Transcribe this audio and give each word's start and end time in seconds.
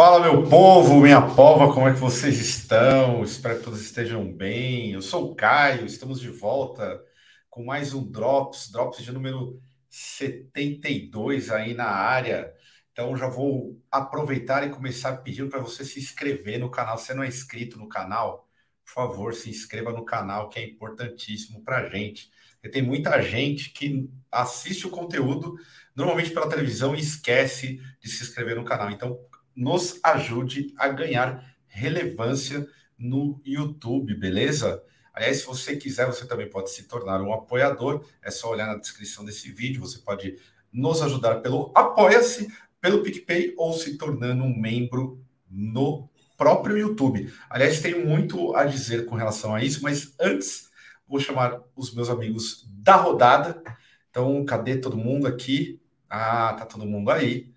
Fala, 0.00 0.18
meu 0.18 0.48
povo, 0.48 0.98
minha 1.02 1.20
pova, 1.20 1.74
como 1.74 1.86
é 1.86 1.92
que 1.92 2.00
vocês 2.00 2.40
estão? 2.40 3.22
Espero 3.22 3.58
que 3.58 3.64
todos 3.64 3.82
estejam 3.82 4.32
bem. 4.32 4.92
Eu 4.92 5.02
sou 5.02 5.30
o 5.30 5.34
Caio, 5.34 5.84
estamos 5.84 6.18
de 6.22 6.30
volta 6.30 7.04
com 7.50 7.62
mais 7.62 7.92
um 7.92 8.10
Drops, 8.10 8.70
Drops 8.72 9.04
de 9.04 9.12
número 9.12 9.60
72 9.90 11.50
aí 11.50 11.74
na 11.74 11.84
área. 11.84 12.50
Então 12.90 13.14
já 13.14 13.28
vou 13.28 13.78
aproveitar 13.90 14.66
e 14.66 14.70
começar 14.70 15.18
pedindo 15.18 15.50
para 15.50 15.60
você 15.60 15.84
se 15.84 16.00
inscrever 16.00 16.58
no 16.58 16.70
canal. 16.70 16.96
Se 16.96 17.12
não 17.12 17.22
é 17.22 17.28
inscrito 17.28 17.78
no 17.78 17.86
canal, 17.86 18.48
por 18.82 18.94
favor, 18.94 19.34
se 19.34 19.50
inscreva 19.50 19.92
no 19.92 20.06
canal, 20.06 20.48
que 20.48 20.58
é 20.58 20.64
importantíssimo 20.64 21.62
para 21.62 21.76
a 21.76 21.90
gente. 21.90 22.30
Porque 22.52 22.70
tem 22.70 22.80
muita 22.80 23.20
gente 23.20 23.68
que 23.68 24.08
assiste 24.32 24.86
o 24.86 24.90
conteúdo 24.90 25.56
normalmente 25.94 26.30
pela 26.30 26.48
televisão 26.48 26.94
e 26.94 27.00
esquece 27.00 27.82
de 28.00 28.08
se 28.08 28.22
inscrever 28.22 28.56
no 28.56 28.64
canal. 28.64 28.90
Então, 28.90 29.18
nos 29.54 29.98
ajude 30.02 30.72
a 30.76 30.88
ganhar 30.88 31.54
relevância 31.66 32.66
no 32.98 33.40
YouTube, 33.44 34.14
beleza? 34.14 34.82
Aliás, 35.12 35.38
se 35.38 35.46
você 35.46 35.76
quiser, 35.76 36.06
você 36.06 36.26
também 36.26 36.48
pode 36.48 36.70
se 36.70 36.84
tornar 36.84 37.20
um 37.20 37.32
apoiador. 37.32 38.04
É 38.22 38.30
só 38.30 38.50
olhar 38.50 38.66
na 38.66 38.76
descrição 38.76 39.24
desse 39.24 39.50
vídeo. 39.50 39.80
Você 39.80 39.98
pode 39.98 40.36
nos 40.72 41.02
ajudar 41.02 41.36
pelo 41.40 41.72
Apoia-se, 41.74 42.52
pelo 42.80 43.02
PicPay 43.02 43.54
ou 43.56 43.72
se 43.72 43.98
tornando 43.98 44.44
um 44.44 44.56
membro 44.56 45.22
no 45.50 46.08
próprio 46.36 46.78
YouTube. 46.78 47.30
Aliás, 47.50 47.80
tenho 47.80 48.06
muito 48.06 48.54
a 48.54 48.64
dizer 48.64 49.04
com 49.04 49.14
relação 49.14 49.54
a 49.54 49.62
isso, 49.62 49.82
mas 49.82 50.14
antes 50.18 50.70
vou 51.06 51.20
chamar 51.20 51.60
os 51.74 51.92
meus 51.92 52.08
amigos 52.08 52.66
da 52.68 52.96
rodada. 52.96 53.62
Então, 54.10 54.44
cadê 54.44 54.76
todo 54.78 54.96
mundo 54.96 55.26
aqui? 55.26 55.80
Ah, 56.08 56.54
tá 56.54 56.64
todo 56.64 56.86
mundo 56.86 57.10
aí. 57.10 57.49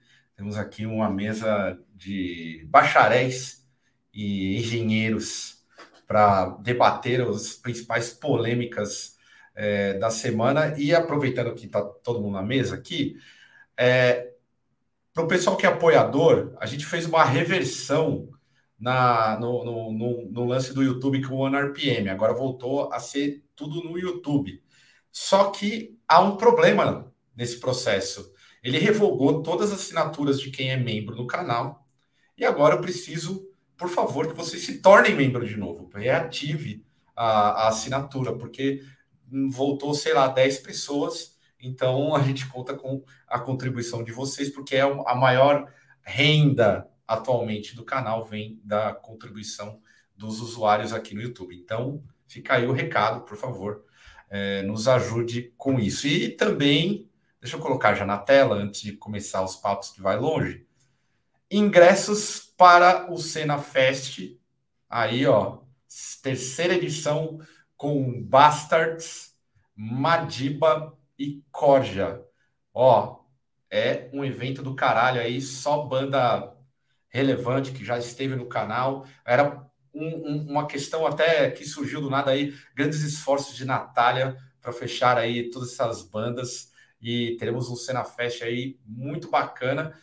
Temos 0.44 0.58
aqui 0.58 0.86
uma 0.86 1.10
mesa 1.10 1.80
de 1.96 2.68
bacharéis 2.70 3.66
e 4.14 4.58
engenheiros 4.58 5.64
para 6.06 6.48
debater 6.62 7.22
as 7.22 7.54
principais 7.54 8.12
polêmicas 8.12 9.16
é, 9.56 9.94
da 9.94 10.10
semana. 10.10 10.78
E 10.78 10.94
aproveitando 10.94 11.56
que 11.56 11.68
está 11.68 11.82
todo 11.82 12.20
mundo 12.20 12.34
na 12.34 12.42
mesa 12.42 12.76
aqui, 12.76 13.16
é, 13.78 14.34
para 15.14 15.24
o 15.24 15.30
pessoal 15.30 15.56
que 15.56 15.66
é 15.66 15.70
apoiador, 15.70 16.54
a 16.60 16.66
gente 16.66 16.86
fez 16.86 17.06
uma 17.06 17.24
reversão 17.24 18.28
na, 18.78 19.40
no, 19.40 19.64
no, 19.64 19.94
no, 19.94 20.30
no 20.30 20.46
lance 20.46 20.74
do 20.74 20.84
YouTube 20.84 21.26
com 21.26 21.36
o 21.36 21.40
OneRPM. 21.40 22.10
Agora 22.10 22.34
voltou 22.34 22.92
a 22.92 23.00
ser 23.00 23.46
tudo 23.56 23.82
no 23.82 23.98
YouTube. 23.98 24.62
Só 25.10 25.52
que 25.52 25.98
há 26.06 26.20
um 26.20 26.36
problema 26.36 27.10
nesse 27.34 27.62
processo. 27.62 28.33
Ele 28.64 28.80
revogou 28.80 29.44
todas 29.44 29.72
as 29.72 29.82
assinaturas 29.82 30.40
de 30.40 30.50
quem 30.50 30.72
é 30.72 30.78
membro 30.78 31.16
do 31.16 31.28
canal 31.28 31.86
e 32.38 32.46
agora 32.46 32.76
eu 32.76 32.82
preciso, 32.82 33.48
por 33.78 33.90
favor, 33.90 34.28
que 34.28 34.34
vocês 34.34 34.64
se 34.64 34.80
tornem 34.80 35.16
membro 35.16 35.46
de 35.48 35.58
novo, 35.58 35.90
reative 35.94 36.86
a, 37.16 37.66
a 37.66 37.68
assinatura, 37.68 38.36
porque 38.36 38.82
voltou, 39.52 39.94
sei 39.94 40.14
lá, 40.14 40.28
10 40.28 40.60
pessoas. 40.60 41.38
Então 41.60 42.16
a 42.16 42.22
gente 42.22 42.48
conta 42.48 42.74
com 42.74 43.04
a 43.28 43.40
contribuição 43.40 44.04
de 44.04 44.12
vocês, 44.12 44.50
porque 44.50 44.76
é 44.76 44.82
a 44.82 45.16
maior 45.16 45.72
renda 46.02 46.90
atualmente 47.08 47.76
do 47.76 47.84
canal 47.84 48.26
vem 48.26 48.60
da 48.64 48.94
contribuição 48.94 49.80
dos 50.16 50.42
usuários 50.42 50.94
aqui 50.94 51.14
no 51.14 51.22
YouTube. 51.22 51.56
Então 51.56 52.04
fica 52.28 52.56
aí 52.56 52.66
o 52.66 52.72
recado, 52.72 53.22
por 53.22 53.38
favor, 53.38 53.84
é, 54.30 54.62
nos 54.64 54.88
ajude 54.88 55.54
com 55.58 55.80
isso. 55.80 56.08
E 56.08 56.30
também, 56.30 57.10
deixa 57.44 57.58
eu 57.58 57.60
colocar 57.60 57.94
já 57.94 58.06
na 58.06 58.18
tela, 58.18 58.56
antes 58.56 58.82
de 58.82 58.94
começar 58.94 59.44
os 59.44 59.58
papos 59.58 59.90
que 59.90 60.02
vai 60.02 60.18
longe, 60.18 60.66
ingressos 61.52 62.40
para 62.40 63.12
o 63.12 63.18
Cena 63.18 63.58
Fest. 63.58 64.38
Aí, 64.90 65.26
ó, 65.26 65.60
terceira 66.22 66.76
edição 66.76 67.40
com 67.76 68.24
Bastards, 68.24 69.36
Madiba 69.76 70.98
e 71.20 71.44
Corja. 71.52 72.24
Ó, 72.74 73.20
é 73.70 74.10
um 74.14 74.24
evento 74.24 74.64
do 74.64 74.74
caralho 74.74 75.20
aí, 75.20 75.42
só 75.42 75.84
banda 75.84 76.56
relevante 77.10 77.74
que 77.74 77.84
já 77.84 78.00
esteve 78.00 78.38
no 78.38 78.48
canal. 78.48 79.06
Era 79.26 79.70
um, 79.94 80.06
um, 80.06 80.46
uma 80.50 80.66
questão 80.66 81.06
até 81.06 81.52
que 81.52 81.66
surgiu 81.66 82.00
do 82.00 82.10
nada 82.10 82.32
aí, 82.32 82.54
grandes 82.74 83.02
esforços 83.02 83.54
de 83.54 83.66
Natália 83.66 84.38
para 84.62 84.72
fechar 84.72 85.18
aí 85.18 85.52
todas 85.52 85.74
essas 85.74 86.04
bandas 86.04 86.72
e 87.04 87.36
teremos 87.38 87.70
um 87.70 87.76
Cena 87.76 88.04
Fest 88.04 88.42
aí 88.42 88.80
muito 88.86 89.30
bacana 89.30 89.94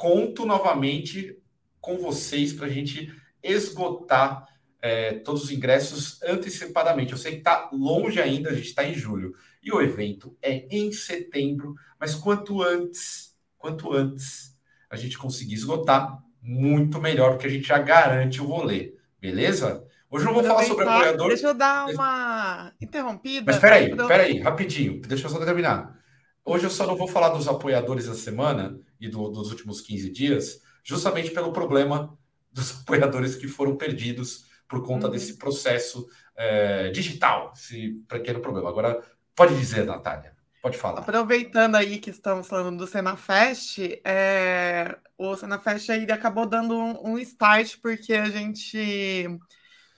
conto 0.00 0.46
novamente 0.46 1.36
com 1.78 1.98
vocês 1.98 2.54
para 2.54 2.64
a 2.64 2.70
gente 2.70 3.14
esgotar 3.42 4.46
é, 4.80 5.12
todos 5.12 5.44
os 5.44 5.50
ingressos 5.50 6.22
antecipadamente. 6.22 7.12
Eu 7.12 7.18
sei 7.18 7.32
que 7.32 7.38
está 7.38 7.68
longe 7.70 8.18
ainda, 8.18 8.48
a 8.48 8.54
gente 8.54 8.68
está 8.68 8.82
em 8.82 8.94
julho. 8.94 9.34
E 9.62 9.70
o 9.70 9.82
evento 9.82 10.34
é 10.40 10.66
em 10.74 10.90
setembro, 10.90 11.74
mas 11.98 12.14
quanto 12.14 12.62
antes, 12.62 13.36
quanto 13.58 13.92
antes 13.92 14.56
a 14.88 14.96
gente 14.96 15.18
conseguir 15.18 15.52
esgotar, 15.52 16.18
muito 16.40 16.98
melhor, 16.98 17.32
porque 17.32 17.46
a 17.46 17.50
gente 17.50 17.68
já 17.68 17.76
garante 17.76 18.40
o 18.40 18.46
rolê. 18.46 18.94
Beleza? 19.20 19.86
Hoje 20.10 20.26
eu 20.26 20.32
vou 20.32 20.42
falar 20.42 20.64
sobre 20.64 20.88
apoiador. 20.88 21.28
Deixa 21.28 21.48
eu 21.48 21.54
dar 21.54 21.86
uma 21.86 22.72
interrompida. 22.80 23.52
Mas 23.52 23.60
peraí, 23.60 23.94
peraí, 23.94 24.40
rapidinho, 24.40 24.98
deixa 25.02 25.26
eu 25.26 25.30
só 25.30 25.44
terminar. 25.44 25.99
Hoje 26.44 26.64
eu 26.64 26.70
só 26.70 26.86
não 26.86 26.96
vou 26.96 27.06
falar 27.06 27.30
dos 27.30 27.46
apoiadores 27.46 28.06
da 28.06 28.14
semana 28.14 28.78
e 29.00 29.08
do, 29.08 29.28
dos 29.28 29.50
últimos 29.50 29.80
15 29.80 30.10
dias, 30.10 30.62
justamente 30.82 31.30
pelo 31.30 31.52
problema 31.52 32.16
dos 32.52 32.80
apoiadores 32.80 33.36
que 33.36 33.46
foram 33.46 33.76
perdidos 33.76 34.46
por 34.68 34.84
conta 34.84 35.06
uhum. 35.06 35.12
desse 35.12 35.36
processo 35.36 36.08
é, 36.36 36.90
digital, 36.90 37.52
esse 37.54 38.02
pequeno 38.08 38.40
problema. 38.40 38.68
Agora, 38.68 39.02
pode 39.34 39.56
dizer, 39.56 39.84
Natália, 39.84 40.34
pode 40.62 40.78
falar. 40.78 41.00
Aproveitando 41.00 41.74
aí 41.74 41.98
que 41.98 42.10
estamos 42.10 42.46
falando 42.46 42.78
do 42.78 42.86
Senafest, 42.86 44.00
é, 44.04 44.96
o 45.18 45.36
Senafest 45.36 45.90
aí 45.90 46.10
acabou 46.10 46.46
dando 46.46 46.76
um, 46.76 47.12
um 47.12 47.18
start, 47.18 47.76
porque 47.82 48.14
a 48.14 48.30
gente 48.30 49.28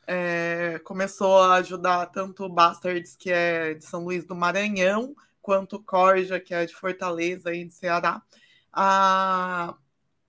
é, 0.06 0.80
começou 0.84 1.42
a 1.42 1.54
ajudar 1.56 2.06
tanto 2.06 2.44
o 2.44 2.48
Bastards, 2.48 3.16
que 3.16 3.30
é 3.30 3.74
de 3.74 3.84
São 3.84 4.04
Luís 4.04 4.24
do 4.24 4.34
Maranhão, 4.34 5.14
quanto 5.42 5.82
Corja, 5.82 6.40
que 6.40 6.54
é 6.54 6.64
de 6.64 6.74
Fortaleza 6.74 7.52
e 7.52 7.64
de 7.64 7.74
Ceará, 7.74 8.22
a 8.72 9.74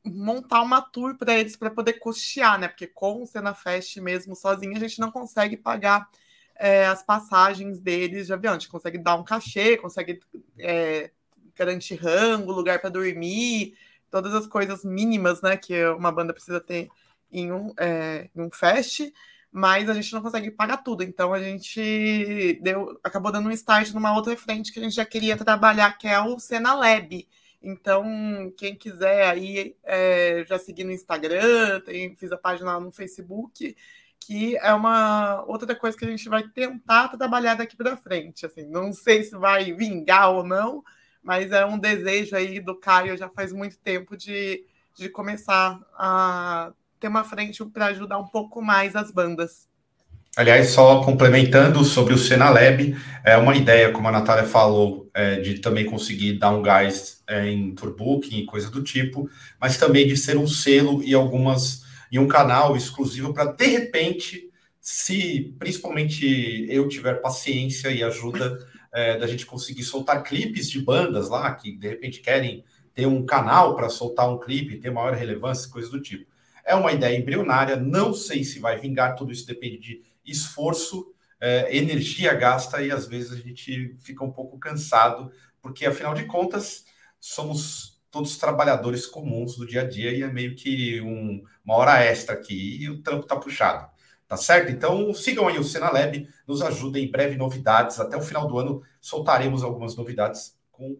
montar 0.03 0.61
uma 0.61 0.81
tour 0.81 1.15
para 1.17 1.39
eles 1.39 1.55
para 1.55 1.69
poder 1.69 1.93
custear, 1.93 2.59
né? 2.59 2.67
Porque 2.67 2.87
com 2.87 3.23
o 3.23 3.27
Cena 3.27 3.53
Fest 3.53 3.97
mesmo 3.97 4.35
sozinho 4.35 4.75
a 4.75 4.79
gente 4.79 4.99
não 4.99 5.11
consegue 5.11 5.55
pagar 5.55 6.09
é, 6.55 6.85
as 6.85 7.03
passagens 7.03 7.79
deles 7.79 8.27
de 8.27 8.33
avião. 8.33 8.53
A 8.53 8.57
gente 8.57 8.69
consegue 8.69 8.97
dar 8.97 9.15
um 9.15 9.23
cachê, 9.23 9.77
consegue 9.77 10.19
é, 10.59 11.11
garantir 11.55 11.95
rango, 11.95 12.51
lugar 12.51 12.81
para 12.81 12.89
dormir, 12.89 13.77
todas 14.09 14.33
as 14.33 14.47
coisas 14.47 14.83
mínimas, 14.83 15.41
né? 15.41 15.55
Que 15.55 15.85
uma 15.85 16.11
banda 16.11 16.33
precisa 16.33 16.59
ter 16.59 16.89
em 17.31 17.51
um, 17.51 17.73
é, 17.79 18.29
em 18.35 18.41
um 18.41 18.51
fest 18.51 19.01
mas 19.53 19.87
a 19.87 19.93
gente 19.93 20.11
não 20.11 20.21
consegue 20.21 20.49
pagar 20.49 20.77
tudo. 20.77 21.03
Então 21.03 21.31
a 21.31 21.39
gente 21.39 22.59
deu, 22.61 22.99
acabou 23.03 23.31
dando 23.31 23.47
um 23.47 23.51
start 23.51 23.91
numa 23.91 24.15
outra 24.15 24.35
frente 24.35 24.73
que 24.73 24.79
a 24.79 24.83
gente 24.83 24.95
já 24.95 25.05
queria 25.05 25.37
trabalhar, 25.37 25.95
que 25.97 26.07
é 26.07 26.19
o 26.19 26.39
Cena 26.39 26.73
Lab. 26.73 27.27
Então, 27.61 28.51
quem 28.57 28.75
quiser 28.75 29.29
aí 29.29 29.77
é, 29.83 30.43
já 30.47 30.57
seguir 30.57 30.83
no 30.83 30.91
Instagram, 30.91 31.79
tem, 31.81 32.15
fiz 32.15 32.31
a 32.31 32.37
página 32.37 32.73
lá 32.73 32.79
no 32.79 32.91
Facebook, 32.91 33.75
que 34.19 34.57
é 34.57 34.73
uma 34.73 35.43
outra 35.45 35.73
coisa 35.75 35.97
que 35.97 36.03
a 36.03 36.09
gente 36.09 36.27
vai 36.27 36.43
tentar 36.49 37.09
trabalhar 37.09 37.55
daqui 37.55 37.77
para 37.77 37.95
frente. 37.95 38.45
Assim, 38.45 38.65
não 38.65 38.91
sei 38.91 39.23
se 39.23 39.37
vai 39.37 39.71
vingar 39.71 40.31
ou 40.31 40.43
não, 40.43 40.83
mas 41.21 41.51
é 41.51 41.63
um 41.65 41.77
desejo 41.77 42.35
aí 42.35 42.59
do 42.59 42.75
Caio 42.75 43.15
já 43.15 43.29
faz 43.29 43.53
muito 43.53 43.77
tempo 43.77 44.17
de, 44.17 44.65
de 44.95 45.09
começar 45.09 45.79
a 45.93 46.73
ter 47.03 47.09
uma 47.09 47.25
frente 47.25 47.63
para 47.65 47.87
ajudar 47.87 48.17
um 48.17 48.27
pouco 48.27 48.61
mais 48.61 48.95
as 48.95 49.11
bandas. 49.11 49.67
Aliás, 50.37 50.69
só 50.69 51.03
complementando 51.03 51.83
sobre 51.83 52.13
o 52.13 52.17
Senalab, 52.17 52.95
é 53.25 53.35
uma 53.35 53.55
ideia, 53.55 53.91
como 53.91 54.07
a 54.07 54.11
Natália 54.11 54.45
falou, 54.45 55.09
é, 55.13 55.41
de 55.41 55.59
também 55.59 55.85
conseguir 55.85 56.39
dar 56.39 56.51
um 56.51 56.61
gás 56.61 57.21
é, 57.27 57.49
em 57.49 57.75
Tourbooking 57.75 58.37
e 58.37 58.45
coisa 58.45 58.71
do 58.71 58.81
tipo, 58.81 59.29
mas 59.59 59.77
também 59.77 60.07
de 60.07 60.15
ser 60.15 60.37
um 60.37 60.47
selo 60.47 61.03
e 61.03 61.13
algumas 61.13 61.83
e 62.09 62.17
um 62.17 62.27
canal 62.27 62.77
exclusivo 62.77 63.33
para 63.33 63.51
de 63.51 63.65
repente 63.65 64.49
se 64.79 65.53
principalmente 65.57 66.65
eu 66.69 66.87
tiver 66.87 67.15
paciência 67.15 67.89
e 67.89 68.03
ajuda 68.03 68.59
é, 68.93 69.17
da 69.17 69.27
gente 69.27 69.45
conseguir 69.45 69.83
soltar 69.83 70.23
clipes 70.23 70.69
de 70.69 70.79
bandas 70.79 71.27
lá 71.27 71.53
que 71.53 71.75
de 71.75 71.87
repente 71.89 72.21
querem 72.21 72.63
ter 72.93 73.07
um 73.07 73.25
canal 73.25 73.75
para 73.75 73.89
soltar 73.89 74.29
um 74.29 74.39
clipe, 74.39 74.77
ter 74.77 74.91
maior 74.91 75.13
relevância, 75.13 75.69
coisas 75.69 75.91
do 75.91 75.99
tipo. 75.99 76.32
É 76.65 76.75
uma 76.75 76.91
ideia 76.91 77.17
embrionária, 77.17 77.75
não 77.75 78.13
sei 78.13 78.43
se 78.43 78.59
vai 78.59 78.79
vingar, 78.79 79.15
tudo 79.15 79.31
isso 79.31 79.45
depende 79.45 79.77
de 79.77 80.01
esforço, 80.25 81.13
é, 81.39 81.75
energia 81.75 82.33
gasta 82.33 82.81
e 82.81 82.89
às 82.89 83.05
vezes 83.05 83.33
a 83.33 83.35
gente 83.35 83.97
fica 83.99 84.23
um 84.23 84.31
pouco 84.31 84.57
cansado, 84.57 85.31
porque 85.61 85.85
afinal 85.85 86.13
de 86.13 86.25
contas 86.25 86.85
somos 87.19 88.01
todos 88.09 88.37
trabalhadores 88.37 89.05
comuns 89.05 89.57
do 89.57 89.65
dia 89.65 89.81
a 89.81 89.87
dia 89.87 90.11
e 90.11 90.21
é 90.21 90.31
meio 90.31 90.55
que 90.55 91.01
um, 91.01 91.43
uma 91.65 91.75
hora 91.75 92.03
extra 92.03 92.35
aqui 92.35 92.77
e 92.81 92.89
o 92.89 93.01
trampo 93.01 93.25
tá 93.25 93.35
puxado. 93.35 93.91
Tá 94.27 94.37
certo? 94.37 94.71
Então 94.71 95.13
sigam 95.13 95.47
aí 95.47 95.59
o 95.59 95.63
Senalab, 95.63 96.27
nos 96.47 96.61
ajudem 96.61 97.05
em 97.05 97.11
breve 97.11 97.35
novidades. 97.35 97.99
Até 97.99 98.15
o 98.15 98.21
final 98.21 98.47
do 98.47 98.57
ano 98.57 98.81
soltaremos 99.01 99.63
algumas 99.63 99.95
novidades 99.95 100.57
com 100.71 100.97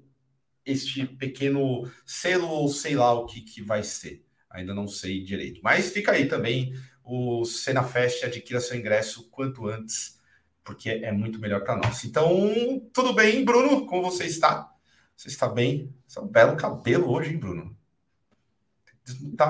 este 0.66 1.06
pequeno 1.06 1.90
selo 2.06 2.48
ou 2.48 2.68
sei 2.68 2.96
lá 2.96 3.14
o 3.14 3.26
que, 3.26 3.42
que 3.42 3.62
vai 3.62 3.84
ser. 3.84 4.26
Ainda 4.54 4.74
não 4.74 4.88
sei 4.88 5.24
direito. 5.24 5.60
Mas 5.64 5.92
fica 5.92 6.12
aí 6.12 6.28
também 6.28 6.74
o 7.04 7.44
Cena 7.44 7.84
Fest, 7.84 8.24
adquira 8.24 8.62
seu 8.62 8.78
ingresso 8.78 9.30
quanto 9.30 9.68
antes, 9.68 10.22
porque 10.64 10.90
é 10.90 11.12
muito 11.12 11.40
melhor 11.40 11.64
para 11.64 11.76
nós. 11.76 12.06
Então, 12.06 12.32
tudo 12.94 13.14
bem, 13.14 13.44
Bruno? 13.44 13.86
Como 13.86 14.04
você 14.04 14.26
está? 14.26 14.72
Você 15.18 15.28
está 15.28 15.50
bem? 15.50 15.94
Você 16.08 16.20
é 16.20 16.22
um 16.22 16.28
belo 16.28 16.56
cabelo 16.56 17.12
hoje, 17.12 17.32
hein, 17.32 17.38
Bruno? 17.38 17.76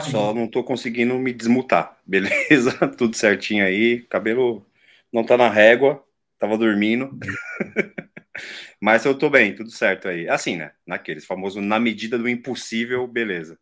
Só 0.02 0.34
não 0.34 0.46
estou 0.46 0.64
conseguindo 0.64 1.18
me 1.20 1.32
desmutar. 1.32 2.00
Beleza? 2.08 2.72
Tudo 2.98 3.16
certinho 3.16 3.66
aí. 3.66 4.02
Cabelo 4.04 4.66
não 5.12 5.22
está 5.22 5.38
na 5.38 5.50
régua. 5.50 6.04
Tava 6.40 6.58
dormindo. 6.58 7.18
Mas 8.82 9.06
eu 9.06 9.18
tô 9.18 9.30
bem, 9.30 9.56
tudo 9.56 9.70
certo 9.70 10.08
aí. 10.08 10.28
Assim, 10.28 10.58
né? 10.58 10.72
Naqueles 10.86 11.26
famoso 11.26 11.62
na 11.62 11.80
medida 11.80 12.18
do 12.18 12.28
impossível, 12.28 13.08
beleza. 13.08 13.58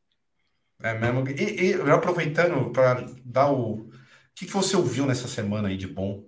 É 0.83 0.93
mesmo. 0.93 1.27
E, 1.29 1.71
e 1.71 1.71
já 1.73 1.95
aproveitando 1.95 2.71
para 2.71 3.05
dar 3.23 3.51
o. 3.51 3.73
O 3.73 3.91
que, 4.35 4.45
que 4.45 4.53
você 4.53 4.75
ouviu 4.75 5.05
nessa 5.05 5.27
semana 5.27 5.67
aí 5.67 5.77
de 5.77 5.87
bom? 5.87 6.25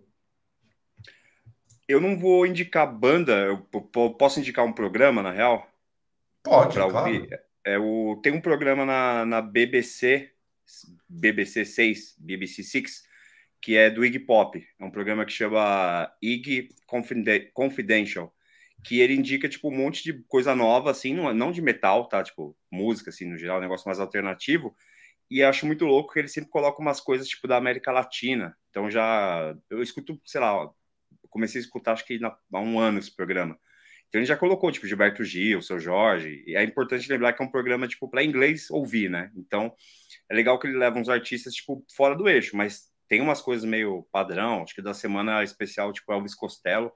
Eu 1.88 2.00
não 2.00 2.17
vou 2.17 2.45
indicar 2.45 2.91
banda, 2.91 3.33
eu 3.33 3.57
posso 4.17 4.39
indicar 4.39 4.65
um 4.65 4.73
programa, 4.73 5.21
na 5.21 5.31
real? 5.31 5.67
Pode, 6.44 6.75
claro. 6.75 6.95
Ouvir. 6.95 7.29
É, 7.65 7.79
o, 7.79 8.19
tem 8.21 8.33
um 8.33 8.41
programa 8.41 8.85
na, 8.85 9.25
na 9.25 9.41
BBC, 9.41 10.31
BBC 11.09 11.65
6, 11.65 12.15
BBC 12.19 12.63
6, 12.63 13.03
que 13.61 13.75
é 13.75 13.89
do 13.89 14.06
Iggy 14.06 14.19
Pop. 14.19 14.63
É 14.79 14.85
um 14.85 14.91
programa 14.91 15.25
que 15.25 15.31
chama 15.31 16.11
Iggy 16.21 16.69
Confidential 17.53 18.33
que 18.83 19.00
ele 19.00 19.15
indica, 19.15 19.47
tipo, 19.47 19.69
um 19.69 19.75
monte 19.75 20.03
de 20.03 20.13
coisa 20.27 20.53
nova, 20.53 20.91
assim, 20.91 21.13
não, 21.13 21.33
não 21.33 21.51
de 21.51 21.62
metal, 21.62 22.07
tá? 22.07 22.21
Tipo, 22.21 22.56
música, 22.69 23.09
assim, 23.09 23.25
no 23.25 23.38
geral, 23.38 23.59
um 23.59 23.62
negócio 23.62 23.88
mais 23.88 24.00
alternativo. 24.00 24.75
E 25.31 25.41
acho 25.41 25.65
muito 25.65 25.85
louco 25.85 26.13
que 26.13 26.19
ele 26.19 26.27
sempre 26.27 26.50
coloca 26.50 26.81
umas 26.81 27.00
coisas, 27.00 27.27
tipo, 27.27 27.47
da 27.47 27.57
América 27.57 27.91
Latina. 27.91 28.56
Então 28.69 28.91
já... 28.91 29.56
Eu 29.69 29.81
escuto, 29.81 30.19
sei 30.25 30.41
lá, 30.41 30.69
comecei 31.30 31.59
a 31.62 31.63
escutar, 31.63 31.94
acho 31.94 32.06
que 32.06 32.19
na, 32.19 32.35
há 32.53 32.59
um 32.59 32.77
ano 32.80 33.00
esse 33.00 33.15
programa. 33.15 33.57
Então 34.09 34.19
ele 34.19 34.27
já 34.27 34.38
colocou, 34.38 34.71
tipo, 34.71 34.85
Gilberto 34.85 35.24
Gil, 35.24 35.62
Seu 35.62 35.80
Jorge. 35.80 36.44
E 36.45 36.56
é 36.56 36.63
importante 36.63 37.09
lembrar 37.09 37.33
que 37.33 37.41
é 37.41 37.45
um 37.45 37.51
programa, 37.51 37.88
tipo, 37.88 38.07
para 38.07 38.24
inglês 38.24 38.69
ouvir, 38.69 39.09
né? 39.09 39.31
Então 39.35 39.74
é 40.30 40.35
legal 40.35 40.59
que 40.59 40.68
ele 40.68 40.77
leva 40.77 41.00
uns 41.00 41.09
artistas, 41.09 41.53
tipo, 41.53 41.83
fora 41.95 42.15
do 42.15 42.30
eixo, 42.30 42.56
mas 42.56 42.91
tem 43.07 43.21
umas 43.21 43.41
coisas 43.41 43.65
meio 43.65 44.07
padrão. 44.12 44.62
Acho 44.62 44.75
que 44.75 44.81
da 44.81 44.94
semana 44.94 45.41
especial, 45.41 45.91
tipo, 45.91 46.12
Elvis 46.12 46.35
Costello 46.35 46.91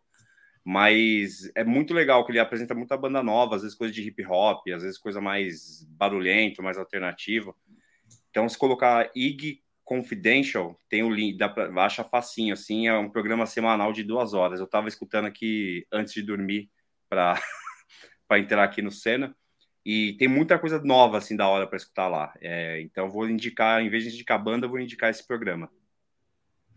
mas 0.70 1.50
é 1.56 1.64
muito 1.64 1.94
legal 1.94 2.26
que 2.26 2.32
ele 2.34 2.40
apresenta 2.40 2.76
muita 2.76 2.98
banda 2.98 3.24
nova, 3.24 3.56
às 3.56 3.62
vezes 3.62 3.78
coisa 3.78 3.94
de 3.94 4.06
hip 4.06 4.26
hop, 4.26 4.68
às 4.76 4.84
vezes 4.84 4.98
coisa 4.98 5.22
mais 5.22 5.88
barulhento, 5.92 6.62
mais 6.62 6.78
alternativa. 6.78 7.56
Então, 8.30 8.50
se 8.50 8.58
colocar 8.58 9.10
IG 9.16 9.64
Confidential, 9.86 10.78
tem 10.90 11.04
o 11.04 11.10
link, 11.10 11.38
dá 11.38 11.48
pra, 11.48 11.70
acha 11.86 12.04
facinho, 12.04 12.54
assim, 12.54 12.86
é 12.86 12.98
um 12.98 13.10
programa 13.10 13.46
semanal 13.46 13.94
de 13.94 14.04
duas 14.04 14.34
horas. 14.34 14.60
Eu 14.60 14.66
estava 14.66 14.90
escutando 14.90 15.24
aqui 15.24 15.88
antes 15.90 16.14
de 16.14 16.22
dormir 16.22 16.70
para 17.08 17.42
entrar 18.38 18.66
aqui 18.66 18.82
no 18.82 18.92
Cena, 18.92 19.34
e 19.86 20.18
tem 20.18 20.28
muita 20.28 20.60
coisa 20.60 20.82
nova, 20.84 21.18
assim, 21.18 21.38
da 21.38 21.48
hora 21.48 21.66
para 21.66 21.78
escutar 21.78 22.10
lá. 22.10 22.34
É, 22.42 22.82
então, 22.82 23.10
vou 23.10 23.30
indicar, 23.30 23.82
em 23.82 23.90
vez 23.90 24.04
de 24.04 24.10
indicar 24.10 24.44
banda, 24.44 24.68
vou 24.68 24.82
indicar 24.82 25.10
esse 25.10 25.26
programa. 25.26 25.72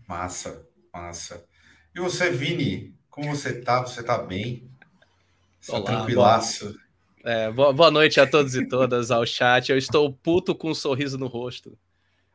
Massa, 0.07 0.65
massa. 0.95 1.45
E 1.93 1.99
você, 1.99 2.31
Vini, 2.31 3.00
como 3.11 3.35
você 3.35 3.61
tá? 3.61 3.83
Você 3.83 4.03
tá 4.03 4.19
bem? 4.19 4.71
Você 5.61 5.73
Olá, 5.73 5.85
tranquilaço. 5.85 6.67
Boa, 6.67 7.35
é, 7.35 7.51
boa, 7.51 7.91
noite 7.91 8.21
a 8.21 8.27
todos 8.27 8.55
e 8.55 8.67
todas 8.67 9.11
ao 9.11 9.27
chat. 9.27 9.71
Eu 9.71 9.77
estou 9.77 10.13
puto 10.13 10.55
com 10.55 10.71
um 10.71 10.75
sorriso 10.75 11.19
no 11.19 11.27
rosto. 11.27 11.77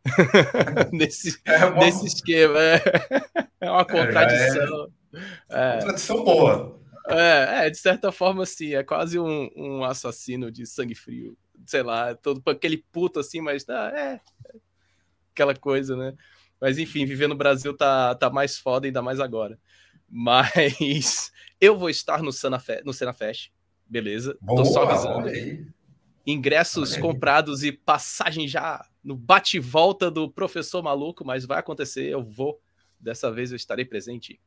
nesse, 0.94 1.40
é 1.46 1.66
uma... 1.66 1.78
nesse 1.78 2.06
esquema. 2.06 2.60
É, 2.60 2.82
é 3.62 3.72
uma 3.72 3.86
contradição. 3.86 4.92
É, 5.50 5.80
contradição 5.80 6.24
boa. 6.24 6.80
É, 7.08 7.66
é, 7.66 7.70
de 7.70 7.78
certa 7.78 8.12
forma, 8.12 8.46
sim. 8.46 8.76
É 8.76 8.84
quase 8.84 9.18
um, 9.18 9.50
um 9.56 9.84
assassino 9.84 10.52
de 10.52 10.66
sangue 10.66 10.94
frio. 10.94 11.38
Sei 11.66 11.82
lá, 11.82 12.14
todo 12.14 12.44
aquele 12.48 12.78
puto 12.92 13.20
assim, 13.20 13.42
mas 13.42 13.68
ah, 13.70 13.92
é, 13.96 14.20
aquela 15.34 15.56
coisa, 15.56 15.96
né? 15.96 16.14
Mas 16.60 16.78
enfim, 16.78 17.06
viver 17.06 17.28
no 17.28 17.36
Brasil 17.36 17.76
tá, 17.76 18.14
tá 18.16 18.30
mais 18.30 18.58
foda, 18.58 18.88
ainda 18.88 19.02
mais 19.02 19.20
agora. 19.20 19.60
Mas 20.18 21.34
eu 21.60 21.78
vou 21.78 21.90
estar 21.90 22.24
no 22.24 22.32
Sena, 22.32 22.58
Fe 22.58 22.82
no 22.86 22.94
Fest, 22.94 23.50
beleza? 23.86 24.38
Boa, 24.42 24.64
Tô 24.64 24.66
só 24.66 24.84
avisando. 24.84 25.30
Ingressos 26.26 26.96
comprados 26.96 27.64
e 27.64 27.72
passagem 27.74 28.48
já 28.48 28.88
no 29.04 29.14
bate-volta 29.14 30.10
do 30.10 30.32
professor 30.32 30.82
maluco, 30.82 31.26
mas 31.26 31.46
vai 31.46 31.60
acontecer, 31.60 32.06
eu 32.06 32.24
vou. 32.24 32.62
Dessa 32.98 33.30
vez 33.30 33.52
eu 33.52 33.58
estarei 33.58 33.84
presente. 33.84 34.40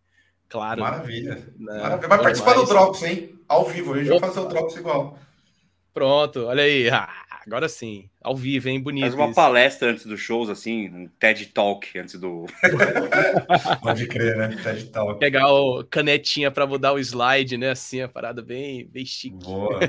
Claro. 0.49 0.81
Maravilha. 0.81 1.53
Né? 1.59 1.81
Maravilha. 1.81 2.09
Vai 2.09 2.23
participar 2.23 2.55
do 2.55 2.65
Drops, 2.65 3.03
hein? 3.03 3.39
Ao 3.47 3.67
vivo. 3.67 3.93
A 3.93 3.99
gente 3.99 4.09
vai 4.09 4.21
fazer 4.21 4.41
o 4.41 4.47
Drops 4.47 4.75
igual. 4.75 5.19
Pronto, 5.93 6.47
olha 6.47 6.63
aí. 6.63 6.89
Ah, 6.89 7.13
Agora 7.49 7.67
sim, 7.67 8.11
ao 8.21 8.37
vivo, 8.37 8.69
hein? 8.69 8.81
Bonito. 8.81 9.05
Faz 9.05 9.15
uma 9.15 9.27
isso. 9.27 9.35
palestra 9.35 9.91
antes 9.91 10.05
dos 10.05 10.21
shows, 10.21 10.51
assim, 10.51 10.89
um 10.89 11.09
TED 11.19 11.47
Talk 11.47 11.99
antes 11.99 12.15
do. 12.17 12.47
Pode 13.81 14.07
crer, 14.09 14.37
né? 14.37 14.57
TED 14.63 14.87
Talk. 14.87 15.21
Pegar 15.21 15.49
o 15.49 15.85
canetinha 15.85 16.51
para 16.51 16.67
mudar 16.67 16.93
o 16.93 16.99
slide, 16.99 17.57
né? 17.57 17.71
Assim, 17.71 18.01
a 18.01 18.09
parada 18.09 18.43
bem, 18.43 18.87
bem 18.87 19.05
chique. 19.05 19.37
Boa. 19.45 19.79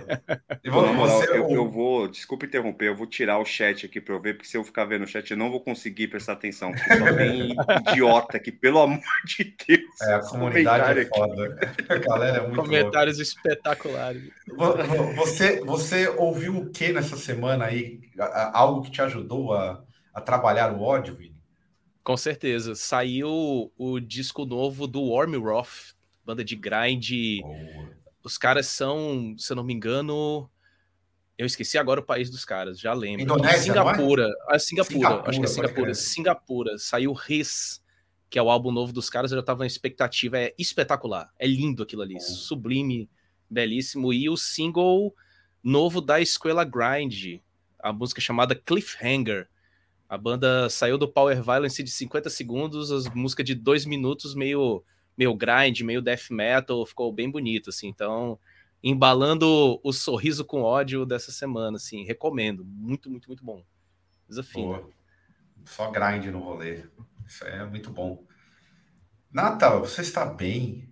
E 0.61 0.69
vou, 0.69 0.93
você... 0.93 1.29
eu, 1.29 1.49
eu, 1.49 1.69
vou, 1.69 2.07
desculpa 2.07 2.45
interromper, 2.45 2.89
eu 2.89 2.95
vou 2.95 3.07
tirar 3.07 3.39
o 3.39 3.45
chat 3.45 3.85
aqui 3.85 4.01
para 4.01 4.13
eu 4.13 4.21
ver, 4.21 4.33
porque 4.33 4.47
se 4.47 4.57
eu 4.57 4.63
ficar 4.63 4.83
vendo 4.83 5.03
o 5.03 5.07
chat, 5.07 5.31
eu 5.31 5.37
não 5.37 5.49
vou 5.49 5.61
conseguir 5.61 6.09
prestar 6.09 6.33
atenção. 6.33 6.71
Porque 6.71 6.97
só 6.97 7.13
tem 7.13 7.55
idiota 7.91 8.37
aqui, 8.37 8.51
pelo 8.51 8.79
amor 8.79 8.99
de 9.25 9.55
Deus. 9.65 10.01
É, 10.01 10.15
a 10.15 10.19
comunidade 10.19 10.99
é 10.99 11.05
foda. 11.05 11.59
A 11.87 11.95
galera 11.95 12.37
é 12.37 12.41
muito 12.41 12.61
Comentários 12.61 13.17
louca. 13.17 13.29
espetaculares. 13.29 14.23
Você, 15.15 15.61
você 15.61 16.09
ouviu 16.09 16.57
o 16.57 16.69
que 16.69 16.91
nessa 16.91 17.15
semana 17.15 17.65
aí 17.65 17.99
algo 18.53 18.81
que 18.81 18.91
te 18.91 19.01
ajudou 19.01 19.53
a, 19.53 19.83
a 20.13 20.21
trabalhar 20.21 20.73
o 20.73 20.81
ódio, 20.81 21.15
Vini? 21.15 21.37
Com 22.03 22.17
certeza. 22.17 22.75
Saiu 22.75 23.71
o 23.77 23.99
disco 23.99 24.45
novo 24.45 24.87
do 24.87 25.11
Warm 25.11 25.35
Roth, 25.35 25.95
banda 26.25 26.43
de 26.43 26.55
grind. 26.55 27.41
Boa. 27.41 27.99
Os 28.23 28.37
caras 28.37 28.67
são, 28.67 29.35
se 29.37 29.51
eu 29.51 29.55
não 29.55 29.63
me 29.63 29.73
engano, 29.73 30.49
eu 31.39 31.45
esqueci 31.45 31.77
agora 31.77 32.01
o 32.01 32.05
país 32.05 32.29
dos 32.29 32.43
caras, 32.43 32.77
já 32.77 32.93
lembro. 32.93 33.21
Indonésia, 33.21 33.73
Singapura. 33.73 34.27
É? 34.27 34.55
Ah, 34.55 34.59
Singapura. 34.59 34.97
Singapura, 34.97 35.29
acho 35.29 35.39
que 35.39 35.45
é 35.45 35.49
Singapura. 35.49 35.93
Singapura. 35.93 36.77
Saiu 36.77 37.13
Riz, 37.13 37.81
que 38.29 38.37
é 38.37 38.43
o 38.43 38.49
álbum 38.49 38.71
novo 38.71 38.91
dos 38.91 39.09
caras. 39.09 39.31
Eu 39.31 39.37
já 39.37 39.43
tava 39.43 39.59
na 39.59 39.67
expectativa. 39.67 40.37
É 40.37 40.53
espetacular. 40.57 41.31
É 41.39 41.47
lindo 41.47 41.81
aquilo 41.81 42.01
ali. 42.01 42.19
Sublime, 42.19 43.09
belíssimo. 43.49 44.11
E 44.11 44.29
o 44.29 44.35
single 44.35 45.15
novo 45.63 46.01
da 46.01 46.19
Escuela 46.19 46.65
Grind, 46.65 47.39
a 47.79 47.93
música 47.93 48.21
chamada 48.21 48.55
Cliffhanger. 48.55 49.47
A 50.07 50.17
banda 50.17 50.69
saiu 50.69 50.97
do 50.97 51.07
Power 51.07 51.41
Violence 51.41 51.81
de 51.81 51.91
50 51.91 52.29
segundos, 52.29 52.91
as 52.91 53.07
músicas 53.13 53.45
de 53.45 53.55
dois 53.55 53.85
minutos, 53.85 54.33
meio, 54.33 54.83
meio 55.17 55.33
grind, 55.35 55.81
meio 55.81 56.01
death 56.01 56.29
metal, 56.31 56.85
ficou 56.85 57.13
bem 57.13 57.29
bonito, 57.29 57.69
assim. 57.69 57.87
Então, 57.87 58.39
embalando 58.83 59.79
o 59.83 59.93
sorriso 59.93 60.43
com 60.43 60.61
ódio 60.61 61.05
dessa 61.05 61.31
semana, 61.31 61.77
assim, 61.77 62.03
recomendo. 62.03 62.65
Muito, 62.65 63.09
muito, 63.09 63.27
muito 63.27 63.43
bom. 63.43 63.63
Desafio. 64.27 64.91
Só 65.65 65.91
grind 65.91 66.25
no 66.25 66.39
rolê. 66.39 66.83
Isso 67.25 67.45
é 67.45 67.63
muito 67.65 67.91
bom. 67.91 68.23
Natal, 69.31 69.81
você 69.81 70.01
está 70.01 70.25
bem? 70.25 70.89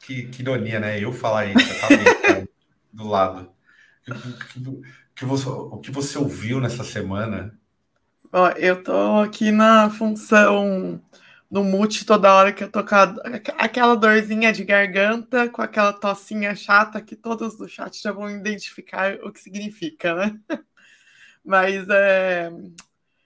Que, 0.00 0.26
que 0.28 0.40
ironia, 0.40 0.80
né? 0.80 0.98
Eu 0.98 1.12
falar 1.12 1.46
isso, 1.46 1.66
você 1.66 1.80
tá 1.80 1.88
bem, 1.88 2.48
do 2.90 3.06
lado 3.06 3.52
que 5.18 5.24
você, 5.24 5.48
o 5.48 5.78
que 5.78 5.90
você 5.90 6.16
ouviu 6.16 6.60
nessa 6.60 6.84
semana? 6.84 7.58
Ó, 8.32 8.50
eu 8.50 8.80
tô 8.84 9.18
aqui 9.20 9.50
na 9.50 9.90
função 9.90 11.02
no 11.50 11.64
mute 11.64 12.06
toda 12.06 12.32
hora 12.32 12.52
que 12.52 12.62
eu 12.62 12.70
tô 12.70 12.84
com 12.84 12.94
a, 12.94 13.14
aquela 13.58 13.96
dorzinha 13.96 14.52
de 14.52 14.62
garganta, 14.62 15.48
com 15.48 15.60
aquela 15.60 15.92
tocinha 15.92 16.54
chata 16.54 17.02
que 17.02 17.16
todos 17.16 17.56
do 17.56 17.68
chat 17.68 18.00
já 18.00 18.12
vão 18.12 18.30
identificar 18.30 19.18
o 19.24 19.32
que 19.32 19.40
significa, 19.40 20.14
né? 20.14 20.38
Mas 21.44 21.88
é, 21.88 22.50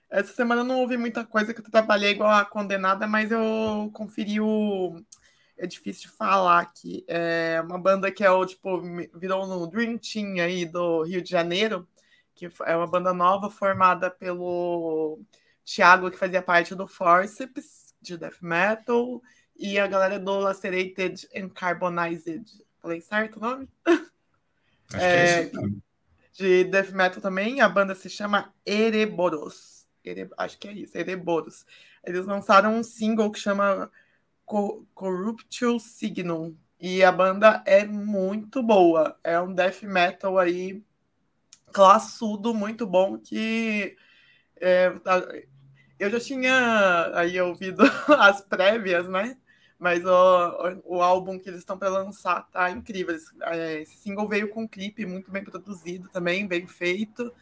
essa 0.09 0.33
semana 0.33 0.63
não 0.63 0.79
ouvi 0.79 0.97
muita 0.97 1.23
coisa 1.23 1.53
que 1.53 1.59
eu 1.59 1.69
trabalhei 1.69 2.11
igual 2.11 2.31
a 2.31 2.45
condenada, 2.45 3.05
mas 3.05 3.31
eu 3.31 3.91
conferi 3.93 4.39
o. 4.39 4.99
É 5.57 5.67
difícil 5.67 6.09
de 6.09 6.17
falar 6.17 6.59
aqui. 6.59 7.05
É 7.07 7.61
uma 7.63 7.77
banda 7.77 8.11
que 8.11 8.23
é 8.23 8.29
o 8.31 8.45
tipo, 8.45 8.81
virou 9.15 9.47
no 9.47 9.67
Dream 9.67 9.97
Team 9.97 10.43
aí 10.43 10.65
do 10.65 11.03
Rio 11.03 11.21
de 11.21 11.29
Janeiro, 11.29 11.87
que 12.33 12.49
é 12.65 12.75
uma 12.75 12.87
banda 12.87 13.13
nova 13.13 13.49
formada 13.49 14.09
pelo 14.09 15.19
Thiago, 15.63 16.09
que 16.09 16.17
fazia 16.17 16.41
parte 16.41 16.75
do 16.75 16.87
Forceps 16.87 17.93
de 18.01 18.17
Death 18.17 18.41
Metal, 18.41 19.21
e 19.55 19.79
a 19.79 19.87
galera 19.87 20.19
do 20.19 20.39
Lacerated 20.39 21.27
and 21.35 21.49
Carbonized. 21.49 22.43
Falei 22.81 22.99
certo 22.99 23.37
o 23.37 23.39
nome? 23.39 23.69
Acho 23.85 25.03
é, 25.03 25.45
que 25.45 25.57
é 25.57 25.61
isso. 25.61 25.81
De 26.33 26.63
Death 26.65 26.89
Metal 26.89 27.21
também. 27.21 27.61
A 27.61 27.69
banda 27.69 27.95
se 27.95 28.09
chama 28.09 28.53
Ereboros. 28.65 29.87
Ere, 30.03 30.29
acho 30.37 30.57
que 30.57 30.67
é 30.67 30.73
isso, 30.73 30.97
Ereboros. 30.97 31.65
Eles 32.03 32.25
lançaram 32.25 32.75
um 32.75 32.83
single 32.83 33.31
que 33.31 33.39
chama 33.39 33.89
Co 34.45 34.85
Corruptio 34.93 35.79
Signum. 35.79 36.55
E 36.79 37.03
a 37.03 37.11
banda 37.11 37.63
é 37.65 37.85
muito 37.85 38.61
boa. 38.61 39.17
É 39.23 39.39
um 39.39 39.53
death 39.53 39.83
metal 39.83 40.37
aí 40.37 40.83
classudo, 41.73 42.53
muito 42.53 42.85
bom, 42.85 43.17
que 43.17 43.97
é, 44.61 44.93
eu 45.99 46.09
já 46.09 46.19
tinha 46.19 47.11
aí 47.15 47.39
ouvido 47.41 47.83
as 48.19 48.41
prévias, 48.41 49.07
né? 49.09 49.37
Mas 49.79 50.05
o, 50.05 50.81
o 50.85 51.01
álbum 51.01 51.37
que 51.37 51.49
eles 51.49 51.59
estão 51.59 51.77
para 51.77 51.89
lançar 51.89 52.47
tá 52.51 52.69
incrível. 52.71 53.17
É, 53.41 53.81
esse 53.81 53.97
single 53.97 54.27
veio 54.27 54.49
com 54.49 54.63
um 54.63 54.67
clipe 54.67 55.05
muito 55.05 55.29
bem 55.31 55.43
produzido 55.43 56.07
também, 56.09 56.47
bem 56.47 56.67
feito. 56.67 57.33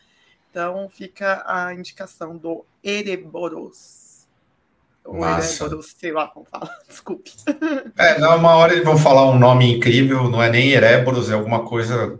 Então 0.50 0.90
fica 0.90 1.44
a 1.46 1.74
indicação 1.74 2.36
do 2.38 2.66
Ereboros. 2.84 4.11
Ou 5.04 5.26
Ereboros, 5.26 5.96
sei 5.98 6.12
lá 6.12 6.28
como 6.28 6.46
fala, 6.46 6.70
desculpe. 6.88 7.32
É, 7.98 8.20
não, 8.20 8.38
uma 8.38 8.56
hora 8.56 8.74
eles 8.74 8.86
vão 8.86 8.98
falar 8.98 9.30
um 9.30 9.38
nome 9.38 9.76
incrível, 9.76 10.30
não 10.30 10.42
é 10.42 10.50
nem 10.50 10.72
Ereboros, 10.72 11.30
é 11.30 11.34
alguma 11.34 11.66
coisa 11.66 12.20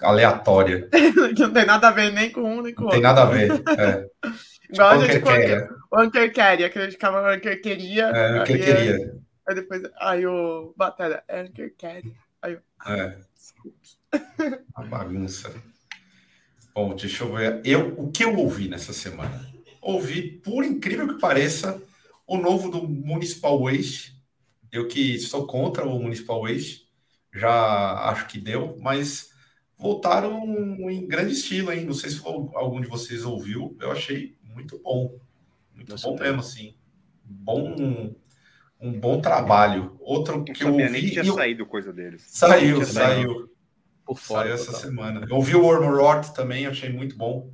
aleatória. 0.00 0.88
que 0.90 1.40
não 1.42 1.52
tem 1.52 1.66
nada 1.66 1.88
a 1.88 1.90
ver 1.90 2.12
nem 2.12 2.30
com 2.30 2.42
um 2.42 2.62
nem 2.62 2.74
com 2.74 2.82
o 2.82 2.84
outro. 2.84 3.00
Tem 3.00 3.02
nada 3.02 3.22
a 3.22 3.26
ver. 3.26 3.50
É. 3.78 4.06
Igual 4.70 5.06
tipo, 5.06 5.28
a 5.28 5.40
gente 5.40 5.68
o 5.90 6.00
Ankerqueria, 6.00 6.68
que 6.68 6.78
a 6.78 6.82
gente 6.82 6.92
ficava 6.92 7.32
Ankerqueria. 7.32 8.04
É, 8.06 8.38
Ankerqueria. 8.40 9.14
Aí 9.46 9.54
depois, 9.54 9.82
aí 10.00 10.26
o 10.26 10.74
Batalha, 10.76 11.22
é 11.28 11.40
Ankerqueria. 11.42 12.12
Aí 12.42 12.54
eu, 12.54 12.60
ah, 12.80 12.96
é. 12.96 13.18
desculpe. 13.36 13.78
Uma 14.76 14.86
bagunça. 14.86 15.52
Bom, 16.74 16.94
deixa 16.96 17.22
eu 17.22 17.32
ver. 17.32 17.60
Eu, 17.64 17.94
o 17.96 18.10
que 18.10 18.24
eu 18.24 18.36
ouvi 18.36 18.68
nessa 18.68 18.92
semana? 18.92 19.46
Ouvi, 19.80 20.22
por 20.22 20.64
incrível 20.64 21.06
que 21.06 21.20
pareça, 21.20 21.80
o 22.26 22.36
novo 22.36 22.70
do 22.70 22.86
Municipal 22.86 23.60
Waste. 23.60 24.14
Eu 24.70 24.88
que 24.88 25.18
sou 25.18 25.46
contra 25.46 25.86
o 25.86 25.98
Municipal 26.00 26.42
Waste, 26.42 26.88
já 27.32 28.10
acho 28.10 28.26
que 28.26 28.40
deu, 28.40 28.76
mas 28.80 29.30
voltaram 29.76 30.42
em 30.90 31.06
grande 31.06 31.32
estilo, 31.32 31.72
hein? 31.72 31.84
Não 31.84 31.94
sei 31.94 32.10
se 32.10 32.20
algum 32.24 32.80
de 32.80 32.88
vocês 32.88 33.24
ouviu, 33.24 33.76
eu 33.80 33.90
achei 33.90 34.36
muito 34.42 34.78
bom. 34.78 35.18
Muito 35.74 35.90
Nossa, 35.90 36.08
bom 36.08 36.18
mesmo, 36.18 36.40
assim. 36.40 36.74
Bom, 37.24 38.14
um 38.80 38.92
bom 38.98 39.20
trabalho. 39.20 39.96
Outro 40.00 40.44
que 40.44 40.64
eu 40.64 40.72
ouvi... 40.72 40.88
nem 40.88 41.06
tinha 41.08 41.24
eu... 41.24 41.34
saído 41.34 41.66
coisa 41.66 41.92
deles. 41.92 42.24
Saiu, 42.28 42.84
saiu. 42.84 43.50
Por 44.04 44.18
fora, 44.18 44.42
saiu 44.42 44.54
essa 44.54 44.66
total. 44.66 44.80
semana. 44.80 45.26
Eu 45.28 45.36
ouvi 45.36 45.54
o 45.54 45.62
Worm 45.62 45.96
Rot 45.96 46.34
também, 46.34 46.66
achei 46.66 46.92
muito 46.92 47.16
bom. 47.16 47.50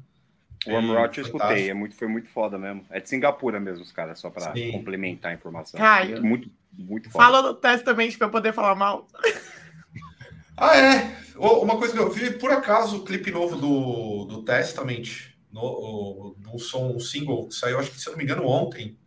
O 0.67 0.95
Rot 0.95 1.17
eu 1.17 1.25
escutei, 1.25 1.71
é 1.71 1.75
muito, 1.75 1.95
foi 1.95 2.07
muito 2.07 2.29
foda 2.29 2.59
mesmo. 2.59 2.85
É 2.91 3.01
de 3.01 3.09
Singapura 3.09 3.59
mesmo, 3.59 3.83
os 3.83 3.93
caras, 3.93 4.19
só 4.19 4.29
para 4.29 4.53
complementar 4.73 5.33
a 5.33 5.35
informação. 5.35 5.81
Caio, 5.81 6.23
muito, 6.23 6.51
muito 6.73 7.11
foda. 7.11 7.25
Fala 7.25 7.43
no 7.43 7.55
Testament 7.55 8.19
para 8.19 8.27
eu 8.27 8.31
poder 8.31 8.53
falar 8.53 8.75
mal. 8.75 9.07
Ah, 10.63 10.77
é. 10.77 11.17
Uma 11.39 11.79
coisa 11.79 11.95
que 11.95 11.99
eu 11.99 12.11
vi, 12.11 12.33
por 12.33 12.51
acaso, 12.51 12.99
o 12.99 13.05
clipe 13.05 13.31
novo 13.31 13.57
do, 13.57 14.27
do 14.27 14.43
Testament, 14.43 15.33
no, 15.51 16.37
do 16.37 16.59
som 16.59 16.93
um 16.97 17.01
single 17.01 17.49
que 17.49 17.55
saiu, 17.55 17.79
acho 17.79 17.91
que 17.91 17.99
se 17.99 18.07
eu 18.07 18.11
não 18.11 18.19
me 18.19 18.25
engano, 18.25 18.47
ontem. 18.47 18.99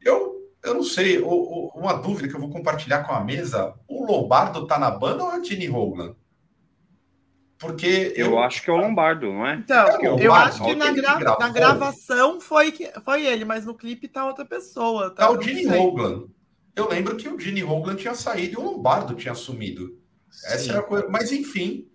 Eu, 0.00 0.48
eu 0.62 0.74
não 0.74 0.84
sei, 0.84 1.18
o, 1.18 1.28
o, 1.28 1.72
uma 1.74 1.94
dúvida 1.94 2.28
que 2.28 2.36
eu 2.36 2.40
vou 2.40 2.50
compartilhar 2.50 3.02
com 3.02 3.12
a 3.12 3.24
mesa: 3.24 3.74
o 3.88 4.06
Lombardo 4.06 4.64
tá 4.64 4.78
na 4.78 4.92
banda 4.92 5.24
ou 5.24 5.32
é 5.32 5.38
o 5.38 5.42
Tini 5.42 5.68
Hogan? 5.68 6.14
Porque 7.62 8.12
eu... 8.16 8.32
eu... 8.32 8.38
acho 8.40 8.60
que 8.60 8.68
é 8.68 8.72
o 8.72 8.76
Lombardo, 8.76 9.32
não 9.32 9.46
é? 9.46 9.54
Então, 9.54 9.86
é 9.86 9.92
Lombardo, 9.92 10.20
eu 10.20 10.34
acho 10.34 10.64
que 10.64 10.74
na, 10.74 10.90
gra... 10.90 11.36
na, 11.38 11.48
gravação 11.48 12.40
foi, 12.40 12.72
que... 12.72 12.90
foi 13.04 13.24
ele, 13.24 13.44
mas 13.44 13.64
no 13.64 13.74
clipe 13.74 14.08
tá 14.08 14.26
outra 14.26 14.44
pessoa. 14.44 15.10
Tá, 15.10 15.28
tá 15.28 15.30
o 15.30 15.40
Gene 15.40 15.68
Hogan. 15.68 16.24
Eu 16.74 16.88
lembro 16.88 17.16
que 17.16 17.28
o 17.28 17.38
Gene 17.38 17.62
Hogan 17.62 17.94
tinha 17.94 18.14
saído 18.14 18.54
e 18.54 18.56
o 18.56 18.64
Lombardo 18.64 19.14
tinha 19.14 19.30
assumido. 19.30 19.96
Essa 20.46 20.72
era 20.72 20.80
a 20.80 20.82
coisa. 20.82 21.06
Mas 21.08 21.30
enfim, 21.30 21.88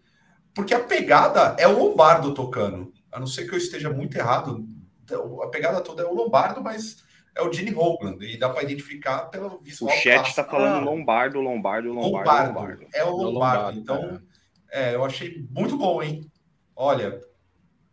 porque 0.55 0.73
a 0.73 0.79
pegada 0.79 1.55
é 1.59 1.67
o 1.67 1.77
Lombardo 1.77 2.33
tocando. 2.33 2.93
A 3.11 3.19
não 3.19 3.27
ser 3.27 3.45
que 3.45 3.53
eu 3.53 3.57
esteja 3.57 3.89
muito 3.89 4.17
errado, 4.17 4.65
a 5.43 5.47
pegada 5.47 5.81
toda 5.81 6.03
é 6.03 6.05
o 6.05 6.13
Lombardo, 6.13 6.61
mas 6.61 7.03
é 7.35 7.41
o 7.41 7.51
Gene 7.51 7.75
Hogan, 7.75 8.17
e 8.21 8.37
dá 8.37 8.49
para 8.49 8.63
identificar 8.63 9.25
pelo 9.25 9.59
visual. 9.59 9.93
O 9.93 9.97
chat 9.99 10.29
está 10.29 10.43
falando 10.43 10.77
ah, 10.77 10.79
Lombardo, 10.79 11.41
Lombardo, 11.41 11.89
Lombardo, 11.89 12.17
Lombardo, 12.17 12.47
Lombardo. 12.47 12.87
É 12.93 13.03
o 13.03 13.09
Lombardo. 13.09 13.33
Lombardo 13.33 13.79
então, 13.79 13.97
é. 13.97 14.36
É. 14.77 14.95
eu 14.95 15.03
achei 15.03 15.45
muito 15.49 15.77
bom, 15.77 16.01
hein? 16.01 16.29
Olha, 16.75 17.19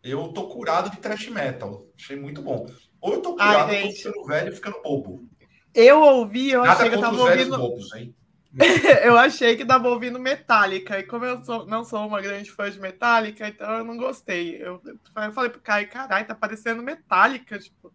eu 0.03 0.27
tô 0.29 0.47
curado 0.47 0.89
de 0.91 0.97
thrash 0.97 1.29
metal. 1.29 1.87
Achei 1.97 2.15
muito 2.15 2.41
bom. 2.41 2.65
Ou 3.01 3.13
eu 3.13 3.21
tô 3.21 3.33
curado, 3.33 3.71
Ai, 3.71 3.83
tô 3.83 3.91
ficando 3.91 4.25
velho 4.25 4.49
e 4.51 4.55
ficando 4.55 4.81
bobo. 4.81 5.27
Eu 5.73 6.01
ouvi, 6.01 6.51
eu 6.51 6.63
Nada 6.63 6.73
achei 6.73 6.89
que 6.89 6.95
eu 6.95 7.01
tava 7.01 7.21
ouvindo. 7.21 7.57
Bobos, 7.57 7.93
hein? 7.93 8.15
eu 9.03 9.17
achei 9.17 9.57
que 9.57 9.65
tava 9.65 9.89
ouvindo 9.89 10.17
Metallica. 10.17 10.97
E 10.97 11.03
como 11.03 11.25
eu 11.25 11.43
sou, 11.43 11.65
não 11.65 11.83
sou 11.83 12.07
uma 12.07 12.21
grande 12.21 12.49
fã 12.51 12.69
de 12.71 12.79
Metallica, 12.79 13.47
então 13.47 13.79
eu 13.79 13.83
não 13.83 13.97
gostei. 13.97 14.55
Eu, 14.61 14.81
eu 14.85 15.31
falei 15.33 15.49
pro 15.49 15.59
Caio, 15.59 15.89
caralho, 15.89 16.25
tá 16.25 16.33
parecendo 16.33 16.81
Metallica, 16.81 17.59
tipo. 17.59 17.91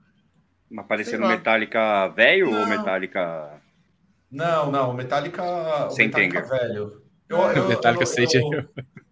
Mas 0.69 0.87
parecendo 0.87 1.27
Metallica 1.27 2.09
velho 2.09 2.55
ou 2.55 2.67
Metallica. 2.67 3.61
Não, 4.31 4.71
não, 4.71 4.93
Metallica. 4.93 5.91
Sem 5.91 6.07
Metallica 6.07 6.43
velho. 6.43 7.00
Eu, 7.31 7.39
eu, 7.39 7.69
Metallica 7.69 8.05
eu, 8.05 8.27
eu, 8.27 8.53
eu, 8.53 8.69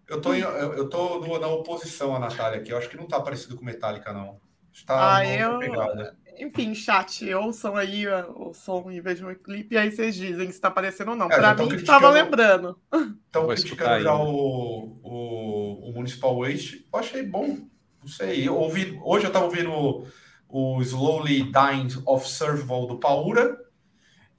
eu 0.07 0.21
tô, 0.21 0.33
eu, 0.33 0.75
eu 0.75 0.89
tô 0.89 1.39
na 1.39 1.47
oposição 1.47 2.15
à 2.15 2.19
Natália 2.19 2.59
aqui. 2.59 2.71
Eu 2.71 2.77
acho 2.77 2.89
que 2.89 2.97
não 2.97 3.07
tá 3.07 3.19
parecido 3.19 3.55
com 3.55 3.65
Metallica, 3.65 4.11
não. 4.13 4.39
Está 4.71 5.17
ah, 5.17 5.25
eu... 5.25 5.57
pegada 5.57 6.19
enfim, 6.39 6.73
chat, 6.73 7.31
ouçam 7.33 7.75
aí 7.75 8.07
o 8.07 8.53
som 8.53 8.89
e 8.89 9.01
vejam 9.01 9.29
o 9.29 9.35
clipe, 9.35 9.75
e 9.75 9.77
aí 9.77 9.91
vocês 9.91 10.15
dizem 10.15 10.49
se 10.49 10.59
tá 10.59 10.69
aparecendo 10.69 11.09
ou 11.09 11.15
não. 11.15 11.25
É, 11.25 11.35
Para 11.35 11.53
mim, 11.53 11.75
estava 11.75 12.09
lembrando. 12.09 12.79
Estão 13.25 13.45
criticando 13.47 14.01
já 14.01 14.15
o, 14.15 14.99
o, 15.03 15.89
o, 15.89 15.93
Municipal 15.93 16.39
Waste. 16.39 16.87
Eu 16.91 16.99
achei 16.99 17.23
bom. 17.23 17.57
Não 18.01 18.07
sei. 18.07 18.47
Eu 18.47 18.55
ouvi, 18.55 18.97
hoje 19.03 19.25
eu 19.25 19.27
estava 19.27 19.45
ouvindo 19.45 19.69
o, 19.69 20.07
o 20.47 20.81
Slowly 20.81 21.51
Dying 21.51 22.01
of 22.05 22.27
Survival 22.27 22.87
do 22.87 22.99
Paura. 22.99 23.57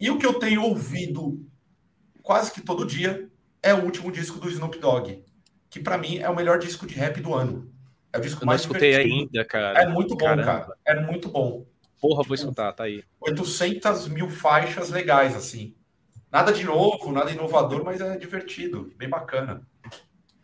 E 0.01 0.11
o 0.11 0.19
que 0.19 0.25
eu 0.25 0.35
tenho 0.35 0.63
ouvido 0.63 1.47
quase 2.23 2.51
que 2.51 2.63
todo 2.63 2.87
dia 2.87 3.30
é 3.63 3.75
o 3.75 3.85
último 3.85 4.11
disco 4.11 4.39
do 4.39 4.49
Snoop 4.49 4.79
Dogg, 4.79 5.25
que 5.69 5.81
para 5.81 5.99
mim 5.99 6.19
é 6.19 6.29
o 6.29 6.37
melhor 6.37 6.59
disco 6.59 6.87
de 6.87 6.95
rap 6.95 7.21
do 7.21 7.35
ano. 7.35 7.71
É 8.13 8.19
o 8.19 8.21
disco 8.21 8.43
eu 8.43 8.47
mais 8.47 8.61
não 8.61 8.67
escutei 8.67 8.91
divertido. 8.91 9.15
ainda, 9.15 9.45
cara. 9.45 9.83
É 9.83 9.87
muito 9.87 10.17
bom, 10.17 10.25
Caramba. 10.25 10.45
cara. 10.45 10.77
É 10.85 11.01
muito 11.01 11.29
bom. 11.29 11.67
Porra, 12.01 12.23
vou 12.23 12.35
escutar, 12.35 12.73
tá 12.73 12.85
aí. 12.85 13.05
800 13.21 14.09
mil 14.09 14.29
faixas 14.29 14.91
legais, 14.91 15.37
assim. 15.37 15.75
Nada 16.33 16.53
de 16.53 16.65
novo, 16.65 17.13
nada 17.13 17.31
inovador, 17.31 17.85
mas 17.85 18.01
é 18.01 18.17
divertido, 18.17 18.93
bem 18.97 19.09
bacana. 19.09 19.63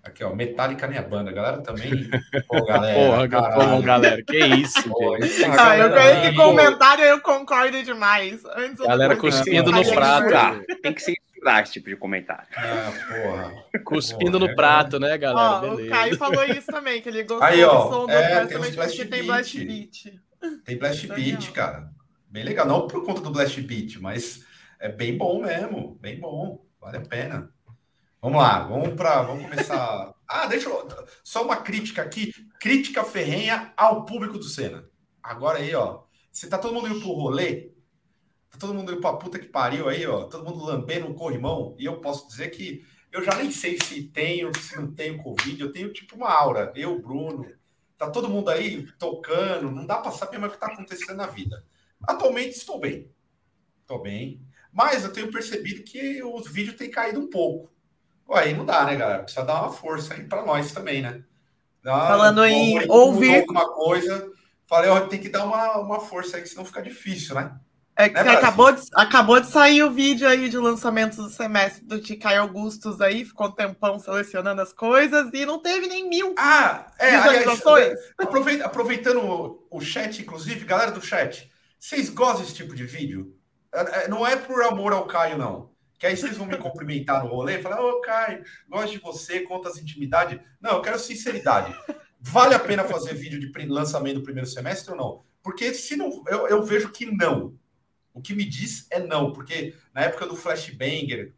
Aqui, 0.06 0.22
ó, 0.22 0.32
Metallica 0.32 0.86
minha 0.86 1.02
banda. 1.02 1.32
galera 1.32 1.58
também. 1.62 1.90
Pô, 2.46 2.64
galera. 2.64 3.28
Porra, 3.28 3.54
pô, 3.54 3.82
galera, 3.82 4.22
que 4.22 4.38
isso, 4.38 4.88
Pô, 4.88 5.16
isso 5.16 5.44
ah, 5.58 5.76
eu 5.76 5.90
ganhei 5.90 6.30
de 6.30 6.36
comentário 6.36 7.04
eu 7.04 7.20
concordo 7.20 7.82
demais. 7.82 8.44
Antes 8.56 8.86
galera 8.86 9.16
cuspindo 9.16 9.72
no 9.72 9.84
prato. 9.84 10.64
Tem 10.80 10.94
que 10.94 11.02
ser 11.02 11.16
estudar 11.36 11.62
esse 11.62 11.72
tipo 11.74 11.88
de 11.88 11.96
comentário. 11.96 12.46
Ah, 12.56 12.92
porra. 13.08 13.82
Cuspindo 13.84 14.38
porra, 14.38 14.50
no 14.50 14.56
prato, 14.56 14.98
né, 14.98 15.16
galera? 15.18 15.72
Ó, 15.72 15.74
o 15.74 15.88
Caio 15.88 16.16
falou 16.16 16.44
isso 16.44 16.66
também, 16.66 17.00
que 17.00 17.08
ele 17.08 17.22
gostou 17.22 17.46
Aí, 17.46 17.62
ó, 17.62 17.84
do 17.84 17.94
som 17.94 18.06
do 18.06 18.12
é, 18.12 18.46
tem 18.46 18.58
porque 18.58 19.04
tem 19.04 19.24
Blast 19.24 19.64
Beat. 19.64 20.20
Tem 20.64 20.78
Blast 20.78 21.06
Beat, 21.08 21.52
cara. 21.52 21.90
Bem 22.28 22.44
legal. 22.44 22.66
Não 22.66 22.86
por 22.86 23.04
conta 23.04 23.20
do 23.20 23.30
Blast 23.30 23.60
Beat, 23.60 23.96
mas 24.00 24.44
é 24.80 24.88
bem 24.88 25.16
bom 25.16 25.42
mesmo. 25.42 25.96
Bem 26.00 26.18
bom. 26.18 26.64
Vale 26.80 26.98
a 26.98 27.00
pena. 27.00 27.50
Vamos 28.20 28.40
lá, 28.40 28.66
vamos 28.66 28.94
para, 28.94 29.22
vamos 29.22 29.44
começar. 29.44 30.12
ah, 30.26 30.46
deixa 30.46 30.68
eu 30.68 30.88
só 31.22 31.44
uma 31.44 31.56
crítica 31.56 32.02
aqui, 32.02 32.32
crítica 32.58 33.04
ferrenha 33.04 33.72
ao 33.76 34.04
público 34.04 34.38
do 34.38 34.44
Senna. 34.44 34.84
Agora 35.22 35.58
aí, 35.58 35.74
ó, 35.74 36.02
se 36.32 36.48
tá 36.48 36.58
todo 36.58 36.74
mundo 36.74 36.88
indo 36.88 37.00
pro 37.00 37.12
rolê, 37.12 37.70
todo 38.58 38.74
mundo 38.74 38.92
indo 38.92 39.00
pra 39.00 39.14
puta 39.14 39.38
que 39.38 39.46
pariu 39.46 39.88
aí, 39.88 40.06
ó. 40.06 40.24
Todo 40.24 40.44
mundo 40.44 40.64
lambendo 40.64 41.08
o 41.08 41.14
corrimão. 41.14 41.74
E 41.78 41.84
eu 41.84 42.00
posso 42.00 42.26
dizer 42.28 42.50
que 42.50 42.84
eu 43.12 43.22
já 43.22 43.34
nem 43.34 43.50
sei 43.50 43.78
se 43.80 44.02
tenho, 44.04 44.50
se 44.58 44.76
não 44.76 44.92
tenho 44.92 45.22
Covid. 45.22 45.60
Eu 45.60 45.72
tenho 45.72 45.92
tipo 45.92 46.16
uma 46.16 46.30
aura. 46.30 46.72
Eu, 46.74 47.00
Bruno. 47.00 47.46
Tá 47.96 48.10
todo 48.10 48.28
mundo 48.28 48.50
aí 48.50 48.86
tocando. 48.98 49.70
Não 49.70 49.86
dá 49.86 49.96
para 49.96 50.12
saber 50.12 50.38
mais 50.38 50.52
o 50.52 50.54
que 50.54 50.60
tá 50.60 50.72
acontecendo 50.72 51.16
na 51.16 51.26
vida. 51.26 51.64
Atualmente 52.02 52.56
estou 52.56 52.78
bem. 52.78 53.10
Estou 53.80 54.02
bem. 54.02 54.40
Mas 54.72 55.04
eu 55.04 55.12
tenho 55.12 55.32
percebido 55.32 55.82
que 55.82 56.22
os 56.22 56.50
vídeos 56.50 56.76
têm 56.76 56.90
caído 56.90 57.20
um 57.20 57.30
pouco. 57.30 57.72
Aí 58.30 58.52
não 58.54 58.66
dá, 58.66 58.84
né, 58.84 58.96
galera? 58.96 59.22
Precisa 59.22 59.46
dar 59.46 59.62
uma 59.62 59.72
força 59.72 60.14
aí 60.14 60.24
para 60.24 60.44
nós 60.44 60.72
também, 60.72 61.00
né? 61.00 61.24
Dá, 61.82 62.08
Falando 62.08 62.44
em 62.44 62.90
ouvir. 62.90 63.40
Alguma 63.40 63.72
coisa. 63.72 64.30
Falei, 64.66 64.90
ó, 64.90 65.06
tem 65.06 65.20
que 65.20 65.28
dar 65.28 65.44
uma, 65.44 65.78
uma 65.78 66.00
força 66.00 66.36
aí, 66.36 66.46
senão 66.46 66.64
fica 66.64 66.82
difícil, 66.82 67.36
né? 67.36 67.58
É 67.98 68.10
que 68.10 68.22
né, 68.22 68.30
acabou, 68.32 68.70
de, 68.72 68.82
acabou 68.94 69.40
de 69.40 69.46
sair 69.46 69.82
o 69.82 69.90
vídeo 69.90 70.28
aí 70.28 70.50
de 70.50 70.58
lançamento 70.58 71.16
do 71.16 71.30
semestre 71.30 71.82
do 71.82 71.98
Ticai 71.98 72.36
Augustus 72.36 73.00
aí, 73.00 73.24
ficou 73.24 73.46
um 73.46 73.52
tempão 73.52 73.98
selecionando 73.98 74.60
as 74.60 74.70
coisas 74.70 75.30
e 75.32 75.46
não 75.46 75.62
teve 75.62 75.86
nem 75.86 76.06
mil 76.06 76.34
ah, 76.38 76.92
é, 76.98 77.16
visualizações. 77.16 77.84
Aliás, 77.84 78.14
aproveitando, 78.18 78.66
aproveitando 78.66 79.66
o 79.70 79.80
chat, 79.80 80.20
inclusive, 80.20 80.66
galera 80.66 80.90
do 80.90 81.00
chat, 81.00 81.50
vocês 81.78 82.10
gostam 82.10 82.42
desse 82.42 82.54
tipo 82.54 82.74
de 82.74 82.84
vídeo? 82.84 83.34
É, 83.72 84.04
é, 84.04 84.08
não 84.08 84.26
é 84.26 84.36
por 84.36 84.62
amor 84.62 84.92
ao 84.92 85.06
Caio, 85.06 85.38
não. 85.38 85.70
Que 85.98 86.06
aí 86.06 86.14
vocês 86.14 86.36
vão 86.36 86.46
me 86.46 86.58
cumprimentar 86.58 87.24
no 87.24 87.30
rolê 87.30 87.58
e 87.58 87.62
falar, 87.62 87.80
ô 87.80 88.02
Caio, 88.02 88.44
gosto 88.68 88.92
de 88.92 88.98
você, 88.98 89.40
conta 89.40 89.70
as 89.70 89.78
intimidades. 89.78 90.38
Não, 90.60 90.72
eu 90.72 90.82
quero 90.82 90.98
sinceridade. 90.98 91.74
Vale 92.20 92.54
a 92.54 92.58
pena 92.58 92.84
fazer 92.84 93.14
vídeo 93.14 93.40
de 93.40 93.66
lançamento 93.66 94.16
do 94.16 94.22
primeiro 94.22 94.48
semestre 94.48 94.90
ou 94.90 94.98
não? 94.98 95.24
Porque 95.42 95.72
se 95.72 95.96
não, 95.96 96.22
eu, 96.28 96.48
eu 96.48 96.62
vejo 96.62 96.90
que 96.90 97.06
não. 97.06 97.54
O 98.16 98.22
que 98.22 98.34
me 98.34 98.46
diz 98.46 98.86
é 98.90 98.98
não, 98.98 99.30
porque 99.30 99.74
na 99.92 100.00
época 100.00 100.26
do 100.26 100.34
Flashbanger 100.34 101.34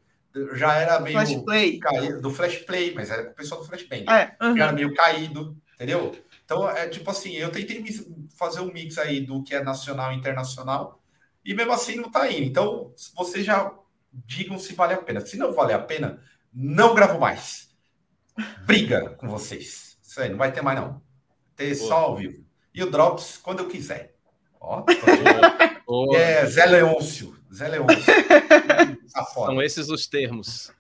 já 0.55 0.77
era 0.77 1.01
meio 1.01 1.17
flash 1.17 1.35
play. 1.43 1.79
caído, 1.81 2.21
do 2.21 2.31
Flash 2.31 2.59
Play, 2.59 2.95
mas 2.95 3.11
era 3.11 3.25
com 3.25 3.33
o 3.33 3.35
pessoal 3.35 3.61
do 3.61 3.67
Flashbanger. 3.67 4.09
É, 4.09 4.37
uhum. 4.41 4.57
Já 4.57 4.65
era 4.65 4.73
meio 4.73 4.95
caído, 4.95 5.57
entendeu? 5.75 6.17
Então, 6.45 6.71
é 6.71 6.89
tipo 6.89 7.11
assim, 7.11 7.33
eu 7.33 7.51
tentei 7.51 7.85
fazer 8.37 8.61
um 8.61 8.73
mix 8.73 8.97
aí 8.97 9.21
do 9.21 9.43
que 9.43 9.57
é 9.57 9.63
nacional 9.63 10.13
e 10.13 10.17
internacional, 10.17 11.03
e 11.45 11.53
mesmo 11.53 11.73
assim 11.73 11.97
não 11.97 12.13
tá 12.13 12.31
indo. 12.31 12.45
Então, 12.45 12.95
vocês 13.17 13.45
já 13.45 13.75
digam 14.13 14.57
se 14.57 14.73
vale 14.75 14.95
a 14.95 14.99
pena. 14.99 15.21
Se 15.21 15.37
não 15.37 15.53
vale 15.53 15.73
a 15.73 15.81
pena, 15.81 16.23
não 16.55 16.95
gravo 16.95 17.19
mais. 17.19 17.75
Briga 18.65 19.11
com 19.17 19.29
vocês. 19.29 19.99
Isso 20.01 20.21
aí, 20.21 20.31
não 20.31 20.39
vai 20.39 20.53
ter 20.53 20.63
mais, 20.63 20.79
não. 20.79 21.03
Ter 21.57 21.77
Boa. 21.77 21.89
só 21.89 21.97
ao 21.97 22.17
vivo. 22.17 22.47
E 22.73 22.85
o 22.85 22.91
Drops 22.91 23.37
quando 23.43 23.61
eu 23.61 23.69
quiser. 23.69 24.15
Ó, 24.61 24.83
tô... 24.83 24.89
É, 26.15 26.45
Zé 26.45 26.67
Leôncio. 26.67 27.35
Zé 27.53 27.67
Leôncio. 27.69 28.13
São 29.33 29.63
esses 29.63 29.89
os 29.89 30.07
termos. 30.07 30.71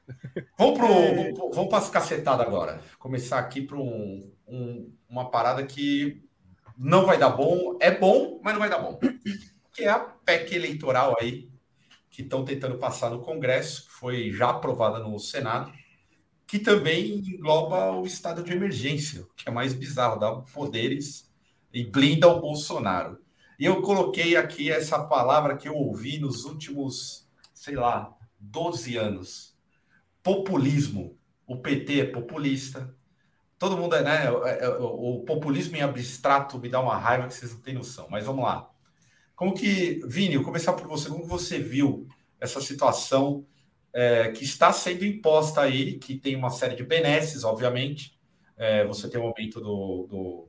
Vamos, 0.58 0.78
pro, 0.78 0.86
vamos, 0.86 1.56
vamos 1.56 1.70
para 1.70 1.78
as 1.78 1.88
cacetadas 1.88 2.46
agora. 2.46 2.82
Começar 2.98 3.38
aqui 3.38 3.62
para 3.62 3.78
um, 3.78 4.30
um, 4.46 4.92
uma 5.08 5.30
parada 5.30 5.64
que 5.64 6.22
não 6.76 7.06
vai 7.06 7.18
dar 7.18 7.30
bom. 7.30 7.78
É 7.80 7.90
bom, 7.90 8.38
mas 8.42 8.52
não 8.52 8.60
vai 8.60 8.68
dar 8.68 8.78
bom. 8.78 8.98
Que 9.72 9.84
é 9.84 9.88
a 9.88 9.98
PEC 9.98 10.54
eleitoral 10.54 11.16
aí, 11.18 11.48
que 12.10 12.22
estão 12.22 12.44
tentando 12.44 12.76
passar 12.78 13.10
no 13.10 13.22
Congresso, 13.22 13.86
que 13.86 13.92
foi 13.92 14.30
já 14.30 14.50
aprovada 14.50 14.98
no 14.98 15.18
Senado, 15.18 15.72
que 16.46 16.58
também 16.58 17.14
engloba 17.14 17.92
o 17.92 18.04
estado 18.04 18.42
de 18.42 18.52
emergência, 18.52 19.26
que 19.36 19.48
é 19.48 19.52
mais 19.52 19.72
bizarro, 19.72 20.20
dá 20.20 20.32
poderes 20.34 21.30
e 21.72 21.84
blinda 21.84 22.28
o 22.28 22.40
Bolsonaro. 22.40 23.18
E 23.58 23.64
eu 23.64 23.82
coloquei 23.82 24.36
aqui 24.36 24.70
essa 24.70 25.02
palavra 25.04 25.56
que 25.56 25.68
eu 25.68 25.74
ouvi 25.74 26.18
nos 26.18 26.44
últimos, 26.44 27.28
sei 27.52 27.74
lá, 27.74 28.16
12 28.38 28.96
anos. 28.96 29.56
Populismo. 30.22 31.18
O 31.46 31.56
PT 31.56 32.00
é 32.00 32.04
populista. 32.04 32.94
Todo 33.58 33.76
mundo 33.76 33.96
é, 33.96 34.02
né? 34.02 34.26
É, 34.44 34.64
é, 34.64 34.68
o 34.68 35.24
populismo 35.26 35.76
em 35.76 35.80
abstrato 35.80 36.58
me 36.58 36.68
dá 36.68 36.80
uma 36.80 36.96
raiva 36.96 37.26
que 37.26 37.34
vocês 37.34 37.52
não 37.52 37.60
têm 37.60 37.74
noção. 37.74 38.06
Mas 38.08 38.24
vamos 38.24 38.44
lá. 38.44 38.70
Como 39.34 39.54
que, 39.54 40.00
Vini, 40.06 40.34
eu 40.34 40.44
começar 40.44 40.74
por 40.74 40.86
você. 40.86 41.08
Como 41.08 41.24
você 41.24 41.58
viu 41.58 42.06
essa 42.40 42.60
situação 42.60 43.44
é, 43.92 44.30
que 44.30 44.44
está 44.44 44.72
sendo 44.72 45.04
imposta 45.04 45.62
aí, 45.62 45.98
que 45.98 46.16
tem 46.16 46.36
uma 46.36 46.50
série 46.50 46.76
de 46.76 46.84
benesses, 46.84 47.42
obviamente. 47.42 48.16
É, 48.56 48.84
você 48.86 49.08
tem 49.08 49.20
o 49.20 49.24
aumento 49.24 49.60
do, 49.60 50.06
do, 50.08 50.48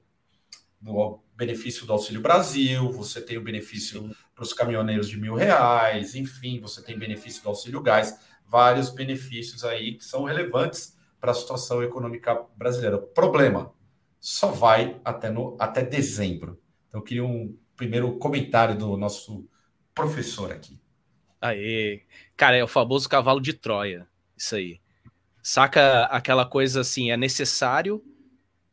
do 0.80 1.22
benefício 1.40 1.86
do 1.86 1.94
Auxílio 1.94 2.22
Brasil, 2.22 2.92
você 2.92 3.22
tem 3.22 3.38
o 3.38 3.42
benefício 3.42 4.14
para 4.36 4.44
os 4.44 4.52
caminhoneiros 4.52 5.08
de 5.08 5.18
mil 5.18 5.36
reais, 5.36 6.14
enfim, 6.14 6.60
você 6.60 6.84
tem 6.84 7.00
benefício 7.00 7.42
do 7.42 7.48
Auxílio 7.48 7.82
Gás, 7.82 8.20
vários 8.46 8.90
benefícios 8.90 9.64
aí 9.64 9.96
que 9.96 10.04
são 10.04 10.26
relevantes 10.26 10.98
para 11.18 11.32
a 11.32 11.34
situação 11.34 11.82
econômica 11.82 12.44
brasileira. 12.58 12.98
Problema, 12.98 13.74
só 14.20 14.52
vai 14.52 15.00
até, 15.04 15.30
no, 15.30 15.56
até 15.58 15.82
dezembro. 15.82 16.62
Então, 16.90 17.00
eu 17.00 17.04
queria 17.06 17.24
um 17.24 17.58
primeiro 17.74 18.18
comentário 18.18 18.78
do 18.78 18.98
nosso 18.98 19.48
professor 19.96 20.52
aqui. 20.52 20.78
Aê, 21.40 22.02
cara, 22.36 22.58
é 22.58 22.64
o 22.64 22.68
famoso 22.68 23.08
cavalo 23.08 23.40
de 23.40 23.54
Troia, 23.54 24.06
isso 24.36 24.56
aí. 24.56 24.82
Saca 25.42 26.04
aquela 26.08 26.46
coisa 26.46 26.82
assim, 26.82 27.12
é 27.12 27.16
necessário 27.18 28.04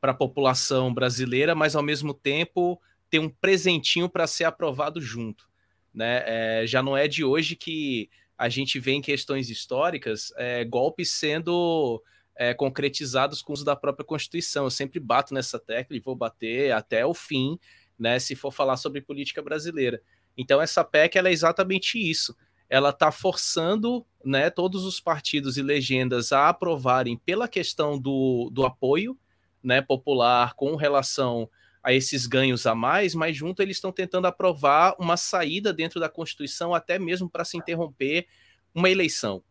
para 0.00 0.12
a 0.12 0.14
população 0.14 0.92
brasileira, 0.92 1.54
mas 1.54 1.74
ao 1.74 1.82
mesmo 1.82 2.12
tempo 2.14 2.80
ter 3.09 3.18
um 3.18 3.28
presentinho 3.28 4.09
para 4.09 4.26
ser 4.26 4.44
aprovado 4.44 5.00
junto. 5.00 5.48
Né? 5.92 6.22
É, 6.26 6.66
já 6.66 6.82
não 6.82 6.96
é 6.96 7.09
de 7.09 7.24
hoje 7.24 7.56
que 7.56 8.11
a 8.37 8.48
gente 8.48 8.78
vê 8.78 8.92
em 8.92 9.00
questões 9.00 9.48
históricas 9.48 10.32
é, 10.37 10.64
golpes 10.64 11.11
sendo 11.12 12.02
é, 12.37 12.52
concretizados 12.52 13.40
com 13.40 13.52
uso 13.52 13.64
da 13.64 13.74
própria 13.74 14.04
Constituição. 14.04 14.64
Eu 14.64 14.70
sempre 14.70 15.00
bato 15.00 15.32
nessa 15.32 15.59
tecla 15.59 15.96
e 15.96 16.00
vou 16.00 16.14
bater 16.14 16.72
até 16.72 17.06
o 17.06 17.14
fim, 17.14 17.59
né, 17.98 18.18
se 18.18 18.35
for 18.35 18.52
falar 18.52 18.76
sobre 18.76 19.00
política 19.00 19.40
brasileira. 19.40 20.02
Então, 20.37 20.61
essa 20.61 20.85
PEC 20.85 21.16
é 21.16 21.32
exatamente 21.32 21.98
isso. 21.98 22.37
Ela 22.68 22.90
está 22.90 23.11
forçando 23.11 24.04
né, 24.22 24.50
todos 24.50 24.85
os 24.85 25.00
partidos 25.00 25.56
e 25.56 25.62
legendas 25.62 26.30
a 26.30 26.48
aprovarem 26.48 27.16
pela 27.16 27.48
questão 27.48 27.98
do, 27.98 28.50
do 28.52 28.66
apoio 28.66 29.18
né, 29.66 29.83
popular 29.83 30.55
com 30.55 30.76
relação 30.76 31.50
a 31.83 31.92
esses 31.92 32.26
ganhos 32.26 32.66
a 32.66 32.74
mais, 32.74 33.14
mas 33.14 33.37
junto 33.37 33.61
eles 33.61 33.79
estão 33.79 33.90
tentando 33.90 34.26
aprovar 34.26 34.94
uma 34.98 35.16
saída 35.16 35.72
dentro 35.72 35.98
da 35.98 36.09
Constituição, 36.09 36.72
até 36.72 36.98
mesmo 36.98 37.29
para 37.29 37.44
se 37.44 37.57
interromper 37.57 38.29
uma 38.72 38.88
eleição. 38.88 39.42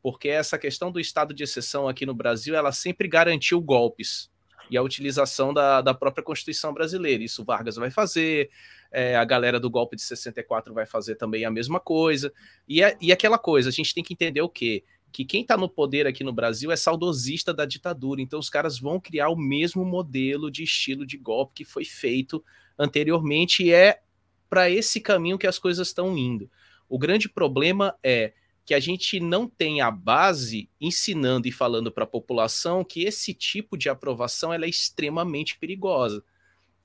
Porque 0.00 0.28
essa 0.28 0.56
questão 0.56 0.92
do 0.92 1.00
estado 1.00 1.34
de 1.34 1.42
exceção 1.42 1.88
aqui 1.88 2.06
no 2.06 2.14
Brasil, 2.14 2.54
ela 2.54 2.70
sempre 2.70 3.08
garantiu 3.08 3.60
golpes 3.60 4.30
e 4.70 4.76
a 4.76 4.82
utilização 4.82 5.52
da, 5.52 5.80
da 5.80 5.92
própria 5.92 6.22
Constituição 6.22 6.72
brasileira. 6.72 7.22
Isso 7.22 7.44
Vargas 7.44 7.76
vai 7.76 7.90
fazer, 7.90 8.50
é, 8.92 9.16
a 9.16 9.24
galera 9.24 9.58
do 9.58 9.68
golpe 9.68 9.96
de 9.96 10.02
64 10.02 10.72
vai 10.72 10.86
fazer 10.86 11.16
também 11.16 11.44
a 11.44 11.50
mesma 11.50 11.80
coisa. 11.80 12.32
E, 12.68 12.82
é, 12.82 12.96
e 13.00 13.12
aquela 13.12 13.38
coisa, 13.38 13.70
a 13.70 13.72
gente 13.72 13.92
tem 13.92 14.04
que 14.04 14.14
entender 14.14 14.40
o 14.40 14.48
quê? 14.48 14.84
Que 15.14 15.24
quem 15.24 15.42
está 15.42 15.56
no 15.56 15.68
poder 15.68 16.08
aqui 16.08 16.24
no 16.24 16.32
Brasil 16.32 16.72
é 16.72 16.76
saudosista 16.76 17.54
da 17.54 17.64
ditadura, 17.64 18.20
então 18.20 18.36
os 18.36 18.50
caras 18.50 18.80
vão 18.80 18.98
criar 18.98 19.28
o 19.28 19.36
mesmo 19.36 19.84
modelo 19.84 20.50
de 20.50 20.64
estilo 20.64 21.06
de 21.06 21.16
golpe 21.16 21.54
que 21.54 21.64
foi 21.64 21.84
feito 21.84 22.44
anteriormente 22.76 23.62
e 23.62 23.72
é 23.72 24.02
para 24.50 24.68
esse 24.68 25.00
caminho 25.00 25.38
que 25.38 25.46
as 25.46 25.56
coisas 25.56 25.86
estão 25.86 26.18
indo. 26.18 26.50
O 26.88 26.98
grande 26.98 27.28
problema 27.28 27.96
é 28.02 28.32
que 28.66 28.74
a 28.74 28.80
gente 28.80 29.20
não 29.20 29.46
tem 29.46 29.80
a 29.80 29.88
base 29.88 30.68
ensinando 30.80 31.46
e 31.46 31.52
falando 31.52 31.92
para 31.92 32.02
a 32.02 32.08
população 32.08 32.82
que 32.82 33.04
esse 33.04 33.32
tipo 33.32 33.78
de 33.78 33.88
aprovação 33.88 34.52
é 34.52 34.68
extremamente 34.68 35.56
perigosa. 35.56 36.24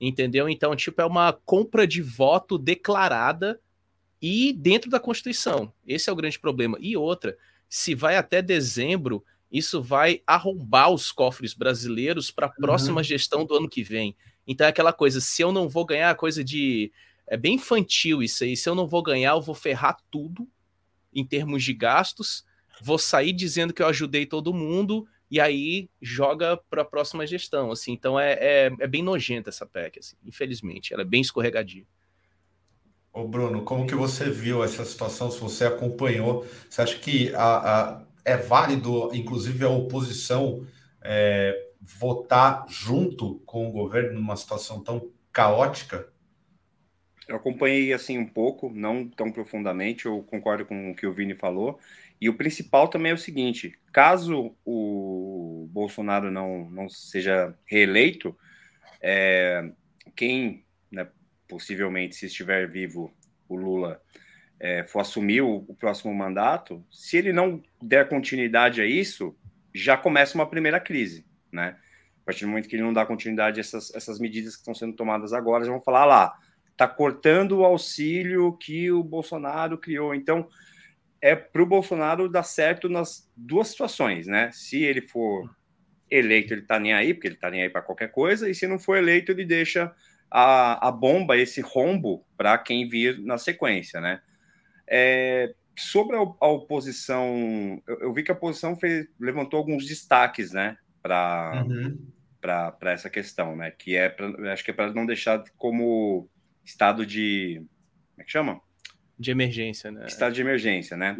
Entendeu? 0.00 0.48
Então, 0.48 0.76
tipo, 0.76 1.02
é 1.02 1.04
uma 1.04 1.32
compra 1.32 1.84
de 1.84 2.00
voto 2.00 2.56
declarada 2.56 3.60
e 4.22 4.52
dentro 4.52 4.88
da 4.88 5.00
Constituição. 5.00 5.72
Esse 5.84 6.08
é 6.08 6.12
o 6.12 6.16
grande 6.16 6.38
problema. 6.38 6.78
E 6.80 6.96
outra, 6.96 7.36
se 7.70 7.94
vai 7.94 8.16
até 8.16 8.42
dezembro, 8.42 9.24
isso 9.50 9.80
vai 9.80 10.22
arrombar 10.26 10.90
os 10.90 11.12
cofres 11.12 11.54
brasileiros 11.54 12.30
para 12.30 12.46
a 12.46 12.50
próxima 12.50 12.98
uhum. 12.98 13.04
gestão 13.04 13.46
do 13.46 13.54
ano 13.54 13.68
que 13.68 13.84
vem. 13.84 14.16
Então 14.46 14.66
é 14.66 14.70
aquela 14.70 14.92
coisa, 14.92 15.20
se 15.20 15.40
eu 15.40 15.52
não 15.52 15.68
vou 15.68 15.86
ganhar, 15.86 16.14
coisa 16.16 16.42
de. 16.42 16.92
É 17.28 17.36
bem 17.36 17.54
infantil 17.54 18.24
isso 18.24 18.42
aí. 18.42 18.56
Se 18.56 18.68
eu 18.68 18.74
não 18.74 18.88
vou 18.88 19.02
ganhar, 19.02 19.30
eu 19.30 19.40
vou 19.40 19.54
ferrar 19.54 19.96
tudo 20.10 20.48
em 21.14 21.24
termos 21.24 21.62
de 21.62 21.72
gastos, 21.72 22.44
vou 22.82 22.98
sair 22.98 23.32
dizendo 23.32 23.72
que 23.72 23.82
eu 23.82 23.86
ajudei 23.86 24.26
todo 24.26 24.52
mundo 24.52 25.06
e 25.30 25.40
aí 25.40 25.88
joga 26.02 26.56
para 26.68 26.82
a 26.82 26.84
próxima 26.84 27.24
gestão. 27.24 27.70
assim. 27.70 27.92
Então 27.92 28.18
é, 28.18 28.32
é, 28.32 28.72
é, 28.80 28.86
bem 28.88 29.02
nojenta 29.02 29.50
essa 29.50 29.64
PEC, 29.64 30.00
assim, 30.00 30.16
infelizmente. 30.24 30.92
Ela 30.92 31.02
é 31.02 31.06
bem 31.06 31.20
escorregadia. 31.20 31.86
Ô 33.12 33.26
Bruno, 33.26 33.64
como 33.64 33.86
que 33.86 33.94
você 33.94 34.30
viu 34.30 34.62
essa 34.62 34.84
situação? 34.84 35.30
Se 35.30 35.40
você 35.40 35.64
acompanhou, 35.64 36.46
você 36.68 36.82
acha 36.82 36.98
que 36.98 37.34
a, 37.34 37.98
a 37.98 38.02
é 38.24 38.36
válido, 38.36 39.10
inclusive, 39.14 39.64
a 39.64 39.68
oposição 39.68 40.66
é, 41.02 41.70
votar 41.80 42.66
junto 42.68 43.40
com 43.46 43.68
o 43.68 43.72
governo 43.72 44.14
numa 44.14 44.36
situação 44.36 44.82
tão 44.82 45.10
caótica? 45.32 46.08
Eu 47.26 47.36
acompanhei 47.36 47.92
assim 47.92 48.18
um 48.18 48.26
pouco, 48.26 48.70
não 48.70 49.08
tão 49.08 49.30
profundamente, 49.30 50.06
eu 50.06 50.22
concordo 50.22 50.66
com 50.66 50.90
o 50.90 50.94
que 50.94 51.06
o 51.06 51.12
Vini 51.12 51.34
falou. 51.34 51.78
E 52.20 52.28
o 52.28 52.36
principal 52.36 52.88
também 52.88 53.12
é 53.12 53.14
o 53.14 53.18
seguinte: 53.18 53.78
caso 53.92 54.54
o 54.64 55.68
Bolsonaro 55.70 56.30
não, 56.30 56.68
não 56.70 56.88
seja 56.88 57.56
reeleito, 57.66 58.36
é, 59.00 59.70
quem, 60.16 60.64
possivelmente, 61.50 62.14
se 62.14 62.26
estiver 62.26 62.68
vivo, 62.68 63.12
o 63.48 63.56
Lula, 63.56 64.00
é, 64.60 64.84
for 64.84 65.00
assumir 65.00 65.40
o, 65.40 65.64
o, 65.66 65.74
próximo 65.74 66.14
mandato, 66.14 66.84
se 66.92 67.16
ele 67.16 67.32
não 67.32 67.60
der 67.82 68.08
continuidade 68.08 68.80
a 68.80 68.86
isso, 68.86 69.36
já 69.74 69.96
começa 69.96 70.36
uma 70.36 70.48
primeira 70.48 70.78
crise, 70.78 71.26
né? 71.50 71.76
A 72.22 72.24
partir 72.24 72.44
do 72.44 72.48
momento 72.48 72.68
que 72.68 72.76
ele 72.76 72.84
não 72.84 72.92
dá 72.92 73.04
continuidade 73.04 73.58
a 73.58 73.62
essas, 73.62 73.92
essas 73.94 74.20
medidas 74.20 74.54
que 74.54 74.60
estão 74.60 74.74
sendo 74.74 74.94
tomadas 74.94 75.32
agora, 75.32 75.64
já 75.64 75.72
vão 75.72 75.80
falar 75.80 76.02
ah 76.02 76.06
lá, 76.06 76.38
tá 76.76 76.86
cortando 76.86 77.58
o 77.58 77.64
auxílio 77.64 78.56
que 78.56 78.92
o 78.92 79.02
Bolsonaro 79.02 79.76
criou. 79.76 80.14
Então, 80.14 80.48
é 81.20 81.34
para 81.34 81.62
o 81.62 81.66
Bolsonaro 81.66 82.28
dar 82.28 82.44
certo 82.44 82.88
nas 82.88 83.28
duas 83.36 83.68
situações, 83.68 84.28
né? 84.28 84.50
Se 84.52 84.82
ele 84.82 85.02
for 85.02 85.50
eleito, 86.08 86.54
ele 86.54 86.62
tá 86.62 86.78
nem 86.78 86.92
aí, 86.92 87.12
porque 87.12 87.28
ele 87.28 87.36
tá 87.36 87.50
nem 87.50 87.62
aí 87.62 87.70
para 87.70 87.82
qualquer 87.82 88.12
coisa, 88.12 88.48
e 88.48 88.54
se 88.54 88.66
não 88.66 88.78
for 88.78 88.96
eleito, 88.96 89.32
ele 89.32 89.44
deixa 89.44 89.92
a, 90.30 90.88
a 90.88 90.92
bomba, 90.92 91.36
esse 91.36 91.60
rombo, 91.60 92.24
para 92.36 92.56
quem 92.58 92.88
vir 92.88 93.18
na 93.18 93.36
sequência, 93.36 94.00
né? 94.00 94.20
É, 94.86 95.54
sobre 95.76 96.16
a, 96.16 96.20
a 96.20 96.48
oposição, 96.48 97.82
eu, 97.86 98.00
eu, 98.00 98.12
vi 98.12 98.22
que 98.22 98.30
a 98.30 98.34
oposição 98.34 98.76
fez, 98.76 99.06
levantou 99.18 99.58
alguns 99.58 99.86
destaques, 99.86 100.52
né, 100.52 100.76
para 101.02 101.64
uhum. 101.66 101.98
para 102.40 102.92
essa 102.92 103.10
questão, 103.10 103.56
né? 103.56 103.70
Que 103.70 103.96
é, 103.96 104.08
pra, 104.08 104.52
acho 104.52 104.64
que 104.64 104.70
é 104.70 104.74
para 104.74 104.92
não 104.92 105.06
deixar 105.06 105.42
como 105.56 106.28
estado 106.64 107.04
de. 107.06 107.64
Como 108.12 108.22
é 108.22 108.24
que 108.24 108.30
chama? 108.30 108.60
De 109.18 109.30
emergência, 109.30 109.90
né? 109.90 110.06
Estado 110.06 110.34
de 110.34 110.40
emergência, 110.40 110.96
né? 110.96 111.16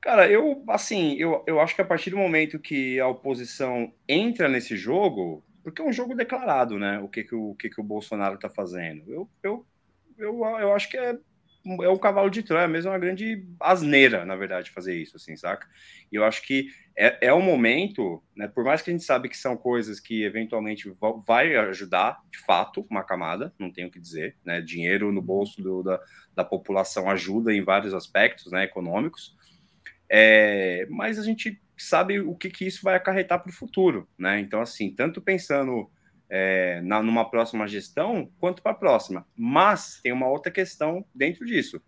Cara, 0.00 0.30
eu, 0.30 0.64
assim, 0.68 1.14
eu, 1.14 1.44
eu 1.46 1.60
acho 1.60 1.74
que 1.74 1.82
a 1.82 1.84
partir 1.84 2.10
do 2.10 2.16
momento 2.16 2.58
que 2.58 3.00
a 3.00 3.08
oposição 3.08 3.92
entra 4.08 4.48
nesse 4.48 4.76
jogo, 4.76 5.42
porque 5.70 5.82
é 5.82 5.84
um 5.84 5.92
jogo 5.92 6.14
declarado, 6.14 6.78
né? 6.78 6.98
O 7.00 7.08
que, 7.08 7.24
que, 7.24 7.34
o, 7.34 7.54
que, 7.54 7.68
que 7.68 7.80
o 7.80 7.84
Bolsonaro 7.84 8.34
está 8.34 8.48
fazendo. 8.48 9.02
Eu, 9.06 9.28
eu, 9.42 9.66
eu, 10.16 10.44
eu 10.44 10.72
acho 10.74 10.88
que 10.88 10.96
é 10.96 11.18
é 11.82 11.88
o 11.88 11.98
cavalo 11.98 12.30
de 12.30 12.42
Troia, 12.42 12.66
mesmo 12.66 12.88
é 12.88 12.92
uma 12.92 12.98
grande 12.98 13.44
asneira, 13.60 14.24
na 14.24 14.36
verdade, 14.36 14.70
fazer 14.70 14.96
isso, 14.96 15.16
assim, 15.16 15.36
saca? 15.36 15.66
E 16.10 16.16
eu 16.16 16.24
acho 16.24 16.42
que 16.42 16.68
é, 16.96 17.26
é 17.26 17.32
o 17.32 17.42
momento, 17.42 18.22
né, 18.34 18.48
por 18.48 18.64
mais 18.64 18.80
que 18.80 18.90
a 18.90 18.92
gente 18.92 19.04
sabe 19.04 19.28
que 19.28 19.36
são 19.36 19.56
coisas 19.56 20.00
que 20.00 20.22
eventualmente 20.22 20.90
vai 21.26 21.56
ajudar, 21.56 22.20
de 22.30 22.38
fato, 22.38 22.86
uma 22.88 23.04
camada, 23.04 23.52
não 23.58 23.70
tenho 23.70 23.88
o 23.88 23.90
que 23.90 24.00
dizer, 24.00 24.36
né, 24.44 24.60
dinheiro 24.60 25.12
no 25.12 25.20
bolso 25.20 25.62
do, 25.62 25.82
da, 25.82 26.00
da 26.34 26.44
população 26.44 27.10
ajuda 27.10 27.52
em 27.52 27.62
vários 27.62 27.92
aspectos, 27.92 28.50
né, 28.50 28.64
econômicos, 28.64 29.36
é, 30.08 30.86
mas 30.88 31.18
a 31.18 31.22
gente 31.22 31.60
sabe 31.82 32.20
o 32.20 32.34
que, 32.34 32.50
que 32.50 32.66
isso 32.66 32.80
vai 32.82 32.96
acarretar 32.96 33.40
para 33.40 33.50
o 33.50 33.54
futuro, 33.54 34.08
né, 34.18 34.40
então, 34.40 34.60
assim, 34.60 34.90
tanto 34.90 35.20
pensando 35.20 35.90
é, 36.28 36.80
na, 36.82 37.02
numa 37.02 37.28
próxima 37.28 37.66
gestão 37.66 38.30
quanto 38.38 38.62
para 38.62 38.72
a 38.72 38.76
próxima. 38.76 39.26
Mas 39.36 40.00
tem 40.02 40.12
uma 40.12 40.28
outra 40.28 40.52
questão 40.52 41.04
dentro 41.14 41.46
disso. 41.46 41.80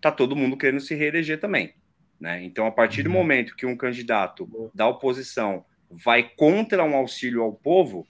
Tá 0.00 0.10
todo 0.10 0.36
mundo 0.36 0.56
querendo 0.56 0.80
se 0.80 0.94
reeleger 0.94 1.38
também. 1.38 1.74
Né? 2.18 2.42
Então, 2.42 2.66
a 2.66 2.72
partir 2.72 3.02
do 3.02 3.08
uhum. 3.08 3.16
momento 3.16 3.56
que 3.56 3.66
um 3.66 3.76
candidato 3.76 4.70
da 4.74 4.86
oposição 4.88 5.64
vai 5.90 6.22
contra 6.22 6.84
um 6.84 6.94
auxílio 6.94 7.42
ao 7.42 7.52
povo, 7.52 8.06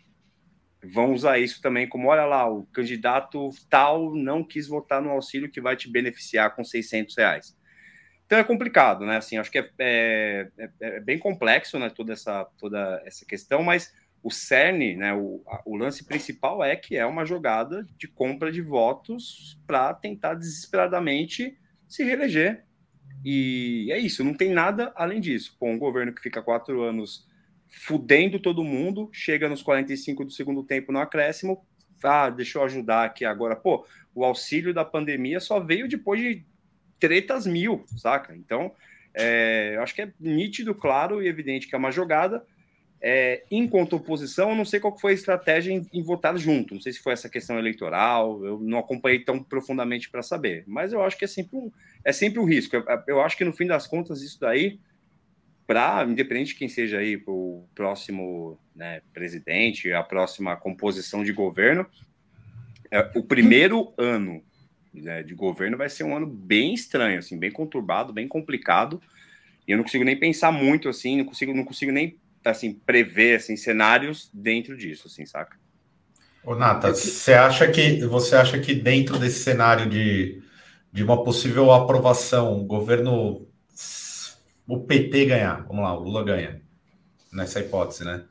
vão 0.83 1.13
usar 1.13 1.39
isso 1.39 1.61
também 1.61 1.89
como, 1.89 2.09
olha 2.09 2.25
lá, 2.25 2.51
o 2.51 2.67
candidato 2.67 3.51
tal 3.69 4.15
não 4.15 4.43
quis 4.43 4.67
votar 4.67 5.01
no 5.01 5.11
auxílio 5.11 5.51
que 5.51 5.61
vai 5.61 5.77
te 5.77 5.91
beneficiar 5.91 6.55
com 6.55 6.65
600 6.65 7.17
reais. 7.17 7.57
Então 8.31 8.39
é 8.39 8.45
complicado, 8.45 9.05
né? 9.05 9.17
Assim, 9.17 9.39
acho 9.39 9.51
que 9.51 9.59
é, 9.59 9.69
é, 9.81 10.49
é, 10.57 10.71
é 10.81 11.01
bem 11.01 11.19
complexo, 11.19 11.81
né? 11.81 11.91
Toda 11.91 12.13
essa, 12.13 12.45
toda 12.57 13.03
essa 13.05 13.27
questão, 13.27 13.65
mas 13.65 13.93
o 14.23 14.31
cerne, 14.31 14.95
né, 14.95 15.13
o, 15.13 15.43
o 15.67 15.77
lance 15.77 16.05
principal 16.05 16.63
é 16.63 16.77
que 16.77 16.97
é 16.97 17.05
uma 17.05 17.25
jogada 17.25 17.85
de 17.99 18.07
compra 18.07 18.53
de 18.53 18.63
votos 18.63 19.59
para 19.67 19.93
tentar 19.95 20.35
desesperadamente 20.35 21.59
se 21.89 22.05
reeleger. 22.05 22.65
E 23.25 23.89
é 23.91 23.99
isso, 23.99 24.23
não 24.23 24.35
tem 24.35 24.51
nada 24.51 24.93
além 24.95 25.21
disso. 25.21 25.57
Pô, 25.59 25.67
um 25.67 25.77
governo 25.77 26.15
que 26.15 26.23
fica 26.23 26.41
quatro 26.41 26.83
anos 26.83 27.27
fudendo 27.67 28.39
todo 28.39 28.63
mundo, 28.63 29.11
chega 29.13 29.49
nos 29.49 29.61
45 29.61 30.25
do 30.25 30.31
segundo 30.31 30.63
tempo 30.63 30.93
no 30.93 31.01
acréscimo, 31.01 31.67
ah, 32.05 32.31
deixa 32.31 32.59
eu 32.59 32.63
ajudar 32.63 33.07
aqui 33.07 33.25
agora. 33.25 33.57
Pô, 33.57 33.85
o 34.15 34.25
auxílio 34.25 34.73
da 34.73 34.85
pandemia 34.85 35.41
só 35.41 35.59
veio 35.59 35.89
depois 35.89 36.21
de 36.21 36.47
tretas 37.01 37.47
mil, 37.47 37.85
saca? 37.97 38.37
Então, 38.37 38.73
é, 39.15 39.73
eu 39.75 39.83
acho 39.83 39.95
que 39.95 40.03
é 40.03 40.13
nítido, 40.21 40.75
claro 40.75 41.23
e 41.23 41.27
evidente 41.27 41.67
que 41.67 41.75
é 41.75 41.79
uma 41.79 41.91
jogada 41.91 42.45
é, 43.03 43.45
enquanto 43.51 43.97
oposição, 43.97 44.51
eu 44.51 44.57
não 44.57 44.65
sei 44.65 44.79
qual 44.79 44.97
foi 44.99 45.13
a 45.13 45.15
estratégia 45.15 45.73
em, 45.73 45.87
em, 45.93 46.03
votar 46.03 46.37
junto. 46.37 46.75
Não 46.75 46.81
sei 46.81 46.93
se 46.93 47.01
foi 47.01 47.15
essa 47.15 47.31
questão 47.31 47.59
eleitoral, 47.59 48.45
eu 48.45 48.61
não 48.61 48.79
acompanhei 48.79 49.21
tão 49.21 49.43
profundamente 49.43 50.11
para 50.11 50.23
saber. 50.23 50.65
Mas 50.67 50.93
eu 50.93 51.03
acho 51.03 51.17
que 51.17 51.25
é 51.25 51.29
sempre 51.29 51.57
um, 51.57 51.73
é 52.05 52.13
sempre 52.13 52.39
um 52.39 52.45
risco. 52.45 52.77
Eu, 52.77 52.85
eu 53.07 53.23
acho 53.23 53.39
que 53.39 53.45
no 53.45 53.55
fim 53.55 53.67
das 53.67 53.87
contas, 53.87 54.21
isso 54.21 54.39
daí, 54.39 54.79
para, 55.67 56.05
independente 56.05 56.49
de 56.49 56.57
quem 56.57 56.69
seja 56.69 56.99
aí 56.99 57.23
o 57.27 57.65
próximo 57.75 58.59
né, 58.77 59.01
presidente, 59.15 59.91
a 59.93 60.03
próxima 60.03 60.55
composição 60.57 61.25
de 61.25 61.33
governo, 61.33 61.87
é, 62.91 63.11
o 63.15 63.23
primeiro 63.23 63.95
ano 63.97 64.43
né, 64.93 65.23
de 65.23 65.35
governo 65.35 65.77
vai 65.77 65.89
ser 65.89 66.05
um 66.05 66.17
ano 66.17 66.27
bem 66.27 66.75
estranho, 66.75 67.19
assim, 67.19 67.39
bem 67.39 67.51
conturbado, 67.51 68.13
bem 68.13 68.27
complicado. 68.27 69.01
E 69.67 69.73
eu 69.73 69.77
não 69.77 69.85
consigo 69.85 70.05
nem 70.05 70.19
pensar 70.19 70.51
muito 70.51 70.89
assim, 70.89 71.17
não 71.19 71.25
consigo, 71.25 71.55
não 71.55 71.65
consigo 71.65 71.93
nem 71.93 72.17
assim, 72.45 72.73
prever 72.73 73.37
assim, 73.37 73.57
cenários 73.57 74.31
dentro 74.33 74.77
disso, 74.77 75.07
assim, 75.07 75.27
saca? 75.27 75.57
Ô, 76.43 76.55
Nata, 76.55 76.95
você 76.95 77.35
acha 77.35 77.71
que 77.71 78.01
você 78.07 78.35
acha 78.35 78.59
que 78.59 78.75
dentro 78.75 79.19
desse 79.19 79.41
cenário 79.41 79.89
de, 79.89 80.43
de 80.91 81.05
uma 81.05 81.23
possível 81.23 81.71
aprovação, 81.71 82.59
o 82.61 82.65
governo 82.65 83.47
o 84.67 84.79
PT 84.79 85.27
ganhar, 85.27 85.67
vamos 85.67 85.83
lá, 85.83 85.99
o 85.99 86.03
Lula 86.05 86.25
ganha 86.25 86.63
nessa 87.33 87.61
hipótese, 87.61 88.05
né? 88.05 88.25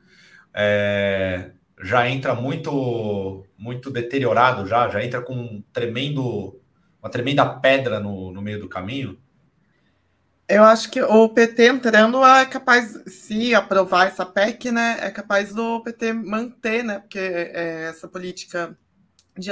É, 0.54 1.50
já 1.82 2.08
entra 2.08 2.34
muito 2.34 3.44
muito 3.56 3.90
deteriorado 3.90 4.66
já, 4.66 4.88
já 4.88 5.04
entra 5.04 5.20
com 5.20 5.34
um 5.34 5.64
tremendo 5.72 6.60
uma 7.02 7.10
tremenda 7.10 7.46
pedra 7.46 7.98
no, 7.98 8.30
no 8.30 8.42
meio 8.42 8.60
do 8.60 8.68
caminho? 8.68 9.18
Eu 10.46 10.64
acho 10.64 10.90
que 10.90 11.00
o 11.00 11.28
PT 11.28 11.68
entrando 11.68 12.24
é 12.26 12.44
capaz, 12.44 13.00
se 13.06 13.54
aprovar 13.54 14.08
essa 14.08 14.26
PEC, 14.26 14.72
né, 14.72 14.98
é 15.00 15.08
capaz 15.08 15.54
do 15.54 15.80
PT 15.80 16.12
manter, 16.12 16.82
né, 16.82 16.98
porque 16.98 17.20
é, 17.20 17.84
essa 17.88 18.08
política 18.08 18.76
de 19.38 19.48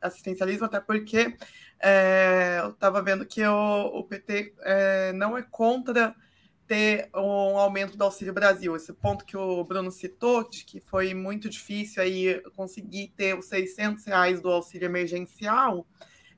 assistencialismo, 0.00 0.64
até 0.64 0.80
porque 0.80 1.36
é, 1.78 2.60
eu 2.62 2.70
estava 2.70 3.02
vendo 3.02 3.26
que 3.26 3.44
o, 3.44 3.98
o 3.98 4.04
PT 4.04 4.54
é, 4.62 5.12
não 5.12 5.36
é 5.36 5.42
contra 5.42 6.14
ter 6.68 7.08
um 7.14 7.58
aumento 7.58 7.96
do 7.96 8.04
Auxílio 8.04 8.32
Brasil. 8.32 8.76
Esse 8.76 8.92
ponto 8.92 9.24
que 9.24 9.36
o 9.36 9.64
Bruno 9.64 9.90
citou, 9.90 10.48
de 10.48 10.64
que 10.64 10.80
foi 10.80 11.14
muito 11.14 11.48
difícil 11.48 12.02
aí 12.02 12.40
conseguir 12.54 13.08
ter 13.16 13.36
os 13.36 13.46
600 13.46 14.04
reais 14.04 14.40
do 14.42 14.50
auxílio 14.50 14.84
emergencial, 14.84 15.86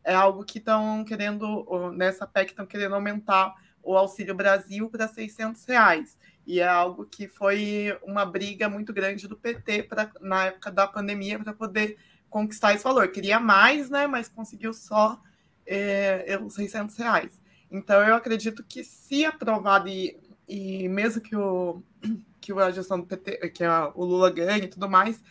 é 0.05 0.15
algo 0.15 0.45
que 0.45 0.59
estão 0.59 1.05
querendo, 1.05 1.67
nessa 1.93 2.27
PEC, 2.27 2.53
estão 2.53 2.65
querendo 2.65 2.95
aumentar 2.95 3.55
o 3.83 3.97
Auxílio 3.97 4.35
Brasil 4.35 4.89
para 4.89 5.09
600 5.09 5.65
reais. 5.65 6.17
E 6.47 6.61
é 6.61 6.69
algo 6.69 7.05
que 7.05 7.27
foi 7.27 7.99
uma 8.03 8.25
briga 8.25 8.69
muito 8.69 8.93
grande 8.93 9.27
do 9.27 9.37
PT 9.37 9.83
pra, 9.85 10.11
na 10.21 10.47
época 10.47 10.71
da 10.71 10.87
pandemia 10.87 11.39
para 11.39 11.53
poder 11.53 11.99
conquistar 12.29 12.73
esse 12.73 12.85
valor. 12.85 13.09
Queria 13.09 13.41
mais, 13.41 13.91
né? 13.91 14.07
Mas 14.07 14.29
conseguiu 14.29 14.73
só 14.73 15.21
é, 15.67 16.39
os 16.43 16.55
600 16.55 16.97
reais. 16.97 17.40
Então, 17.71 18.03
eu 18.03 18.15
acredito 18.15 18.65
que, 18.65 18.83
se 18.83 19.25
aprovado 19.25 19.89
e, 19.89 20.19
e 20.49 20.89
mesmo 20.89 21.21
que, 21.21 21.37
o, 21.37 21.83
que 22.41 22.53
a 22.53 22.71
gestão 22.71 22.99
do 22.99 23.07
PT, 23.07 23.51
que 23.51 23.65
a, 23.65 23.91
o 23.95 24.05
Lula 24.05 24.31
ganhe 24.31 24.65
e 24.65 24.69
tudo 24.69 24.89
mais, 24.89 25.23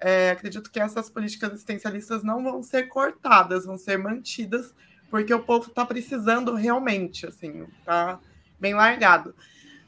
é, 0.00 0.30
acredito 0.30 0.70
que 0.70 0.78
essas 0.78 1.08
políticas 1.08 1.52
assistencialistas 1.52 2.22
não 2.22 2.42
vão 2.42 2.62
ser 2.62 2.88
cortadas, 2.88 3.64
vão 3.64 3.78
ser 3.78 3.96
mantidas 3.98 4.74
porque 5.10 5.32
o 5.32 5.42
povo 5.42 5.68
está 5.68 5.84
precisando 5.84 6.54
realmente, 6.54 7.26
assim, 7.26 7.66
tá 7.84 8.18
bem 8.58 8.74
largado. 8.74 9.34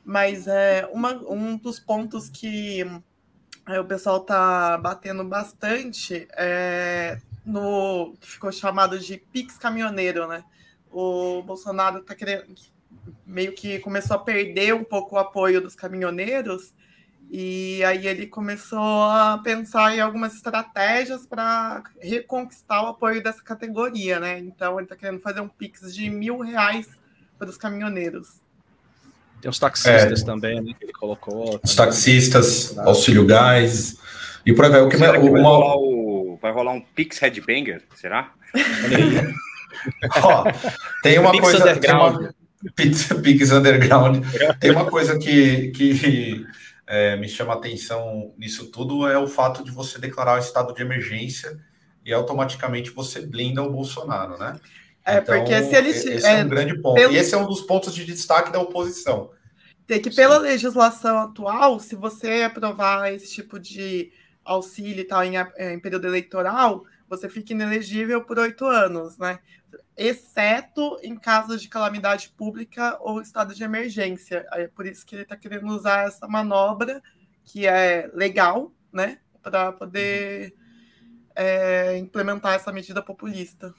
Mas 0.05 0.47
é 0.47 0.89
uma, 0.93 1.13
um 1.31 1.57
dos 1.57 1.79
pontos 1.79 2.31
que 2.31 2.85
é, 3.67 3.81
o 3.81 3.85
pessoal 3.85 4.21
tá 4.21 4.79
batendo 4.79 5.25
bastante 5.25 6.27
é 6.33 7.21
no 7.45 8.15
que 8.21 8.31
ficou 8.31 8.53
chamado 8.53 8.99
de 8.99 9.17
Pix 9.17 9.57
caminhoneiro, 9.57 10.27
né? 10.27 10.45
O 10.91 11.43
Bolsonaro 11.43 12.03
tá 12.03 12.15
querendo 12.15 12.55
meio 13.27 13.53
que 13.53 13.79
começou 13.81 14.17
a 14.17 14.21
perder 14.21 14.75
um 14.75 14.85
pouco 14.85 15.17
o 15.17 15.19
apoio 15.19 15.61
dos 15.61 15.75
caminhoneiros 15.75 16.73
E 17.31 17.85
aí 17.85 18.07
ele 18.07 18.27
começou 18.27 18.79
a 18.79 19.39
pensar 19.45 19.95
em 19.95 20.01
algumas 20.01 20.35
estratégias 20.35 21.27
para 21.27 21.83
reconquistar 22.01 22.83
o 22.83 22.87
apoio 22.87 23.23
dessa 23.23 23.43
categoria, 23.43 24.19
né? 24.19 24.39
Então 24.39 24.77
ele 24.79 24.85
está 24.85 24.97
querendo 24.97 25.21
fazer 25.21 25.41
um 25.41 25.49
pix 25.49 25.95
de 25.95 26.09
mil 26.09 26.39
reais 26.39 26.89
para 27.39 27.51
os 27.51 27.59
caminhoneiros. 27.59 28.41
Tem 29.41 29.51
os 29.51 29.59
taxistas 29.59 30.23
é, 30.23 30.25
também, 30.25 30.61
né? 30.61 30.73
Que 30.79 30.87
ele 30.87 30.93
colocou. 30.93 31.61
Os 31.63 31.75
taxistas, 31.75 32.77
auxílio 32.79 33.27
gás. 33.27 33.99
E 34.45 34.53
por 34.53 34.65
aí 34.65 34.71
vai. 34.71 34.81
O 34.81 34.89
que, 34.89 34.97
que 34.97 35.03
vai, 35.03 35.19
rolar 35.19 35.77
o, 35.77 36.39
vai 36.41 36.51
rolar 36.51 36.73
um 36.73 36.81
Pix 36.81 37.19
Headbanger? 37.19 37.83
Será? 37.95 38.33
Ó, 40.23 40.45
tem 41.03 41.19
uma 41.19 41.31
Pix 41.33 41.43
coisa. 41.43 41.63
Underground. 41.63 42.17
Tem 42.17 42.25
uma, 42.25 42.73
Pix, 42.75 43.09
Pix 43.23 43.53
Underground. 43.53 44.25
Tem 44.59 44.71
uma 44.71 44.85
coisa 44.87 45.19
que, 45.19 45.69
que 45.71 46.47
é, 46.87 47.17
me 47.17 47.29
chama 47.29 47.55
atenção 47.55 48.35
nisso 48.37 48.71
tudo 48.71 49.07
é 49.07 49.19
o 49.19 49.29
fato 49.29 49.63
de 49.63 49.71
você 49.71 49.99
declarar 49.99 50.37
o 50.37 50.39
estado 50.39 50.75
de 50.75 50.83
emergência 50.83 51.59
e 52.05 52.13
automaticamente 52.13 52.91
você 52.91 53.21
blinda 53.21 53.63
o 53.63 53.71
Bolsonaro, 53.71 54.39
né? 54.39 54.59
É, 55.05 55.19
então, 55.19 55.37
porque 55.37 55.63
se 55.63 55.75
ele. 55.75 55.91
Esse 55.91 56.27
é, 56.27 56.41
é 56.41 56.45
um 56.45 56.49
grande 56.49 56.77
ponto. 56.81 56.95
Pelo... 56.95 57.13
E 57.13 57.17
esse 57.17 57.35
é 57.35 57.39
um 57.39 57.47
dos 57.47 57.61
pontos 57.61 57.95
de 57.95 58.05
destaque 58.05 58.51
da 58.51 58.61
oposição. 58.61 59.31
Tem 59.87 60.01
que, 60.01 60.11
pela 60.11 60.37
Sim. 60.37 60.43
legislação 60.43 61.19
atual, 61.19 61.81
se 61.81 61.95
você 61.95 62.43
aprovar 62.43 63.13
esse 63.13 63.33
tipo 63.35 63.59
de 63.59 64.13
auxílio 64.45 65.01
e 65.01 65.05
tal 65.05 65.25
em, 65.25 65.35
em 65.37 65.81
período 65.81 66.07
eleitoral, 66.07 66.85
você 67.09 67.29
fica 67.29 67.53
inelegível 67.53 68.23
por 68.23 68.39
oito 68.39 68.65
anos, 68.67 69.19
né? 69.19 69.39
Exceto 69.97 70.99
em 71.03 71.17
casos 71.17 71.63
de 71.63 71.69
calamidade 71.69 72.29
pública 72.37 72.97
ou 73.01 73.21
estado 73.21 73.55
de 73.55 73.65
emergência. 73.65 74.47
É 74.53 74.69
por 74.69 74.87
isso 74.87 75.05
que 75.05 75.15
ele 75.15 75.23
está 75.23 75.37
querendo 75.37 75.67
usar 75.69 76.07
essa 76.07 76.29
manobra, 76.29 77.03
que 77.45 77.67
é 77.67 78.11
legal, 78.13 78.73
né? 78.93 79.19
Para 79.43 79.73
poder 79.73 80.55
é, 81.35 81.97
implementar 81.97 82.55
essa 82.55 82.73
medida 82.73 83.03
populista. 83.03 83.75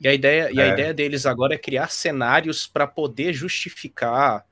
E 0.00 0.08
a 0.08 0.14
ideia, 0.14 0.48
é. 0.48 0.52
e 0.52 0.60
a 0.60 0.66
é. 0.66 0.72
ideia 0.72 0.94
deles 0.94 1.26
agora 1.26 1.54
é 1.54 1.58
criar 1.58 1.90
cenários 1.90 2.66
para 2.66 2.86
poder 2.86 3.32
justificar 3.32 4.46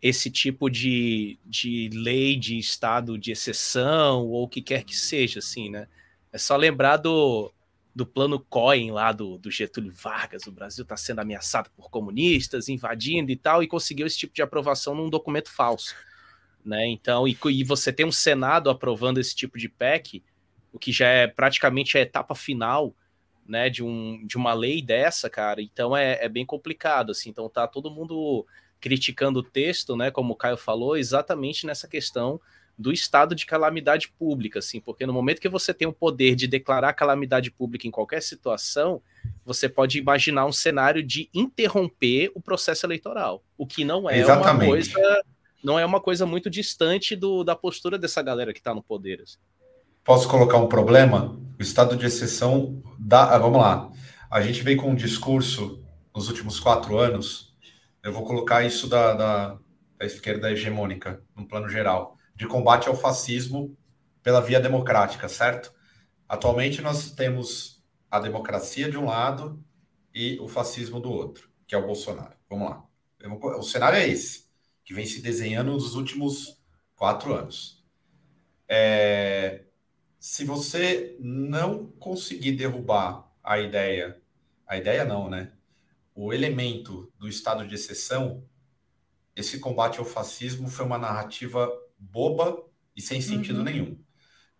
esse 0.00 0.30
tipo 0.30 0.68
de, 0.68 1.38
de 1.44 1.90
lei 1.92 2.36
de 2.36 2.58
estado 2.58 3.18
de 3.18 3.32
exceção 3.32 4.26
ou 4.26 4.44
o 4.44 4.48
que 4.48 4.60
quer 4.60 4.84
que 4.84 4.94
seja, 4.94 5.38
assim, 5.38 5.70
né? 5.70 5.88
É 6.34 6.38
só 6.38 6.56
lembrar 6.56 6.96
do, 6.96 7.54
do 7.94 8.04
plano 8.04 8.40
Cohen 8.40 8.90
lá 8.90 9.12
do, 9.12 9.38
do 9.38 9.52
Getúlio 9.52 9.92
Vargas. 9.92 10.48
O 10.48 10.52
Brasil 10.52 10.82
está 10.82 10.96
sendo 10.96 11.20
ameaçado 11.20 11.70
por 11.76 11.88
comunistas, 11.88 12.68
invadindo 12.68 13.30
e 13.30 13.36
tal, 13.36 13.62
e 13.62 13.68
conseguiu 13.68 14.04
esse 14.04 14.18
tipo 14.18 14.34
de 14.34 14.42
aprovação 14.42 14.96
num 14.96 15.08
documento 15.08 15.48
falso. 15.48 15.94
Né? 16.64 16.88
Então, 16.88 17.28
e, 17.28 17.38
e 17.52 17.62
você 17.62 17.92
tem 17.92 18.04
um 18.04 18.10
Senado 18.10 18.68
aprovando 18.68 19.20
esse 19.20 19.32
tipo 19.32 19.56
de 19.56 19.68
PEC, 19.68 20.24
o 20.72 20.78
que 20.78 20.90
já 20.90 21.06
é 21.06 21.28
praticamente 21.28 21.96
a 21.96 22.00
etapa 22.00 22.34
final 22.34 22.92
né, 23.46 23.70
de, 23.70 23.84
um, 23.84 24.26
de 24.26 24.36
uma 24.36 24.54
lei 24.54 24.82
dessa, 24.82 25.30
cara. 25.30 25.62
Então 25.62 25.96
é, 25.96 26.24
é 26.24 26.28
bem 26.28 26.44
complicado, 26.44 27.12
assim. 27.12 27.30
Então 27.30 27.48
tá 27.48 27.68
todo 27.68 27.92
mundo 27.92 28.44
criticando 28.80 29.38
o 29.38 29.42
texto, 29.44 29.96
né, 29.96 30.10
como 30.10 30.32
o 30.32 30.36
Caio 30.36 30.56
falou, 30.56 30.96
exatamente 30.96 31.64
nessa 31.64 31.86
questão 31.86 32.40
do 32.76 32.92
estado 32.92 33.34
de 33.34 33.46
calamidade 33.46 34.08
pública, 34.18 34.58
assim, 34.58 34.80
porque 34.80 35.06
no 35.06 35.12
momento 35.12 35.40
que 35.40 35.48
você 35.48 35.72
tem 35.72 35.86
o 35.86 35.92
poder 35.92 36.34
de 36.34 36.46
declarar 36.46 36.92
calamidade 36.92 37.50
pública 37.50 37.86
em 37.86 37.90
qualquer 37.90 38.22
situação, 38.22 39.00
você 39.44 39.68
pode 39.68 39.98
imaginar 39.98 40.46
um 40.46 40.52
cenário 40.52 41.02
de 41.02 41.28
interromper 41.32 42.30
o 42.34 42.40
processo 42.40 42.84
eleitoral, 42.84 43.42
o 43.56 43.66
que 43.66 43.84
não 43.84 44.08
é 44.08 44.18
exatamente. 44.18 44.62
uma 44.62 44.66
coisa 44.66 45.24
não 45.62 45.78
é 45.78 45.86
uma 45.86 46.00
coisa 46.00 46.26
muito 46.26 46.50
distante 46.50 47.16
do, 47.16 47.42
da 47.42 47.56
postura 47.56 47.98
dessa 47.98 48.20
galera 48.20 48.52
que 48.52 48.58
está 48.58 48.74
no 48.74 48.82
poder. 48.82 49.22
Assim. 49.22 49.38
Posso 50.04 50.28
colocar 50.28 50.58
um 50.58 50.66
problema? 50.66 51.40
O 51.58 51.62
estado 51.62 51.96
de 51.96 52.04
exceção 52.04 52.82
dá. 52.98 53.34
Ah, 53.34 53.38
vamos 53.38 53.58
lá. 53.58 53.90
A 54.30 54.42
gente 54.42 54.62
vem 54.62 54.76
com 54.76 54.90
um 54.90 54.94
discurso 54.94 55.82
nos 56.14 56.28
últimos 56.28 56.60
quatro 56.60 56.98
anos 56.98 57.54
eu 58.04 58.12
vou 58.12 58.22
colocar 58.22 58.62
isso 58.62 58.86
da, 58.86 59.14
da, 59.14 59.58
da 59.98 60.04
esquerda 60.04 60.52
hegemônica, 60.52 61.22
no 61.34 61.48
plano 61.48 61.70
geral, 61.70 62.18
de 62.34 62.46
combate 62.46 62.88
ao 62.88 62.96
fascismo 62.96 63.76
pela 64.22 64.40
via 64.40 64.60
democrática, 64.60 65.28
certo? 65.28 65.72
Atualmente 66.28 66.80
nós 66.80 67.10
temos 67.10 67.82
a 68.10 68.18
democracia 68.18 68.90
de 68.90 68.96
um 68.96 69.06
lado 69.06 69.62
e 70.14 70.38
o 70.40 70.48
fascismo 70.48 71.00
do 71.00 71.10
outro, 71.10 71.50
que 71.66 71.74
é 71.74 71.78
o 71.78 71.86
Bolsonaro. 71.86 72.34
Vamos 72.48 72.70
lá. 72.70 72.84
O 73.58 73.62
cenário 73.62 73.98
é 73.98 74.08
esse, 74.08 74.44
que 74.84 74.94
vem 74.94 75.06
se 75.06 75.20
desenhando 75.20 75.72
nos 75.72 75.94
últimos 75.94 76.62
quatro 76.94 77.34
anos. 77.34 77.84
É, 78.68 79.64
se 80.18 80.44
você 80.44 81.16
não 81.20 81.86
conseguir 81.98 82.52
derrubar 82.52 83.30
a 83.42 83.58
ideia, 83.58 84.20
a 84.66 84.76
ideia 84.76 85.04
não, 85.04 85.28
né? 85.28 85.52
o 86.14 86.32
elemento 86.32 87.12
do 87.18 87.28
estado 87.28 87.66
de 87.66 87.74
exceção, 87.74 88.44
esse 89.34 89.58
combate 89.58 89.98
ao 89.98 90.04
fascismo 90.04 90.68
foi 90.68 90.86
uma 90.86 90.98
narrativa 90.98 91.68
boba 92.10 92.62
e 92.96 93.00
sem 93.00 93.20
sentido 93.20 93.58
uhum. 93.58 93.64
nenhum. 93.64 93.98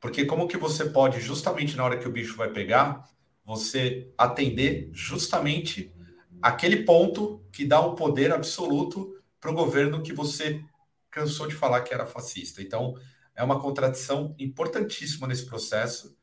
Porque 0.00 0.24
como 0.24 0.48
que 0.48 0.56
você 0.56 0.84
pode, 0.86 1.20
justamente 1.20 1.76
na 1.76 1.84
hora 1.84 1.98
que 1.98 2.06
o 2.06 2.12
bicho 2.12 2.36
vai 2.36 2.50
pegar, 2.50 3.08
você 3.44 4.12
atender 4.18 4.90
justamente 4.92 5.94
aquele 6.42 6.84
ponto 6.84 7.44
que 7.52 7.64
dá 7.64 7.80
um 7.80 7.94
poder 7.94 8.32
absoluto 8.32 9.14
para 9.40 9.50
o 9.50 9.54
governo 9.54 10.02
que 10.02 10.12
você 10.12 10.62
cansou 11.10 11.46
de 11.46 11.54
falar 11.54 11.82
que 11.82 11.94
era 11.94 12.06
fascista. 12.06 12.60
Então, 12.60 12.94
é 13.34 13.42
uma 13.42 13.60
contradição 13.60 14.34
importantíssima 14.38 15.26
nesse 15.26 15.46
processo. 15.46 16.16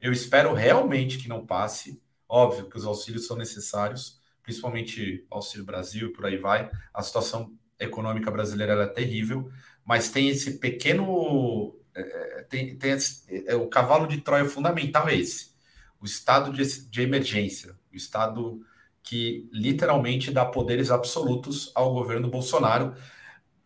Eu 0.00 0.12
espero 0.12 0.52
realmente 0.52 1.18
que 1.18 1.28
não 1.28 1.46
passe. 1.46 2.00
Óbvio 2.28 2.68
que 2.68 2.76
os 2.76 2.84
auxílios 2.84 3.26
são 3.26 3.36
necessários, 3.36 4.20
principalmente 4.42 5.26
Auxílio 5.30 5.64
Brasil 5.64 6.08
e 6.08 6.12
por 6.12 6.26
aí 6.26 6.36
vai. 6.36 6.70
A 6.92 7.02
situação 7.02 7.52
econômica 7.78 8.30
brasileira 8.30 8.74
é 8.82 8.86
terrível, 8.86 9.50
mas 9.88 10.10
tem 10.10 10.28
esse 10.28 10.58
pequeno. 10.58 11.74
É, 11.94 12.00
é, 12.00 12.42
tem, 12.42 12.76
tem 12.76 12.90
esse, 12.90 13.24
é, 13.46 13.56
o 13.56 13.68
cavalo 13.68 14.06
de 14.06 14.20
Troia 14.20 14.44
fundamental 14.44 15.08
é 15.08 15.16
esse: 15.16 15.54
o 15.98 16.04
estado 16.04 16.52
de, 16.52 16.90
de 16.90 17.00
emergência, 17.00 17.74
o 17.90 17.96
estado 17.96 18.60
que 19.02 19.48
literalmente 19.50 20.30
dá 20.30 20.44
poderes 20.44 20.90
absolutos 20.90 21.72
ao 21.74 21.94
governo 21.94 22.28
Bolsonaro. 22.28 22.94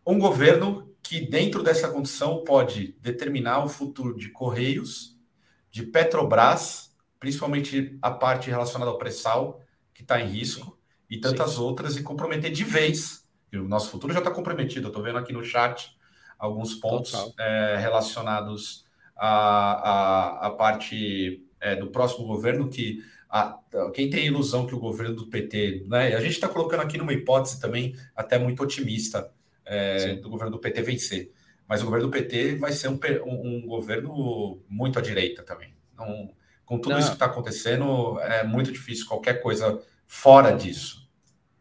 Um 0.07 0.17
governo 0.17 0.95
que, 1.03 1.19
dentro 1.19 1.61
dessa 1.61 1.89
condição, 1.89 2.45
pode 2.45 2.95
determinar 3.01 3.61
o 3.65 3.67
futuro 3.67 4.15
de 4.15 4.29
Correios, 4.29 5.19
de 5.69 5.83
Petrobras, 5.83 6.95
principalmente 7.19 7.97
a 8.01 8.09
parte 8.09 8.49
relacionada 8.49 8.89
ao 8.89 8.97
pré-sal, 8.97 9.61
que 9.93 10.03
está 10.03 10.21
em 10.21 10.29
risco, 10.29 10.79
e 11.09 11.19
tantas 11.19 11.51
Sim. 11.51 11.61
outras, 11.61 11.97
e 11.97 12.03
comprometer 12.03 12.51
de 12.51 12.63
vez. 12.63 13.27
O 13.53 13.67
nosso 13.67 13.89
futuro 13.89 14.13
já 14.13 14.19
está 14.19 14.31
comprometido. 14.31 14.87
Eu 14.87 14.89
estou 14.89 15.03
vendo 15.03 15.17
aqui 15.17 15.33
no 15.33 15.43
chat 15.43 15.93
alguns 16.43 16.75
pontos 16.75 17.13
é, 17.39 17.77
relacionados 17.77 18.85
à, 19.15 19.27
à, 19.29 20.47
à 20.47 20.49
parte 20.49 21.41
é, 21.61 21.73
do 21.73 21.87
próximo 21.87 22.27
governo 22.27 22.69
que 22.69 23.01
a, 23.29 23.57
quem 23.93 24.09
tem 24.09 24.23
a 24.23 24.25
ilusão 24.25 24.67
que 24.67 24.75
o 24.75 24.79
governo 24.79 25.15
do 25.15 25.27
PT, 25.27 25.85
né? 25.87 26.13
A 26.13 26.19
gente 26.19 26.33
está 26.33 26.49
colocando 26.49 26.81
aqui 26.81 26.97
numa 26.97 27.13
hipótese 27.13 27.61
também 27.61 27.95
até 28.13 28.37
muito 28.37 28.61
otimista 28.61 29.31
é, 29.65 30.15
do 30.15 30.29
governo 30.29 30.51
do 30.51 30.59
PT 30.59 30.81
vencer. 30.81 31.31
Mas 31.65 31.81
o 31.81 31.85
governo 31.85 32.07
do 32.07 32.11
PT 32.11 32.57
vai 32.57 32.73
ser 32.73 32.89
um, 32.89 32.99
um, 33.25 33.57
um 33.57 33.65
governo 33.65 34.61
muito 34.67 34.99
à 34.99 35.01
direita 35.01 35.43
também. 35.43 35.73
Não, 35.97 36.29
com 36.65 36.77
tudo 36.77 36.91
Não. 36.91 36.99
isso 36.99 37.07
que 37.07 37.15
está 37.15 37.27
acontecendo, 37.27 38.19
é 38.19 38.43
muito 38.43 38.69
difícil 38.69 39.07
qualquer 39.07 39.41
coisa 39.41 39.81
fora 40.05 40.51
disso. 40.51 41.02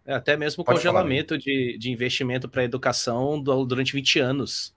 É, 0.04 0.14
até 0.14 0.36
mesmo 0.36 0.64
Pode 0.64 0.78
congelamento 0.78 1.38
de, 1.38 1.76
de 1.78 1.90
investimento 1.90 2.48
para 2.48 2.64
educação 2.64 3.40
durante 3.40 3.92
20 3.92 4.18
anos. 4.18 4.74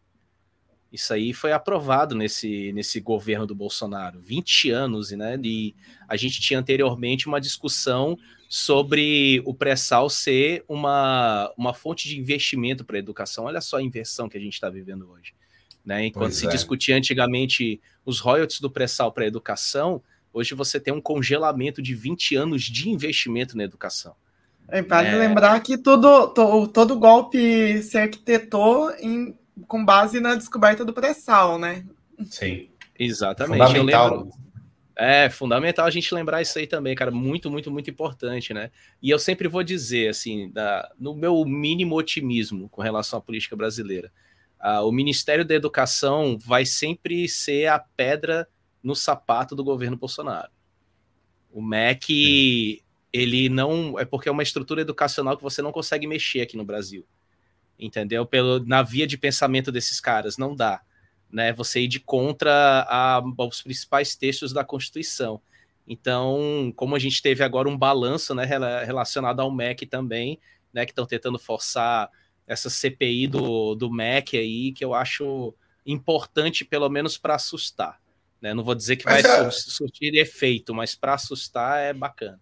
Isso 0.92 1.14
aí 1.14 1.34
foi 1.34 1.52
aprovado 1.52 2.16
nesse, 2.16 2.72
nesse 2.72 3.02
governo 3.02 3.46
do 3.46 3.56
Bolsonaro. 3.56 4.20
20 4.22 4.70
anos, 4.70 5.12
né? 5.12 5.38
E 5.44 5.76
a 6.08 6.16
gente 6.16 6.40
tinha 6.40 6.60
anteriormente 6.60 7.28
uma 7.28 7.42
discussão 7.42 8.18
sobre 8.48 9.42
o 9.46 9.54
pré-sal 9.54 10.10
ser 10.10 10.64
uma, 10.68 11.52
uma 11.58 11.74
fonte 11.74 12.08
de 12.08 12.18
investimento 12.20 12.86
para 12.86 12.96
a 12.96 13.00
educação. 13.00 13.46
Olha 13.46 13.60
só 13.60 13.78
a 13.78 13.84
inversão 13.84 14.30
que 14.30 14.38
a 14.38 14.42
gente 14.42 14.54
está 14.54 14.70
vivendo 14.70 15.10
hoje. 15.10 15.34
Né? 15.84 16.06
Enquanto 16.06 16.32
pois 16.32 16.38
se 16.38 16.48
é. 16.48 16.50
discutia 16.50 16.96
antigamente 16.96 17.82
os 18.06 18.20
royalties 18.20 18.62
do 18.62 18.70
pré-sal 18.70 19.12
para 19.12 19.26
a 19.26 19.28
educação, 19.28 20.02
Hoje 20.36 20.54
você 20.54 20.82
tem 20.82 20.94
um 20.94 21.00
congelamento 21.00 21.82
de 21.82 21.96
20 21.96 22.36
anos 22.36 22.64
de 22.64 22.90
investimento 22.90 23.56
na 23.56 23.64
educação. 23.64 24.14
É, 24.70 24.82
vale 24.82 25.10
é... 25.10 25.16
lembrar 25.16 25.60
que 25.62 25.78
todo, 25.78 26.28
todo, 26.30 26.68
todo 26.68 27.00
golpe 27.00 27.82
se 27.84 27.98
arquitetou 27.98 28.92
em, 29.00 29.38
com 29.68 29.84
base 29.84 30.20
na 30.20 30.36
descoberta 30.36 30.84
do 30.84 30.94
pré-sal, 30.94 31.58
né? 31.58 31.86
Sim. 32.30 32.70
Exatamente. 32.98 33.66
Fundamental. 33.66 34.10
Lembro... 34.10 34.46
É 34.98 35.30
fundamental 35.30 35.86
a 35.86 35.90
gente 35.90 36.14
lembrar 36.16 36.42
isso 36.42 36.58
aí 36.58 36.66
também, 36.66 36.96
cara. 36.96 37.12
Muito, 37.12 37.52
muito, 37.52 37.70
muito 37.70 37.90
importante, 37.90 38.54
né? 38.54 38.72
E 39.02 39.10
eu 39.10 39.20
sempre 39.20 39.48
vou 39.48 39.62
dizer, 39.62 40.10
assim, 40.10 40.50
da, 40.52 40.90
no 40.98 41.14
meu 41.14 41.44
mínimo 41.46 41.96
otimismo 41.96 42.70
com 42.70 42.82
relação 42.82 43.20
à 43.20 43.22
política 43.22 43.56
brasileira, 43.56 44.10
Uh, 44.66 44.82
o 44.82 44.92
Ministério 44.92 45.46
da 45.46 45.54
Educação 45.54 46.40
vai 46.40 46.66
sempre 46.66 47.30
ser 47.30 47.68
a 47.68 47.78
pedra 47.78 48.48
no 48.82 48.96
sapato 48.96 49.56
do 49.56 49.64
governo 49.64 49.96
Bolsonaro. 49.96 50.50
O 51.52 51.62
MEC, 51.62 52.82
ele 53.16 53.48
não. 53.48 53.98
É 53.98 54.04
porque 54.04 54.28
é 54.28 54.32
uma 54.32 54.44
estrutura 54.44 54.82
educacional 54.82 55.38
que 55.38 55.44
você 55.44 55.62
não 55.62 55.72
consegue 55.72 56.06
mexer 56.06 56.42
aqui 56.42 56.58
no 56.58 56.66
Brasil. 56.66 57.06
Entendeu? 57.80 58.26
Pelo, 58.26 58.64
na 58.66 58.84
via 58.84 59.08
de 59.08 59.18
pensamento 59.18 59.72
desses 59.72 60.00
caras, 60.02 60.38
não 60.38 60.56
dá. 60.56 60.82
Né? 61.32 61.54
Você 61.54 61.82
ir 61.82 61.88
de 61.88 62.00
contra 62.00 62.86
a, 62.90 63.24
os 63.48 63.62
principais 63.62 64.16
textos 64.16 64.52
da 64.52 64.64
Constituição. 64.64 65.42
Então, 65.88 66.74
como 66.76 66.96
a 66.96 67.00
gente 67.00 67.22
teve 67.22 67.44
agora 67.44 67.70
um 67.70 67.78
balanço 67.78 68.34
né, 68.34 68.44
relacionado 68.86 69.40
ao 69.40 69.52
MEC 69.52 69.86
também, 69.86 70.40
né, 70.74 70.86
que 70.86 70.92
estão 70.92 71.06
tentando 71.06 71.38
forçar 71.38 72.10
essa 72.48 72.70
CPI 72.70 73.28
do, 73.28 73.76
do 73.76 73.92
MEC 73.92 74.38
aí, 74.38 74.72
que 74.72 74.84
eu 74.84 74.94
acho 74.94 75.54
importante, 75.86 76.66
pelo 76.66 76.90
menos 76.90 77.18
para 77.18 77.36
assustar. 77.36 78.02
Né? 78.42 78.54
Não 78.54 78.64
vou 78.64 78.76
dizer 78.76 78.96
que 78.96 79.06
mas 79.06 79.24
vai 79.24 79.46
é... 79.46 79.52
surtir 79.52 80.16
efeito, 80.16 80.74
mas 80.74 80.96
para 80.96 81.14
assustar 81.14 81.80
é 81.80 81.94
bacana. 81.94 82.40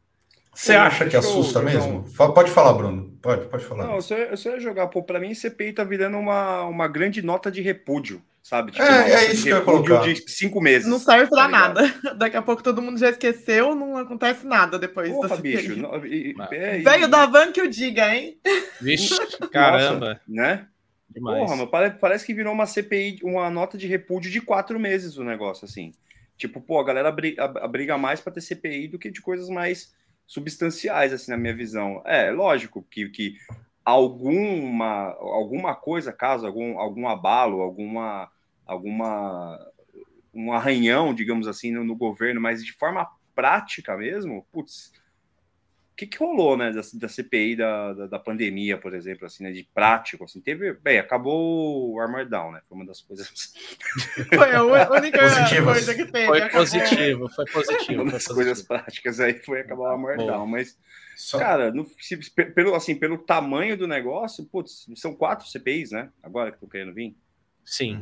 Você 0.53 0.73
acha 0.73 1.07
que 1.07 1.15
assusta 1.15 1.61
mesmo? 1.61 2.05
Pode 2.15 2.51
falar, 2.51 2.73
Bruno. 2.73 3.17
Pode, 3.21 3.47
pode 3.47 3.63
falar. 3.65 3.87
Não, 3.87 3.95
eu 3.95 4.37
só 4.37 4.49
ia 4.49 4.59
jogar, 4.59 4.87
pô, 4.87 5.01
para 5.01 5.19
mim 5.19 5.33
CPI 5.33 5.73
tá 5.73 5.83
virando 5.83 6.17
uma, 6.17 6.63
uma 6.65 6.87
grande 6.87 7.21
nota 7.21 7.51
de 7.51 7.61
repúdio 7.61 8.21
sabe? 8.43 8.73
Tipo, 8.73 8.83
é, 8.83 9.11
é 9.11 9.31
isso 9.31 9.43
que 9.43 9.49
eu 9.49 9.57
ia 9.57 9.63
colocar. 9.63 10.01
de 10.01 10.29
cinco 10.29 10.61
meses. 10.61 10.87
Não 10.87 10.99
serve 10.99 11.27
pra 11.27 11.43
tá 11.43 11.47
nada. 11.47 11.81
Daqui 12.17 12.35
a 12.35 12.41
pouco 12.41 12.61
todo 12.61 12.81
mundo 12.81 12.99
já 12.99 13.09
esqueceu, 13.09 13.73
não 13.73 13.97
acontece 13.97 14.45
nada 14.45 14.77
depois. 14.77 15.09
Porra, 15.09 15.37
bicho. 15.37 15.77
Não, 15.77 16.05
e, 16.05 16.35
é, 16.51 16.79
Veio 16.79 17.07
da 17.07 17.25
van 17.25 17.51
que 17.51 17.61
eu 17.61 17.69
diga, 17.69 18.13
hein? 18.13 18.37
Vixe, 18.81 19.15
caramba. 19.49 20.07
Nossa, 20.07 20.21
né? 20.27 20.67
Demais. 21.09 21.39
Porra, 21.39 21.55
mas 21.55 21.69
parece, 21.69 21.95
parece 21.97 22.25
que 22.25 22.33
virou 22.33 22.53
uma 22.53 22.65
CPI, 22.65 23.19
uma 23.23 23.49
nota 23.49 23.77
de 23.77 23.87
repúdio 23.87 24.29
de 24.29 24.41
quatro 24.41 24.79
meses 24.79 25.17
o 25.17 25.23
negócio, 25.23 25.65
assim. 25.65 25.93
Tipo, 26.35 26.59
pô, 26.59 26.79
a 26.79 26.83
galera 26.83 27.11
briga, 27.11 27.47
briga 27.69 27.97
mais 27.97 28.19
para 28.19 28.33
ter 28.33 28.41
CPI 28.41 28.89
do 28.89 28.99
que 28.99 29.11
de 29.11 29.21
coisas 29.21 29.47
mais 29.47 29.93
substanciais, 30.25 31.13
assim, 31.13 31.31
na 31.31 31.37
minha 31.37 31.55
visão. 31.55 32.01
É, 32.05 32.31
lógico 32.31 32.85
que, 32.89 33.09
que 33.09 33.35
alguma, 33.83 35.15
alguma 35.19 35.75
coisa, 35.75 36.13
caso 36.13 36.45
algum, 36.45 36.79
algum 36.79 37.07
abalo, 37.07 37.61
alguma 37.61 38.31
alguma 38.65 39.59
um 40.33 40.51
arranhão, 40.51 41.13
digamos 41.13 41.47
assim, 41.47 41.71
no, 41.71 41.83
no 41.83 41.95
governo, 41.95 42.41
mas 42.41 42.65
de 42.65 42.73
forma 42.73 43.07
prática 43.35 43.95
mesmo, 43.95 44.45
putz, 44.51 44.91
o 45.93 45.95
que, 45.95 46.07
que 46.07 46.17
rolou, 46.17 46.57
né, 46.57 46.71
da, 46.71 46.81
da 46.95 47.07
CPI 47.07 47.55
da, 47.55 47.93
da, 47.93 48.07
da, 48.07 48.19
pandemia, 48.19 48.79
por 48.79 48.95
exemplo, 48.95 49.27
assim, 49.27 49.43
né, 49.43 49.51
de 49.51 49.63
prático, 49.75 50.23
assim, 50.23 50.41
teve, 50.41 50.73
bem, 50.73 50.97
acabou 50.97 51.93
o 51.93 51.99
Armor 51.99 52.27
Down, 52.27 52.51
né, 52.51 52.61
foi 52.67 52.75
uma 52.75 52.85
das 52.85 52.99
coisas... 53.01 53.53
Foi 54.33 54.51
a 54.51 54.63
única 54.63 55.19
coisa 55.63 55.93
que 55.93 56.05
teve. 56.05 56.25
Foi 56.25 56.49
positivo, 56.49 57.29
foi 57.29 57.45
positivo. 57.45 58.01
Uma 58.01 58.11
das 58.11 58.25
coisas 58.25 58.61
práticas 58.63 59.19
aí 59.19 59.35
foi 59.35 59.59
acabar 59.59 59.83
o 59.83 59.85
Armor 59.85 60.17
Down, 60.17 60.47
mas, 60.47 60.75
Só... 61.15 61.37
cara, 61.37 61.71
no, 61.71 61.87
se, 61.99 62.17
pelo, 62.33 62.73
assim, 62.73 62.95
pelo 62.95 63.19
tamanho 63.19 63.77
do 63.77 63.87
negócio, 63.87 64.43
putz, 64.45 64.87
são 64.95 65.13
quatro 65.13 65.47
CPIs, 65.47 65.91
né, 65.91 66.09
agora 66.23 66.49
que 66.49 66.57
estão 66.57 66.69
querendo 66.69 66.93
vir. 66.93 67.15
Sim, 67.63 68.01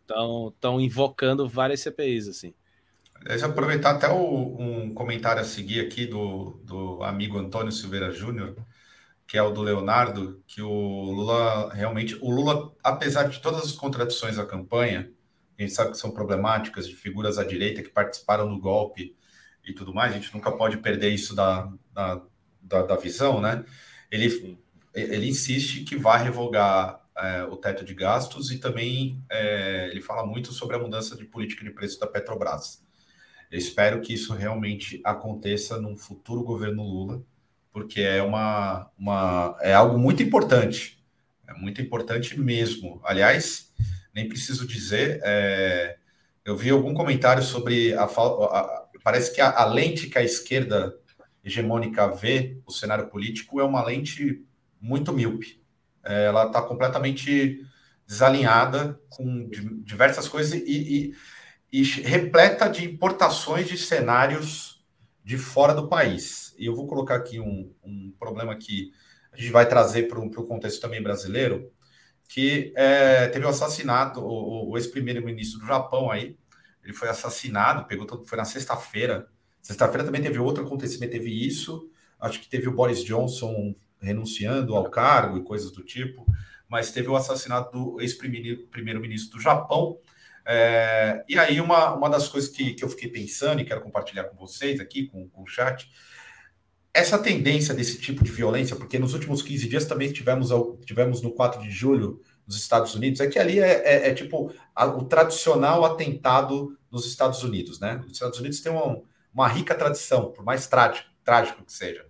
estão 0.00 0.74
uhum. 0.74 0.80
é, 0.80 0.84
invocando 0.84 1.48
várias 1.48 1.80
CPIs, 1.80 2.28
assim. 2.28 2.54
Deixa 3.24 3.46
eu 3.46 3.50
aproveitar 3.50 3.92
até 3.92 4.08
o, 4.10 4.56
um 4.58 4.94
comentário 4.94 5.40
a 5.40 5.44
seguir 5.44 5.80
aqui 5.80 6.06
do, 6.06 6.60
do 6.64 7.02
amigo 7.02 7.38
Antônio 7.38 7.70
Silveira 7.70 8.10
Júnior, 8.10 8.56
que 9.26 9.38
é 9.38 9.42
o 9.42 9.50
do 9.50 9.62
Leonardo, 9.62 10.42
que 10.46 10.60
o 10.60 10.68
Lula 10.70 11.72
realmente, 11.72 12.16
o 12.20 12.30
Lula, 12.30 12.74
apesar 12.82 13.28
de 13.28 13.40
todas 13.40 13.62
as 13.64 13.72
contradições 13.72 14.36
da 14.36 14.44
campanha, 14.44 15.10
a 15.58 15.62
gente 15.62 15.72
sabe 15.72 15.92
que 15.92 15.98
são 15.98 16.10
problemáticas 16.10 16.88
de 16.88 16.96
figuras 16.96 17.38
à 17.38 17.44
direita 17.44 17.82
que 17.82 17.88
participaram 17.88 18.48
do 18.48 18.60
golpe 18.60 19.16
e 19.64 19.72
tudo 19.72 19.94
mais, 19.94 20.12
a 20.12 20.16
gente 20.16 20.34
nunca 20.34 20.50
pode 20.50 20.78
perder 20.78 21.10
isso 21.10 21.34
da, 21.34 21.72
da, 21.92 22.20
da, 22.60 22.82
da 22.82 22.96
visão, 22.96 23.40
né? 23.40 23.64
Ele, 24.10 24.58
ele 24.92 25.28
insiste 25.28 25.84
que 25.84 25.96
vai 25.96 26.22
revogar 26.22 27.00
é, 27.16 27.44
o 27.44 27.56
teto 27.56 27.84
de 27.84 27.94
gastos 27.94 28.50
e 28.50 28.58
também 28.58 29.22
é, 29.30 29.88
ele 29.90 30.00
fala 30.00 30.26
muito 30.26 30.52
sobre 30.52 30.76
a 30.76 30.78
mudança 30.78 31.16
de 31.16 31.24
política 31.24 31.64
de 31.64 31.70
preço 31.70 32.00
da 32.00 32.06
Petrobras. 32.06 32.84
Eu 33.52 33.58
espero 33.58 34.00
que 34.00 34.14
isso 34.14 34.32
realmente 34.32 35.00
aconteça 35.04 35.78
num 35.80 35.96
futuro 35.96 36.42
governo 36.42 36.82
Lula, 36.82 37.22
porque 37.70 38.00
é 38.00 38.22
uma, 38.22 38.90
uma 38.98 39.56
é 39.60 39.74
algo 39.74 39.98
muito 39.98 40.22
importante, 40.22 41.04
é 41.46 41.52
muito 41.52 41.80
importante 41.80 42.38
mesmo. 42.40 43.00
Aliás, 43.04 43.72
nem 44.14 44.28
preciso 44.28 44.66
dizer, 44.66 45.20
é, 45.22 45.98
eu 46.44 46.56
vi 46.56 46.70
algum 46.70 46.94
comentário 46.94 47.42
sobre 47.42 47.92
a, 47.94 48.04
a 48.04 48.88
parece 49.04 49.34
que 49.34 49.40
a, 49.40 49.50
a 49.50 49.64
lente 49.66 50.08
que 50.08 50.18
a 50.18 50.24
esquerda 50.24 50.94
hegemônica 51.44 52.08
vê 52.08 52.58
o 52.66 52.72
cenário 52.72 53.08
político 53.08 53.60
é 53.60 53.64
uma 53.64 53.84
lente 53.84 54.44
muito 54.80 55.12
míope 55.12 55.62
é, 56.04 56.26
ela 56.26 56.46
está 56.46 56.60
completamente 56.60 57.64
desalinhada 58.06 59.00
com 59.08 59.48
diversas 59.84 60.28
coisas 60.28 60.52
e, 60.54 60.64
e, 60.66 61.14
e, 61.72 61.82
repleta 61.82 62.68
de 62.68 62.84
importações 62.84 63.66
de 63.66 63.78
cenários 63.78 64.84
de 65.24 65.38
fora 65.38 65.72
do 65.72 65.88
país. 65.88 66.54
E 66.58 66.66
eu 66.66 66.74
vou 66.74 66.86
colocar 66.86 67.14
aqui 67.14 67.40
um, 67.40 67.72
um 67.82 68.12
problema 68.18 68.54
que 68.56 68.92
a 69.32 69.36
gente 69.36 69.50
vai 69.50 69.66
trazer 69.66 70.08
para 70.08 70.20
o 70.20 70.46
contexto 70.46 70.80
também 70.80 71.02
brasileiro, 71.02 71.72
que 72.28 72.72
é, 72.76 73.28
teve 73.28 73.46
o 73.46 73.48
assassinato, 73.48 74.20
o, 74.20 74.70
o 74.70 74.76
ex-primeiro-ministro 74.76 75.60
do 75.60 75.66
Japão 75.66 76.10
aí, 76.10 76.36
ele 76.82 76.92
foi 76.92 77.08
assassinado, 77.08 77.86
pegou 77.86 78.06
todo, 78.06 78.26
foi 78.26 78.36
na 78.36 78.44
sexta-feira. 78.44 79.28
Sexta-feira 79.60 80.04
também 80.04 80.20
teve 80.20 80.38
outro 80.38 80.64
acontecimento, 80.64 81.12
teve 81.12 81.46
isso. 81.46 81.88
Acho 82.20 82.40
que 82.40 82.48
teve 82.48 82.68
o 82.68 82.72
Boris 82.72 83.04
Johnson 83.04 83.74
renunciando 84.00 84.74
ao 84.74 84.90
cargo 84.90 85.38
e 85.38 85.44
coisas 85.44 85.70
do 85.70 85.82
tipo, 85.84 86.26
mas 86.68 86.90
teve 86.90 87.08
o 87.08 87.14
assassinato 87.16 87.70
do 87.72 88.00
ex-primeiro-ministro 88.00 89.38
do 89.38 89.42
Japão. 89.42 89.98
É, 90.46 91.24
e 91.28 91.38
aí, 91.38 91.60
uma, 91.60 91.94
uma 91.94 92.08
das 92.08 92.28
coisas 92.28 92.50
que, 92.50 92.74
que 92.74 92.84
eu 92.84 92.88
fiquei 92.88 93.08
pensando 93.08 93.60
e 93.60 93.64
quero 93.64 93.80
compartilhar 93.80 94.24
com 94.24 94.36
vocês 94.36 94.80
aqui, 94.80 95.06
com, 95.06 95.28
com 95.28 95.42
o 95.42 95.46
chat, 95.46 95.88
essa 96.94 97.18
tendência 97.18 97.74
desse 97.74 97.98
tipo 97.98 98.22
de 98.22 98.30
violência, 98.30 98.76
porque 98.76 98.98
nos 98.98 99.14
últimos 99.14 99.42
15 99.42 99.68
dias 99.68 99.86
também 99.86 100.12
tivemos, 100.12 100.50
tivemos 100.84 101.22
no 101.22 101.32
4 101.32 101.62
de 101.62 101.70
julho 101.70 102.20
nos 102.46 102.56
Estados 102.56 102.94
Unidos, 102.94 103.20
é 103.20 103.26
que 103.26 103.38
ali 103.38 103.60
é, 103.60 103.82
é, 103.84 104.08
é 104.08 104.14
tipo 104.14 104.52
a, 104.74 104.86
o 104.86 105.04
tradicional 105.04 105.84
atentado 105.84 106.76
nos 106.90 107.06
Estados 107.06 107.42
Unidos, 107.42 107.80
né? 107.80 108.02
Os 108.06 108.12
Estados 108.12 108.38
Unidos 108.38 108.60
têm 108.60 108.72
uma, 108.72 109.00
uma 109.32 109.48
rica 109.48 109.74
tradição, 109.74 110.32
por 110.32 110.44
mais 110.44 110.66
trágico, 110.66 111.08
trágico 111.24 111.64
que 111.64 111.72
seja. 111.72 112.04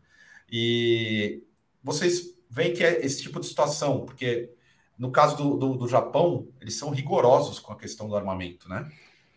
E 0.50 1.44
vocês 1.82 2.34
veem 2.50 2.74
que 2.74 2.82
é 2.82 3.04
esse 3.04 3.22
tipo 3.22 3.38
de 3.38 3.46
situação, 3.46 4.04
porque 4.04 4.50
no 5.02 5.10
caso 5.10 5.36
do, 5.36 5.56
do, 5.56 5.74
do, 5.78 5.88
Japão, 5.88 6.46
eles 6.60 6.76
são 6.76 6.90
rigorosos 6.90 7.58
com 7.58 7.72
a 7.72 7.76
questão 7.76 8.08
do 8.08 8.14
armamento, 8.14 8.68
né? 8.68 8.88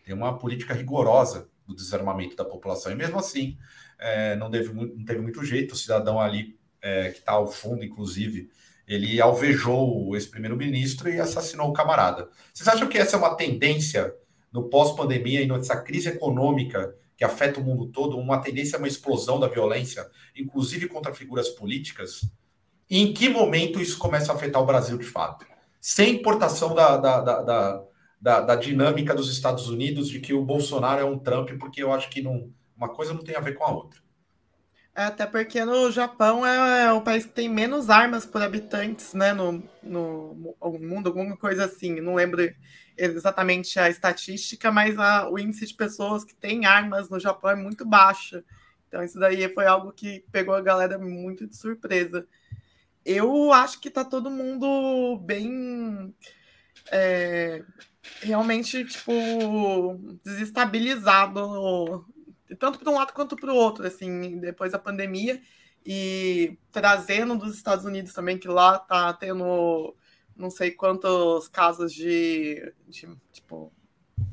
Tem 0.04 0.14
uma 0.14 0.38
política 0.38 0.72
rigorosa 0.72 1.50
do 1.66 1.74
desarmamento 1.74 2.36
da 2.36 2.44
população, 2.44 2.92
e 2.92 2.94
mesmo 2.94 3.18
assim, 3.18 3.58
é, 3.98 4.36
não, 4.36 4.48
teve, 4.48 4.72
não 4.72 5.04
teve 5.04 5.20
muito 5.20 5.44
jeito, 5.44 5.72
o 5.72 5.76
cidadão 5.76 6.20
ali, 6.20 6.56
é, 6.80 7.10
que 7.10 7.18
está 7.18 7.32
ao 7.32 7.48
fundo, 7.48 7.82
inclusive, 7.82 8.48
ele 8.86 9.20
alvejou 9.20 10.06
o 10.06 10.14
ex-primeiro-ministro 10.14 11.08
e 11.08 11.18
assassinou 11.18 11.68
o 11.68 11.72
camarada. 11.72 12.28
Vocês 12.54 12.68
acham 12.68 12.88
que 12.88 12.96
essa 12.96 13.16
é 13.16 13.18
uma 13.18 13.34
tendência 13.34 14.14
no 14.52 14.68
pós-pandemia 14.68 15.42
e 15.42 15.48
nessa 15.48 15.82
crise 15.82 16.10
econômica 16.10 16.94
que 17.16 17.24
afeta 17.24 17.58
o 17.58 17.64
mundo 17.64 17.88
todo, 17.88 18.16
uma 18.16 18.38
tendência 18.38 18.76
a 18.76 18.78
uma 18.78 18.86
explosão 18.86 19.40
da 19.40 19.48
violência, 19.48 20.08
inclusive 20.36 20.86
contra 20.86 21.12
figuras 21.12 21.48
políticas? 21.48 22.20
Em 22.88 23.12
que 23.12 23.28
momento 23.28 23.80
isso 23.80 23.98
começa 23.98 24.30
a 24.30 24.36
afetar 24.36 24.62
o 24.62 24.66
Brasil 24.66 24.96
de 24.96 25.04
fato? 25.04 25.55
Sem 25.88 26.16
importação 26.16 26.74
da, 26.74 26.96
da, 26.96 27.20
da, 28.20 28.40
da, 28.40 28.56
dinâmica 28.56 29.14
dos 29.14 29.30
Estados 29.30 29.68
Unidos 29.68 30.08
de 30.08 30.18
que 30.18 30.34
o 30.34 30.44
Bolsonaro 30.44 31.00
é 31.00 31.04
um 31.04 31.16
Trump, 31.16 31.50
porque 31.60 31.80
eu 31.80 31.92
acho 31.92 32.10
que 32.10 32.20
não, 32.20 32.52
uma 32.76 32.88
coisa 32.88 33.14
não 33.14 33.22
tem 33.22 33.36
a 33.36 33.40
ver 33.40 33.54
com 33.54 33.62
a 33.62 33.70
outra. 33.70 34.00
É, 34.96 35.04
até 35.04 35.24
porque 35.24 35.64
no 35.64 35.88
Japão 35.92 36.44
é, 36.44 36.86
é, 36.86 36.92
o 36.92 37.02
país 37.02 37.24
que 37.24 37.30
tem 37.30 37.48
menos 37.48 37.88
armas 37.88 38.26
por 38.26 38.42
habitantes, 38.42 39.14
né? 39.14 39.32
No, 39.32 39.62
no, 39.80 40.34
no 40.60 40.78
mundo, 40.80 41.06
alguma 41.06 41.36
coisa 41.36 41.66
assim. 41.66 42.00
Não 42.00 42.16
lembro 42.16 42.52
exatamente 42.98 43.78
a 43.78 43.88
estatística, 43.88 44.72
mas 44.72 44.98
a, 44.98 45.30
o 45.30 45.38
índice 45.38 45.66
de 45.66 45.74
pessoas 45.74 46.24
que 46.24 46.34
têm 46.34 46.66
armas 46.66 47.08
no 47.08 47.20
Japão 47.20 47.50
é 47.50 47.54
muito 47.54 47.86
baixo. 47.86 48.42
Então, 48.88 49.04
isso 49.04 49.20
daí 49.20 49.48
foi 49.54 49.66
algo 49.66 49.92
que 49.92 50.24
pegou 50.32 50.52
a 50.52 50.60
galera 50.60 50.98
muito 50.98 51.46
de 51.46 51.56
surpresa. 51.56 52.26
Eu 53.06 53.52
acho 53.52 53.80
que 53.80 53.88
tá 53.88 54.04
todo 54.04 54.28
mundo 54.28 55.16
bem. 55.24 56.12
É, 56.90 57.62
realmente, 58.20 58.84
tipo, 58.84 59.12
desestabilizado, 60.24 62.04
tanto 62.58 62.80
para 62.80 62.90
um 62.90 62.96
lado 62.96 63.12
quanto 63.12 63.36
para 63.36 63.52
o 63.52 63.56
outro, 63.56 63.86
assim, 63.86 64.40
depois 64.40 64.72
da 64.72 64.78
pandemia. 64.78 65.40
E 65.86 66.58
trazendo 66.72 67.38
dos 67.38 67.54
Estados 67.54 67.84
Unidos 67.84 68.12
também, 68.12 68.36
que 68.36 68.48
lá 68.48 68.76
tá 68.76 69.12
tendo 69.12 69.94
não 70.36 70.50
sei 70.50 70.72
quantos 70.72 71.46
casos 71.46 71.92
de, 71.92 72.74
de 72.88 73.08
tipo, 73.32 73.72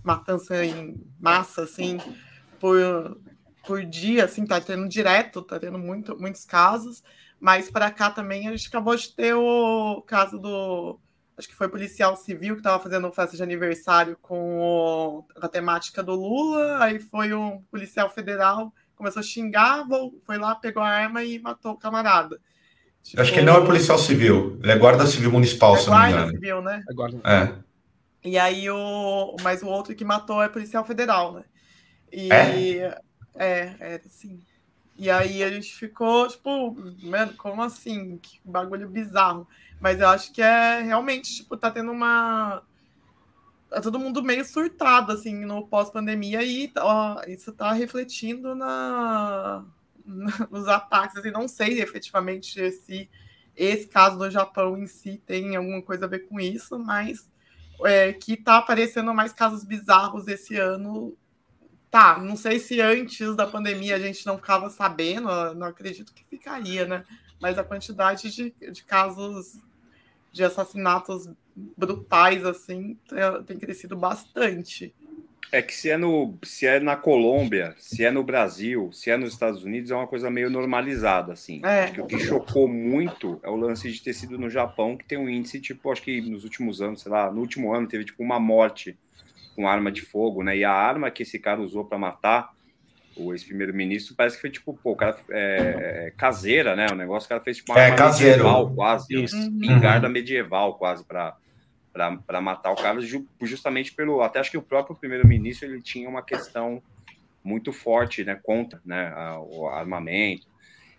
matança 0.03 0.65
em 0.65 0.99
massa, 1.19 1.61
assim, 1.61 1.99
por, 2.59 3.21
por 3.65 3.85
dia, 3.85 4.25
assim, 4.25 4.45
tá 4.47 4.59
tendo 4.59 4.89
direto, 4.89 5.43
tá 5.43 5.59
tendo 5.59 5.77
muito, 5.77 6.19
muitos 6.19 6.43
casos, 6.43 7.03
mas 7.43 7.69
para 7.69 7.91
cá 7.91 8.09
também 8.09 8.47
a 8.47 8.51
gente 8.51 8.69
acabou 8.69 8.95
de 8.95 9.13
ter 9.13 9.33
o 9.33 10.01
caso 10.07 10.39
do, 10.39 10.97
acho 11.37 11.45
que 11.45 11.53
foi 11.53 11.67
policial 11.67 12.15
civil 12.15 12.53
que 12.53 12.61
estava 12.61 12.81
fazendo 12.81 13.11
festa 13.11 13.35
de 13.35 13.43
aniversário 13.43 14.17
com 14.21 14.61
o, 14.61 15.25
a 15.41 15.49
temática 15.49 16.01
do 16.01 16.15
Lula, 16.15 16.81
aí 16.81 16.99
foi 17.01 17.33
um 17.33 17.61
policial 17.69 18.09
federal, 18.09 18.73
começou 18.95 19.19
a 19.19 19.23
xingar, 19.23 19.85
foi 20.25 20.37
lá, 20.37 20.55
pegou 20.55 20.81
a 20.81 20.87
arma 20.87 21.21
e 21.21 21.37
matou 21.37 21.73
o 21.73 21.77
camarada. 21.77 22.39
Tipo, 23.03 23.21
acho 23.21 23.33
que 23.33 23.39
ele 23.39 23.47
não 23.47 23.57
é 23.57 23.65
policial 23.65 23.97
civil, 23.97 24.57
ele 24.63 24.71
é 24.71 24.77
guarda 24.77 25.05
civil 25.05 25.29
municipal, 25.29 25.75
é 25.75 25.79
se 25.79 25.89
não 25.89 26.01
me 26.01 26.11
engano. 26.11 26.31
Civil, 26.31 26.61
né? 26.61 26.81
É 26.89 26.93
guarda. 26.93 27.21
É. 27.25 27.53
E 28.23 28.39
aí 28.39 28.69
o. 28.69 29.35
Mas 29.41 29.61
o 29.61 29.67
outro 29.67 29.93
que 29.93 30.05
matou 30.05 30.41
é 30.41 30.47
policial 30.47 30.85
federal, 30.85 31.33
né? 31.33 31.43
E. 32.09 32.31
É, 32.31 32.97
é, 33.35 33.75
é 33.81 34.01
sim. 34.07 34.39
E 34.97 35.09
aí 35.09 35.43
a 35.43 35.49
gente 35.49 35.73
ficou, 35.75 36.27
tipo, 36.27 36.75
mano, 37.01 37.33
como 37.35 37.61
assim? 37.61 38.17
Que 38.17 38.39
bagulho 38.45 38.87
bizarro. 38.87 39.47
Mas 39.79 39.99
eu 39.99 40.07
acho 40.07 40.31
que 40.31 40.41
é 40.41 40.81
realmente, 40.81 41.35
tipo, 41.35 41.57
tá 41.57 41.71
tendo 41.71 41.91
uma. 41.91 42.63
Tá 43.69 43.81
todo 43.81 43.99
mundo 43.99 44.21
meio 44.23 44.45
surtado, 44.45 45.11
assim, 45.11 45.45
no 45.45 45.67
pós-pandemia, 45.67 46.43
e 46.43 46.71
ó, 46.77 47.21
isso 47.27 47.51
tá 47.51 47.71
refletindo 47.73 48.53
na, 48.53 49.65
nos 50.05 50.67
ataques. 50.67 51.17
Assim, 51.17 51.31
não 51.31 51.47
sei 51.47 51.81
efetivamente 51.81 52.71
se 52.71 53.09
esse 53.55 53.87
caso 53.87 54.17
do 54.17 54.29
Japão 54.29 54.77
em 54.77 54.87
si 54.87 55.21
tem 55.25 55.55
alguma 55.55 55.81
coisa 55.81 56.05
a 56.05 56.07
ver 56.07 56.27
com 56.27 56.39
isso, 56.39 56.77
mas 56.77 57.29
é, 57.83 58.13
que 58.13 58.37
tá 58.37 58.57
aparecendo 58.57 59.13
mais 59.13 59.33
casos 59.33 59.63
bizarros 59.63 60.27
esse 60.27 60.55
ano. 60.55 61.15
Tá, 61.93 62.17
não 62.17 62.35
sei 62.35 62.57
se 62.57 62.81
antes 62.81 63.35
da 63.35 63.45
pandemia 63.45 63.95
a 63.95 63.99
gente 63.99 64.25
não 64.25 64.35
ficava 64.35 64.67
sabendo, 64.67 65.29
não 65.53 65.67
acredito 65.67 66.11
que 66.11 66.25
ficaria, 66.27 66.87
né? 66.87 67.03
Mas 67.39 67.59
a 67.59 67.63
quantidade 67.63 68.31
de, 68.31 68.51
de 68.71 68.83
casos 68.83 69.59
de 70.31 70.43
assassinatos 70.43 71.29
brutais, 71.77 72.43
assim, 72.45 72.97
tem 73.45 73.59
crescido 73.59 73.95
bastante. 73.95 74.91
É 75.51 75.61
que 75.61 75.71
se 75.71 75.91
é, 75.91 75.95
no, 75.95 76.35
se 76.43 76.65
é 76.65 76.79
na 76.79 76.95
Colômbia, 76.95 77.75
se 77.77 78.03
é 78.03 78.09
no 78.09 78.23
Brasil, 78.23 78.91
se 78.91 79.11
é 79.11 79.15
nos 79.15 79.31
Estados 79.31 79.63
Unidos, 79.63 79.91
é 79.91 79.95
uma 79.95 80.07
coisa 80.07 80.31
meio 80.31 80.49
normalizada, 80.49 81.33
assim. 81.33 81.61
É. 81.63 81.83
Acho 81.83 81.93
que 81.93 82.01
o 82.01 82.07
que 82.07 82.17
chocou 82.17 82.67
muito 82.67 83.39
é 83.43 83.51
o 83.51 83.55
lance 83.55 83.91
de 83.91 84.01
ter 84.01 84.13
sido 84.13 84.39
no 84.39 84.49
Japão, 84.49 84.97
que 84.97 85.05
tem 85.05 85.19
um 85.19 85.29
índice, 85.29 85.61
tipo, 85.61 85.91
acho 85.91 86.01
que 86.01 86.19
nos 86.21 86.43
últimos 86.43 86.81
anos, 86.81 87.01
sei 87.03 87.11
lá, 87.11 87.31
no 87.31 87.39
último 87.39 87.71
ano 87.71 87.87
teve, 87.87 88.03
tipo, 88.03 88.23
uma 88.23 88.39
morte 88.39 88.97
com 89.55 89.67
arma 89.67 89.91
de 89.91 90.01
fogo, 90.01 90.43
né? 90.43 90.57
E 90.57 90.63
a 90.63 90.71
arma 90.71 91.11
que 91.11 91.23
esse 91.23 91.39
cara 91.39 91.61
usou 91.61 91.85
para 91.85 91.97
matar 91.97 92.53
o 93.15 93.31
ex-primeiro-ministro 93.31 94.15
parece 94.15 94.37
que 94.37 94.41
foi, 94.41 94.49
tipo, 94.49 94.73
pô, 94.73 94.91
o 94.91 94.95
cara 94.95 95.15
é, 95.29 96.07
é 96.07 96.13
caseira, 96.17 96.75
né? 96.75 96.87
O 96.91 96.95
negócio, 96.95 97.27
o 97.27 97.29
cara 97.29 97.41
fez, 97.41 97.57
tipo, 97.57 97.71
uma 97.71 97.79
é, 97.79 97.85
arma 97.85 97.97
caseiro. 97.97 98.37
medieval 98.37 98.73
quase, 98.73 99.23
Isso. 99.23 99.37
espingarda 99.37 100.07
uhum. 100.07 100.13
medieval 100.13 100.73
quase 100.75 101.03
para 101.05 101.37
para 101.93 102.41
matar 102.41 102.71
o 102.71 102.75
Carlos, 102.75 103.07
justamente 103.39 103.93
pelo. 103.93 104.21
Até 104.21 104.39
acho 104.39 104.49
que 104.49 104.57
o 104.57 104.63
próprio 104.63 104.95
primeiro-ministro 104.95 105.67
ele 105.67 105.79
tinha 105.79 106.09
uma 106.09 106.23
questão 106.23 106.81
muito 107.43 107.71
forte 107.71 108.23
né, 108.23 108.39
contra 108.41 108.81
né, 108.83 109.13
a, 109.15 109.39
o 109.39 109.67
armamento. 109.67 110.47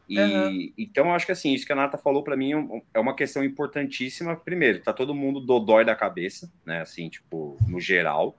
E 0.09 0.21
uhum. 0.21 0.73
então 0.77 1.07
eu 1.07 1.13
acho 1.13 1.27
que 1.27 1.33
assim, 1.33 1.53
isso 1.53 1.67
que 1.67 1.73
a 1.73 1.77
Nata 1.77 1.97
falou 1.97 2.23
para 2.23 2.37
mim 2.37 2.53
é 2.93 3.01
uma 3.01 3.17
questão 3.17 3.43
importantíssima. 3.43 4.37
Primeiro, 4.37 4.81
tá 4.81 4.93
todo 4.93 5.15
mundo 5.15 5.41
dodói 5.41 5.85
da 5.85 5.97
cabeça, 5.97 6.53
né? 6.65 6.83
Assim, 6.83 7.09
tipo, 7.09 7.57
no 7.67 7.81
geral. 7.81 8.37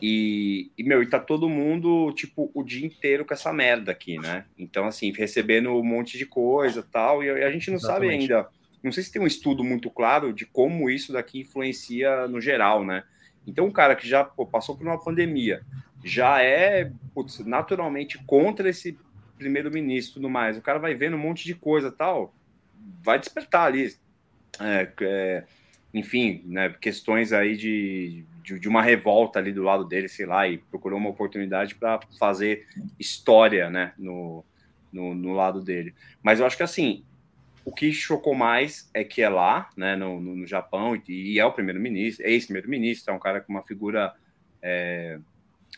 E, 0.00 0.70
e, 0.76 0.84
meu, 0.84 1.02
e 1.02 1.06
tá 1.06 1.18
todo 1.18 1.48
mundo, 1.48 2.12
tipo, 2.12 2.50
o 2.54 2.62
dia 2.62 2.86
inteiro 2.86 3.24
com 3.24 3.34
essa 3.34 3.52
merda 3.52 3.92
aqui, 3.92 4.18
né? 4.18 4.44
Então, 4.58 4.86
assim, 4.86 5.12
recebendo 5.12 5.70
um 5.70 5.84
monte 5.84 6.16
de 6.16 6.26
coisa 6.26 6.82
tal, 6.82 7.22
e 7.22 7.30
a 7.30 7.50
gente 7.50 7.70
não 7.70 7.78
Exatamente. 7.78 8.10
sabe 8.10 8.34
ainda 8.34 8.48
não 8.82 8.92
sei 8.92 9.02
se 9.02 9.12
tem 9.12 9.20
um 9.20 9.26
estudo 9.26 9.64
muito 9.64 9.90
claro 9.90 10.32
de 10.32 10.46
como 10.46 10.88
isso 10.88 11.12
daqui 11.12 11.40
influencia 11.40 12.28
no 12.28 12.40
geral, 12.40 12.84
né? 12.84 13.04
Então, 13.46 13.66
um 13.66 13.72
cara 13.72 13.96
que 13.96 14.06
já 14.06 14.24
pô, 14.24 14.46
passou 14.46 14.76
por 14.76 14.86
uma 14.86 15.02
pandemia, 15.02 15.62
já 16.04 16.42
é 16.42 16.90
putz, 17.14 17.40
naturalmente 17.40 18.18
contra 18.24 18.68
esse 18.68 18.98
primeiro-ministro 19.36 20.12
e 20.12 20.14
tudo 20.14 20.30
mais, 20.30 20.56
o 20.56 20.62
cara 20.62 20.78
vai 20.78 20.94
vendo 20.94 21.16
um 21.16 21.20
monte 21.20 21.44
de 21.44 21.54
coisa 21.54 21.90
tal, 21.90 22.34
vai 23.02 23.18
despertar 23.18 23.66
ali, 23.66 23.94
é, 24.60 24.88
é, 25.00 25.44
enfim, 25.94 26.42
né, 26.46 26.74
questões 26.80 27.32
aí 27.32 27.56
de, 27.56 28.24
de, 28.48 28.58
de, 28.58 28.68
uma 28.68 28.82
revolta 28.82 29.38
ali 29.38 29.52
do 29.52 29.62
lado 29.62 29.84
dele, 29.84 30.08
sei 30.08 30.24
lá, 30.24 30.48
e 30.48 30.56
procurou 30.56 30.98
uma 30.98 31.10
oportunidade 31.10 31.74
para 31.74 32.00
fazer 32.18 32.66
história, 32.98 33.68
né, 33.68 33.92
no, 33.98 34.42
no, 34.90 35.14
no 35.14 35.32
lado 35.34 35.60
dele. 35.60 35.94
Mas 36.22 36.40
eu 36.40 36.46
acho 36.46 36.56
que 36.56 36.62
assim, 36.62 37.04
o 37.64 37.72
que 37.72 37.92
chocou 37.92 38.34
mais 38.34 38.90
é 38.94 39.04
que 39.04 39.20
é 39.20 39.28
lá, 39.28 39.68
né, 39.76 39.94
no, 39.96 40.18
no, 40.18 40.34
no 40.34 40.46
Japão, 40.46 40.96
e, 40.96 41.34
e, 41.34 41.38
é 41.38 41.44
o 41.44 41.52
primeiro-ministro, 41.52 42.24
é 42.24 42.30
ex-primeiro-ministro, 42.30 43.12
é 43.12 43.16
um 43.16 43.20
cara 43.20 43.42
com 43.42 43.52
uma 43.52 43.62
figura 43.62 44.14
é, 44.62 45.18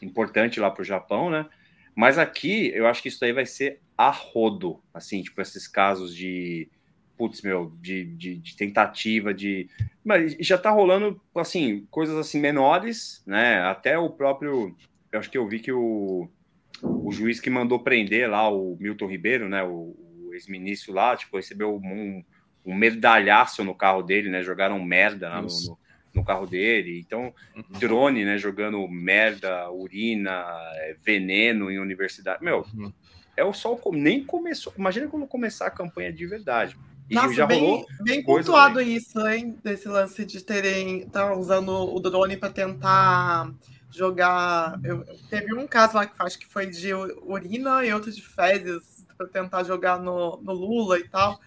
importante 0.00 0.60
lá 0.60 0.70
para 0.70 0.82
o 0.82 0.84
Japão, 0.84 1.28
né? 1.28 1.46
Mas 1.94 2.18
aqui 2.18 2.70
eu 2.72 2.86
acho 2.86 3.02
que 3.02 3.08
isso 3.08 3.24
aí 3.24 3.32
vai 3.32 3.44
ser 3.44 3.80
a 3.98 4.10
rodo, 4.10 4.80
assim, 4.94 5.22
tipo, 5.22 5.40
esses 5.40 5.66
casos 5.66 6.14
de 6.14 6.68
putz, 7.20 7.42
meu, 7.42 7.76
de, 7.82 8.06
de, 8.16 8.36
de, 8.36 8.56
tentativa 8.56 9.34
de. 9.34 9.68
Mas 10.02 10.34
já 10.40 10.56
tá 10.56 10.70
rolando, 10.70 11.20
assim, 11.36 11.86
coisas 11.90 12.16
assim 12.16 12.40
menores, 12.40 13.22
né? 13.26 13.60
Até 13.60 13.98
o 13.98 14.08
próprio. 14.08 14.74
Eu 15.12 15.18
acho 15.18 15.30
que 15.30 15.36
eu 15.36 15.46
vi 15.46 15.58
que 15.58 15.70
o, 15.70 16.30
o 16.82 17.12
juiz 17.12 17.38
que 17.38 17.50
mandou 17.50 17.78
prender 17.78 18.30
lá 18.30 18.48
o 18.48 18.74
Milton 18.80 19.06
Ribeiro, 19.06 19.50
né? 19.50 19.62
O, 19.62 19.94
ex-ministro 20.32 20.94
lá, 20.94 21.14
tipo, 21.14 21.36
recebeu 21.36 21.76
um, 21.76 22.24
um 22.64 22.74
medalhaço 22.74 23.62
no 23.64 23.74
carro 23.74 24.02
dele, 24.02 24.30
né? 24.30 24.42
Jogaram 24.42 24.82
merda 24.82 25.28
no, 25.28 25.48
no, 25.48 25.78
no, 26.14 26.24
carro 26.24 26.46
dele. 26.46 27.00
Então, 27.00 27.34
uhum. 27.54 27.78
drone, 27.78 28.24
né? 28.24 28.38
Jogando 28.38 28.88
merda, 28.88 29.70
urina, 29.70 30.46
é, 30.76 30.96
veneno 31.04 31.70
em 31.70 31.78
universidade. 31.78 32.42
Meu, 32.42 32.64
uhum. 32.72 32.90
é 33.36 33.44
o 33.44 33.52
sol 33.52 33.78
nem 33.92 34.24
começou. 34.24 34.72
Imagina 34.78 35.08
quando 35.08 35.26
começar 35.26 35.66
a 35.66 35.70
campanha 35.70 36.10
de 36.10 36.26
verdade. 36.26 36.78
E 37.10 37.14
Nossa, 37.16 37.34
já 37.34 37.44
bem, 37.44 37.60
rolou 37.60 37.86
bem 38.02 38.22
pontuado 38.22 38.78
aí. 38.78 38.94
isso, 38.94 39.18
hein? 39.26 39.58
Desse 39.64 39.88
lance 39.88 40.24
de 40.24 40.40
terem. 40.44 41.08
Tá 41.08 41.34
usando 41.34 41.70
o 41.70 41.98
drone 41.98 42.36
para 42.36 42.50
tentar 42.50 43.52
jogar. 43.90 44.78
Eu, 44.84 45.04
teve 45.28 45.52
um 45.52 45.66
caso 45.66 45.96
lá 45.96 46.06
que 46.06 46.14
acho 46.20 46.38
que 46.38 46.46
foi 46.46 46.66
de 46.66 46.94
urina 46.94 47.84
e 47.84 47.92
outro 47.92 48.12
de 48.12 48.22
fezes 48.22 49.04
para 49.18 49.26
tentar 49.26 49.64
jogar 49.64 49.98
no, 49.98 50.40
no, 50.40 50.52
Lula 50.52 51.00
e 51.00 51.08
tal. 51.08 51.40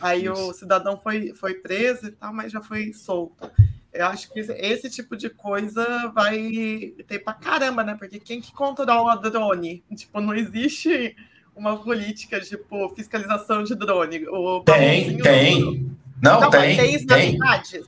Aí 0.00 0.26
Isso. 0.26 0.32
o 0.32 0.54
cidadão 0.54 0.96
foi, 1.02 1.34
foi 1.34 1.54
preso 1.54 2.06
e 2.06 2.12
tal, 2.12 2.32
mas 2.32 2.52
já 2.52 2.62
foi 2.62 2.92
solto. 2.92 3.50
Eu 3.92 4.06
acho 4.06 4.32
que 4.32 4.38
esse 4.38 4.88
tipo 4.88 5.16
de 5.16 5.28
coisa 5.28 6.06
vai 6.14 6.94
ter 7.08 7.18
para 7.18 7.34
caramba, 7.34 7.82
né? 7.82 7.96
Porque 7.98 8.20
quem 8.20 8.40
que 8.40 8.52
controla 8.52 9.16
drone? 9.16 9.82
Tipo, 9.96 10.20
não 10.20 10.36
existe 10.36 11.16
uma 11.60 11.76
política 11.76 12.40
tipo 12.40 12.88
fiscalização 12.96 13.62
de 13.62 13.74
drone. 13.74 14.26
O 14.28 14.60
tem, 14.60 15.18
tem. 15.18 15.90
Não, 16.22 16.40
não, 16.40 16.50
tem. 16.50 16.76
Tem 16.76 16.94
isso 16.94 17.06
nas 17.06 17.20
tem. 17.20 17.32
cidades? 17.32 17.84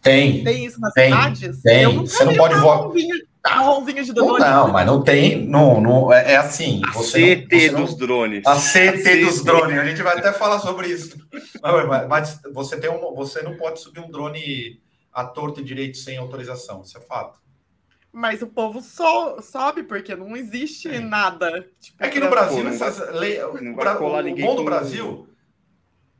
Tem. 0.00 0.44
Tem 0.44 0.64
isso 0.64 0.80
nas 0.80 0.94
tem, 0.94 1.10
cidades? 1.10 1.62
Tem. 1.62 1.96
Você 1.96 2.24
não 2.24 2.34
pode 2.34 2.54
votar. 2.54 2.92
Marronzinho 3.44 4.04
de 4.04 4.12
drone. 4.12 4.38
Não, 4.40 4.68
mas 4.68 4.86
não 4.86 5.02
tem. 5.02 5.44
Não, 5.44 5.80
não, 5.80 6.12
é, 6.12 6.34
é 6.34 6.36
assim. 6.36 6.80
A 6.86 6.92
você 6.92 7.36
CT 7.36 7.48
não, 7.48 7.58
você 7.58 7.70
dos 7.70 7.90
não, 7.90 7.98
drones. 7.98 8.46
A 8.46 8.56
CT, 8.56 9.08
a 9.08 9.26
dos 9.26 9.44
drones. 9.44 9.78
A 9.78 9.84
gente 9.84 10.02
vai 10.02 10.18
até 10.18 10.32
falar 10.32 10.60
sobre 10.60 10.88
isso. 10.88 11.16
Mas, 11.62 12.08
mas, 12.08 12.40
você, 12.52 12.76
tem 12.76 12.90
um, 12.90 13.14
você 13.14 13.42
não 13.42 13.56
pode 13.56 13.80
subir 13.80 14.00
um 14.00 14.10
drone 14.10 14.80
à 15.12 15.24
torta 15.24 15.60
e 15.60 15.64
direito 15.64 15.96
sem 15.96 16.18
autorização. 16.18 16.82
Isso 16.82 16.98
é 16.98 17.00
fato. 17.00 17.38
Mas 18.18 18.42
o 18.42 18.48
povo 18.48 18.82
so, 18.82 19.40
sobe 19.40 19.84
porque 19.84 20.16
não 20.16 20.36
existe 20.36 20.88
é. 20.88 20.98
nada. 20.98 21.70
Tipo, 21.78 22.02
é 22.02 22.08
que 22.08 22.18
no 22.18 22.28
Brasil, 22.28 22.66
essas 22.66 23.14
leis. 23.14 23.40
O, 23.44 23.50
o 23.50 24.34
bom 24.34 24.56
do 24.56 24.64
Brasil. 24.64 25.28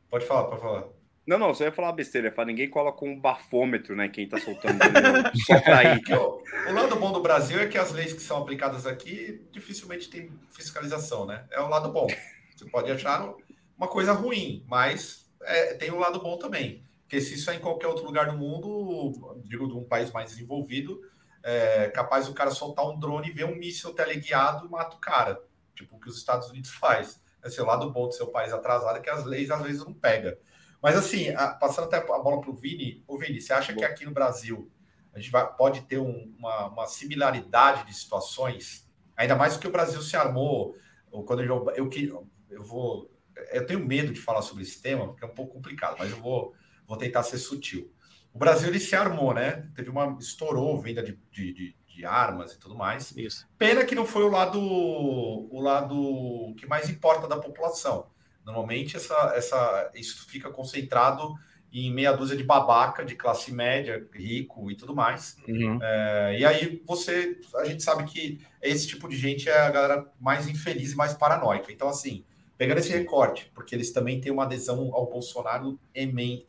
Pode 0.09 0.25
falar, 0.25 0.45
pode 0.45 0.61
falar. 0.61 0.85
Não, 1.27 1.37
não, 1.37 1.53
você 1.53 1.65
ia 1.65 1.73
falar 1.73 1.91
besteira, 1.91 2.31
falar 2.31 2.45
ninguém 2.45 2.69
coloca 2.69 2.97
com 2.97 3.09
um 3.09 3.19
bafômetro, 3.19 3.97
né? 3.97 4.07
Quem 4.07 4.29
tá 4.29 4.39
soltando 4.39 4.79
só 5.45 5.59
pra 5.59 5.95
ir. 5.95 6.01
O, 6.15 6.41
o 6.69 6.73
lado 6.73 6.95
bom 6.95 7.11
do 7.11 7.21
Brasil 7.21 7.59
é 7.59 7.67
que 7.67 7.77
as 7.77 7.91
leis 7.91 8.13
que 8.13 8.21
são 8.21 8.37
aplicadas 8.37 8.87
aqui 8.87 9.45
dificilmente 9.51 10.09
tem 10.09 10.31
fiscalização, 10.51 11.25
né? 11.25 11.43
É 11.51 11.59
o 11.59 11.67
lado 11.67 11.91
bom. 11.91 12.07
Você 12.55 12.63
pode 12.69 12.89
achar 12.89 13.29
uma 13.77 13.89
coisa 13.89 14.13
ruim, 14.13 14.63
mas 14.69 15.29
é, 15.43 15.73
tem 15.73 15.91
um 15.91 15.99
lado 15.99 16.21
bom 16.21 16.37
também. 16.37 16.81
Porque 17.01 17.19
se 17.19 17.33
isso 17.33 17.51
é 17.51 17.55
em 17.55 17.59
qualquer 17.59 17.87
outro 17.87 18.05
lugar 18.05 18.31
do 18.31 18.37
mundo, 18.37 19.41
digo 19.43 19.67
de 19.67 19.73
um 19.73 19.83
país 19.83 20.11
mais 20.11 20.29
desenvolvido, 20.31 21.01
é 21.43 21.89
capaz 21.89 22.27
o 22.27 22.33
cara 22.33 22.51
soltar 22.51 22.85
um 22.85 22.99
drone 22.99 23.29
e 23.29 23.31
ver 23.31 23.45
um 23.45 23.55
míssil 23.55 23.93
teleguiado 23.93 24.65
e 24.65 24.69
mata 24.69 24.95
o 24.95 24.99
cara. 24.99 25.41
Tipo 25.75 25.95
o 25.95 25.99
que 25.99 26.09
os 26.09 26.17
Estados 26.17 26.49
Unidos 26.49 26.71
faz. 26.71 27.21
Esse 27.43 27.59
é 27.59 27.63
o 27.63 27.65
lado 27.65 27.89
bom 27.91 28.07
do 28.07 28.13
seu 28.13 28.27
país 28.27 28.51
atrasado, 28.51 28.97
é 28.97 29.01
que 29.01 29.09
as 29.09 29.23
leis 29.23 29.49
às 29.49 29.61
vezes 29.61 29.83
não 29.83 29.93
pegam. 29.93 30.35
Mas 30.81 30.95
assim, 30.97 31.29
a, 31.29 31.49
passando 31.49 31.85
até 31.85 31.97
a 31.97 32.01
bola 32.01 32.41
para 32.41 32.49
o 32.49 32.55
Vini, 32.55 33.03
o 33.07 33.17
Vini, 33.17 33.39
você 33.39 33.53
acha 33.53 33.73
que 33.73 33.83
aqui 33.83 34.05
no 34.05 34.11
Brasil 34.11 34.71
a 35.13 35.19
gente 35.19 35.31
vai, 35.31 35.55
pode 35.55 35.81
ter 35.81 35.97
um, 35.97 36.33
uma, 36.37 36.67
uma, 36.67 36.87
similaridade 36.87 37.85
de 37.85 37.93
situações, 37.93 38.87
ainda 39.17 39.35
mais 39.35 39.53
porque 39.53 39.67
o 39.67 39.71
Brasil 39.71 40.01
se 40.01 40.15
armou, 40.15 40.75
ou 41.11 41.23
quando 41.23 41.43
eu, 41.43 41.65
eu, 41.75 41.89
eu, 41.89 42.27
eu 42.49 42.63
vou. 42.63 43.11
Eu 43.51 43.65
tenho 43.65 43.85
medo 43.85 44.13
de 44.13 44.19
falar 44.19 44.41
sobre 44.41 44.63
esse 44.63 44.81
tema, 44.81 45.07
porque 45.07 45.23
é 45.23 45.27
um 45.27 45.33
pouco 45.33 45.53
complicado, 45.53 45.95
mas 45.97 46.11
eu 46.11 46.17
vou, 46.17 46.53
vou 46.85 46.97
tentar 46.97 47.23
ser 47.23 47.37
sutil. 47.37 47.91
O 48.33 48.39
Brasil 48.39 48.69
ele 48.69 48.79
se 48.79 48.95
armou, 48.95 49.33
né? 49.33 49.67
Teve 49.75 49.89
uma. 49.89 50.17
estourou 50.19 50.79
venda 50.79 51.01
de, 51.03 51.19
de, 51.31 51.53
de, 51.53 51.75
de 51.87 52.05
armas 52.05 52.53
e 52.53 52.59
tudo 52.59 52.75
mais. 52.75 53.15
Isso. 53.17 53.47
Pena 53.57 53.83
que 53.83 53.95
não 53.95 54.05
foi 54.05 54.23
o 54.23 54.29
lado, 54.29 54.59
o 54.59 55.59
lado 55.59 56.53
que 56.57 56.67
mais 56.67 56.89
importa 56.89 57.27
da 57.27 57.37
população. 57.37 58.07
Normalmente 58.45 58.95
essa, 58.95 59.33
essa, 59.35 59.91
isso 59.93 60.27
fica 60.27 60.49
concentrado 60.49 61.35
em 61.71 61.93
meia 61.93 62.11
dúzia 62.13 62.35
de 62.35 62.43
babaca 62.43 63.05
de 63.05 63.15
classe 63.15 63.51
média, 63.51 64.07
rico 64.13 64.71
e 64.71 64.75
tudo 64.75 64.95
mais. 64.95 65.37
Uhum. 65.47 65.79
É, 65.81 66.37
e 66.39 66.45
aí 66.45 66.81
você, 66.85 67.39
a 67.57 67.65
gente 67.65 67.83
sabe 67.83 68.05
que 68.05 68.41
esse 68.61 68.87
tipo 68.87 69.07
de 69.07 69.15
gente 69.15 69.47
é 69.47 69.59
a 69.59 69.69
galera 69.69 70.11
mais 70.19 70.47
infeliz 70.47 70.93
e 70.93 70.95
mais 70.95 71.13
paranoica. 71.13 71.71
Então, 71.71 71.87
assim, 71.87 72.25
pegando 72.57 72.79
esse 72.79 72.91
recorte, 72.91 73.51
porque 73.53 73.75
eles 73.75 73.91
também 73.91 74.19
têm 74.19 74.31
uma 74.31 74.43
adesão 74.43 74.93
ao 74.93 75.07
Bolsonaro 75.07 75.79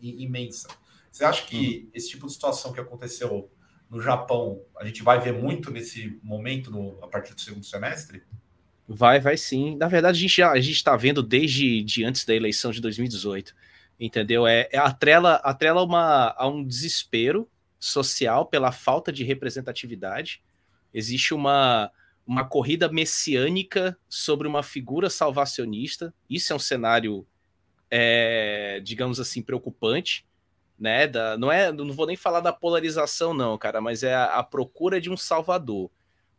imensa. 0.01 0.69
Você 1.11 1.25
acha 1.25 1.47
que 1.47 1.85
uhum. 1.85 1.91
esse 1.95 2.11
tipo 2.11 2.27
de 2.27 2.33
situação 2.33 2.73
que 2.73 2.81
aconteceu 2.81 3.51
no 3.89 4.01
Japão, 4.01 4.63
a 4.79 4.85
gente 4.87 5.03
vai 5.03 5.19
ver 5.21 5.33
muito 5.33 5.71
nesse 5.71 6.19
momento 6.23 6.71
no, 6.71 7.03
a 7.03 7.09
partir 7.09 7.35
do 7.35 7.41
segundo 7.41 7.65
semestre? 7.65 8.23
Vai, 8.87 9.21
vai 9.21 9.37
sim. 9.37 9.77
Na 9.77 9.89
verdade, 9.89 10.19
a 10.19 10.21
gente 10.21 10.37
já 10.37 10.51
a 10.53 10.61
gente 10.61 10.77
está 10.77 10.97
vendo 10.97 11.23
desde 11.23 11.83
de 11.83 12.05
antes 12.05 12.25
da 12.25 12.35
eleição 12.35 12.71
de 12.71 12.81
2018 12.81 13.55
entendeu? 14.01 14.47
É, 14.47 14.69
é 14.73 14.79
atrela, 14.79 15.35
atrela 15.37 15.85
uma, 15.85 16.35
a 16.37 16.49
um 16.49 16.65
desespero 16.65 17.47
social 17.79 18.47
pela 18.47 18.73
falta 18.73 19.13
de 19.13 19.23
representatividade. 19.23 20.43
Existe 20.93 21.35
uma, 21.35 21.93
uma 22.27 22.45
corrida 22.45 22.91
messiânica 22.91 23.97
sobre 24.09 24.49
uma 24.49 24.63
figura 24.63 25.11
salvacionista. 25.11 26.15
Isso 26.29 26.53
é 26.53 26.57
um 26.57 26.61
cenário, 26.61 27.27
é, 27.91 28.81
digamos 28.83 29.21
assim, 29.21 29.43
preocupante. 29.43 30.27
Né? 30.81 31.07
Da, 31.07 31.37
não 31.37 31.53
é, 31.53 31.71
não 31.71 31.93
vou 31.93 32.07
nem 32.07 32.17
falar 32.17 32.41
da 32.41 32.55
polarização, 32.55 33.35
não, 33.35 33.59
cara, 33.59 33.83
mas 33.83 34.03
é 34.03 34.15
a, 34.15 34.39
a 34.39 34.43
procura 34.43 34.99
de 34.99 35.11
um 35.11 35.17
salvador, 35.17 35.91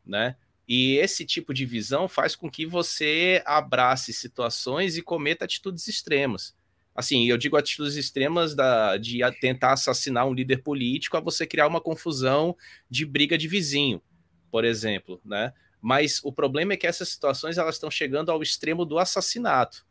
né? 0.03 0.35
E 0.67 0.95
esse 0.95 1.25
tipo 1.25 1.53
de 1.53 1.65
visão 1.65 2.07
faz 2.07 2.35
com 2.35 2.49
que 2.49 2.65
você 2.65 3.43
abrace 3.45 4.11
situações 4.13 4.97
e 4.97 5.01
cometa 5.01 5.45
atitudes 5.45 5.87
extremas. 5.87 6.55
Assim, 6.95 7.27
eu 7.27 7.37
digo 7.37 7.55
atitudes 7.55 7.95
extremas 7.95 8.55
da, 8.55 8.97
de 8.97 9.19
tentar 9.39 9.73
assassinar 9.73 10.25
um 10.25 10.33
líder 10.33 10.57
político 10.63 11.17
a 11.17 11.21
você 11.21 11.45
criar 11.45 11.67
uma 11.67 11.81
confusão 11.81 12.55
de 12.89 13.05
briga 13.05 13.37
de 13.37 13.47
vizinho, 13.47 14.01
por 14.49 14.65
exemplo, 14.65 15.21
né? 15.23 15.53
Mas 15.79 16.19
o 16.23 16.31
problema 16.31 16.73
é 16.73 16.77
que 16.77 16.87
essas 16.87 17.09
situações 17.09 17.57
elas 17.57 17.75
estão 17.75 17.89
chegando 17.89 18.31
ao 18.31 18.41
extremo 18.41 18.85
do 18.85 18.99
assassinato, 18.99 19.85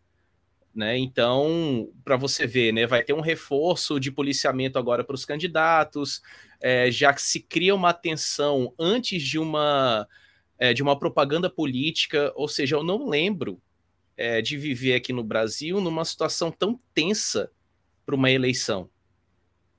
né? 0.74 0.96
Então, 0.96 1.88
para 2.04 2.16
você 2.16 2.46
ver, 2.46 2.72
né, 2.72 2.86
vai 2.86 3.02
ter 3.02 3.12
um 3.12 3.20
reforço 3.20 3.98
de 3.98 4.10
policiamento 4.10 4.78
agora 4.78 5.02
para 5.02 5.14
os 5.14 5.24
candidatos, 5.24 6.22
é, 6.60 6.90
já 6.90 7.12
que 7.12 7.22
se 7.22 7.40
cria 7.40 7.74
uma 7.74 7.92
tensão 7.92 8.72
antes 8.78 9.22
de 9.22 9.38
uma 9.38 10.06
é, 10.58 10.74
de 10.74 10.82
uma 10.82 10.98
propaganda 10.98 11.48
política, 11.48 12.32
ou 12.36 12.46
seja, 12.46 12.76
eu 12.76 12.84
não 12.84 13.08
lembro 13.08 13.60
é, 14.16 14.42
de 14.42 14.58
viver 14.58 14.94
aqui 14.94 15.12
no 15.12 15.24
Brasil 15.24 15.80
numa 15.80 16.04
situação 16.04 16.52
tão 16.52 16.78
tensa 16.92 17.50
para 18.04 18.14
uma 18.14 18.30
eleição. 18.30 18.90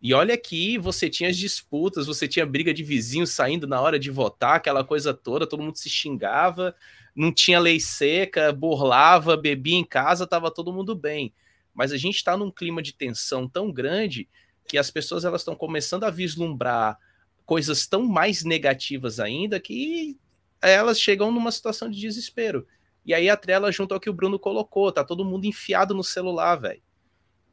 E 0.02 0.16
olha 0.16 0.36
que 0.36 0.80
você 0.80 1.08
tinha 1.08 1.30
as 1.30 1.38
disputas, 1.38 2.08
você 2.08 2.28
tinha 2.28 2.44
briga 2.44 2.74
de 2.74 2.84
vizinhos 2.84 3.30
saindo 3.30 3.68
na 3.68 3.80
hora 3.80 4.00
de 4.00 4.10
votar, 4.10 4.56
aquela 4.56 4.84
coisa 4.84 5.14
toda, 5.14 5.46
todo 5.46 5.62
mundo 5.62 5.78
se 5.78 5.90
xingava, 5.92 6.76
não 7.16 7.32
tinha 7.32 7.60
lei 7.60 7.80
seca, 7.80 8.52
burlava, 8.52 9.36
bebia 9.36 9.78
em 9.78 9.84
casa, 9.84 10.24
estava 10.24 10.52
todo 10.52 10.74
mundo 10.74 10.96
bem. 10.96 11.34
Mas 11.74 11.92
a 11.92 11.98
gente 11.98 12.16
está 12.16 12.36
num 12.36 12.52
clima 12.52 12.82
de 12.82 12.94
tensão 12.94 13.48
tão 13.48 13.72
grande 13.72 14.28
que 14.68 14.78
as 14.78 14.90
pessoas 14.90 15.26
elas 15.26 15.42
estão 15.42 15.56
começando 15.56 16.04
a 16.04 16.10
vislumbrar 16.10 16.98
coisas 17.46 17.86
tão 17.86 18.06
mais 18.06 18.44
negativas 18.44 19.20
ainda 19.20 19.60
que 19.60 20.18
elas 20.62 21.00
chegam 21.00 21.32
numa 21.32 21.52
situação 21.52 21.90
de 21.90 22.00
desespero. 22.00 22.66
E 23.06 23.14
aí 23.14 23.30
a 23.30 23.36
trela 23.36 23.72
junto 23.72 23.94
ao 23.94 24.00
que 24.00 24.10
o 24.10 24.14
Bruno 24.14 24.40
colocou, 24.40 24.92
tá 24.92 25.04
todo 25.04 25.26
mundo 25.26 25.46
enfiado 25.46 25.94
no 25.94 26.04
celular, 26.04 26.56
velho. 26.56 26.82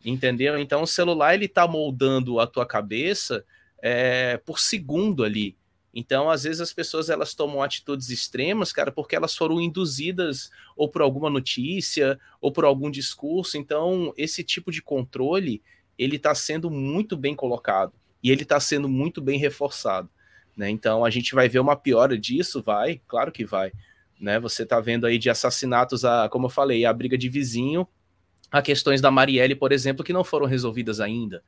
Entendeu? 0.05 0.59
Então 0.59 0.83
o 0.83 0.87
celular 0.87 1.35
ele 1.35 1.49
tá 1.49 1.67
moldando 1.67 2.39
a 2.39 2.47
tua 2.47 2.65
cabeça 2.65 3.45
é, 3.83 4.37
por 4.37 4.61
segundo 4.61 5.25
ali. 5.25 5.57
Então, 5.95 6.31
às 6.31 6.45
vezes 6.45 6.61
as 6.61 6.73
pessoas 6.73 7.09
elas 7.09 7.35
tomam 7.35 7.63
atitudes 7.63 8.11
extremas, 8.11 8.73
cara, 8.73 8.93
porque 8.93 9.17
elas 9.17 9.35
foram 9.35 9.61
induzidas 9.61 10.51
ou 10.77 10.89
por 10.89 11.03
alguma 11.03 11.31
notícia 11.31 12.19
ou 12.41 12.53
por 12.53 12.65
algum 12.65 12.91
discurso. 12.91 13.57
Então, 13.57 14.13
esse 14.17 14.45
tipo 14.45 14.71
de 14.71 14.83
controle 14.83 15.63
ele 15.99 16.17
está 16.17 16.35
sendo 16.35 16.71
muito 16.71 17.17
bem 17.17 17.35
colocado 17.35 17.93
e 18.23 18.31
ele 18.31 18.43
está 18.43 18.61
sendo 18.61 18.89
muito 18.89 19.21
bem 19.21 19.39
reforçado. 19.39 20.09
Né? 20.57 20.71
Então, 20.71 21.05
a 21.05 21.11
gente 21.11 21.35
vai 21.35 21.49
ver 21.49 21.59
uma 21.59 21.77
piora 21.77 22.19
disso, 22.19 22.63
vai, 22.63 23.01
claro 23.07 23.33
que 23.33 23.45
vai 23.45 23.73
né? 24.21 24.41
Você 24.41 24.65
está 24.65 24.81
vendo 24.81 25.07
aí 25.07 25.19
de 25.19 25.31
assassinatos 25.31 26.05
a, 26.05 26.29
como 26.29 26.47
eu 26.47 26.51
falei, 26.51 26.85
a 26.85 26.93
briga 26.93 27.17
de 27.17 27.29
vizinho, 27.29 27.87
a 28.51 28.61
questões 28.61 29.01
da 29.01 29.11
Marielle, 29.11 29.55
por 29.55 29.73
exemplo, 29.73 30.05
que 30.05 30.13
não 30.13 30.25
foram 30.25 30.47
resolvidas 30.47 31.01
ainda. 31.01 31.43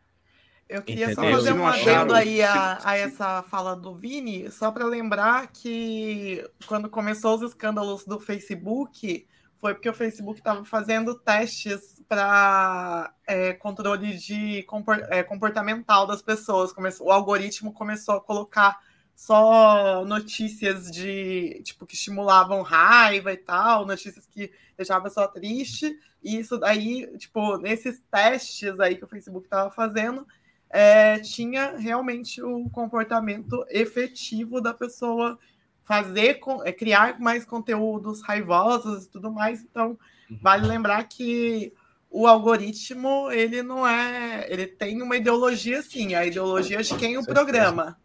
Eu 0.70 0.82
queria 0.82 1.10
Entendeu? 1.10 1.30
só 1.32 1.36
fazer 1.36 1.52
um 1.52 1.66
adendo 1.66 2.14
aí 2.14 2.40
a, 2.40 2.78
a, 2.84 2.96
essa 2.96 3.42
fala 3.42 3.74
do 3.74 3.92
Vini, 3.92 4.48
só 4.52 4.70
para 4.70 4.84
lembrar 4.84 5.48
que 5.48 6.48
quando 6.64 6.88
começou 6.88 7.34
os 7.34 7.42
escândalos 7.42 8.04
do 8.04 8.20
Facebook, 8.20 9.26
foi 9.56 9.74
porque 9.74 9.88
o 9.88 9.94
Facebook 9.94 10.38
estava 10.38 10.64
fazendo 10.64 11.16
testes 11.16 12.00
para 12.08 13.12
é, 13.26 13.52
controle 13.52 14.16
de 14.16 14.64
é, 15.08 15.24
comportamental 15.24 16.06
das 16.06 16.22
pessoas. 16.22 16.72
Começou, 16.72 17.08
o 17.08 17.10
algoritmo 17.10 17.72
começou 17.72 18.14
a 18.14 18.20
colocar 18.20 18.78
só 19.12 20.04
notícias 20.04 20.88
de 20.88 21.60
tipo 21.64 21.84
que 21.84 21.96
estimulavam 21.96 22.62
raiva 22.62 23.32
e 23.32 23.36
tal, 23.36 23.84
notícias 23.84 24.24
que 24.24 24.52
deixavam 24.76 25.10
só 25.10 25.26
triste. 25.26 25.98
E 26.22 26.38
isso 26.38 26.56
daí, 26.56 27.06
tipo, 27.18 27.56
nesses 27.58 28.00
testes 28.08 28.78
aí 28.78 28.94
que 28.94 29.04
o 29.04 29.08
Facebook 29.08 29.46
estava 29.46 29.70
fazendo, 29.70 30.24
é, 30.70 31.18
tinha 31.18 31.76
realmente 31.76 32.40
o 32.40 32.70
comportamento 32.70 33.64
efetivo 33.68 34.60
da 34.60 34.72
pessoa 34.72 35.38
fazer, 35.82 36.38
é, 36.64 36.72
criar 36.72 37.18
mais 37.18 37.44
conteúdos 37.44 38.22
raivosos 38.22 39.04
e 39.04 39.10
tudo 39.10 39.32
mais. 39.32 39.62
Então, 39.62 39.98
uhum. 40.30 40.38
vale 40.40 40.66
lembrar 40.66 41.02
que 41.04 41.72
o 42.08 42.26
algoritmo, 42.26 43.30
ele 43.30 43.62
não 43.62 43.86
é. 43.86 44.46
Ele 44.48 44.66
tem 44.66 45.00
uma 45.00 45.16
ideologia, 45.16 45.80
sim, 45.80 46.14
a 46.14 46.26
ideologia 46.26 46.82
de 46.82 46.94
quem 46.96 47.16
o 47.16 47.24
programa. 47.24 47.96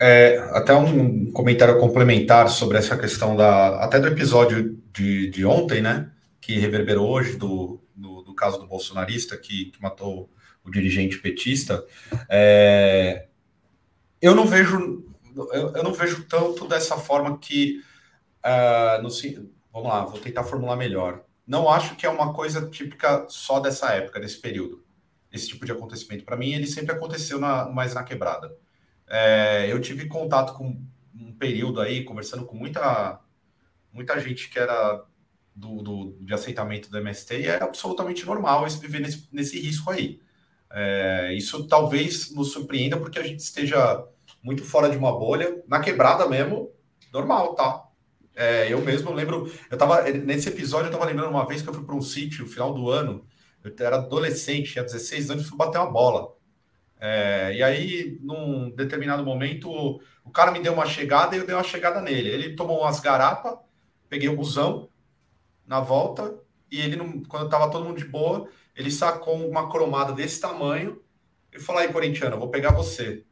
É, 0.00 0.38
até 0.52 0.74
um 0.74 1.30
comentário 1.30 1.78
complementar 1.78 2.48
sobre 2.48 2.78
essa 2.78 2.96
questão 2.96 3.36
da. 3.36 3.84
Até 3.84 4.00
do 4.00 4.08
episódio 4.08 4.78
de, 4.92 5.28
de 5.28 5.44
ontem, 5.44 5.82
né? 5.82 6.10
Que 6.40 6.58
reverberou 6.58 7.10
hoje, 7.10 7.36
do, 7.36 7.78
do, 7.94 8.22
do 8.22 8.34
caso 8.34 8.58
do 8.58 8.66
bolsonarista 8.66 9.36
que, 9.36 9.66
que 9.66 9.82
matou 9.82 10.30
o 10.64 10.70
dirigente 10.70 11.18
petista. 11.18 11.84
É, 12.28 13.26
eu 14.20 14.34
não 14.34 14.46
vejo. 14.46 15.04
Eu, 15.36 15.72
eu, 15.74 15.82
não 15.82 15.92
vejo 15.92 16.24
tanto 16.24 16.66
dessa 16.66 16.96
forma 16.96 17.38
que. 17.38 17.82
Uh, 18.44 19.02
no, 19.02 19.08
vamos 19.72 19.88
lá, 19.88 20.04
vou 20.04 20.20
tentar 20.20 20.44
formular 20.44 20.76
melhor 20.76 21.24
não 21.46 21.68
acho 21.68 21.96
que 21.96 22.06
é 22.06 22.08
uma 22.08 22.32
coisa 22.32 22.68
típica 22.68 23.26
só 23.28 23.60
dessa 23.60 23.92
época, 23.92 24.20
desse 24.20 24.40
período. 24.40 24.82
Esse 25.30 25.48
tipo 25.48 25.66
de 25.66 25.72
acontecimento. 25.72 26.24
Para 26.24 26.36
mim, 26.36 26.52
ele 26.52 26.66
sempre 26.66 26.94
aconteceu 26.94 27.38
na, 27.38 27.68
mais 27.68 27.92
na 27.92 28.02
quebrada. 28.02 28.56
É, 29.06 29.70
eu 29.70 29.80
tive 29.80 30.06
contato 30.06 30.54
com 30.54 30.80
um 31.14 31.32
período 31.34 31.80
aí, 31.80 32.04
conversando 32.04 32.46
com 32.46 32.56
muita, 32.56 33.20
muita 33.92 34.18
gente 34.20 34.48
que 34.48 34.58
era 34.58 35.04
do, 35.54 35.82
do, 35.82 36.16
de 36.20 36.32
aceitamento 36.32 36.90
do 36.90 36.98
MST 36.98 37.40
e 37.40 37.46
era 37.46 37.64
absolutamente 37.64 38.24
normal 38.24 38.66
esse 38.66 38.78
viver 38.78 39.00
nesse, 39.00 39.28
nesse 39.30 39.60
risco 39.60 39.90
aí. 39.90 40.20
É, 40.76 41.32
isso 41.34 41.68
talvez 41.68 42.34
nos 42.34 42.52
surpreenda 42.52 42.96
porque 42.96 43.18
a 43.18 43.22
gente 43.22 43.38
esteja 43.38 44.04
muito 44.42 44.64
fora 44.64 44.90
de 44.90 44.96
uma 44.96 45.16
bolha. 45.16 45.62
Na 45.68 45.80
quebrada 45.80 46.28
mesmo, 46.28 46.70
normal, 47.12 47.54
tá? 47.54 47.84
É, 48.34 48.72
eu 48.72 48.80
mesmo 48.80 49.12
lembro, 49.12 49.48
eu 49.70 49.78
tava 49.78 50.02
nesse 50.10 50.48
episódio 50.48 50.88
eu 50.88 50.92
tava 50.92 51.04
lembrando 51.04 51.30
uma 51.30 51.46
vez 51.46 51.62
que 51.62 51.68
eu 51.68 51.74
fui 51.74 51.84
para 51.84 51.94
um 51.94 52.02
sítio 52.02 52.44
no 52.44 52.50
final 52.50 52.74
do 52.74 52.90
ano, 52.90 53.24
eu 53.62 53.72
era 53.78 53.96
adolescente, 53.96 54.72
tinha 54.72 54.82
16 54.84 55.30
anos, 55.30 55.48
fui 55.48 55.56
bater 55.56 55.78
uma 55.78 55.90
bola. 55.90 56.34
É, 57.00 57.54
e 57.54 57.62
aí, 57.62 58.18
num 58.22 58.70
determinado 58.70 59.24
momento, 59.24 59.70
o 60.24 60.30
cara 60.30 60.50
me 60.50 60.60
deu 60.60 60.72
uma 60.72 60.86
chegada 60.86 61.36
e 61.36 61.38
eu 61.38 61.46
dei 61.46 61.54
uma 61.54 61.62
chegada 61.62 62.00
nele. 62.00 62.28
Ele 62.28 62.56
tomou 62.56 62.80
umas 62.80 62.98
garapas, 63.00 63.56
peguei 64.08 64.28
o 64.28 64.36
busão 64.36 64.88
na 65.66 65.80
volta, 65.80 66.34
e 66.70 66.80
ele, 66.80 66.96
não, 66.96 67.22
quando 67.22 67.48
tava 67.48 67.70
todo 67.70 67.84
mundo 67.84 67.98
de 67.98 68.04
boa, 68.04 68.48
ele 68.76 68.90
sacou 68.90 69.48
uma 69.48 69.70
cromada 69.70 70.12
desse 70.12 70.40
tamanho 70.40 71.02
e 71.52 71.60
falou 71.60 71.80
aí, 71.80 71.92
corintiano, 71.92 72.38
vou 72.38 72.50
pegar 72.50 72.72
você. 72.72 73.24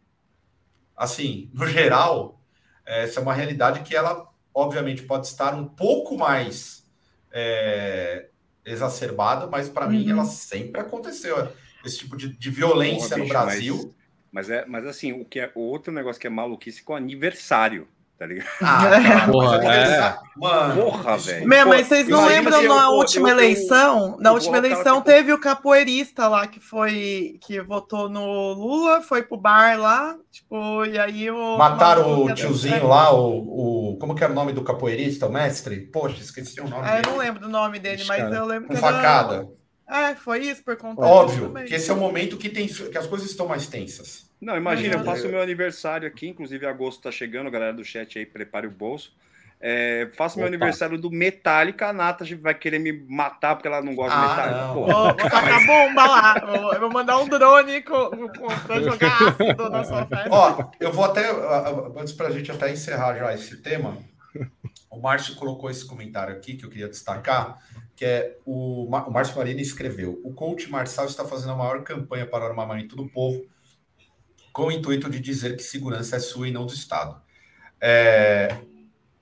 Assim, 0.97 1.51
no 1.53 1.67
geral, 1.67 2.41
essa 2.87 3.19
é 3.19 3.23
uma 3.23 3.35
realidade 3.35 3.81
que 3.81 3.97
ela, 3.97 4.29
obviamente, 4.55 5.03
pode 5.03 5.27
estar 5.27 5.55
um 5.55 5.67
pouco 5.67 6.17
mais 6.17 6.87
é, 7.33 8.29
exacerbada, 8.65 9.47
mas 9.47 9.69
para 9.69 9.87
uhum. 9.87 9.93
mim 9.93 10.11
ela 10.11 10.25
sempre 10.25 10.81
aconteceu. 10.81 11.51
Esse 11.85 11.99
tipo 11.99 12.17
de, 12.17 12.29
de 12.29 12.51
violência 12.51 13.17
Porra, 13.17 13.23
bicho, 13.23 13.35
no 13.35 13.41
Brasil. 13.41 13.95
Mas, 14.31 14.49
mas, 14.49 14.51
é, 14.51 14.65
mas 14.67 14.87
assim, 14.87 15.13
o 15.13 15.25
que 15.25 15.41
é 15.41 15.51
o 15.55 15.61
outro 15.61 15.93
negócio 15.93 16.21
que 16.21 16.27
é 16.27 16.31
maluquice 16.31 16.83
com 16.83 16.95
aniversário 16.95 17.89
tá 18.23 18.27
ligado? 18.27 18.49
Ah, 18.63 19.27
porra, 19.31 19.75
é. 19.75 20.17
Mano, 20.37 20.83
porra, 20.83 21.19
velho. 21.19 21.49
Meu, 21.49 21.67
mas 21.67 21.89
vocês 21.89 22.09
não 22.09 22.25
lembram 22.25 22.63
na 22.63 22.85
eu, 22.85 22.91
última 22.91 23.31
eu, 23.31 23.33
eleição? 23.33 24.13
Eu, 24.13 24.17
na 24.19 24.33
última 24.33 24.59
eleição 24.59 25.01
que... 25.01 25.07
teve 25.07 25.33
o 25.33 25.41
capoeirista 25.41 26.29
lá 26.29 26.47
que 26.47 26.61
foi 26.61 27.39
que 27.41 27.61
votou 27.61 28.09
no 28.09 28.53
Lula, 28.53 29.03
foi 29.03 29.23
pro 29.23 29.37
bar 29.37 29.77
lá, 29.79 30.17
tipo, 30.31 30.85
e 30.87 30.99
aí 30.99 31.31
o 31.31 31.59
mataram 31.59 32.25
o 32.25 32.33
tiozinho 32.33 32.87
lá, 32.87 33.13
o, 33.13 33.93
o 33.93 33.97
como 33.99 34.15
que 34.15 34.23
era 34.23 34.33
o 34.33 34.37
nome 34.37 34.53
do 34.53 34.63
capoeirista, 34.63 35.27
o 35.27 35.33
mestre? 35.33 35.81
Poxa, 35.93 36.21
esqueci 36.21 36.61
o 36.61 36.69
nome. 36.69 36.85
Ah, 36.87 36.99
eu 36.99 37.11
não 37.11 37.19
lembro 37.19 37.41
do 37.41 37.49
nome 37.49 37.81
dele, 37.81 38.05
mas 38.07 38.33
eu 38.33 38.45
lembro 38.45 38.69
Com 38.69 38.77
facada. 38.77 39.49
É, 39.89 40.15
foi 40.15 40.41
isso 40.41 40.63
por 40.63 40.77
conta 40.77 41.03
Óbvio, 41.03 41.53
que 41.67 41.75
esse 41.75 41.91
é 41.91 41.93
o 41.95 41.97
momento 41.97 42.37
que 42.37 42.49
tem 42.49 42.67
que 42.67 42.99
as 42.99 43.07
coisas 43.07 43.31
estão 43.31 43.47
mais 43.47 43.67
tensas. 43.67 44.31
Não, 44.41 44.57
imagina, 44.57 44.97
eu 44.97 45.05
faço 45.05 45.29
o 45.29 45.31
meu 45.31 45.41
aniversário 45.41 46.09
aqui, 46.09 46.29
inclusive 46.29 46.67
agosto 46.67 47.03
tá 47.03 47.13
chegando, 47.13 47.51
galera 47.51 47.73
do 47.73 47.85
chat 47.85 48.19
aí, 48.19 48.27
prepare 48.27 48.67
o 48.67 48.71
bolso. 48.71 49.13
É, 49.65 50.09
faço 50.17 50.35
Opa. 50.35 50.41
meu 50.41 50.49
aniversário 50.49 50.99
do 50.99 51.09
Metallica, 51.09 51.89
a 51.89 51.93
Nata 51.93 52.25
vai 52.41 52.53
querer 52.53 52.81
me 52.81 52.93
matar 53.09 53.55
porque 53.55 53.69
ela 53.69 53.81
não 53.81 53.95
gosta 53.95 54.19
ah, 54.19 54.21
de 54.21 54.29
Metallica. 54.29 54.73
Vou, 54.73 54.87
vou 54.87 55.15
tacar 55.15 55.67
bomba 55.67 56.07
lá. 56.07 56.73
Eu 56.75 56.81
vou 56.81 56.91
mandar 56.91 57.19
um 57.19 57.29
drone 57.29 57.81
com, 57.83 58.11
com, 58.11 58.49
pra 58.67 58.81
jogar 58.81 59.23
ácido 59.23 59.71
na 59.71 59.85
sua 59.85 60.05
festa. 60.05 60.29
Ó, 60.31 60.65
eu 60.81 60.93
vou 60.93 61.05
até, 61.05 61.31
antes 61.97 62.13
pra 62.13 62.31
gente 62.31 62.51
até 62.51 62.73
encerrar 62.73 63.17
já 63.17 63.33
esse 63.33 63.59
tema, 63.59 63.99
o 64.91 65.01
Márcio 65.01 65.35
colocou 65.37 65.71
esse 65.71 65.85
comentário 65.85 66.35
aqui 66.35 66.55
que 66.55 66.65
eu 66.65 66.71
queria 66.71 66.89
destacar, 66.89 67.59
que 67.97 68.05
é 68.05 68.39
o, 68.45 68.85
o 68.85 69.11
Márcio 69.11 69.37
Marini 69.37 69.63
escreveu: 69.63 70.21
o 70.25 70.33
coach 70.33 70.71
Marçal 70.71 71.07
está 71.07 71.25
fazendo 71.25 71.53
a 71.53 71.57
maior 71.57 71.83
campanha 71.83 72.27
para 72.27 72.45
o 72.45 72.49
armamento 72.49 72.97
do 72.97 73.09
povo 73.09 73.45
com 74.53 74.67
o 74.67 74.73
intuito 74.73 75.09
de 75.09 75.19
dizer 75.19 75.57
que 75.57 75.63
segurança 75.63 76.17
é 76.17 76.19
sua 76.19 76.47
e 76.47 76.53
não 76.53 76.67
do 76.67 76.75
Estado. 76.75 77.21
É, 77.81 78.59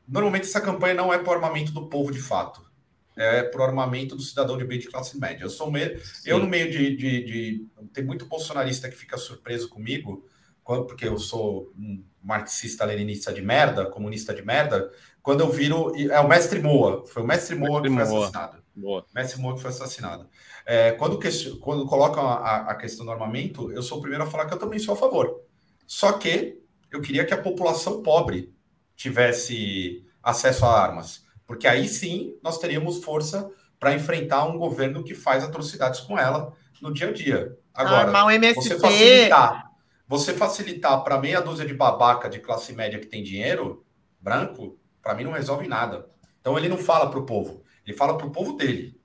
normalmente 0.06 0.42
essa 0.44 0.60
campanha 0.60 0.94
não 0.94 1.14
é 1.14 1.18
para 1.18 1.30
o 1.30 1.34
armamento 1.34 1.72
do 1.72 1.86
povo 1.88 2.10
de 2.10 2.20
fato, 2.20 2.68
é 3.16 3.42
para 3.42 3.60
o 3.60 3.64
armamento 3.64 4.16
do 4.16 4.22
cidadão 4.22 4.58
de 4.58 4.64
bem 4.64 4.78
de 4.78 4.88
classe 4.88 5.18
média. 5.18 5.44
Eu 5.44 5.50
sou 5.50 5.70
meio, 5.70 6.00
eu 6.24 6.38
no 6.38 6.48
meio 6.48 6.70
de, 6.70 6.96
de, 6.96 7.24
de, 7.24 7.66
tem 7.92 8.04
muito 8.04 8.26
bolsonarista 8.26 8.88
que 8.88 8.96
fica 8.96 9.16
surpreso 9.16 9.68
comigo, 9.68 10.28
porque 10.64 11.06
eu 11.06 11.18
sou 11.18 11.72
um 11.76 12.04
marxista 12.22 12.84
leninista 12.84 13.32
de 13.32 13.42
merda, 13.42 13.86
comunista 13.86 14.34
de 14.34 14.42
merda, 14.42 14.90
quando 15.22 15.40
eu 15.40 15.50
viro 15.50 15.92
é 15.96 16.20
o 16.20 16.28
mestre 16.28 16.60
Moa, 16.60 17.04
foi 17.06 17.22
o 17.22 17.26
mestre 17.26 17.54
Moa 17.54 17.80
mestre 17.80 17.90
que 17.90 17.96
foi 17.96 18.04
Moa. 18.04 18.24
assassinado. 18.24 18.62
Boa. 18.74 19.06
Mestre 19.14 19.40
Moa 19.40 19.54
que 19.54 19.60
foi 19.60 19.70
assassinado. 19.70 20.28
É, 20.64 20.92
quando, 20.92 21.18
quando 21.60 21.86
colocam 21.86 22.26
a, 22.26 22.70
a, 22.70 22.74
questão 22.74 23.04
do 23.04 23.12
armamento, 23.12 23.70
eu 23.72 23.82
sou 23.82 23.98
o 23.98 24.00
primeiro 24.00 24.24
a 24.24 24.26
falar 24.26 24.46
que 24.46 24.54
eu 24.54 24.58
também 24.58 24.78
sou 24.78 24.94
a 24.94 24.96
favor. 24.96 25.42
Só 25.86 26.12
que 26.12 26.60
eu 26.90 27.00
queria 27.00 27.24
que 27.24 27.34
a 27.34 27.40
população 27.40 28.02
pobre 28.02 28.54
tivesse 28.96 30.04
acesso 30.22 30.64
a 30.64 30.80
armas, 30.80 31.24
porque 31.46 31.66
aí 31.66 31.88
sim 31.88 32.36
nós 32.42 32.58
teríamos 32.58 33.02
força 33.02 33.50
para 33.78 33.94
enfrentar 33.94 34.44
um 34.44 34.58
governo 34.58 35.02
que 35.02 35.14
faz 35.14 35.42
atrocidades 35.42 36.00
com 36.00 36.18
ela 36.18 36.52
no 36.80 36.92
dia 36.92 37.08
a 37.08 37.12
dia. 37.12 37.58
Agora, 37.74 38.12
ah, 38.14 38.34
MST... 38.34 38.62
você 38.62 38.78
facilitar, 38.78 39.69
você 40.10 40.34
facilitar 40.34 41.04
para 41.04 41.20
meia 41.20 41.40
dúzia 41.40 41.64
de 41.64 41.72
babaca 41.72 42.28
de 42.28 42.40
classe 42.40 42.72
média 42.72 42.98
que 42.98 43.06
tem 43.06 43.22
dinheiro, 43.22 43.86
branco, 44.20 44.76
para 45.00 45.14
mim 45.14 45.22
não 45.22 45.30
resolve 45.30 45.68
nada. 45.68 46.10
Então 46.40 46.58
ele 46.58 46.68
não 46.68 46.76
fala 46.76 47.08
para 47.08 47.20
o 47.20 47.24
povo, 47.24 47.62
ele 47.86 47.96
fala 47.96 48.18
para 48.18 48.26
o 48.26 48.32
povo 48.32 48.54
dele. 48.54 49.00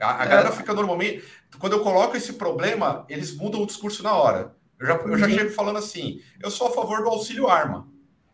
A, 0.00 0.22
a 0.22 0.24
é. 0.24 0.28
galera 0.28 0.50
fica 0.50 0.72
normalmente. 0.72 1.22
Quando 1.58 1.74
eu 1.74 1.82
coloco 1.82 2.16
esse 2.16 2.32
problema, 2.32 3.04
eles 3.06 3.36
mudam 3.36 3.62
o 3.62 3.66
discurso 3.66 4.02
na 4.02 4.14
hora. 4.14 4.56
Eu 4.80 4.86
já, 4.86 4.94
eu 4.94 5.18
já 5.18 5.26
uhum. 5.26 5.32
chego 5.34 5.50
falando 5.50 5.78
assim: 5.78 6.22
eu 6.42 6.50
sou 6.50 6.68
a 6.68 6.70
favor 6.70 7.02
do 7.02 7.10
auxílio 7.10 7.48
arma. 7.48 7.86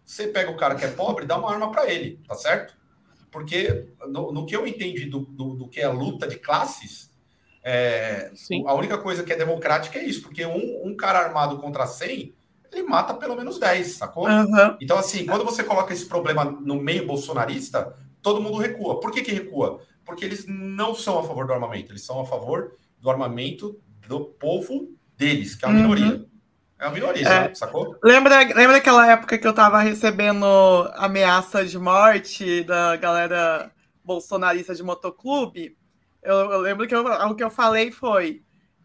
Você 0.05 0.29
pega 0.29 0.49
o 0.49 0.57
cara 0.57 0.77
que 0.77 0.85
é 0.85 0.89
pobre, 0.89 1.27
dá 1.27 1.37
uma 1.37 1.53
arma 1.53 1.73
para 1.73 1.91
ele, 1.91 2.21
tá 2.29 2.37
certo? 2.37 2.77
Porque 3.33 3.89
no, 4.07 4.31
no 4.31 4.47
que 4.47 4.55
eu 4.55 4.65
entendi 4.65 5.07
do, 5.07 5.21
do, 5.21 5.55
do, 5.57 5.69
que 5.69 5.81
é 5.81 5.85
a 5.87 5.91
luta 5.91 6.29
de 6.29 6.39
classes, 6.39 7.11
é, 7.63 8.31
a 8.67 8.75
única 8.75 8.99
coisa 8.99 9.23
que 9.23 9.33
é 9.33 9.37
democrática 9.37 9.99
é 9.99 10.05
isso, 10.05 10.23
porque 10.23 10.45
um, 10.45 10.87
um 10.87 10.97
cara 10.97 11.19
armado 11.21 11.59
contra 11.59 11.87
100, 11.87 12.35
ele 12.73 12.83
mata 12.83 13.15
pelo 13.15 13.37
menos 13.37 13.59
10, 13.59 13.87
sacou? 13.95 14.29
Uhum. 14.29 14.77
Então, 14.81 14.99
assim, 14.99 15.27
quando 15.27 15.45
você 15.45 15.63
coloca 15.63 15.93
esse 15.93 16.07
problema 16.07 16.45
no 16.45 16.77
meio 16.77 17.07
bolsonarista, 17.07 17.95
todo 18.21 18.41
mundo 18.41 18.59
recua. 18.59 18.99
Por 19.01 19.11
que, 19.11 19.23
que 19.23 19.33
recua? 19.33 19.81
porque 20.05 20.25
eles 20.25 20.45
não 20.47 20.95
são 20.95 21.19
a 21.19 21.25
favor 21.25 21.47
do 21.47 21.53
armamento, 21.53 21.93
eles 21.93 22.03
são 22.03 22.21
a 22.21 22.27
favor 22.27 22.73
do 23.01 23.11
armamento 23.11 23.79
do 24.07 24.21
povo 24.21 24.89
deles, 25.17 25.55
que 25.55 25.65
é 25.65 25.69
a 25.69 25.73
minoria. 25.73 26.07
Uhum. 26.07 26.27
É 26.79 26.87
a 26.87 26.91
minoria, 26.91 27.29
é. 27.29 27.55
sacou? 27.55 27.97
Lembra, 28.03 28.39
lembra 28.39 28.73
daquela 28.73 29.11
época 29.11 29.39
que 29.39 29.47
eu 29.47 29.53
tava 29.53 29.81
recebendo 29.81 30.45
ameaça 30.95 31.65
de 31.65 31.79
morte 31.79 32.65
da 32.65 32.97
galera 32.97 33.71
bolsonarista 34.05 34.75
de 34.75 34.83
motoclube? 34.83 35.77
Eu, 36.23 36.37
eu 36.53 36.61
lembro 36.61 36.87
que 36.87 36.95
eu, 36.95 37.05
o 37.05 37.35
que 37.35 37.43
eu 37.43 37.51
falei 37.51 37.91
foi. 37.91 38.43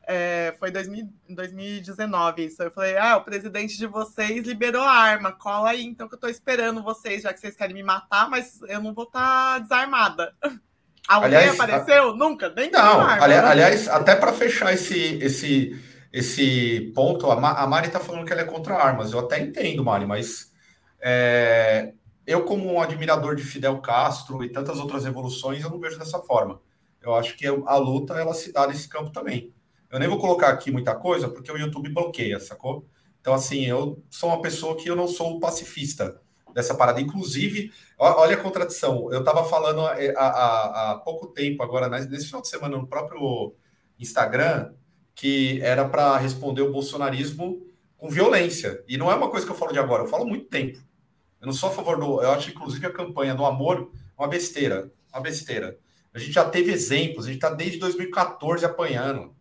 É, 0.10 0.56
foi 0.58 0.70
em 0.70 1.36
2019 1.36 2.46
isso. 2.46 2.64
Eu 2.64 2.72
falei, 2.72 2.98
ah, 2.98 3.18
o 3.18 3.24
presidente 3.24 3.78
de 3.78 3.86
vocês 3.86 4.48
liberou 4.48 4.82
a 4.82 4.92
arma, 4.92 5.34
cola 5.34 5.72
aí, 5.72 5.84
então 5.84 6.08
que 6.08 6.16
eu 6.16 6.20
tô 6.20 6.30
esperando 6.30 6.82
vocês, 6.82 7.24
já 7.24 7.34
que 7.34 7.40
vocês 7.42 7.58
querem 7.58 7.76
me 7.76 7.84
matar, 7.84 8.30
mas 8.30 8.62
eu 8.70 8.82
não 8.82 8.94
vou 8.94 9.04
estar 9.04 9.56
tá 9.56 9.60
desarmada. 9.60 10.34
Alguém 11.08 11.38
aliás, 11.38 11.60
apareceu? 11.60 12.12
A... 12.12 12.16
Nunca? 12.16 12.50
Nem 12.50 12.72
Não, 12.72 13.02
ali, 13.02 13.34
aliás, 13.34 13.88
até 13.88 14.16
para 14.16 14.34
fechar 14.34 14.74
esse, 14.74 15.18
esse, 15.22 15.78
esse 16.12 16.92
ponto, 16.94 17.30
a, 17.30 17.40
Ma, 17.40 17.52
a 17.52 17.68
Mari 17.68 17.88
está 17.88 18.00
falando 18.00 18.26
que 18.26 18.34
ela 18.34 18.42
é 18.42 18.46
contra 18.46 18.76
armas. 18.76 19.12
Eu 19.12 19.20
até 19.20 19.40
entendo, 19.40 19.84
Mari, 19.84 20.06
mas 20.06 20.52
é, 21.02 21.94
eu, 22.26 22.44
como 22.44 22.74
um 22.74 22.82
admirador 22.82 23.36
de 23.36 23.44
Fidel 23.44 23.78
Castro 23.80 24.44
e 24.44 24.50
tantas 24.50 24.80
outras 24.80 25.06
revoluções, 25.06 25.64
eu 25.64 25.70
não 25.70 25.80
vejo 25.80 25.98
dessa 25.98 26.20
forma. 26.20 26.60
Eu 27.02 27.16
acho 27.16 27.38
que 27.38 27.46
a 27.46 27.78
luta 27.78 28.16
ela 28.16 28.34
se 28.34 28.52
dá 28.52 28.68
nesse 28.68 28.88
campo 28.88 29.12
também. 29.12 29.54
Eu 29.90 30.00
nem 30.00 30.10
vou 30.10 30.20
colocar 30.20 30.50
aqui 30.50 30.72
muita 30.72 30.96
coisa, 30.96 31.30
porque 31.30 31.52
o 31.52 31.58
YouTube 31.58 31.90
bloqueia, 31.90 32.40
sacou? 32.40 32.86
Então, 33.22 33.34
assim, 33.34 33.66
eu 33.66 34.04
sou 34.10 34.30
uma 34.30 34.42
pessoa 34.42 34.76
que 34.76 34.90
eu 34.90 34.96
não 34.96 35.08
sou 35.08 35.40
pacifista 35.40 36.20
dessa 36.54 36.76
parada. 36.76 37.00
Inclusive, 37.00 37.72
olha 37.98 38.36
a 38.36 38.42
contradição. 38.42 39.12
Eu 39.12 39.20
estava 39.20 39.44
falando 39.44 39.82
há, 39.86 40.92
há, 40.92 40.96
pouco 41.04 41.28
tempo, 41.28 41.64
agora, 41.64 41.88
nesse 41.88 42.26
final 42.26 42.42
de 42.42 42.48
semana, 42.48 42.78
no 42.78 42.88
próprio 42.88 43.54
Instagram, 44.00 44.74
que 45.14 45.62
era 45.62 45.88
para 45.88 46.18
responder 46.18 46.62
o 46.62 46.72
bolsonarismo 46.72 47.66
com 47.98 48.10
violência. 48.10 48.84
E 48.88 48.98
não 48.98 49.12
é 49.12 49.16
uma 49.16 49.30
coisa 49.30 49.46
que 49.46 49.52
eu 49.52 49.58
falo 49.58 49.72
de 49.72 49.80
agora, 49.80 50.04
eu 50.04 50.08
falo 50.08 50.26
muito 50.26 50.46
tempo. 50.46 50.80
Eu 51.40 51.48
não 51.48 51.54
sou 51.54 51.70
a 51.70 51.72
favor 51.72 52.00
do. 52.00 52.22
Eu 52.22 52.32
acho, 52.32 52.50
inclusive, 52.50 52.86
a 52.86 52.92
campanha 52.92 53.36
do 53.36 53.46
amor 53.46 53.92
uma 54.18 54.28
besteira. 54.28 54.92
Uma 55.14 55.22
besteira. 55.22 55.78
A 56.18 56.20
gente 56.20 56.34
já 56.34 56.46
teve 56.46 56.72
exemplos, 56.72 57.26
a 57.26 57.28
gente 57.28 57.38
está 57.38 57.50
desde 57.50 57.78
2014 57.78 58.66
apanhando. 58.66 59.36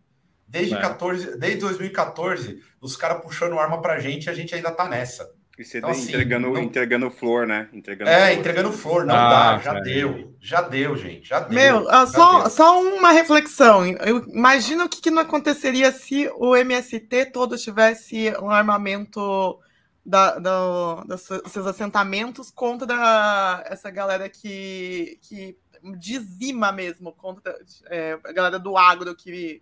Desde, 0.47 0.75
é. 0.75 0.79
14, 0.79 1.37
desde 1.37 1.59
2014, 1.59 2.61
os 2.79 2.95
caras 2.95 3.21
puxando 3.21 3.59
arma 3.59 3.81
pra 3.81 3.99
gente 3.99 4.25
e 4.25 4.29
a 4.29 4.33
gente 4.33 4.53
ainda 4.53 4.71
tá 4.71 4.87
nessa. 4.87 5.29
E 5.57 5.65
você 5.65 5.79
então, 5.79 5.89
assim, 5.89 6.09
entregando, 6.09 6.51
não... 6.51 6.61
entregando 6.61 7.09
flor, 7.09 7.47
né? 7.47 7.67
Entregando 7.73 8.11
é, 8.11 8.27
flor. 8.27 8.39
entregando 8.39 8.71
flor, 8.71 9.05
não 9.05 9.15
ah, 9.15 9.55
dá, 9.55 9.59
já 9.59 9.79
deu, 9.79 10.35
já 10.39 10.61
deu, 10.61 10.95
gente, 10.95 11.27
já 11.27 11.39
deu. 11.39 11.55
Meu, 11.55 11.83
já 11.85 12.05
só, 12.05 12.41
deu. 12.41 12.49
só 12.51 12.81
uma 12.81 13.11
reflexão. 13.11 13.87
Eu 13.87 14.23
imagino 14.27 14.85
o 14.85 14.89
que, 14.89 15.01
que 15.01 15.09
não 15.09 15.23
aconteceria 15.23 15.91
se 15.91 16.29
o 16.35 16.55
MST 16.55 17.31
todo 17.33 17.57
tivesse 17.57 18.31
um 18.39 18.51
armamento 18.51 19.59
da, 20.07 20.39
da, 20.39 21.03
desses 21.03 21.57
assentamentos 21.67 22.49
contra 22.49 23.61
essa 23.65 23.91
galera 23.91 24.29
que, 24.29 25.19
que 25.23 25.57
dizima 25.93 26.71
mesmo, 26.71 27.13
contra 27.13 27.57
é, 27.85 28.19
a 28.23 28.31
galera 28.31 28.57
do 28.57 28.77
agro 28.77 29.15
que, 29.15 29.61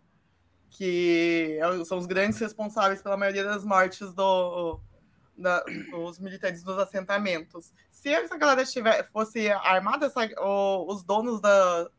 que 0.70 1.60
são 1.86 1.98
os 1.98 2.06
grandes 2.06 2.40
responsáveis 2.40 3.02
pela 3.02 3.18
maioria 3.18 3.44
das 3.44 3.64
mortes 3.64 4.14
do 4.14 4.80
da, 5.38 5.64
os 5.94 6.20
militantes 6.20 6.64
dos 6.64 6.78
assentamentos. 6.78 7.74
Se 7.92 8.10
essa 8.10 8.38
galera 8.38 8.62
estiver, 8.62 9.04
fosse 9.12 9.50
armada, 9.52 10.06
essa, 10.06 10.26
o, 10.42 10.92
os 10.92 11.04
donos 11.04 11.42
da, 11.42 11.90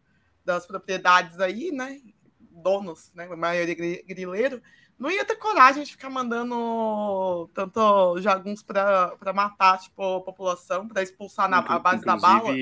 das 0.44 0.66
propriedades 0.66 1.38
aí, 1.40 1.70
né? 1.70 2.00
Donos, 2.40 3.12
né? 3.14 3.28
A 3.30 3.36
maioria 3.36 3.74
grileiro, 3.74 4.62
não 4.98 5.10
ia 5.10 5.24
ter 5.24 5.36
coragem 5.36 5.84
de 5.84 5.92
ficar 5.92 6.08
mandando 6.08 7.48
tanto 7.52 8.18
jaguns 8.18 8.62
para 8.62 9.32
matar 9.34 9.78
tipo, 9.78 10.16
a 10.16 10.20
população, 10.20 10.88
para 10.88 11.02
expulsar 11.02 11.48
na 11.48 11.58
a 11.58 11.78
base 11.78 12.04
da 12.04 12.16
bala. 12.16 12.54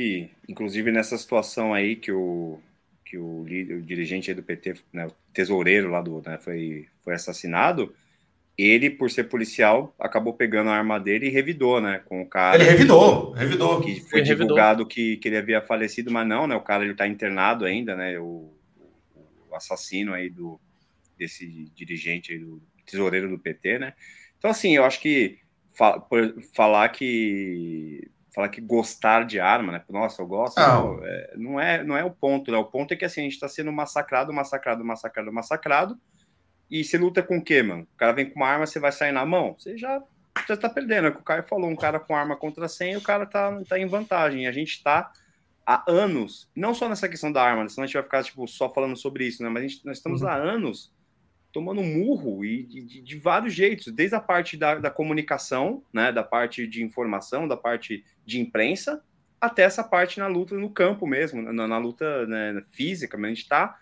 Inclusive, 0.48 0.90
nessa 0.90 1.16
situação 1.16 1.72
aí 1.72 1.94
que 1.94 2.10
o, 2.10 2.58
que 3.04 3.16
o, 3.16 3.44
líder, 3.44 3.76
o 3.76 3.82
dirigente 3.82 4.34
do 4.34 4.42
PT, 4.42 4.74
né, 4.92 5.06
o 5.06 5.12
tesoureiro 5.32 5.90
lá 5.90 6.00
do, 6.00 6.20
né, 6.26 6.38
foi, 6.38 6.88
foi 7.02 7.14
assassinado, 7.14 7.94
ele, 8.58 8.90
por 8.90 9.10
ser 9.10 9.24
policial, 9.24 9.94
acabou 9.98 10.32
pegando 10.32 10.70
a 10.70 10.76
arma 10.76 10.98
dele 10.98 11.26
e 11.26 11.30
revidou, 11.30 11.80
né, 11.80 12.00
com 12.04 12.22
o 12.22 12.26
cara. 12.26 12.56
Ele 12.56 12.64
revidou, 12.64 13.32
revidou. 13.32 13.80
Que 13.80 14.00
foi 14.00 14.20
ele 14.20 14.28
divulgado 14.28 14.86
que, 14.86 15.16
que 15.18 15.28
ele 15.28 15.36
havia 15.36 15.60
falecido, 15.60 16.10
mas 16.10 16.26
não, 16.26 16.48
né, 16.48 16.56
o 16.56 16.60
cara 16.60 16.84
ele 16.84 16.94
tá 16.94 17.06
internado 17.06 17.64
ainda, 17.64 17.94
né, 17.94 18.18
o, 18.18 18.52
o 19.48 19.54
assassino 19.54 20.12
aí 20.12 20.28
do, 20.28 20.60
desse 21.18 21.70
dirigente 21.74 22.32
aí, 22.32 22.38
do 22.38 22.62
tesoureiro 22.86 23.28
do 23.28 23.38
PT, 23.38 23.78
né. 23.78 23.94
Então, 24.38 24.50
assim, 24.50 24.76
eu 24.76 24.84
acho 24.84 25.00
que 25.00 25.38
fa 25.74 26.02
falar 26.54 26.88
que 26.90 28.10
falar 28.34 28.48
que 28.48 28.60
gostar 28.60 29.24
de 29.24 29.38
arma, 29.38 29.72
né? 29.72 29.84
Nossa, 29.88 30.20
eu 30.20 30.26
gosto. 30.26 30.58
Não, 30.58 30.96
não, 30.96 31.04
é, 31.04 31.32
não, 31.36 31.60
é, 31.60 31.84
não 31.84 31.96
é 31.96 32.04
o 32.04 32.10
ponto, 32.10 32.50
né? 32.50 32.58
O 32.58 32.64
ponto 32.64 32.92
é 32.92 32.96
que 32.96 33.04
assim, 33.04 33.20
a 33.20 33.24
gente 33.24 33.34
está 33.34 33.48
sendo 33.48 33.72
massacrado, 33.72 34.32
massacrado, 34.32 34.84
massacrado, 34.84 35.32
massacrado. 35.32 36.00
E 36.68 36.82
você 36.82 36.98
luta 36.98 37.22
com 37.22 37.38
o 37.38 37.44
quê, 37.44 37.62
mano? 37.62 37.82
O 37.82 37.96
cara 37.96 38.12
vem 38.12 38.28
com 38.28 38.36
uma 38.36 38.48
arma, 38.48 38.66
você 38.66 38.80
vai 38.80 38.90
sair 38.90 39.12
na 39.12 39.24
mão? 39.24 39.54
Você 39.56 39.78
já, 39.78 40.02
já 40.48 40.56
tá 40.56 40.68
perdendo. 40.68 41.06
É 41.06 41.10
o 41.10 41.14
que 41.14 41.20
o 41.20 41.24
Caio 41.24 41.44
falou, 41.44 41.70
um 41.70 41.76
cara 41.76 42.00
com 42.00 42.16
arma 42.16 42.36
contra 42.36 42.66
100, 42.66 42.96
o 42.96 43.02
cara 43.02 43.24
tá, 43.24 43.62
tá 43.68 43.78
em 43.78 43.86
vantagem. 43.86 44.48
A 44.48 44.52
gente 44.52 44.82
tá 44.82 45.12
há 45.64 45.84
anos, 45.86 46.50
não 46.54 46.74
só 46.74 46.88
nessa 46.88 47.08
questão 47.08 47.30
da 47.30 47.42
arma, 47.42 47.62
né? 47.62 47.68
senão 47.68 47.84
a 47.84 47.86
gente 47.86 47.94
vai 47.94 48.02
ficar 48.02 48.22
tipo, 48.22 48.46
só 48.46 48.68
falando 48.68 48.96
sobre 48.96 49.26
isso, 49.26 49.42
né? 49.42 49.48
Mas 49.48 49.62
gente, 49.62 49.86
nós 49.86 49.96
estamos 49.96 50.22
uhum. 50.22 50.28
há 50.28 50.34
anos 50.34 50.92
tomando 51.54 51.84
murro 51.84 52.44
e 52.44 52.64
de, 52.64 52.82
de, 52.82 53.00
de, 53.00 53.16
vários 53.16 53.54
jeitos, 53.54 53.92
desde 53.92 54.16
a 54.16 54.20
parte 54.20 54.56
da, 54.56 54.74
da, 54.74 54.90
comunicação, 54.90 55.84
né, 55.92 56.10
da 56.10 56.24
parte 56.24 56.66
de 56.66 56.82
informação, 56.82 57.46
da 57.46 57.56
parte 57.56 58.04
de 58.26 58.40
imprensa, 58.40 59.00
até 59.40 59.62
essa 59.62 59.84
parte 59.84 60.18
na 60.18 60.26
luta 60.26 60.56
no 60.56 60.68
campo 60.68 61.06
mesmo, 61.06 61.40
na, 61.40 61.68
na 61.68 61.78
luta 61.78 62.26
né, 62.26 62.60
física, 62.72 63.16
mas 63.16 63.26
a 63.26 63.34
gente 63.34 63.42
está 63.42 63.78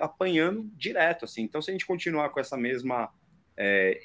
apanhando 0.00 0.66
direto, 0.74 1.26
assim. 1.26 1.42
Então, 1.42 1.60
se 1.60 1.70
a 1.70 1.74
gente 1.74 1.84
continuar 1.84 2.30
com 2.30 2.40
essa 2.40 2.56
mesma 2.56 3.10
é, 3.54 4.00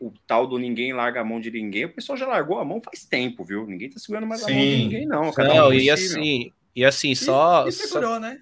o 0.00 0.12
tal 0.26 0.48
do 0.48 0.58
ninguém 0.58 0.92
larga 0.92 1.20
a 1.20 1.24
mão 1.24 1.40
de 1.40 1.50
ninguém, 1.50 1.84
o 1.84 1.92
pessoal 1.92 2.18
já 2.18 2.26
largou 2.26 2.58
a 2.58 2.64
mão 2.64 2.80
faz 2.80 3.04
tempo, 3.04 3.44
viu? 3.44 3.66
Ninguém 3.66 3.88
tá 3.88 4.00
segurando 4.00 4.26
mais 4.26 4.40
Sim. 4.40 4.52
a 4.52 4.54
mão 4.54 4.64
de 4.64 4.76
ninguém, 4.76 5.06
não. 5.06 5.32
Cada 5.32 5.54
não, 5.54 5.72
e 5.72 5.88
assim, 5.88 6.52
e 6.74 6.84
assim, 6.84 7.14
só. 7.14 7.68
E, 7.68 7.72
segurou, 7.72 8.14
só... 8.14 8.20
né? 8.20 8.40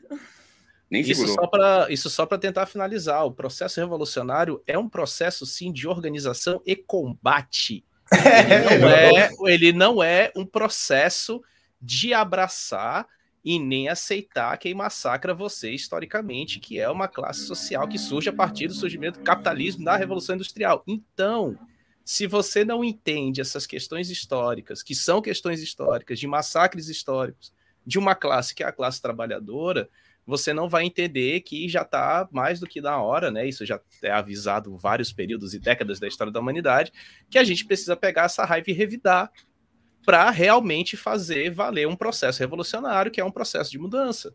Nem 0.91 1.03
isso 1.03 1.28
só 1.28 1.47
para 1.47 1.86
isso 1.91 2.09
só 2.09 2.24
para 2.24 2.39
tentar 2.39 2.66
finalizar. 2.66 3.24
O 3.24 3.32
processo 3.32 3.80
revolucionário 3.80 4.62
é 4.66 4.78
um 4.78 4.89
processo 4.89 5.45
sim 5.45 5.72
de 5.72 5.86
organização 5.86 6.62
e 6.64 6.74
combate. 6.74 7.84
Ele 8.11 8.78
não 8.78 8.89
é, 8.89 9.30
ele 9.53 9.72
não 9.72 10.03
é 10.03 10.32
um 10.34 10.47
processo 10.47 11.43
de 11.80 12.14
abraçar 12.14 13.07
e 13.45 13.59
nem 13.59 13.89
aceitar 13.89 14.57
quem 14.59 14.74
massacra 14.74 15.34
você 15.34 15.70
historicamente, 15.70 16.59
que 16.59 16.78
é 16.78 16.89
uma 16.89 17.07
classe 17.07 17.47
social 17.47 17.86
que 17.86 17.99
surge 17.99 18.28
a 18.28 18.32
partir 18.32 18.66
do 18.66 18.74
surgimento 18.74 19.18
do 19.18 19.24
capitalismo 19.24 19.84
da 19.84 19.97
Revolução 19.97 20.34
Industrial. 20.34 20.82
Então, 20.86 21.59
se 22.05 22.26
você 22.26 22.64
não 22.64 22.82
entende 22.82 23.41
essas 23.41 23.66
questões 23.66 24.11
históricas, 24.11 24.82
que 24.82 24.95
são 24.95 25.22
questões 25.22 25.62
históricas, 25.62 26.18
de 26.18 26.26
massacres 26.26 26.89
históricos, 26.89 27.53
de 27.86 27.99
uma 27.99 28.14
classe 28.14 28.55
que 28.55 28.62
é 28.62 28.66
a 28.66 28.72
classe 28.72 29.01
trabalhadora, 29.01 29.89
você 30.29 30.53
não 30.53 30.68
vai 30.68 30.85
entender 30.85 31.41
que 31.41 31.70
já 31.70 31.81
está 31.81 32.29
mais 32.31 32.61
do 32.61 32.66
que 32.66 32.83
na 32.83 33.01
hora, 33.01 33.31
né? 33.31 33.49
Isso 33.49 33.64
já 33.64 33.81
é 34.03 34.11
avisado 34.11 34.76
vários 34.76 35.11
períodos 35.11 35.55
e 35.55 35.59
décadas 35.59 35.99
da 35.99 36.07
história 36.07 36.31
da 36.31 36.39
humanidade, 36.39 36.93
que 37.31 37.39
a 37.39 37.45
gente 37.45 37.64
precisa 37.64 37.97
pegar 37.97 38.24
essa 38.24 38.45
raiva 38.45 38.70
e 38.70 38.74
revidar 38.74 39.33
para 40.05 40.29
realmente 40.29 40.99
fazer 40.99 41.49
valer 41.49 41.89
um 41.89 41.97
processo 41.97 42.41
revolucionário, 42.41 43.11
que 43.11 43.22
é 43.22 43.24
um 43.24 43.31
processo 43.31 43.70
de 43.70 43.79
mudança. 43.79 44.35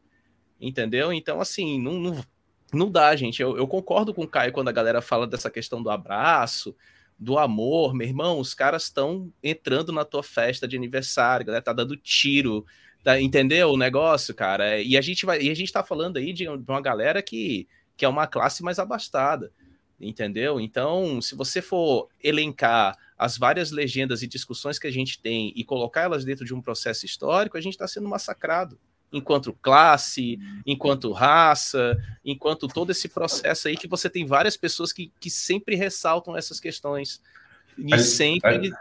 Entendeu? 0.60 1.14
Então, 1.14 1.40
assim, 1.40 1.80
não, 1.80 2.00
não, 2.00 2.26
não 2.74 2.90
dá, 2.90 3.16
gente. 3.16 3.40
Eu, 3.40 3.56
eu 3.56 3.68
concordo 3.68 4.16
com 4.16 4.24
o 4.24 4.28
Caio 4.28 4.52
quando 4.52 4.70
a 4.70 4.74
galera 4.74 5.00
fala 5.00 5.28
dessa 5.28 5.52
questão 5.52 5.84
do 5.84 5.92
abraço, 5.92 6.76
do 7.20 7.38
amor, 7.38 7.94
meu 7.94 8.08
irmão, 8.08 8.40
os 8.40 8.56
caras 8.56 8.86
estão 8.86 9.32
entrando 9.44 9.92
na 9.92 10.04
tua 10.04 10.24
festa 10.24 10.68
de 10.68 10.76
aniversário, 10.76 11.46
galera 11.46 11.64
tá 11.64 11.72
dando 11.72 11.96
tiro, 11.96 12.66
Tá, 13.04 13.20
entendeu 13.20 13.72
o 13.72 13.78
negócio, 13.78 14.34
cara? 14.34 14.82
E 14.82 14.96
a 14.96 15.02
gente 15.02 15.26
vai, 15.26 15.42
e 15.42 15.50
a 15.50 15.54
gente 15.54 15.72
tá 15.72 15.84
falando 15.84 16.18
aí 16.18 16.32
de 16.32 16.48
uma 16.48 16.82
galera 16.82 17.22
que, 17.22 17.68
que 17.98 18.06
é 18.06 18.08
uma 18.08 18.26
classe 18.26 18.64
mais 18.64 18.80
abastada, 18.80 19.52
entendeu? 20.00 20.60
Então, 20.60 21.22
se 21.22 21.36
você 21.36 21.62
for 21.62 22.08
elencar 22.24 22.98
as 23.18 23.38
várias 23.38 23.72
legendas 23.72 24.24
e 24.24 24.28
discussões 24.28 24.80
que 24.80 24.88
a 24.88 24.92
gente 24.92 25.20
tem 25.20 25.52
e 25.54 25.66
colocar 25.66 26.04
elas 26.04 26.24
dentro 26.24 26.46
de 26.46 26.54
um 26.54 26.62
processo 26.62 27.06
histórico, 27.06 27.58
a 27.58 27.62
gente 27.62 27.74
está 27.74 27.88
sendo 27.88 28.08
massacrado 28.08 28.80
enquanto 29.12 29.54
classe, 29.62 30.40
enquanto 30.66 31.12
raça, 31.12 31.96
enquanto 32.26 32.68
todo 32.68 32.90
esse 32.90 33.08
processo 33.08 33.68
aí 33.68 33.78
que 33.78 33.88
você 33.88 34.10
tem 34.10 34.26
várias 34.26 34.58
pessoas 34.58 34.92
que, 34.92 35.12
que 35.20 35.30
sempre 35.30 35.76
ressaltam 35.76 36.36
essas 36.36 36.60
questões 36.60 37.22
e 37.78 38.00
sempre 38.00 38.74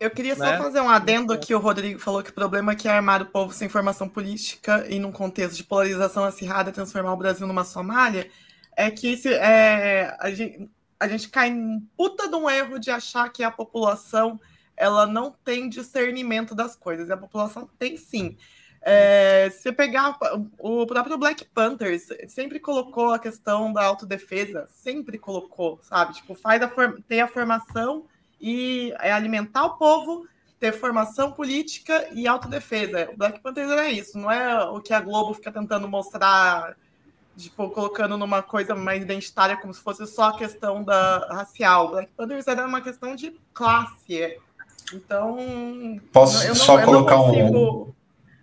eu 0.00 0.10
queria 0.10 0.34
só 0.34 0.44
né? 0.44 0.56
fazer 0.56 0.80
um 0.80 0.88
adendo 0.88 1.38
que 1.38 1.54
o 1.54 1.58
Rodrigo 1.58 2.00
falou 2.00 2.22
que 2.22 2.30
o 2.30 2.34
problema 2.34 2.72
é 2.72 2.74
que 2.74 2.88
é 2.88 2.90
armar 2.90 3.20
o 3.20 3.26
povo 3.26 3.52
sem 3.52 3.68
formação 3.68 4.08
política 4.08 4.86
e 4.88 4.98
num 4.98 5.12
contexto 5.12 5.54
de 5.54 5.62
polarização 5.62 6.24
acirrada 6.24 6.72
transformar 6.72 7.12
o 7.12 7.18
Brasil 7.18 7.46
numa 7.46 7.64
Somália, 7.64 8.30
é 8.74 8.90
que 8.90 9.12
esse, 9.12 9.28
é, 9.34 10.16
a, 10.18 10.30
gente, 10.30 10.70
a 10.98 11.06
gente 11.06 11.28
cai 11.28 11.50
em 11.50 11.80
puta 11.98 12.26
de 12.26 12.34
um 12.34 12.48
erro 12.48 12.78
de 12.78 12.90
achar 12.90 13.28
que 13.28 13.44
a 13.44 13.50
população 13.50 14.40
ela 14.74 15.06
não 15.06 15.34
tem 15.44 15.68
discernimento 15.68 16.54
das 16.54 16.74
coisas. 16.74 17.10
E 17.10 17.12
a 17.12 17.16
população 17.18 17.68
tem 17.78 17.98
sim. 17.98 18.38
É, 18.80 19.50
se 19.50 19.70
pegar 19.70 20.16
o 20.58 20.86
próprio 20.86 21.18
Black 21.18 21.44
Panthers, 21.44 22.08
sempre 22.28 22.58
colocou 22.58 23.12
a 23.12 23.18
questão 23.18 23.70
da 23.70 23.84
autodefesa, 23.84 24.66
sempre 24.72 25.18
colocou, 25.18 25.78
sabe? 25.82 26.14
Tipo, 26.14 26.34
faz 26.34 26.62
a 26.62 26.72
tem 27.06 27.20
a 27.20 27.28
formação 27.28 28.06
e 28.40 28.94
é 29.00 29.12
alimentar 29.12 29.64
o 29.64 29.76
povo, 29.76 30.26
ter 30.58 30.72
formação 30.72 31.32
política 31.32 32.08
e 32.12 32.26
autodefesa. 32.26 33.10
O 33.12 33.16
Black 33.16 33.40
Panther 33.40 33.68
é 33.70 33.90
isso, 33.90 34.18
não 34.18 34.30
é 34.30 34.64
o 34.64 34.80
que 34.80 34.92
a 34.92 35.00
Globo 35.00 35.34
fica 35.34 35.50
tentando 35.50 35.88
mostrar, 35.88 36.76
tipo, 37.36 37.70
colocando 37.70 38.16
numa 38.16 38.42
coisa 38.42 38.74
mais 38.74 39.02
identitária, 39.02 39.56
como 39.56 39.72
se 39.72 39.80
fosse 39.80 40.06
só 40.06 40.24
a 40.24 40.36
questão 40.36 40.82
da 40.82 41.26
racial. 41.30 41.86
O 41.86 41.90
Black 41.90 42.10
Panther 42.16 42.42
era 42.46 42.66
uma 42.66 42.80
questão 42.80 43.14
de 43.14 43.38
classe. 43.52 44.38
Então. 44.92 46.00
Posso 46.12 46.46
não, 46.46 46.54
só 46.54 46.82
colocar 46.84 47.16
não 47.16 47.24
consigo, 47.24 47.58
um. 47.58 47.92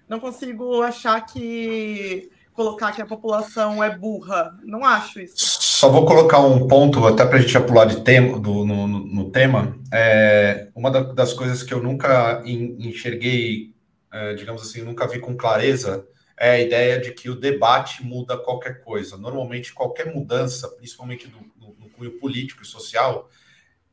Não 0.08 0.20
consigo 0.20 0.82
achar 0.82 1.20
que 1.22 2.32
colocar 2.54 2.92
que 2.92 3.02
a 3.02 3.06
população 3.06 3.84
é 3.84 3.96
burra. 3.96 4.58
Não 4.64 4.84
acho 4.84 5.20
isso. 5.20 5.57
Só 5.78 5.90
vou 5.90 6.08
colocar 6.08 6.40
um 6.40 6.68
ponto, 6.68 7.06
até 7.06 7.24
para 7.24 7.38
a 7.38 7.40
gente 7.40 7.54
já 7.54 7.62
pular 7.62 7.86
de 7.86 8.04
tema, 8.04 8.40
do, 8.40 8.66
no, 8.66 8.88
no 8.88 9.30
tema. 9.30 9.80
É, 9.94 10.70
uma 10.74 10.90
das 10.90 11.34
coisas 11.34 11.62
que 11.62 11.72
eu 11.72 11.84
nunca 11.84 12.42
enxerguei, 12.44 13.76
é, 14.12 14.34
digamos 14.34 14.64
assim, 14.64 14.82
nunca 14.82 15.08
vi 15.08 15.20
com 15.20 15.38
clareza, 15.38 16.04
é 16.36 16.50
a 16.50 16.60
ideia 16.60 17.00
de 17.00 17.12
que 17.12 17.30
o 17.30 17.40
debate 17.40 18.04
muda 18.04 18.40
qualquer 18.40 18.84
coisa. 18.84 19.18
Normalmente, 19.18 19.72
qualquer 19.72 20.12
mudança, 20.12 20.68
principalmente 20.68 21.32
no, 21.32 21.76
cunho 21.92 22.18
político 22.18 22.64
e 22.64 22.66
social, 22.66 23.30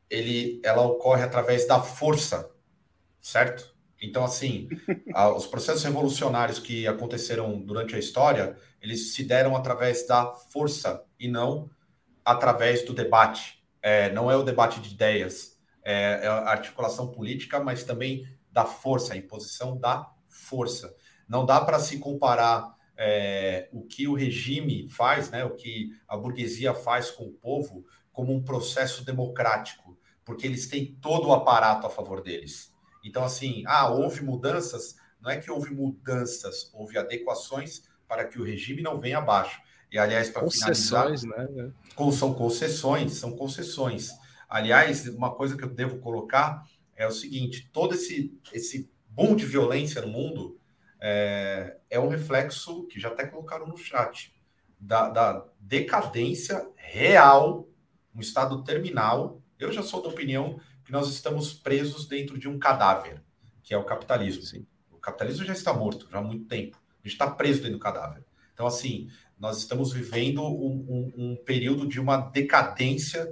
ele, 0.09 0.59
ela 0.63 0.81
ocorre 0.81 1.21
através 1.21 1.67
da 1.67 1.79
força, 1.79 2.49
certo? 3.21 3.75
Então, 4.01 4.23
assim, 4.23 4.67
os 5.35 5.45
processos 5.45 5.83
revolucionários 5.83 6.57
que 6.57 6.87
aconteceram 6.87 7.59
durante 7.59 7.95
a 7.95 7.99
história, 7.99 8.57
eles 8.81 9.13
se 9.13 9.23
deram 9.23 9.55
através 9.55 10.07
da 10.07 10.33
força 10.51 11.03
e 11.19 11.27
não 11.27 11.69
através 12.23 12.83
do 12.83 12.93
debate. 12.93 13.63
É, 13.81 14.11
não 14.11 14.31
é 14.31 14.35
o 14.35 14.43
debate 14.43 14.79
de 14.79 14.93
ideias, 14.93 15.59
é, 15.83 16.21
é, 16.23 16.27
a 16.27 16.49
articulação 16.49 17.11
política, 17.11 17.59
mas 17.59 17.83
também 17.83 18.27
da 18.51 18.65
força, 18.65 19.13
a 19.13 19.17
imposição 19.17 19.77
da 19.77 20.11
força. 20.27 20.95
Não 21.27 21.45
dá 21.45 21.61
para 21.61 21.79
se 21.79 21.99
comparar 21.99 22.75
é, 22.97 23.69
o 23.71 23.83
que 23.85 24.07
o 24.07 24.15
regime 24.15 24.89
faz, 24.89 25.29
né, 25.29 25.43
o 25.43 25.55
que 25.55 25.91
a 26.07 26.17
burguesia 26.17 26.73
faz 26.73 27.11
com 27.11 27.25
o 27.25 27.33
povo, 27.33 27.85
como 28.11 28.33
um 28.33 28.43
processo 28.43 29.05
democrático, 29.05 29.99
porque 30.23 30.47
eles 30.47 30.67
têm 30.67 30.95
todo 31.01 31.27
o 31.27 31.33
aparato 31.33 31.85
a 31.85 31.89
favor 31.89 32.21
deles. 32.21 32.73
Então, 33.03 33.23
assim, 33.23 33.63
ah, 33.67 33.89
houve 33.89 34.23
mudanças, 34.23 34.95
não 35.21 35.29
é 35.29 35.37
que 35.37 35.51
houve 35.51 35.71
mudanças, 35.71 36.71
houve 36.73 36.97
adequações 36.97 37.83
para 38.07 38.25
que 38.25 38.39
o 38.39 38.43
regime 38.43 38.81
não 38.81 38.99
venha 38.99 39.19
abaixo. 39.19 39.61
E, 39.95 39.97
aliás, 39.97 40.29
para 40.29 40.45
finalizar... 40.49 41.09
né? 41.09 41.71
São 42.11 42.33
concessões, 42.33 43.13
são 43.13 43.31
concessões. 43.31 44.09
Aliás, 44.49 45.07
uma 45.07 45.33
coisa 45.33 45.55
que 45.55 45.63
eu 45.63 45.69
devo 45.69 45.99
colocar 45.99 46.65
é 46.97 47.07
o 47.07 47.11
seguinte, 47.11 47.69
todo 47.71 47.95
esse, 47.95 48.37
esse 48.51 48.91
boom 49.07 49.37
de 49.37 49.45
violência 49.45 50.01
no 50.01 50.09
mundo 50.09 50.59
é, 50.99 51.77
é 51.89 51.97
um 51.97 52.09
reflexo, 52.09 52.85
que 52.87 52.99
já 52.99 53.07
até 53.07 53.25
colocaram 53.25 53.67
no 53.67 53.77
chat, 53.77 54.35
da, 54.77 55.07
da 55.07 55.45
decadência 55.57 56.67
real, 56.75 57.65
um 58.13 58.19
estado 58.19 58.65
terminal. 58.65 59.41
Eu 59.57 59.71
já 59.71 59.81
sou 59.81 60.01
da 60.01 60.09
opinião 60.09 60.59
que 60.83 60.91
nós 60.91 61.07
estamos 61.09 61.53
presos 61.53 62.05
dentro 62.05 62.37
de 62.37 62.49
um 62.49 62.59
cadáver, 62.59 63.23
que 63.63 63.73
é 63.73 63.77
o 63.77 63.85
capitalismo. 63.85 64.43
Sim. 64.43 64.67
O 64.91 64.97
capitalismo 64.97 65.45
já 65.45 65.53
está 65.53 65.73
morto 65.73 66.09
já 66.11 66.17
há 66.17 66.21
muito 66.21 66.49
tempo. 66.49 66.77
A 67.01 67.07
gente 67.07 67.13
está 67.13 67.31
preso 67.31 67.61
dentro 67.61 67.77
do 67.77 67.79
cadáver. 67.79 68.25
Então, 68.55 68.65
assim, 68.65 69.09
nós 69.39 69.57
estamos 69.57 69.91
vivendo 69.93 70.41
um, 70.43 70.85
um, 70.87 71.13
um 71.17 71.35
período 71.43 71.87
de 71.87 71.99
uma 71.99 72.17
decadência 72.17 73.27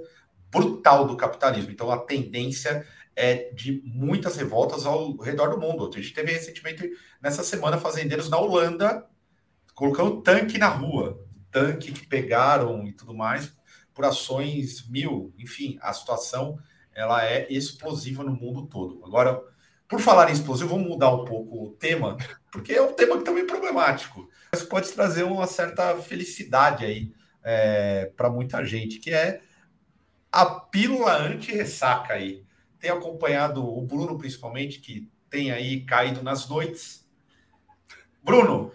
brutal 0.50 1.06
do 1.06 1.16
capitalismo. 1.16 1.70
Então, 1.70 1.90
a 1.90 1.98
tendência 1.98 2.86
é 3.16 3.52
de 3.52 3.82
muitas 3.84 4.36
revoltas 4.36 4.86
ao 4.86 5.16
redor 5.16 5.50
do 5.50 5.60
mundo. 5.60 5.88
A 5.92 6.00
gente 6.00 6.12
teve 6.12 6.32
recentemente, 6.32 6.90
nessa 7.22 7.42
semana, 7.42 7.78
fazendeiros 7.78 8.28
na 8.28 8.38
Holanda 8.38 9.06
colocando 9.74 10.22
tanque 10.22 10.56
na 10.56 10.68
rua, 10.68 11.20
tanque 11.50 11.92
que 11.92 12.06
pegaram 12.06 12.86
e 12.86 12.92
tudo 12.92 13.14
mais, 13.14 13.52
por 13.92 14.04
ações 14.04 14.88
mil. 14.88 15.34
Enfim, 15.38 15.78
a 15.80 15.92
situação 15.92 16.58
ela 16.94 17.24
é 17.24 17.52
explosiva 17.52 18.22
no 18.22 18.32
mundo 18.32 18.66
todo. 18.66 19.04
Agora, 19.04 19.42
por 19.88 20.00
falar 20.00 20.30
em 20.30 20.32
explosivo, 20.32 20.70
vamos 20.70 20.88
mudar 20.88 21.10
um 21.10 21.24
pouco 21.24 21.64
o 21.64 21.70
tema, 21.72 22.16
porque 22.50 22.72
é 22.72 22.82
um 22.82 22.92
tema 22.92 23.18
que 23.18 23.24
também 23.24 23.42
é 23.42 23.46
problemático. 23.46 24.28
Mas 24.54 24.62
pode 24.62 24.92
trazer 24.92 25.24
uma 25.24 25.48
certa 25.48 25.96
felicidade 25.96 26.84
aí 26.84 27.12
é, 27.42 28.12
para 28.16 28.30
muita 28.30 28.64
gente, 28.64 29.00
que 29.00 29.10
é 29.12 29.40
a 30.30 30.46
pílula 30.46 31.12
anti-ressaca 31.12 32.14
aí. 32.14 32.44
Tem 32.78 32.88
acompanhado 32.88 33.66
o 33.66 33.82
Bruno, 33.82 34.16
principalmente, 34.16 34.78
que 34.78 35.10
tem 35.28 35.50
aí 35.50 35.80
caído 35.80 36.22
nas 36.22 36.48
noites. 36.48 37.04
Bruno, 38.22 38.70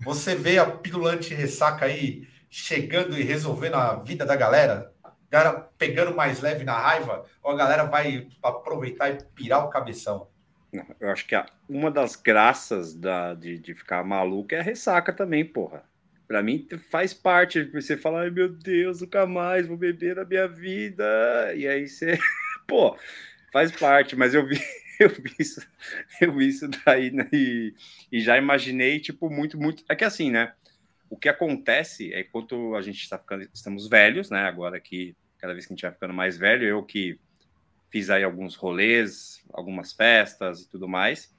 você 0.00 0.34
vê 0.34 0.56
a 0.58 0.64
pílula 0.64 1.10
anti-ressaca 1.10 1.84
aí 1.84 2.26
chegando 2.48 3.18
e 3.18 3.22
resolvendo 3.22 3.74
a 3.74 3.96
vida 3.96 4.24
da 4.24 4.34
galera? 4.34 4.94
Galera 5.28 5.68
pegando 5.76 6.16
mais 6.16 6.40
leve 6.40 6.64
na 6.64 6.78
raiva? 6.78 7.26
Ou 7.42 7.50
a 7.50 7.56
galera 7.56 7.84
vai 7.84 8.28
aproveitar 8.42 9.10
e 9.10 9.22
pirar 9.34 9.62
o 9.62 9.68
cabeção? 9.68 10.30
Eu 11.00 11.10
acho 11.10 11.26
que 11.26 11.34
uma 11.68 11.90
das 11.90 12.16
graças 12.16 12.94
da, 12.94 13.34
de, 13.34 13.58
de 13.58 13.74
ficar 13.74 14.04
maluco 14.04 14.54
é 14.54 14.58
a 14.58 14.62
ressaca 14.62 15.12
também, 15.12 15.44
porra. 15.44 15.84
Pra 16.26 16.42
mim 16.42 16.66
faz 16.90 17.14
parte. 17.14 17.62
Você 17.64 17.96
fala, 17.96 18.22
ai 18.22 18.30
meu 18.30 18.48
Deus, 18.48 19.00
nunca 19.00 19.26
mais 19.26 19.66
vou 19.66 19.76
beber 19.76 20.16
na 20.16 20.24
minha 20.24 20.48
vida. 20.48 21.04
E 21.54 21.66
aí 21.68 21.88
você, 21.88 22.18
pô, 22.66 22.98
faz 23.52 23.70
parte. 23.70 24.16
Mas 24.16 24.34
eu 24.34 24.46
vi, 24.46 24.60
eu 24.98 25.08
vi 25.08 25.34
isso, 25.38 25.66
eu 26.20 26.32
vi 26.34 26.48
isso 26.48 26.68
daí 26.84 27.10
né? 27.10 27.28
e, 27.32 27.74
e 28.10 28.20
já 28.20 28.36
imaginei, 28.36 28.98
tipo, 28.98 29.30
muito, 29.30 29.58
muito. 29.58 29.84
É 29.88 29.94
que 29.94 30.04
assim, 30.04 30.30
né? 30.30 30.52
O 31.08 31.16
que 31.16 31.28
acontece 31.28 32.12
é 32.12 32.24
quando 32.24 32.74
a 32.74 32.82
gente 32.82 33.00
está 33.00 33.16
ficando, 33.16 33.48
estamos 33.54 33.88
velhos, 33.88 34.28
né? 34.30 34.40
Agora 34.40 34.80
que 34.80 35.14
cada 35.38 35.52
vez 35.52 35.66
que 35.66 35.72
a 35.72 35.76
gente 35.76 35.82
vai 35.82 35.92
ficando 35.92 36.12
mais 36.14 36.36
velho, 36.36 36.66
eu 36.66 36.82
que 36.82 37.20
fiz 37.90 38.10
aí 38.10 38.24
alguns 38.24 38.54
rolês, 38.54 39.42
algumas 39.52 39.92
festas 39.92 40.62
e 40.62 40.70
tudo 40.70 40.88
mais. 40.88 41.34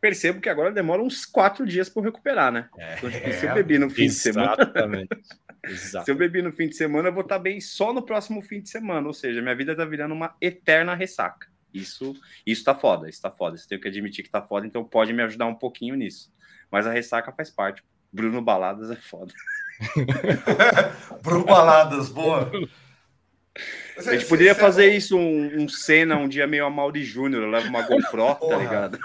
Percebo 0.00 0.40
que 0.40 0.50
agora 0.50 0.70
demora 0.70 1.02
uns 1.02 1.24
quatro 1.24 1.64
dias 1.64 1.88
para 1.88 2.02
recuperar, 2.02 2.52
né? 2.52 2.68
É, 2.78 2.98
então, 2.98 3.10
tipo, 3.10 3.32
se 3.32 3.46
eu 3.46 3.54
bebi 3.54 3.78
no 3.78 3.88
fim 3.88 4.06
de 4.06 4.12
semana. 4.12 4.56
se 6.04 6.10
eu 6.10 6.14
bebi 6.14 6.42
no 6.42 6.52
fim 6.52 6.68
de 6.68 6.76
semana, 6.76 7.08
eu 7.08 7.12
vou 7.12 7.22
estar 7.22 7.36
tá 7.36 7.42
bem 7.42 7.58
só 7.58 7.90
no 7.90 8.02
próximo 8.02 8.42
fim 8.42 8.60
de 8.60 8.68
semana. 8.68 9.06
Ou 9.06 9.14
seja, 9.14 9.40
minha 9.40 9.56
vida 9.56 9.72
está 9.72 9.84
virando 9.86 10.12
uma 10.12 10.36
eterna 10.42 10.94
ressaca. 10.94 11.48
Isso, 11.72 12.14
isso 12.46 12.62
tá 12.62 12.74
foda, 12.74 13.08
isso 13.08 13.22
tá 13.22 13.30
foda. 13.30 13.56
Isso 13.56 13.66
tenho 13.66 13.80
que 13.80 13.88
admitir 13.88 14.22
que 14.22 14.30
tá 14.30 14.42
foda, 14.42 14.66
então 14.66 14.84
pode 14.84 15.12
me 15.12 15.22
ajudar 15.22 15.46
um 15.46 15.54
pouquinho 15.54 15.94
nisso. 15.94 16.30
Mas 16.70 16.86
a 16.86 16.92
ressaca 16.92 17.32
faz 17.32 17.50
parte. 17.50 17.82
Bruno 18.12 18.42
Baladas 18.42 18.90
é 18.90 18.96
foda. 18.96 19.32
Bruno 21.22 21.46
Baladas, 21.46 22.10
boa. 22.10 22.50
A 23.96 24.02
gente 24.02 24.26
poderia 24.26 24.54
fazer 24.54 24.92
isso 24.94 25.16
um, 25.16 25.62
um 25.62 25.68
cena 25.68 26.16
um 26.16 26.28
dia 26.28 26.46
meio 26.46 26.66
a 26.66 26.70
Mauri 26.70 27.04
Júnior, 27.04 27.48
leva 27.48 27.68
uma 27.68 27.82
GoPro, 27.86 28.26
tá 28.26 28.34
Porra, 28.34 28.56
tá 28.56 28.62
ligado? 28.62 28.98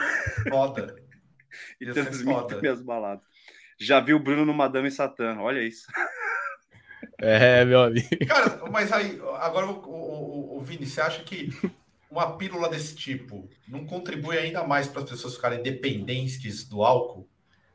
Foda. 0.50 0.95
e 1.80 1.91
transmite 1.91 2.56
minhas 2.56 2.82
baladas. 2.82 3.24
Já 3.80 4.00
vi 4.00 4.14
o 4.14 4.20
Bruno 4.20 4.45
no 4.45 4.54
Madame 4.54 4.89
Satã, 4.91 5.38
olha 5.39 5.62
isso. 5.62 5.88
É, 7.18 7.64
meu 7.66 7.82
amigo. 7.82 8.08
Cara, 8.28 8.62
mas 8.72 8.91
aí, 8.91 9.20
agora 9.39 9.68
o, 9.68 9.82
o, 9.86 10.58
o 10.58 10.62
Vini, 10.62 10.86
você 10.86 11.02
acha 11.02 11.24
que 11.24 11.50
uma 12.10 12.38
pílula 12.38 12.70
desse 12.70 12.95
tipo 12.95 13.50
não 13.68 13.86
contribui 13.86 14.38
ainda 14.38 14.66
mais 14.66 14.88
para 14.88 15.04
as 15.04 15.10
pessoas 15.10 15.36
ficarem 15.36 15.62
dependentes 15.62 16.64
do 16.64 16.84
álcool? 16.84 17.30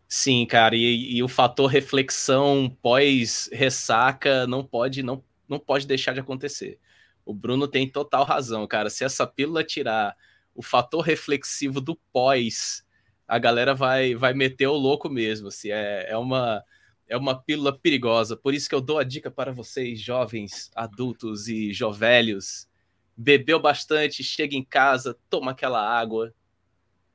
Sim, 0.09 0.45
cara, 0.47 0.77
e, 0.77 1.17
e 1.17 1.23
o 1.23 1.29
fator 1.29 1.67
reflexão 1.67 2.75
pós-ressaca 2.83 4.47
não 4.47 4.65
pode, 4.65 5.03
não, 5.03 5.23
não 5.55 5.61
pode 5.61 5.87
deixar 5.87 6.13
de 6.13 6.21
acontecer. 6.21 6.79
O 7.25 7.33
Bruno 7.33 7.67
tem 7.69 7.89
total 7.89 8.25
razão, 8.25 8.67
cara. 8.67 8.91
Se 8.91 9.05
essa 9.05 9.27
pílula 9.27 9.65
tirar 9.65 10.17
o 10.55 10.63
fator 10.63 11.01
reflexivo 11.01 11.81
do 11.81 11.97
pós, 12.13 12.85
a 13.27 13.39
galera 13.39 13.75
vai 13.75 14.15
vai 14.15 14.35
meter 14.35 14.67
o 14.67 14.75
louco 14.75 15.09
mesmo. 15.09 15.49
Assim, 15.49 15.71
é, 15.71 16.11
é 16.11 16.17
uma 16.17 16.63
é 17.09 17.17
uma 17.17 17.41
pílula 17.41 17.77
perigosa. 17.77 18.37
Por 18.37 18.53
isso 18.53 18.69
que 18.69 18.75
eu 18.75 18.81
dou 18.81 18.99
a 18.99 19.05
dica 19.05 19.31
para 19.31 19.53
vocês, 19.53 20.01
jovens, 20.01 20.71
adultos 20.75 21.49
e 21.49 21.73
jovelhos. 21.73 22.69
Bebeu 23.17 23.61
bastante, 23.61 24.25
chega 24.25 24.57
em 24.57 24.65
casa, 24.65 25.17
toma 25.31 25.53
aquela 25.53 25.81
água 25.81 26.35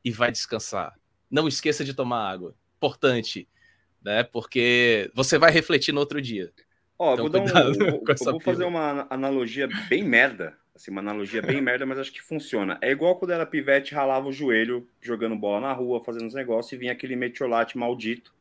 e 0.04 0.12
vai 0.12 0.32
descansar. 0.32 0.98
Não 1.30 1.48
esqueça 1.48 1.84
de 1.84 1.94
tomar 1.94 2.30
água. 2.30 2.56
Importante, 2.78 3.48
né? 4.02 4.24
Porque 4.24 5.12
você 5.14 5.38
vai 5.38 5.52
refletir 5.52 5.92
no 5.92 6.00
outro 6.00 6.22
dia. 6.22 6.54
Ó, 7.00 7.14
então, 7.14 7.30
vou, 7.30 7.42
um, 7.42 7.74
vou, 7.94 8.04
vou 8.34 8.40
fazer 8.42 8.66
uma 8.66 9.08
analogia 9.10 9.70
bem 9.88 10.04
merda. 10.04 10.58
Assim, 10.76 10.92
uma 10.92 11.00
analogia 11.00 11.42
bem 11.42 11.62
merda, 11.62 11.86
mas 11.86 11.98
acho 11.98 12.12
que 12.12 12.22
funciona. 12.22 12.78
É 12.82 12.92
igual 12.92 13.16
quando 13.16 13.32
era 13.32 13.46
pivete, 13.46 13.96
ralava 13.96 14.28
o 14.28 14.34
joelho, 14.34 14.86
jogando 15.02 15.36
bola 15.36 15.62
na 15.62 15.74
rua, 15.74 16.04
fazendo 16.04 16.28
os 16.28 16.34
negócios, 16.34 16.74
e 16.74 16.78
vinha 16.78 16.92
aquele 16.92 17.16
metiolate 17.16 17.78
maldito, 17.78 18.34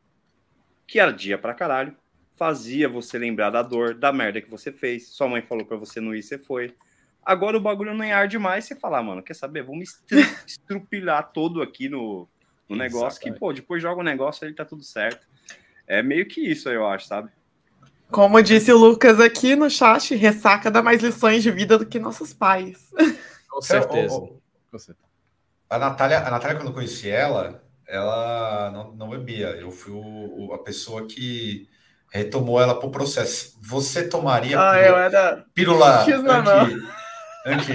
que 0.87 0.99
ardia 0.99 1.39
pra 1.39 1.55
caralho, 1.55 1.97
fazia 2.37 2.89
você 2.89 3.17
lembrar 3.17 3.51
da 3.51 3.63
dor, 3.63 3.95
da 3.95 4.13
merda 4.13 4.41
que 4.41 4.51
você 4.51 4.73
fez. 4.73 5.09
Sua 5.09 5.29
mãe 5.29 5.43
falou 5.43 5.65
pra 5.65 5.77
você 5.77 6.01
não 6.01 6.15
ir, 6.15 6.23
você 6.23 6.37
foi. 6.37 6.75
Agora 7.25 7.57
o 7.57 7.61
bagulho 7.61 7.95
não 7.95 8.05
arde 8.13 8.39
mais, 8.39 8.65
você 8.65 8.75
fala, 8.75 8.99
ah, 8.99 9.03
mano, 9.03 9.23
quer 9.23 9.35
saber? 9.35 9.63
Vamos 9.63 10.01
estrupilar 10.47 11.31
todo 11.33 11.61
aqui 11.63 11.89
no, 11.89 12.29
no 12.69 12.77
negócio, 12.77 13.21
que, 13.21 13.31
pô, 13.33 13.53
depois 13.53 13.83
joga 13.83 14.01
o 14.01 14.05
negócio, 14.05 14.45
ele 14.45 14.55
tá 14.55 14.65
tudo 14.65 14.83
certo. 14.83 15.27
É 15.87 16.03
meio 16.03 16.27
que 16.27 16.41
isso 16.41 16.69
aí, 16.69 16.75
eu 16.75 16.87
acho, 16.87 17.07
sabe? 17.07 17.31
Como 18.11 18.43
disse 18.43 18.73
o 18.73 18.79
Lucas 18.79 19.21
aqui 19.21 19.55
no 19.55 19.69
chat, 19.69 20.15
ressaca 20.15 20.71
dá 20.71 20.83
mais 20.83 21.03
lições 21.03 21.43
de 21.43 21.51
vida 21.51 21.77
do 21.79 21.87
que 21.87 21.99
nossos 21.99 22.33
pais. 22.33 22.91
Com 23.51 23.61
certeza. 23.61 24.19
Com 24.71 24.79
certeza. 24.79 25.09
A 25.69 25.79
Natália, 25.79 26.27
a 26.27 26.31
Natália, 26.31 26.57
quando 26.57 26.69
eu 26.69 26.75
conheci 26.75 27.11
ela, 27.11 27.63
ela 27.87 28.71
não, 28.71 28.93
não 28.93 29.11
bebia. 29.11 29.49
Eu 29.49 29.71
fui 29.71 29.93
o, 29.93 30.01
o, 30.01 30.55
a 30.55 30.59
pessoa 30.63 31.07
que 31.07 31.69
retomou 32.11 32.61
ela 32.61 32.79
para 32.79 32.89
o 32.89 32.93
processo. 32.93 33.59
Você 33.63 34.09
tomaria 34.09 34.59
ah, 34.59 34.73
pílula, 34.73 34.87
eu 34.87 34.97
era... 34.97 35.45
pílula 35.55 36.05
anti 37.45 37.73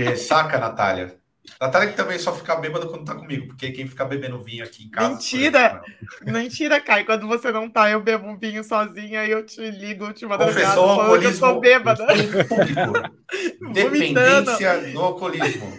Natália? 0.60 1.23
Natália 1.60 1.90
que 1.90 1.98
também 1.98 2.18
só 2.18 2.34
fica 2.34 2.56
bêbado 2.56 2.88
quando 2.90 3.06
tá 3.06 3.16
comigo, 3.16 3.48
porque 3.48 3.72
quem 3.72 3.88
fica 3.88 4.06
bebendo 4.06 4.40
vinho 4.40 4.64
aqui 4.64 4.86
em 4.86 4.90
casa. 4.90 5.10
Mentira! 5.10 5.82
Mentira, 6.26 6.82
Kai. 6.82 7.04
Quando 7.04 7.28
você 7.28 7.52
não 7.52 7.70
tá, 7.70 7.90
eu 7.90 8.02
bebo 8.02 8.28
um 8.28 8.38
vinho 8.38 8.64
sozinha 8.64 9.26
e 9.26 9.32
eu 9.32 9.46
te 9.46 9.60
ligo, 9.72 10.12
te 10.14 10.26
mando 10.26 10.46
Confessou 10.46 10.86
o 10.86 10.90
alcoolismo. 10.90 11.30
Eu 11.30 11.34
sou 11.34 11.60
bêbada. 11.60 12.08
Dependência 13.74 14.92
do 14.94 15.02
alcoolismo. 15.02 15.78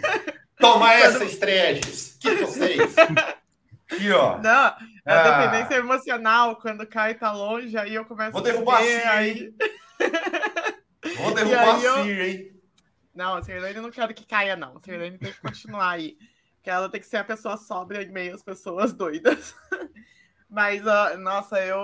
Toma 0.59 0.93
essa, 0.93 1.23
estreges. 1.23 2.17
Que 2.19 2.35
vocês. 2.35 2.95
Aqui, 3.91 4.11
ó. 4.11 4.39
Não, 4.39 4.49
a 4.49 4.77
ah. 5.05 5.41
dependência 5.41 5.75
emocional, 5.75 6.55
quando 6.55 6.81
o 6.81 6.87
Kai 6.87 7.13
tá 7.13 7.31
longe, 7.31 7.77
aí 7.77 7.93
eu 7.93 8.05
começo 8.05 8.31
Vou 8.31 8.41
derrubar 8.41 8.79
a 8.79 8.83
Cir, 8.83 9.07
aí... 9.07 9.53
Vou 11.17 11.33
derrubar 11.33 11.75
a 11.75 12.03
Cir, 12.03 12.21
hein? 12.21 12.54
Não, 13.15 13.35
a 13.35 13.41
Sirlene 13.41 13.79
não 13.79 13.89
quero 13.89 14.13
que 14.13 14.25
caia, 14.25 14.57
não. 14.57 14.75
A 14.75 14.79
Sirlene 14.81 15.17
tem 15.17 15.31
que 15.31 15.39
continuar 15.39 15.91
aí. 15.91 16.17
Que 16.61 16.69
ela 16.69 16.89
tem 16.89 16.99
que 16.99 17.07
ser 17.07 17.17
a 17.17 17.23
pessoa 17.23 17.55
sóbria 17.55 18.03
em 18.03 18.11
meio 18.11 18.35
às 18.35 18.43
pessoas 18.43 18.91
doidas. 18.91 19.55
Mas, 20.49 20.81
uh, 20.81 21.17
nossa, 21.17 21.59
eu. 21.63 21.79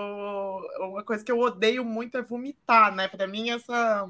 Uma 0.80 1.04
coisa 1.04 1.24
que 1.24 1.32
eu 1.32 1.40
odeio 1.40 1.86
muito 1.86 2.18
é 2.18 2.22
vomitar, 2.22 2.94
né? 2.94 3.08
Pra 3.08 3.28
mim, 3.28 3.50
essa. 3.50 4.10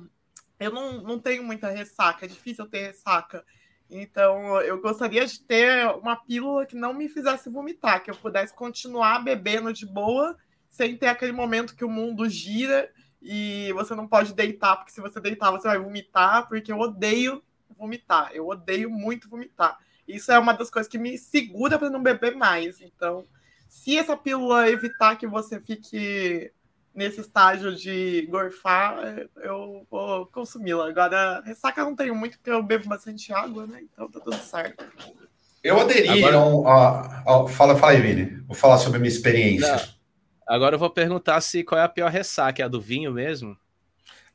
Eu 0.59 0.72
não, 0.72 1.01
não 1.01 1.19
tenho 1.19 1.43
muita 1.43 1.69
ressaca, 1.69 2.26
é 2.26 2.28
difícil 2.28 2.67
ter 2.67 2.88
ressaca. 2.88 3.45
Então, 3.89 4.61
eu 4.61 4.80
gostaria 4.82 5.26
de 5.26 5.41
ter 5.41 5.88
uma 5.97 6.15
pílula 6.15 6.65
que 6.65 6.76
não 6.76 6.93
me 6.93 7.09
fizesse 7.09 7.49
vomitar, 7.49 8.03
que 8.03 8.09
eu 8.09 8.15
pudesse 8.15 8.53
continuar 8.53 9.19
bebendo 9.24 9.74
de 9.74 9.86
boa, 9.86 10.38
sem 10.69 10.95
ter 10.95 11.07
aquele 11.07 11.34
momento 11.34 11.76
que 11.76 11.84
o 11.84 11.89
mundo 11.89 12.30
gira 12.30 12.89
e 13.22 13.72
você 13.74 13.93
não 13.93 14.07
pode 14.07 14.34
deitar, 14.34 14.78
porque 14.78 14.91
se 14.91 14.99
você 14.99 15.19
deitar, 15.19 15.51
você 15.51 15.67
vai 15.67 15.78
vomitar, 15.78 16.47
porque 16.47 16.72
eu 16.72 16.80
odeio 16.80 17.43
vomitar. 17.78 18.32
Eu 18.34 18.47
odeio 18.47 18.89
muito 18.89 19.30
vomitar. 19.30 19.78
Isso 20.07 20.32
é 20.32 20.39
uma 20.39 20.53
das 20.53 20.69
coisas 20.69 20.89
que 20.89 20.97
me 20.97 21.17
segura 21.17 21.78
para 21.78 21.89
não 21.89 22.01
beber 22.01 22.36
mais. 22.36 22.82
Então, 22.82 23.26
se 23.67 23.97
essa 23.97 24.17
pílula 24.17 24.69
evitar 24.69 25.15
que 25.15 25.28
você 25.28 25.59
fique 25.59 26.51
nesse 26.93 27.22
estágio 27.22 27.74
de 27.76 28.28
gorfar, 28.30 28.97
eu 29.38 29.86
vou 29.89 30.26
consumi-la. 30.26 30.89
Agora, 30.89 31.41
ressaca 31.45 31.82
eu 31.82 31.86
não 31.86 31.95
tenho 31.95 32.15
muito, 32.15 32.38
porque 32.38 32.49
eu 32.49 32.61
bebo 32.63 32.89
bastante 32.89 33.32
água, 33.32 33.65
né? 33.65 33.84
Então 33.84 34.09
tá 34.09 34.19
tudo 34.19 34.36
certo. 34.38 34.84
Eu 35.63 35.80
aderi 35.80 36.26
Agora... 36.26 37.47
Fala, 37.49 37.78
fala 37.78 37.91
aí, 37.91 38.01
Vini. 38.01 38.43
Vou 38.47 38.55
falar 38.55 38.78
sobre 38.80 38.97
a 38.97 38.99
minha 38.99 39.13
experiência. 39.13 39.76
Não. 39.76 40.01
Agora 40.52 40.76
eu 40.76 40.80
vou 40.80 40.89
perguntar 40.89 41.39
se 41.39 41.64
qual 41.64 41.80
é 41.80 41.84
a 41.86 41.88
pior 41.88 42.12
ressaca, 42.12 42.62
é 42.62 42.66
a 42.66 42.68
do 42.68 42.82
vinho 42.82 43.10
mesmo? 43.10 43.58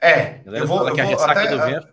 É, 0.01 0.41
eu 0.47 0.67
vou, 0.67 0.89
eu 0.89 0.95
vou, 0.95 1.25
até, 1.27 1.47
vinho 1.47 1.77
é 1.77 1.91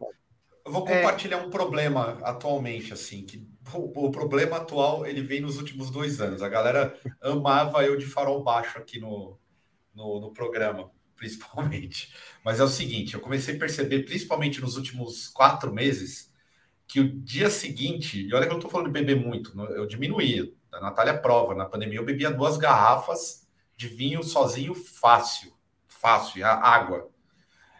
eu 0.66 0.72
vou 0.72 0.86
compartilhar 0.86 1.40
é. 1.40 1.42
um 1.42 1.50
problema 1.50 2.18
atualmente, 2.24 2.94
assim, 2.94 3.26
que 3.26 3.46
o, 3.74 4.06
o, 4.06 4.12
problema 4.12 4.56
atual 4.56 5.06
ele 5.06 5.22
vem 5.22 5.42
nos 5.42 5.58
últimos 5.58 5.92
dois 5.92 6.22
anos. 6.22 6.42
A 6.42 6.48
galera 6.48 6.98
amava 7.22 7.84
eu 7.84 7.98
de 7.98 8.06
farol 8.06 8.42
baixo 8.42 8.78
aqui 8.78 8.98
no, 8.98 9.38
no, 9.94 10.22
no 10.22 10.32
programa, 10.32 10.90
principalmente. 11.18 12.16
Mas 12.46 12.62
é 12.62 12.64
o 12.64 12.70
seguinte, 12.70 13.16
eu 13.16 13.20
comecei 13.20 13.58
a 13.58 13.60
perceber, 13.60 14.04
principalmente 14.04 14.62
nos 14.62 14.78
últimos 14.78 15.28
quatro 15.28 15.74
meses, 15.74 16.32
que 16.88 17.02
o 17.02 17.14
dia 17.22 17.50
seguinte, 17.50 18.26
e 18.26 18.34
olha 18.34 18.46
que 18.46 18.52
eu 18.52 18.54
não 18.54 18.60
estou 18.60 18.72
falando 18.72 18.88
de 18.88 18.94
beber 18.94 19.18
muito, 19.18 19.52
eu 19.72 19.86
diminuí. 19.86 20.56
A 20.72 20.80
Natália 20.80 21.18
prova, 21.18 21.54
na 21.54 21.66
pandemia 21.66 22.00
eu 22.00 22.06
bebia 22.06 22.32
duas 22.32 22.56
garrafas 22.56 23.43
de 23.84 23.96
vinho 23.96 24.24
sozinho 24.24 24.74
fácil, 24.74 25.54
fácil, 25.88 26.46
a 26.46 26.54
água. 26.54 27.10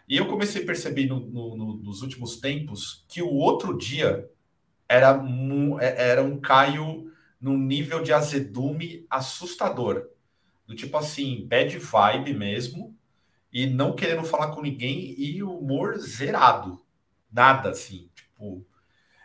E 0.06 0.16
eu 0.16 0.26
comecei 0.26 0.62
a 0.62 0.66
perceber 0.66 1.06
no, 1.06 1.20
no, 1.20 1.56
no, 1.56 1.76
nos 1.78 2.02
últimos 2.02 2.36
tempos 2.36 3.04
que 3.08 3.22
o 3.22 3.32
outro 3.32 3.76
dia 3.76 4.28
era, 4.86 5.18
é, 5.80 6.10
era 6.10 6.22
um 6.22 6.38
caio 6.38 7.10
num 7.40 7.56
nível 7.56 8.02
de 8.02 8.12
azedume 8.12 9.06
assustador. 9.08 10.08
Do 10.66 10.74
tipo 10.74 10.96
assim, 10.96 11.46
bad 11.46 11.78
vibe 11.78 12.34
mesmo, 12.34 12.96
e 13.52 13.66
não 13.66 13.94
querendo 13.94 14.24
falar 14.24 14.48
com 14.48 14.62
ninguém, 14.62 15.14
e 15.18 15.42
humor 15.42 15.98
zerado. 15.98 16.82
Nada 17.32 17.70
assim, 17.70 18.10
tipo. 18.14 18.66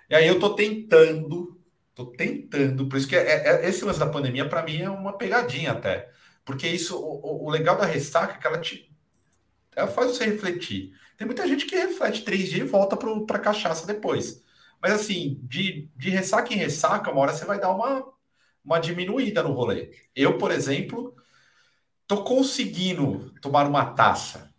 E 0.09 0.15
aí 0.15 0.27
eu 0.27 0.39
tô 0.39 0.55
tentando, 0.55 1.59
tô 1.93 2.07
tentando, 2.07 2.87
por 2.87 2.97
isso 2.97 3.07
que 3.07 3.15
é, 3.15 3.21
é, 3.21 3.65
é 3.65 3.69
esse 3.69 3.83
lance 3.85 3.99
da 3.99 4.09
pandemia, 4.09 4.47
para 4.47 4.63
mim, 4.63 4.81
é 4.81 4.89
uma 4.89 5.17
pegadinha 5.17 5.71
até. 5.71 6.09
Porque 6.49 6.67
isso, 6.67 6.97
o, 6.97 7.45
o 7.45 7.49
legal 7.51 7.77
da 7.77 7.85
ressaca 7.85 8.33
é 8.33 8.37
que 8.39 8.47
ela 8.47 8.59
te 8.59 8.91
ela 9.75 9.85
faz 9.87 10.09
você 10.09 10.25
refletir. 10.25 10.95
Tem 11.15 11.27
muita 11.27 11.47
gente 11.47 11.67
que 11.67 11.75
reflete 11.75 12.23
três 12.23 12.49
dias 12.49 12.67
e 12.67 12.71
volta 12.71 12.97
para 12.97 13.37
cachaça 13.37 13.85
depois. 13.85 14.43
Mas 14.81 14.93
assim, 14.93 15.39
de, 15.43 15.87
de 15.95 16.09
ressaca 16.09 16.51
em 16.51 16.57
ressaca, 16.57 17.11
uma 17.11 17.21
hora 17.21 17.33
você 17.33 17.45
vai 17.45 17.59
dar 17.59 17.69
uma, 17.69 18.03
uma 18.65 18.79
diminuída 18.79 19.43
no 19.43 19.51
rolê. 19.53 19.91
Eu, 20.15 20.39
por 20.39 20.49
exemplo, 20.49 21.15
tô 22.07 22.23
conseguindo 22.23 23.31
tomar 23.41 23.67
uma 23.67 23.93
taça. 23.93 24.51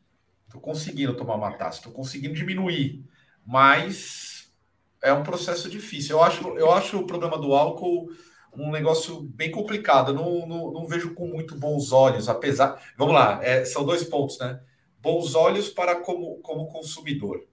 Tô 0.49 0.61
conseguindo 0.61 1.17
tomar 1.17 1.35
uma 1.35 1.53
taça, 1.55 1.83
tô 1.83 1.91
conseguindo 1.91 2.35
diminuir. 2.35 3.05
Mas 3.45 4.55
é 5.03 5.13
um 5.13 5.25
processo 5.25 5.69
difícil. 5.69 6.19
Eu 6.19 6.23
acho, 6.23 6.49
eu 6.57 6.71
acho 6.71 7.01
o 7.01 7.07
problema 7.07 7.37
do 7.37 7.53
álcool 7.53 8.11
um 8.55 8.71
negócio 8.71 9.23
bem 9.23 9.51
complicado. 9.51 10.11
Eu 10.11 10.15
não, 10.15 10.47
não, 10.47 10.73
não 10.73 10.87
vejo 10.87 11.15
com 11.15 11.27
muito 11.27 11.55
bons 11.57 11.93
olhos, 11.93 12.29
apesar. 12.29 12.81
Vamos 12.97 13.15
lá, 13.15 13.41
é, 13.43 13.65
são 13.65 13.85
dois 13.85 14.05
pontos, 14.05 14.39
né? 14.39 14.61
Bons 14.99 15.35
olhos 15.35 15.69
para 15.69 16.01
como, 16.01 16.37
como 16.39 16.69
consumidor. 16.69 17.47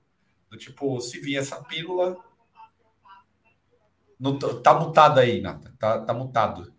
Do 0.50 0.58
tipo, 0.58 1.00
se 1.02 1.20
vir 1.20 1.38
essa 1.38 1.62
pílula, 1.64 2.18
não, 4.20 4.38
tá 4.38 4.74
mutado 4.74 5.20
aí, 5.20 5.42
Nata. 5.42 5.74
Tá, 5.78 6.00
tá 6.00 6.14
mutado. 6.14 6.74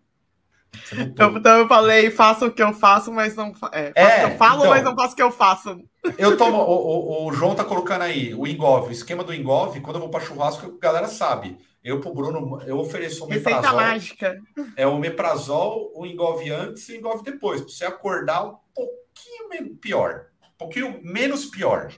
Eu, 1.17 1.37
então 1.37 1.57
eu 1.57 1.67
falei, 1.67 2.11
faço 2.11 2.45
o 2.45 2.51
que 2.51 2.61
eu 2.61 2.73
faço, 2.73 3.11
mas 3.11 3.35
não. 3.35 3.53
É, 3.71 3.91
é, 3.95 4.03
o 4.03 4.19
que 4.19 4.33
eu 4.33 4.37
falo, 4.37 4.59
então, 4.59 4.69
mas 4.69 4.83
não 4.83 4.95
faço 4.95 5.13
o 5.13 5.15
que 5.15 5.23
eu 5.23 5.31
faço. 5.31 5.81
Eu 6.17 6.37
tomo. 6.37 6.57
O, 6.57 7.25
o, 7.25 7.27
o, 7.27 7.33
João 7.33 7.55
tá 7.55 7.63
colocando 7.63 8.03
aí 8.03 8.33
o 8.35 8.45
Engov, 8.45 8.87
o 8.87 8.91
esquema 8.91 9.23
do 9.23 9.33
Engov, 9.33 9.79
quando 9.81 9.95
eu 9.95 10.01
vou 10.01 10.09
para 10.09 10.23
churrasco, 10.23 10.77
a 10.77 10.79
galera 10.79 11.07
sabe. 11.07 11.57
Eu 11.89 11.99
pro 11.99 12.13
Bruno, 12.13 12.61
eu 12.63 12.77
ofereço 12.77 13.25
o 13.25 13.27
Receita 13.27 13.49
meprazol. 13.55 13.79
mágica. 13.79 14.41
É 14.75 14.85
o 14.85 14.97
meprazol, 14.99 15.91
o 15.95 16.05
Engov 16.05 16.47
antes 16.49 16.87
e 16.89 16.93
o 16.93 16.95
Engov 16.97 17.23
depois. 17.23 17.61
Pra 17.61 17.69
você 17.69 17.85
acordar 17.85 18.45
um 18.45 18.57
pouquinho 18.73 19.75
pior. 19.77 20.27
Um 20.43 20.57
pouquinho 20.57 20.99
menos 21.03 21.45
pior. 21.45 21.91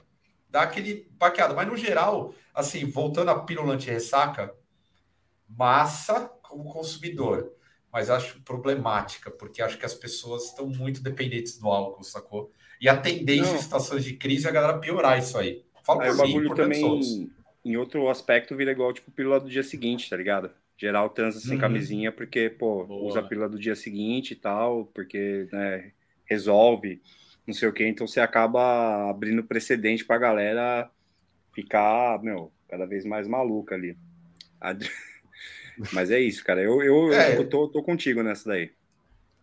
Dá 0.48 0.62
aquele 0.62 1.08
baqueado. 1.12 1.54
Mas 1.54 1.68
no 1.68 1.76
geral, 1.76 2.34
assim, 2.54 2.84
voltando 2.86 3.30
à 3.30 3.38
pílula 3.40 3.74
anti-ressaca, 3.74 4.54
massa 5.48 6.30
como 6.42 6.64
consumidor, 6.72 7.52
mas 7.92 8.08
acho 8.10 8.40
problemática, 8.42 9.30
porque 9.30 9.62
acho 9.62 9.78
que 9.78 9.86
as 9.86 9.94
pessoas 9.94 10.44
estão 10.44 10.66
muito 10.66 11.02
dependentes 11.02 11.58
do 11.58 11.68
álcool, 11.68 12.02
sacou? 12.02 12.50
E 12.80 12.88
a 12.88 12.96
tendência 12.96 13.52
Não. 13.52 13.58
em 13.58 13.62
situações 13.62 14.04
de 14.04 14.14
crise 14.16 14.46
é 14.46 14.50
a 14.50 14.52
galera 14.52 14.78
piorar 14.78 15.18
isso 15.18 15.36
aí. 15.38 15.64
Fala 15.84 16.04
aí 16.04 16.08
por 16.10 16.14
o 16.14 16.18
bagulho 16.18 16.50
mim, 16.50 16.56
também, 16.56 17.30
em 17.64 17.76
outro 17.76 18.08
aspecto, 18.08 18.56
vira 18.56 18.72
igual, 18.72 18.92
tipo, 18.92 19.10
pílula 19.10 19.40
do 19.40 19.48
dia 19.48 19.62
seguinte, 19.62 20.10
tá 20.10 20.16
ligado? 20.16 20.50
Geral 20.76 21.10
transa 21.10 21.40
sem 21.40 21.54
uhum. 21.54 21.60
camisinha, 21.60 22.10
porque, 22.10 22.50
pô, 22.50 22.84
Boa. 22.84 23.08
usa 23.08 23.20
a 23.20 23.22
pílula 23.22 23.48
do 23.48 23.58
dia 23.58 23.76
seguinte 23.76 24.32
e 24.32 24.36
tal, 24.36 24.86
porque, 24.86 25.48
né, 25.52 25.92
resolve, 26.24 27.00
não 27.46 27.54
sei 27.54 27.68
o 27.68 27.72
quê. 27.72 27.86
Então, 27.86 28.06
você 28.06 28.20
acaba 28.20 29.10
abrindo 29.10 29.44
precedente 29.44 30.04
pra 30.04 30.18
galera 30.18 30.90
ficar, 31.54 32.20
meu, 32.22 32.52
cada 32.68 32.86
vez 32.86 33.04
mais 33.04 33.28
maluca 33.28 33.74
ali. 33.74 33.96
Mas 35.92 36.10
é 36.10 36.20
isso, 36.20 36.44
cara. 36.44 36.60
Eu, 36.60 36.82
eu, 36.82 37.12
é. 37.12 37.36
eu 37.36 37.48
tô, 37.48 37.68
tô, 37.68 37.82
contigo 37.82 38.22
nessa 38.22 38.48
daí. 38.50 38.70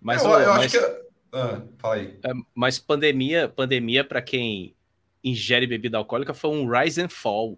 Mas, 0.02 0.24
eu, 0.24 0.30
eu 0.32 0.54
mas, 0.54 0.76
acho 0.76 0.80
que. 0.80 1.10
Ah, 1.32 1.62
fala 1.78 1.96
aí. 1.96 2.20
É, 2.24 2.32
mas 2.56 2.80
pandemia, 2.80 3.50
pandemia 3.50 4.04
para 4.04 4.22
quem 4.22 4.76
ingere 5.24 5.68
bebida 5.68 5.98
alcoólica 5.98 6.34
foi 6.34 6.50
um 6.52 6.70
rise 6.70 7.02
and 7.02 7.10
fall. 7.10 7.58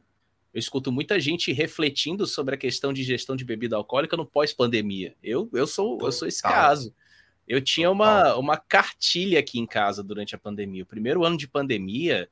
Eu 0.54 0.60
escuto 0.60 0.92
muita 0.92 1.20
gente 1.20 1.54
refletindo 1.54 2.28
sobre 2.28 2.56
a 2.56 2.58
questão 2.58 2.92
de 2.92 3.04
gestão 3.04 3.36
de 3.36 3.46
bebida 3.46 3.76
alcoólica 3.76 4.18
no 4.18 4.26
pós-pandemia. 4.26 5.16
Eu, 5.24 5.50
eu, 5.54 5.66
sou, 5.66 5.98
eu 6.02 6.12
sou 6.12 6.28
esse 6.28 6.42
caso. 6.42 6.94
Eu 7.48 7.62
tinha 7.62 7.90
uma, 7.90 8.36
uma 8.36 8.58
cartilha 8.58 9.40
aqui 9.40 9.60
em 9.60 9.66
casa 9.66 10.04
durante 10.04 10.36
a 10.36 10.38
pandemia. 10.38 10.84
O 10.84 10.88
primeiro 10.88 11.24
ano 11.24 11.38
de 11.38 11.48
pandemia, 11.48 12.30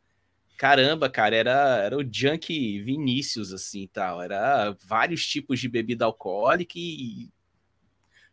caramba, 0.57 1.09
cara, 1.09 1.36
era, 1.36 1.78
era 1.78 1.97
o 1.97 2.03
Junk 2.03 2.82
Vinícius, 2.82 3.53
assim, 3.53 3.88
tal. 3.88 4.22
Era 4.22 4.76
vários 4.86 5.26
tipos 5.26 5.59
de 5.59 5.70
bebida 5.70 6.05
alcoólica 6.05 6.74
e... 6.78 7.30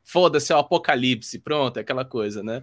Foda-se, 0.03 0.53
é 0.53 0.57
o 0.57 0.61
apocalipse, 0.61 1.41
pronto, 1.41 1.79
é 1.79 1.81
aquela 1.81 2.05
coisa, 2.05 2.41
né? 2.41 2.63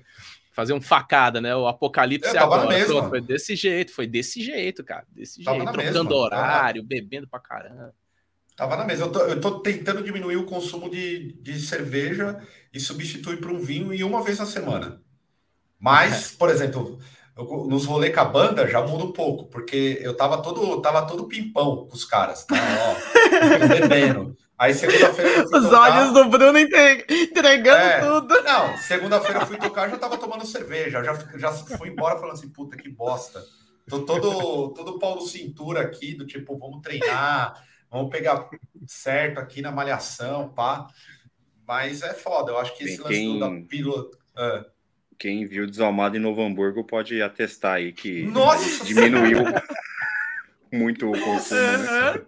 Fazer 0.54 0.74
um 0.74 0.80
facada, 0.80 1.42
né? 1.42 1.56
O 1.56 1.68
apocalipse 1.68 2.38
agora, 2.38 2.68
pronto, 2.86 3.10
foi 3.10 3.20
desse 3.20 3.56
jeito, 3.56 3.92
foi 3.92 4.06
desse 4.06 4.40
jeito, 4.40 4.84
cara, 4.84 5.04
desse 5.10 5.44
jeito. 5.44 5.64
Trocando 5.64 5.78
mesma. 5.78 6.16
horário, 6.16 6.84
tava... 6.84 6.88
bebendo 6.88 7.28
pra 7.28 7.40
caramba. 7.40 7.94
Tava 8.56 8.78
na 8.78 8.86
mesa. 8.86 9.06
Eu 9.06 9.12
tô, 9.12 9.20
eu 9.22 9.42
tô 9.42 9.60
tentando 9.62 10.04
diminuir 10.04 10.38
o 10.38 10.46
consumo 10.46 10.90
de, 10.90 11.34
de 11.42 11.60
cerveja 11.60 12.40
e 12.72 12.80
substituir 12.80 13.38
por 13.38 13.52
um 13.52 13.60
vinho 13.60 13.92
e 13.92 14.04
uma 14.04 14.24
vez 14.24 14.38
na 14.38 14.46
semana. 14.46 15.02
Mas, 15.80 16.32
por 16.38 16.50
exemplo, 16.50 17.00
eu, 17.36 17.66
nos 17.68 17.86
rolê 17.86 18.12
com 18.12 18.20
a 18.20 18.26
banda 18.26 18.68
já 18.68 18.80
muda 18.86 19.06
um 19.06 19.12
pouco, 19.12 19.48
porque 19.48 19.98
eu 20.02 20.16
tava 20.16 20.40
todo, 20.42 20.80
tava 20.82 21.08
todo 21.08 21.28
pimpão 21.28 21.88
com 21.88 21.96
os 21.96 22.06
caras, 22.06 22.46
tá? 22.46 22.56
Ó, 22.56 23.68
bebendo. 23.68 24.38
Aí 24.58 24.74
segunda-feira. 24.74 25.44
Os 25.44 25.50
tocar... 25.50 26.02
olhos 26.02 26.14
do 26.14 26.26
Bruno 26.30 26.60
entregando 26.60 27.78
é, 27.78 28.00
tudo. 28.00 28.44
Não, 28.44 28.78
segunda-feira 28.78 29.42
eu 29.42 29.48
fui 29.48 29.58
tocar 29.58 29.90
já 29.90 29.98
tava 29.98 30.18
tomando 30.18 30.46
cerveja. 30.46 31.04
Já, 31.04 31.14
já 31.38 31.52
fui 31.52 31.90
embora 31.90 32.18
falando 32.18 32.34
assim, 32.34 32.50
puta 32.50 32.78
que 32.78 32.90
bosta. 32.90 33.44
Tô 33.90 34.06
todo, 34.06 34.70
todo 34.74 35.00
pau 35.00 35.16
no 35.16 35.22
cintura 35.22 35.82
aqui, 35.82 36.14
do 36.14 36.26
tipo, 36.26 36.58
vamos 36.58 36.82
treinar, 36.82 37.62
vamos 37.92 38.10
pegar 38.10 38.48
certo 38.88 39.40
aqui 39.40 39.62
na 39.62 39.72
malhação, 39.72 40.50
pá. 40.50 40.88
Mas 41.68 42.02
é 42.02 42.14
foda, 42.14 42.52
eu 42.52 42.58
acho 42.58 42.78
que 42.78 42.86
esse 42.86 43.02
Quem... 43.04 43.40
lance 43.40 43.62
da 43.62 43.68
pílula. 43.68 44.04
Uh, 44.04 44.74
quem 45.18 45.46
viu 45.46 45.68
Desalmado 45.68 46.18
em 46.18 46.20
Novo 46.20 46.42
Hamburgo 46.42 46.84
pode 46.84 47.22
atestar 47.22 47.76
aí 47.76 47.94
que 47.94 48.24
Nossa! 48.24 48.84
diminuiu 48.84 49.44
muito 50.72 51.10
o 51.10 51.20
consumo. 51.20 51.62
Né? 51.62 52.22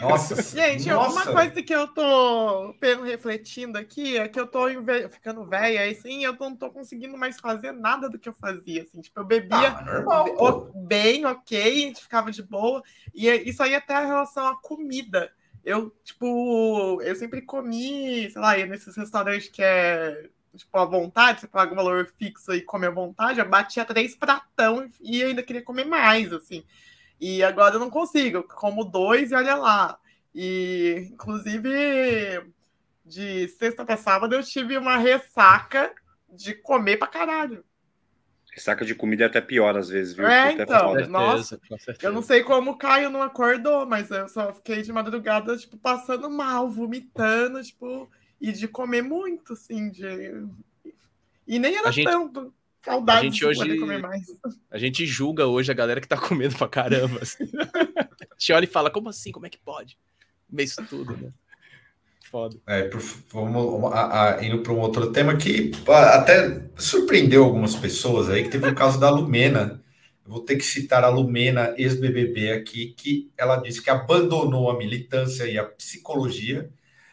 Nossa, 0.00 0.40
gente, 0.42 0.88
nossa. 0.88 1.10
uma 1.10 1.26
coisa 1.26 1.62
que 1.62 1.74
eu 1.74 1.86
tô 1.88 2.74
refletindo 3.04 3.78
aqui 3.78 4.16
é 4.16 4.28
que 4.28 4.40
eu 4.40 4.46
tô 4.46 4.66
ficando 5.10 5.44
velha, 5.44 5.86
e 5.86 5.90
assim, 5.90 6.24
eu 6.24 6.34
não 6.38 6.56
tô 6.56 6.70
conseguindo 6.70 7.16
mais 7.16 7.38
fazer 7.38 7.72
nada 7.72 8.08
do 8.08 8.18
que 8.18 8.28
eu 8.28 8.32
fazia, 8.32 8.82
assim, 8.82 9.00
tipo, 9.00 9.20
eu 9.20 9.24
bebia 9.24 9.68
ah, 9.68 9.82
normal, 9.82 10.72
bem, 10.74 11.24
ok, 11.24 11.94
ficava 11.94 12.30
de 12.30 12.42
boa, 12.42 12.82
e 13.14 13.28
isso 13.28 13.62
aí 13.62 13.74
até 13.74 13.94
a 13.94 14.06
relação 14.06 14.46
à 14.46 14.56
comida. 14.56 15.30
Eu, 15.62 15.90
tipo, 16.02 17.02
eu 17.02 17.14
sempre 17.14 17.42
comi, 17.42 18.30
sei 18.30 18.40
lá, 18.40 18.56
nesses 18.56 18.96
restaurantes 18.96 19.48
que 19.48 19.62
é 19.62 20.30
tipo, 20.56 20.76
à 20.76 20.84
vontade, 20.84 21.40
você 21.40 21.46
paga 21.46 21.72
um 21.72 21.76
valor 21.76 22.12
fixo 22.18 22.52
e 22.52 22.62
come 22.62 22.86
à 22.86 22.90
vontade, 22.90 23.38
eu 23.38 23.48
batia 23.48 23.84
três 23.84 24.14
pratão 24.14 24.88
e 25.00 25.22
ainda 25.22 25.42
queria 25.42 25.62
comer 25.62 25.84
mais, 25.84 26.32
assim. 26.32 26.64
E 27.20 27.42
agora 27.42 27.74
eu 27.74 27.80
não 27.80 27.90
consigo, 27.90 28.38
eu 28.38 28.42
como 28.42 28.84
dois 28.84 29.30
e 29.30 29.34
olha 29.34 29.54
lá. 29.54 29.98
E, 30.34 31.08
inclusive, 31.12 31.68
de 33.04 33.48
sexta 33.48 33.84
para 33.84 33.96
sábado 33.96 34.34
eu 34.34 34.42
tive 34.42 34.78
uma 34.78 34.96
ressaca 34.96 35.92
de 36.28 36.54
comer 36.54 36.96
pra 36.96 37.08
caralho. 37.08 37.64
Ressaca 38.52 38.84
de 38.84 38.94
comida 38.94 39.24
é 39.24 39.26
até 39.26 39.40
pior 39.40 39.76
às 39.76 39.88
vezes, 39.88 40.14
viu? 40.14 40.26
É, 40.26 40.52
então, 40.52 40.94
nossa, 41.08 41.60
eu 42.02 42.12
não 42.12 42.22
sei 42.22 42.42
como 42.42 42.72
o 42.72 42.76
Caio 42.76 43.10
não 43.10 43.22
acordou, 43.22 43.86
mas 43.86 44.10
eu 44.10 44.28
só 44.28 44.52
fiquei 44.52 44.82
de 44.82 44.92
madrugada, 44.92 45.56
tipo, 45.56 45.76
passando 45.76 46.28
mal, 46.28 46.68
vomitando, 46.68 47.62
tipo, 47.62 48.10
e 48.40 48.50
de 48.50 48.66
comer 48.66 49.02
muito, 49.02 49.52
assim, 49.52 49.90
de... 49.90 50.44
E 51.46 51.58
nem 51.58 51.76
era 51.76 51.92
gente- 51.92 52.10
tanto. 52.10 52.52
Saudades 52.82 53.20
a 53.20 53.24
gente 53.24 53.44
hoje- 53.44 53.78
comer 53.78 53.98
mais. 53.98 54.26
A 54.70 54.78
gente 54.78 55.06
julga 55.06 55.46
hoje 55.46 55.70
a 55.70 55.74
galera 55.74 56.00
que 56.00 56.08
tá 56.08 56.16
comendo 56.18 56.56
pra 56.56 56.68
caramba. 56.68 57.20
assim. 57.22 57.44
A 57.54 58.34
gente 58.38 58.52
olha 58.52 58.64
e 58.64 58.68
fala, 58.68 58.90
como 58.90 59.08
assim? 59.08 59.30
Como 59.32 59.46
é 59.46 59.50
que 59.50 59.58
pode? 59.58 59.98
Comer 60.48 60.64
isso 60.64 60.82
tudo, 60.88 61.16
né? 61.16 61.30
Foda. 62.30 62.56
É, 62.66 62.88
vamos 63.32 63.92
a- 63.92 64.36
a- 64.38 64.44
indo 64.44 64.62
para 64.62 64.72
um 64.72 64.78
outro 64.78 65.10
tema 65.12 65.36
que 65.36 65.72
até 65.88 66.62
surpreendeu 66.76 67.44
algumas 67.44 67.74
pessoas 67.74 68.30
aí, 68.30 68.44
que 68.44 68.50
teve 68.50 68.68
o 68.68 68.74
caso 68.74 68.98
da 69.00 69.10
Lumena. 69.10 69.82
Eu 70.24 70.30
vou 70.34 70.40
ter 70.44 70.54
que 70.56 70.62
citar 70.64 71.02
a 71.02 71.08
Lumena, 71.08 71.74
ex-BBB 71.76 72.52
aqui, 72.52 72.94
que 72.96 73.30
ela 73.36 73.56
disse 73.56 73.82
que 73.82 73.90
abandonou 73.90 74.70
a 74.70 74.78
militância 74.78 75.44
e 75.44 75.58
a 75.58 75.64
psicologia, 75.64 76.70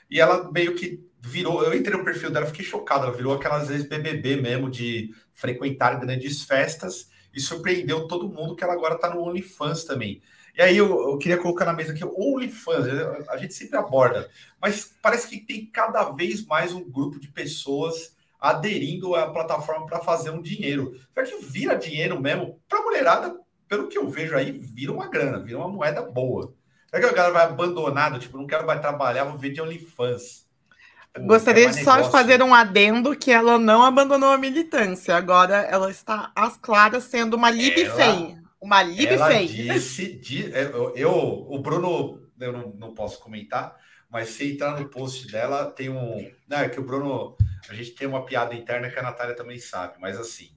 e 0.10 0.20
ela 0.22 0.52
meio 0.52 0.76
que 0.76 1.04
virou. 1.20 1.64
Eu 1.64 1.74
entrei 1.76 1.98
no 1.98 2.06
perfil 2.06 2.30
dela, 2.30 2.46
fiquei 2.46 2.64
chocado. 2.64 3.06
Ela 3.06 3.16
virou 3.18 3.34
aquelas 3.34 3.72
ex-BBB 3.72 4.36
mesmo, 4.36 4.70
de 4.70 5.16
frequentar 5.38 6.00
grandes 6.00 6.44
festas, 6.44 7.10
e 7.34 7.40
surpreendeu 7.40 8.08
todo 8.08 8.28
mundo 8.28 8.56
que 8.56 8.64
ela 8.64 8.74
agora 8.74 8.96
está 8.96 9.14
no 9.14 9.22
OnlyFans 9.22 9.84
também. 9.84 10.22
E 10.58 10.62
aí 10.62 10.76
eu, 10.76 11.12
eu 11.12 11.18
queria 11.20 11.38
colocar 11.38 11.66
na 11.66 11.74
mesa 11.74 11.94
aqui 11.94 12.04
OnlyFans, 12.04 12.88
a 13.30 13.38
gente 13.38 13.54
sempre 13.54 13.78
aborda, 13.78 14.28
mas 14.60 14.96
parece 15.02 15.30
que 15.30 15.40
tem 15.40 15.68
cada 15.68 16.10
vez 16.10 16.44
mais 16.44 16.74
um 16.74 16.84
grupo 16.90 17.20
de 17.20 17.28
pessoas 17.28 18.18
aderindo 18.40 19.16
à 19.16 19.32
plataforma 19.32 19.86
para 19.86 20.00
fazer 20.00 20.32
um 20.32 20.42
dinheiro. 20.42 21.00
Será 21.14 21.28
que 21.28 21.46
vira 21.46 21.76
dinheiro 21.76 22.20
mesmo? 22.20 22.60
Para 22.68 22.80
a 22.80 22.84
mulherada, 22.84 23.40
pelo 23.68 23.88
que 23.88 23.98
eu 24.00 24.10
vejo 24.10 24.36
aí, 24.36 24.52
vira 24.52 24.92
uma 24.92 25.08
grana, 25.08 25.40
vira 25.40 25.60
uma 25.60 25.68
moeda 25.68 26.02
boa. 26.02 26.56
Será 26.90 27.02
que 27.04 27.10
a 27.10 27.14
galera 27.14 27.34
vai 27.34 27.44
abandonada, 27.44 28.18
tipo, 28.18 28.38
não 28.38 28.48
quero 28.48 28.66
mais 28.66 28.82
trabalhar, 28.82 29.26
vou 29.26 29.38
ver 29.38 29.52
de 29.52 29.62
OnlyFans? 29.62 30.47
Tipo, 31.20 31.28
Gostaria 31.28 31.66
é 31.66 31.70
de 31.72 31.84
só 31.84 32.02
de 32.02 32.12
fazer 32.12 32.42
um 32.42 32.54
adendo 32.54 33.16
que 33.16 33.32
ela 33.32 33.58
não 33.60 33.84
abandonou 33.84 34.30
a 34.32 34.38
militância. 34.38 35.16
Agora 35.16 35.58
ela 35.58 35.90
está 35.92 36.32
às 36.36 36.58
claras 36.58 37.04
sendo 37.06 37.36
uma 37.36 37.50
Lib 37.50 37.80
Ela- 37.80 37.96
Fei. 37.96 38.38
Uma 38.60 38.82
Lib 38.84 39.08
Ela 39.08 39.28
Fei. 39.28 39.48
disse, 39.48 40.14
di- 40.20 40.52
eu, 40.52 40.96
eu- 40.96 41.46
o 41.50 41.60
Bruno, 41.60 42.22
eu 42.40 42.52
não, 42.52 42.70
não 42.78 42.94
posso 42.94 43.20
comentar, 43.20 43.76
mas 44.10 44.30
se 44.30 44.54
entrar 44.54 44.80
no 44.80 44.90
post 44.90 45.28
dela, 45.32 45.66
tem 45.72 45.90
um. 45.90 46.30
Não, 46.48 46.58
é 46.58 46.70
que 46.70 46.80
o 46.80 46.84
Bruno, 46.84 47.36
a 47.70 47.74
gente 47.74 47.92
tem 47.92 48.08
uma 48.08 48.26
piada 48.26 48.56
interna 48.56 48.90
que 48.90 48.98
a 48.98 49.04
Natália 49.04 49.36
também 49.36 49.60
sabe, 49.60 49.96
mas 50.00 50.18
assim, 50.18 50.50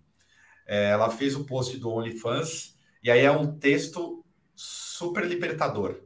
é, 0.66 0.90
ela 0.90 1.10
fez 1.10 1.34
o 1.34 1.44
post 1.44 1.76
do 1.78 1.90
OnlyFans, 1.90 2.76
e 3.02 3.10
aí 3.10 3.20
é 3.20 3.30
um 3.30 3.58
texto 3.58 4.24
super 4.54 5.24
libertador, 5.26 6.00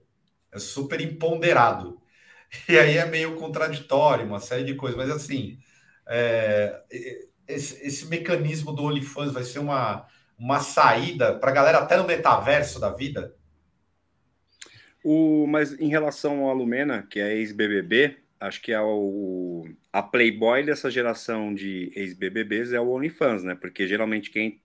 é 0.51 0.59
super 0.59 1.01
empoderado. 1.01 2.01
E 2.69 2.79
aí 2.79 2.97
é 2.97 3.07
meio 3.07 3.37
contraditório, 3.37 4.27
uma 4.27 4.41
série 4.41 4.65
de 4.65 4.75
coisas, 4.75 4.97
mas 4.97 5.11
assim, 5.11 5.59
é, 6.07 6.81
esse, 7.49 7.87
esse 7.87 8.07
mecanismo 8.07 8.73
do 8.73 8.85
OnlyFans 8.85 9.33
vai 9.33 9.45
ser 9.45 9.59
uma 9.59 10.07
uma 10.39 10.61
saída 10.61 11.39
para 11.39 11.51
a 11.51 11.55
galera 11.55 11.79
até 11.79 11.97
no 11.97 12.07
metaverso 12.07 12.81
da 12.81 12.91
vida? 12.91 13.35
O, 15.03 15.47
mas 15.47 15.79
em 15.79 15.89
relação 15.89 16.49
à 16.49 16.53
Lumena, 16.53 17.03
que 17.03 17.21
é 17.21 17.37
ex-BBB, 17.37 18.17
acho 18.41 18.61
que 18.63 18.73
é 18.73 18.81
o, 18.81 19.67
a 19.93 20.03
Playboy 20.03 20.65
dessa 20.65 20.91
geração 20.91 21.55
de 21.55 21.93
ex-BBBs 21.95 22.73
é 22.73 22.81
o 22.81 22.91
OnlyFans, 22.91 23.45
né? 23.45 23.55
Porque 23.55 23.87
geralmente 23.87 24.31
quem 24.31 24.61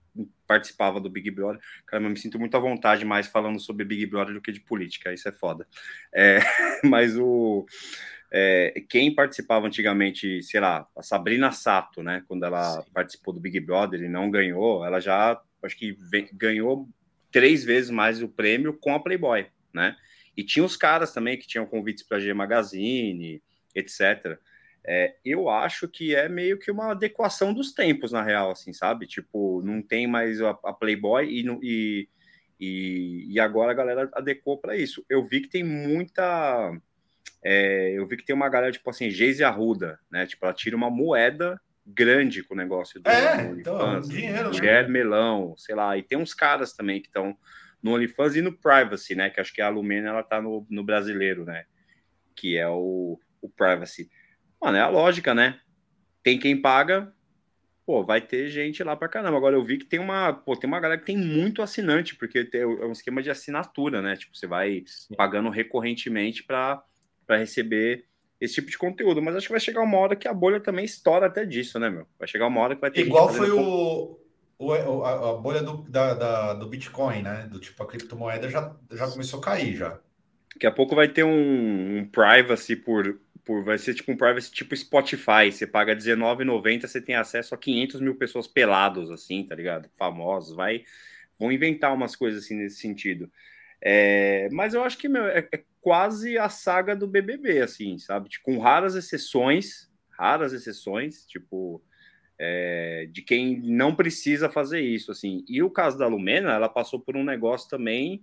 participava 0.46 1.00
do 1.00 1.08
Big 1.08 1.30
Brother, 1.30 1.60
cara, 1.86 2.02
eu 2.02 2.10
me 2.10 2.18
sinto 2.18 2.38
muito 2.38 2.56
à 2.56 2.60
vontade 2.60 3.04
mais 3.04 3.26
falando 3.26 3.60
sobre 3.60 3.84
Big 3.84 4.06
Brother 4.06 4.34
do 4.34 4.40
que 4.40 4.52
de 4.52 4.60
política, 4.60 5.12
isso 5.12 5.28
é 5.28 5.32
foda. 5.32 5.66
É, 6.12 6.38
mas 6.84 7.16
o 7.16 7.66
é, 8.32 8.84
quem 8.88 9.12
participava 9.12 9.66
antigamente, 9.66 10.42
sei 10.42 10.60
lá, 10.60 10.86
a 10.96 11.02
Sabrina 11.02 11.50
Sato, 11.50 12.02
né? 12.02 12.22
Quando 12.28 12.44
ela 12.44 12.82
Sim. 12.82 12.90
participou 12.92 13.34
do 13.34 13.40
Big 13.40 13.58
Brother 13.58 14.00
e 14.02 14.08
não 14.08 14.30
ganhou, 14.30 14.84
ela 14.84 15.00
já 15.00 15.40
acho 15.62 15.76
que 15.76 15.96
ganhou 16.32 16.88
três 17.30 17.64
vezes 17.64 17.90
mais 17.90 18.22
o 18.22 18.28
prêmio 18.28 18.72
com 18.72 18.94
a 18.94 19.00
Playboy, 19.00 19.46
né? 19.74 19.96
E 20.36 20.44
tinha 20.44 20.64
os 20.64 20.76
caras 20.76 21.12
também 21.12 21.36
que 21.36 21.46
tinham 21.46 21.66
convites 21.66 22.04
para 22.04 22.20
G 22.20 22.32
Magazine, 22.32 23.42
etc. 23.74 24.38
É, 24.86 25.16
eu 25.24 25.48
acho 25.48 25.86
que 25.86 26.14
é 26.14 26.28
meio 26.28 26.58
que 26.58 26.70
uma 26.70 26.92
adequação 26.92 27.52
dos 27.52 27.72
tempos, 27.72 28.12
na 28.12 28.22
real, 28.22 28.50
assim, 28.50 28.72
sabe? 28.72 29.06
Tipo, 29.06 29.62
não 29.62 29.82
tem 29.82 30.06
mais 30.06 30.40
a, 30.40 30.50
a 30.64 30.72
Playboy 30.72 31.26
e, 31.26 31.44
e, 31.62 32.08
e, 32.58 33.34
e 33.34 33.40
agora 33.40 33.72
a 33.72 33.74
galera 33.74 34.10
adequou 34.14 34.58
para 34.58 34.76
isso. 34.76 35.04
Eu 35.08 35.24
vi 35.24 35.40
que 35.42 35.48
tem 35.48 35.62
muita. 35.62 36.72
é, 37.44 37.92
eu 37.92 38.06
vi 38.06 38.16
que 38.16 38.24
tem 38.24 38.34
uma 38.34 38.48
galera, 38.48 38.72
tipo 38.72 38.88
assim, 38.88 39.10
Geise 39.10 39.44
Arruda, 39.44 39.98
né? 40.10 40.26
Tipo, 40.26 40.46
ela 40.46 40.54
tira 40.54 40.76
uma 40.76 40.90
moeda 40.90 41.60
grande 41.86 42.42
com 42.42 42.54
o 42.54 42.56
negócio 42.56 43.00
do, 43.00 43.08
É, 43.08 43.44
do 43.44 43.60
então, 43.60 43.74
OnlyFans, 43.76 44.08
dinheiro, 44.08 44.50
né? 44.50 44.88
Melão, 44.88 45.54
sei 45.56 45.74
lá, 45.74 45.96
e 45.96 46.02
tem 46.02 46.18
uns 46.18 46.32
caras 46.32 46.72
também 46.72 47.00
que 47.00 47.08
estão 47.08 47.36
no 47.82 47.94
OnlyFans 47.94 48.36
e 48.36 48.42
no 48.42 48.56
Privacy, 48.56 49.14
né? 49.14 49.30
Que 49.30 49.40
acho 49.40 49.52
que 49.52 49.60
a 49.60 49.68
Lumena 49.68 50.10
ela 50.10 50.22
tá 50.22 50.40
no, 50.40 50.66
no 50.70 50.84
brasileiro, 50.84 51.44
né? 51.44 51.64
Que 52.34 52.56
é 52.56 52.68
o, 52.68 53.18
o 53.42 53.48
Privacy. 53.48 54.10
Mano, 54.60 54.76
é 54.76 54.80
a 54.80 54.88
lógica, 54.88 55.34
né? 55.34 55.60
Tem 56.22 56.38
quem 56.38 56.60
paga, 56.60 57.12
pô, 57.86 58.04
vai 58.04 58.20
ter 58.20 58.48
gente 58.48 58.84
lá 58.84 58.96
pra 58.96 59.08
caramba. 59.08 59.36
Agora 59.36 59.56
eu 59.56 59.64
vi 59.64 59.78
que 59.78 59.86
tem 59.86 59.98
uma, 60.00 60.32
pô, 60.32 60.56
tem 60.56 60.68
uma 60.68 60.80
galera 60.80 61.00
que 61.00 61.06
tem 61.06 61.16
muito 61.16 61.62
assinante, 61.62 62.16
porque 62.16 62.44
tem, 62.44 62.62
é 62.62 62.66
um 62.66 62.92
esquema 62.92 63.22
de 63.22 63.30
assinatura, 63.30 64.02
né? 64.02 64.16
Tipo, 64.16 64.36
você 64.36 64.46
vai 64.46 64.84
pagando 65.16 65.50
recorrentemente 65.50 66.44
para 66.44 66.82
receber 67.30 68.06
esse 68.40 68.54
tipo 68.54 68.70
de 68.70 68.78
conteúdo. 68.78 69.22
Mas 69.22 69.36
acho 69.36 69.46
que 69.46 69.52
vai 69.52 69.60
chegar 69.60 69.82
uma 69.82 69.98
hora 69.98 70.16
que 70.16 70.28
a 70.28 70.34
bolha 70.34 70.60
também 70.60 70.84
estoura 70.84 71.26
até 71.26 71.44
disso, 71.44 71.78
né, 71.78 71.90
meu? 71.90 72.06
Vai 72.18 72.28
chegar 72.28 72.46
uma 72.46 72.60
hora 72.60 72.74
que 72.74 72.80
vai 72.80 72.90
ter 72.90 73.02
Igual 73.02 73.28
gente 73.28 73.38
foi 73.38 73.50
o, 73.50 74.18
o- 74.58 75.04
a, 75.04 75.30
a 75.30 75.34
bolha 75.36 75.62
do, 75.62 75.78
da, 75.82 76.14
da- 76.14 76.54
do 76.54 76.68
Bitcoin, 76.68 77.22
né? 77.22 77.48
Do 77.50 77.58
tipo, 77.58 77.82
a 77.82 77.86
criptomoeda 77.86 78.48
já, 78.48 78.76
já 78.92 79.08
começou 79.08 79.40
a 79.40 79.42
cair 79.42 79.76
já. 79.76 79.98
Daqui 80.54 80.66
a 80.66 80.72
pouco 80.72 80.94
vai 80.94 81.08
ter 81.08 81.24
um, 81.24 81.98
um 81.98 82.04
privacy 82.08 82.76
por, 82.76 83.20
por. 83.50 83.64
Vai 83.64 83.78
ser 83.78 83.94
tipo 83.94 84.12
um 84.12 84.16
privacy 84.16 84.52
tipo 84.52 84.76
Spotify. 84.76 85.50
Você 85.50 85.66
paga 85.66 85.92
R$19,90, 85.92 86.86
você 86.86 87.00
tem 87.00 87.16
acesso 87.16 87.52
a 87.52 87.58
500 87.58 88.00
mil 88.00 88.14
pessoas 88.14 88.46
pelados, 88.46 89.10
assim, 89.10 89.42
tá 89.42 89.56
ligado? 89.56 89.90
Famosos. 89.98 90.54
Vai, 90.54 90.84
vão 91.36 91.50
inventar 91.50 91.92
umas 91.92 92.14
coisas 92.14 92.44
assim 92.44 92.54
nesse 92.54 92.76
sentido. 92.76 93.28
É, 93.82 94.48
mas 94.52 94.72
eu 94.72 94.84
acho 94.84 94.96
que 94.96 95.08
meu, 95.08 95.26
é, 95.26 95.48
é 95.52 95.64
quase 95.80 96.38
a 96.38 96.48
saga 96.48 96.94
do 96.94 97.08
BBB, 97.08 97.60
assim, 97.60 97.98
sabe? 97.98 98.28
Tipo, 98.28 98.44
com 98.44 98.58
raras 98.58 98.94
exceções, 98.94 99.90
raras 100.16 100.52
exceções, 100.52 101.26
tipo. 101.26 101.82
é, 102.38 103.08
de 103.10 103.22
quem 103.22 103.60
não 103.62 103.96
precisa 103.96 104.48
fazer 104.48 104.80
isso, 104.80 105.10
assim. 105.10 105.44
E 105.48 105.60
o 105.60 105.70
caso 105.70 105.98
da 105.98 106.06
Lumena, 106.06 106.52
ela 106.52 106.68
passou 106.68 107.00
por 107.00 107.16
um 107.16 107.24
negócio 107.24 107.68
também 107.68 108.22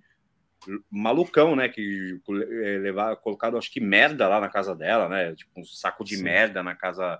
malucão, 0.89 1.55
né? 1.55 1.69
Que 1.69 2.19
é, 2.63 2.77
levar, 2.77 3.15
colocado, 3.17 3.57
acho 3.57 3.71
que 3.71 3.79
merda 3.79 4.27
lá 4.27 4.39
na 4.39 4.49
casa 4.49 4.75
dela, 4.75 5.07
né? 5.07 5.35
Tipo, 5.35 5.59
um 5.59 5.63
saco 5.63 6.03
de 6.03 6.17
Sim. 6.17 6.23
merda 6.23 6.63
na 6.63 6.75
casa 6.75 7.19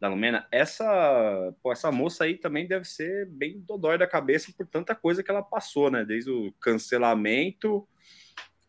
da 0.00 0.08
Lumena. 0.08 0.46
Essa, 0.50 1.52
pô, 1.62 1.72
essa 1.72 1.90
moça 1.90 2.24
aí 2.24 2.36
também 2.36 2.66
deve 2.66 2.84
ser 2.84 3.26
bem 3.26 3.60
dodói 3.60 3.98
da 3.98 4.06
cabeça 4.06 4.52
por 4.56 4.66
tanta 4.66 4.94
coisa 4.94 5.22
que 5.22 5.30
ela 5.30 5.42
passou, 5.42 5.90
né? 5.90 6.04
Desde 6.04 6.30
o 6.30 6.52
cancelamento, 6.60 7.86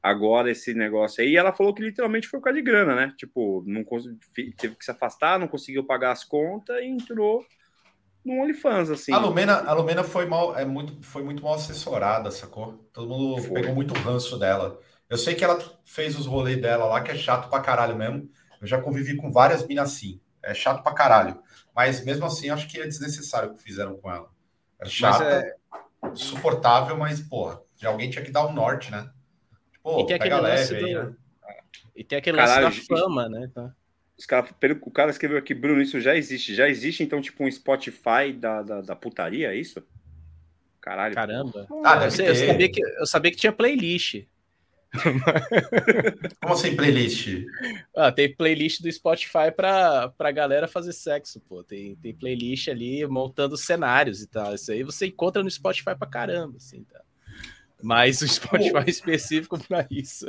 agora 0.01 0.49
esse 0.49 0.73
negócio 0.73 1.23
aí. 1.23 1.31
E 1.31 1.37
ela 1.37 1.53
falou 1.53 1.73
que 1.73 1.83
literalmente 1.83 2.27
foi 2.27 2.39
por 2.39 2.45
causa 2.45 2.57
de 2.57 2.65
grana, 2.65 2.95
né? 2.95 3.13
Tipo, 3.17 3.63
não 3.67 3.83
teve 4.33 4.75
que 4.75 4.85
se 4.85 4.91
afastar, 4.91 5.39
não 5.39 5.47
conseguiu 5.47 5.83
pagar 5.83 6.11
as 6.11 6.23
contas 6.23 6.81
e 6.81 6.85
entrou 6.85 7.45
no 8.23 8.41
OnlyFans, 8.41 8.89
assim. 8.89 9.11
A 9.11 9.17
Lumena, 9.17 9.53
a 9.65 9.73
Lumena 9.73 10.03
foi, 10.03 10.25
mal, 10.25 10.57
é 10.57 10.65
muito, 10.65 11.01
foi 11.03 11.23
muito 11.23 11.43
mal 11.43 11.55
assessorada, 11.55 12.29
sacou? 12.31 12.73
Todo 12.93 13.07
mundo 13.09 13.41
Foi. 13.41 13.61
pegou 13.61 13.73
muito 13.73 13.93
ranço 13.93 14.37
dela. 14.37 14.79
Eu 15.09 15.17
sei 15.17 15.33
que 15.35 15.43
ela 15.43 15.57
fez 15.83 16.17
os 16.17 16.25
rolês 16.27 16.61
dela 16.61 16.85
lá, 16.85 17.01
que 17.01 17.11
é 17.11 17.15
chato 17.15 17.49
pra 17.49 17.59
caralho 17.61 17.95
mesmo. 17.95 18.29
Eu 18.61 18.67
já 18.67 18.79
convivi 18.79 19.15
com 19.17 19.31
várias 19.31 19.65
minas 19.65 19.91
assim. 19.93 20.21
É 20.43 20.53
chato 20.53 20.83
pra 20.83 20.93
caralho. 20.93 21.41
Mas 21.75 22.03
mesmo 22.05 22.25
assim, 22.25 22.49
acho 22.49 22.67
que 22.67 22.79
é 22.79 22.85
desnecessário 22.85 23.49
o 23.51 23.53
que 23.55 23.63
fizeram 23.63 23.97
com 23.97 24.11
ela. 24.11 24.29
É 24.79 24.85
chata, 24.87 25.23
é- 25.25 25.55
suportável, 26.13 26.97
mas, 26.97 27.19
porra, 27.19 27.61
de 27.75 27.87
alguém 27.87 28.09
tinha 28.09 28.23
que 28.23 28.31
dar 28.31 28.45
um 28.45 28.53
norte, 28.53 28.91
né? 28.91 29.09
Pô, 29.81 30.01
E 30.01 30.05
tem 30.07 30.17
pega 30.17 30.35
aquele 30.35 30.41
leve 30.41 30.61
lance 30.61 30.75
aí, 30.75 30.93
do- 30.93 30.99
né? 31.05 31.15
E 31.95 32.03
tem 32.03 32.17
aquele 32.17 32.37
Caralho, 32.37 32.65
lance 32.67 32.87
da 32.87 32.95
fama, 32.97 33.29
né? 33.29 33.45
Então, 33.49 33.73
Os 34.19 34.25
cara, 34.25 34.43
pelo- 34.59 34.77
o 34.81 34.91
cara 34.91 35.11
escreveu 35.11 35.37
aqui, 35.37 35.53
Bruno, 35.53 35.81
isso 35.81 36.01
já 36.01 36.13
existe. 36.13 36.53
Já 36.53 36.67
existe, 36.67 37.01
então, 37.01 37.21
tipo, 37.21 37.41
um 37.41 37.49
Spotify 37.49 38.33
da, 38.37 38.61
da, 38.61 38.81
da 38.81 38.95
putaria, 38.95 39.53
é 39.53 39.55
isso? 39.55 39.81
Caralho. 40.81 41.15
caramba. 41.15 41.65
Ah, 41.85 41.95
eu, 42.03 42.03
eu 42.03 42.11
ter. 42.11 42.35
sabia 42.35 42.69
que, 42.69 42.81
eu 42.81 43.05
sabia 43.05 43.31
que 43.31 43.37
tinha 43.37 43.53
playlist. 43.53 44.25
Como 46.41 46.53
assim, 46.53 46.75
playlist? 46.75 47.45
Ah, 47.95 48.11
tem 48.11 48.35
playlist 48.35 48.81
do 48.81 48.91
Spotify 48.91 49.51
pra, 49.55 50.09
pra 50.09 50.31
galera 50.31 50.67
fazer 50.67 50.93
sexo, 50.93 51.39
pô. 51.47 51.63
Tem, 51.63 51.95
tem 51.95 52.13
playlist 52.13 52.67
ali 52.67 53.05
montando 53.07 53.55
cenários 53.55 54.21
e 54.21 54.27
tal. 54.27 54.53
Isso 54.55 54.71
aí 54.71 54.83
você 54.83 55.07
encontra 55.07 55.41
no 55.43 55.49
Spotify 55.49 55.95
pra 55.97 56.07
caramba, 56.07 56.57
assim, 56.57 56.83
tá? 56.83 57.01
Mas 57.81 58.21
o 58.21 58.27
Spotify 58.27 58.83
específico 58.89 59.57
pra 59.65 59.87
isso. 59.89 60.25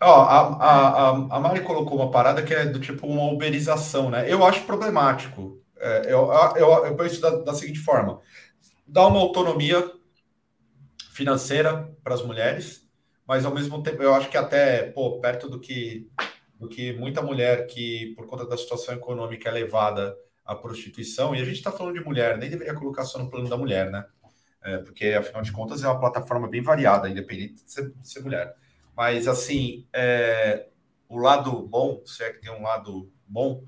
Ó, 0.00 0.22
a, 0.22 0.40
a, 0.64 1.08
a, 1.10 1.40
Mari 1.40 1.62
colocou 1.62 1.98
uma 1.98 2.10
parada 2.10 2.42
que 2.42 2.54
é 2.54 2.64
do 2.66 2.78
tipo 2.78 3.06
uma 3.06 3.32
uberização, 3.32 4.10
né? 4.10 4.32
Eu 4.32 4.44
acho 4.44 4.64
problemático. 4.64 5.60
É, 5.76 6.12
eu, 6.12 6.30
eu, 6.56 6.86
eu 6.86 6.96
penso 6.96 7.20
da, 7.20 7.30
da 7.30 7.54
seguinte 7.54 7.80
forma: 7.80 8.20
dá 8.86 9.06
uma 9.06 9.18
autonomia 9.18 9.92
financeira 11.10 11.92
para 12.04 12.14
as 12.14 12.22
mulheres, 12.22 12.88
mas 13.26 13.44
ao 13.44 13.52
mesmo 13.52 13.82
tempo 13.82 14.02
eu 14.02 14.14
acho 14.14 14.30
que 14.30 14.36
até 14.36 14.84
pô, 14.92 15.20
perto 15.20 15.48
do 15.48 15.58
que 15.58 16.08
do 16.58 16.68
que 16.68 16.92
muita 16.92 17.22
mulher 17.22 17.66
que 17.66 18.14
por 18.16 18.26
conta 18.26 18.46
da 18.46 18.56
situação 18.56 18.94
econômica 18.94 19.48
é 19.48 19.52
levada 19.52 20.16
à 20.44 20.54
prostituição 20.54 21.34
e 21.34 21.40
a 21.40 21.44
gente 21.44 21.56
está 21.56 21.70
falando 21.70 21.94
de 21.94 22.04
mulher 22.04 22.36
nem 22.36 22.50
deveria 22.50 22.74
colocar 22.74 23.04
só 23.04 23.18
no 23.18 23.30
plano 23.30 23.48
da 23.48 23.56
mulher 23.56 23.90
né 23.90 24.04
é, 24.64 24.78
porque 24.78 25.06
afinal 25.06 25.42
de 25.42 25.52
contas 25.52 25.84
é 25.84 25.86
uma 25.86 26.00
plataforma 26.00 26.48
bem 26.48 26.60
variada 26.60 27.08
independente 27.08 27.64
de 27.64 27.70
ser, 27.70 27.92
de 27.92 28.08
ser 28.08 28.22
mulher 28.22 28.52
mas 28.98 29.28
assim 29.28 29.86
é, 29.92 30.66
o 31.08 31.18
lado 31.18 31.62
bom 31.62 32.02
se 32.04 32.24
é 32.24 32.32
que 32.32 32.40
tem 32.40 32.50
um 32.50 32.62
lado 32.62 33.08
bom 33.28 33.62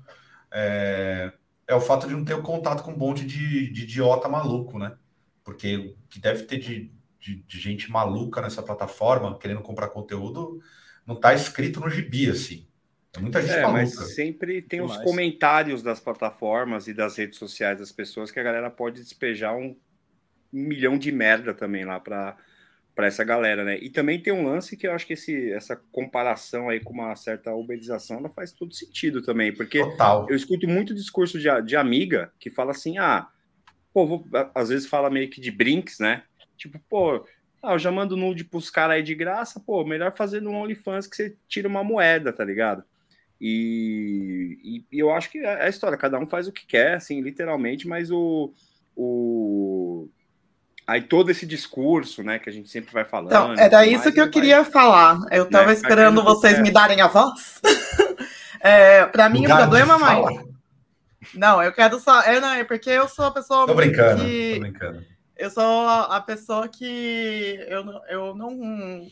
é, 0.51 1.31
é 1.65 1.73
o 1.73 1.79
fato 1.79 2.05
de 2.05 2.13
não 2.13 2.25
ter 2.25 2.33
o 2.33 2.43
contato 2.43 2.83
com 2.83 2.91
um 2.91 2.97
monte 2.97 3.25
de, 3.25 3.71
de 3.71 3.83
idiota 3.83 4.27
maluco 4.27 4.77
né? 4.77 4.93
Porque 5.41 5.77
o 5.77 5.95
que 6.09 6.19
deve 6.19 6.43
ter 6.43 6.57
de, 6.57 6.91
de, 7.17 7.35
de 7.43 7.59
gente 7.61 7.89
maluca 7.89 8.41
nessa 8.41 8.61
plataforma 8.61 9.39
querendo 9.39 9.61
comprar 9.61 9.87
conteúdo 9.87 10.61
não 11.07 11.15
está 11.15 11.33
escrito 11.33 11.79
no 11.79 11.89
gibi 11.89 12.29
assim. 12.29 12.67
É 13.15 13.19
muita 13.19 13.41
gente 13.41 13.53
é, 13.53 13.61
maluca. 13.61 13.79
Mas 13.79 14.13
sempre 14.13 14.61
tem 14.61 14.81
os 14.81 14.97
comentários 14.97 15.81
das 15.81 15.99
plataformas 15.99 16.87
e 16.87 16.93
das 16.93 17.17
redes 17.17 17.39
sociais 17.39 17.79
das 17.79 17.91
pessoas 17.91 18.31
que 18.31 18.39
a 18.39 18.43
galera 18.43 18.69
pode 18.69 19.01
despejar 19.01 19.55
um, 19.55 19.77
um 20.53 20.61
milhão 20.61 20.97
de 20.97 21.11
merda 21.11 21.53
também 21.53 21.85
lá 21.85 21.99
para 21.99 22.37
para 22.95 23.07
essa 23.07 23.23
galera, 23.23 23.63
né? 23.63 23.77
E 23.79 23.89
também 23.89 24.21
tem 24.21 24.33
um 24.33 24.45
lance 24.45 24.75
que 24.75 24.85
eu 24.85 24.91
acho 24.91 25.07
que 25.07 25.13
esse, 25.13 25.51
essa 25.53 25.75
comparação 25.91 26.69
aí 26.69 26.79
com 26.79 26.93
uma 26.93 27.15
certa 27.15 27.53
uberização 27.53 28.17
ela 28.17 28.29
faz 28.29 28.51
todo 28.51 28.73
sentido 28.73 29.21
também, 29.21 29.53
porque 29.53 29.79
Total. 29.79 30.27
eu 30.29 30.35
escuto 30.35 30.67
muito 30.67 30.93
discurso 30.93 31.39
de, 31.39 31.49
de 31.61 31.75
amiga 31.75 32.31
que 32.39 32.49
fala 32.49 32.71
assim, 32.71 32.97
ah, 32.97 33.27
pô, 33.93 34.05
vou, 34.05 34.27
às 34.53 34.69
vezes 34.69 34.87
fala 34.87 35.09
meio 35.09 35.29
que 35.29 35.39
de 35.39 35.51
brinks, 35.51 35.99
né? 35.99 36.23
Tipo, 36.57 36.79
pô, 36.89 37.25
ah, 37.63 37.73
eu 37.73 37.79
já 37.79 37.91
mando 37.91 38.17
nude 38.17 38.43
pros 38.43 38.69
caras 38.69 38.97
aí 38.97 39.03
de 39.03 39.15
graça, 39.15 39.59
pô, 39.59 39.85
melhor 39.85 40.15
fazer 40.15 40.41
no 40.41 40.51
OnlyFans 40.51 41.07
que 41.07 41.15
você 41.15 41.35
tira 41.47 41.67
uma 41.67 41.83
moeda, 41.83 42.33
tá 42.33 42.43
ligado? 42.43 42.83
E, 43.39 44.85
e, 44.91 44.99
eu 44.99 45.11
acho 45.11 45.31
que 45.31 45.39
é 45.39 45.63
a 45.63 45.69
história, 45.69 45.97
cada 45.97 46.19
um 46.19 46.27
faz 46.27 46.47
o 46.47 46.51
que 46.51 46.65
quer, 46.65 46.93
assim, 46.93 47.21
literalmente, 47.21 47.87
mas 47.87 48.11
o, 48.11 48.53
o 48.95 50.09
aí 50.91 51.01
todo 51.01 51.29
esse 51.29 51.45
discurso, 51.45 52.23
né, 52.23 52.37
que 52.37 52.49
a 52.49 52.53
gente 52.53 52.69
sempre 52.69 52.91
vai 52.91 53.05
falando. 53.05 53.27
Então, 53.27 53.53
era 53.57 53.85
isso 53.85 54.11
que 54.11 54.19
eu 54.19 54.29
queria 54.29 54.61
vai, 54.61 54.71
falar. 54.71 55.19
Eu 55.31 55.43
estava 55.43 55.67
né, 55.67 55.73
esperando 55.73 56.23
vocês 56.23 56.59
me 56.59 56.71
darem 56.71 57.01
a 57.01 57.07
voz. 57.07 57.61
é, 58.59 59.05
para 59.05 59.29
mim, 59.29 59.45
o 59.45 59.55
problema 59.55 59.97
maior. 59.97 60.43
Não, 61.33 61.63
eu 61.63 61.71
quero 61.71 61.99
só. 61.99 62.21
É, 62.21 62.39
não, 62.39 62.53
é 62.53 62.63
porque 62.63 62.89
eu 62.89 63.07
sou 63.07 63.25
a 63.25 63.31
pessoa. 63.31 63.65
Tô 63.65 63.73
brincando, 63.73 64.23
que... 64.23 64.53
tô 64.55 64.59
brincando. 64.59 65.05
Eu 65.37 65.49
sou 65.49 65.87
a 65.87 66.19
pessoa 66.21 66.67
que 66.67 67.57
eu, 67.67 67.85
eu 68.09 68.35
não. 68.35 69.07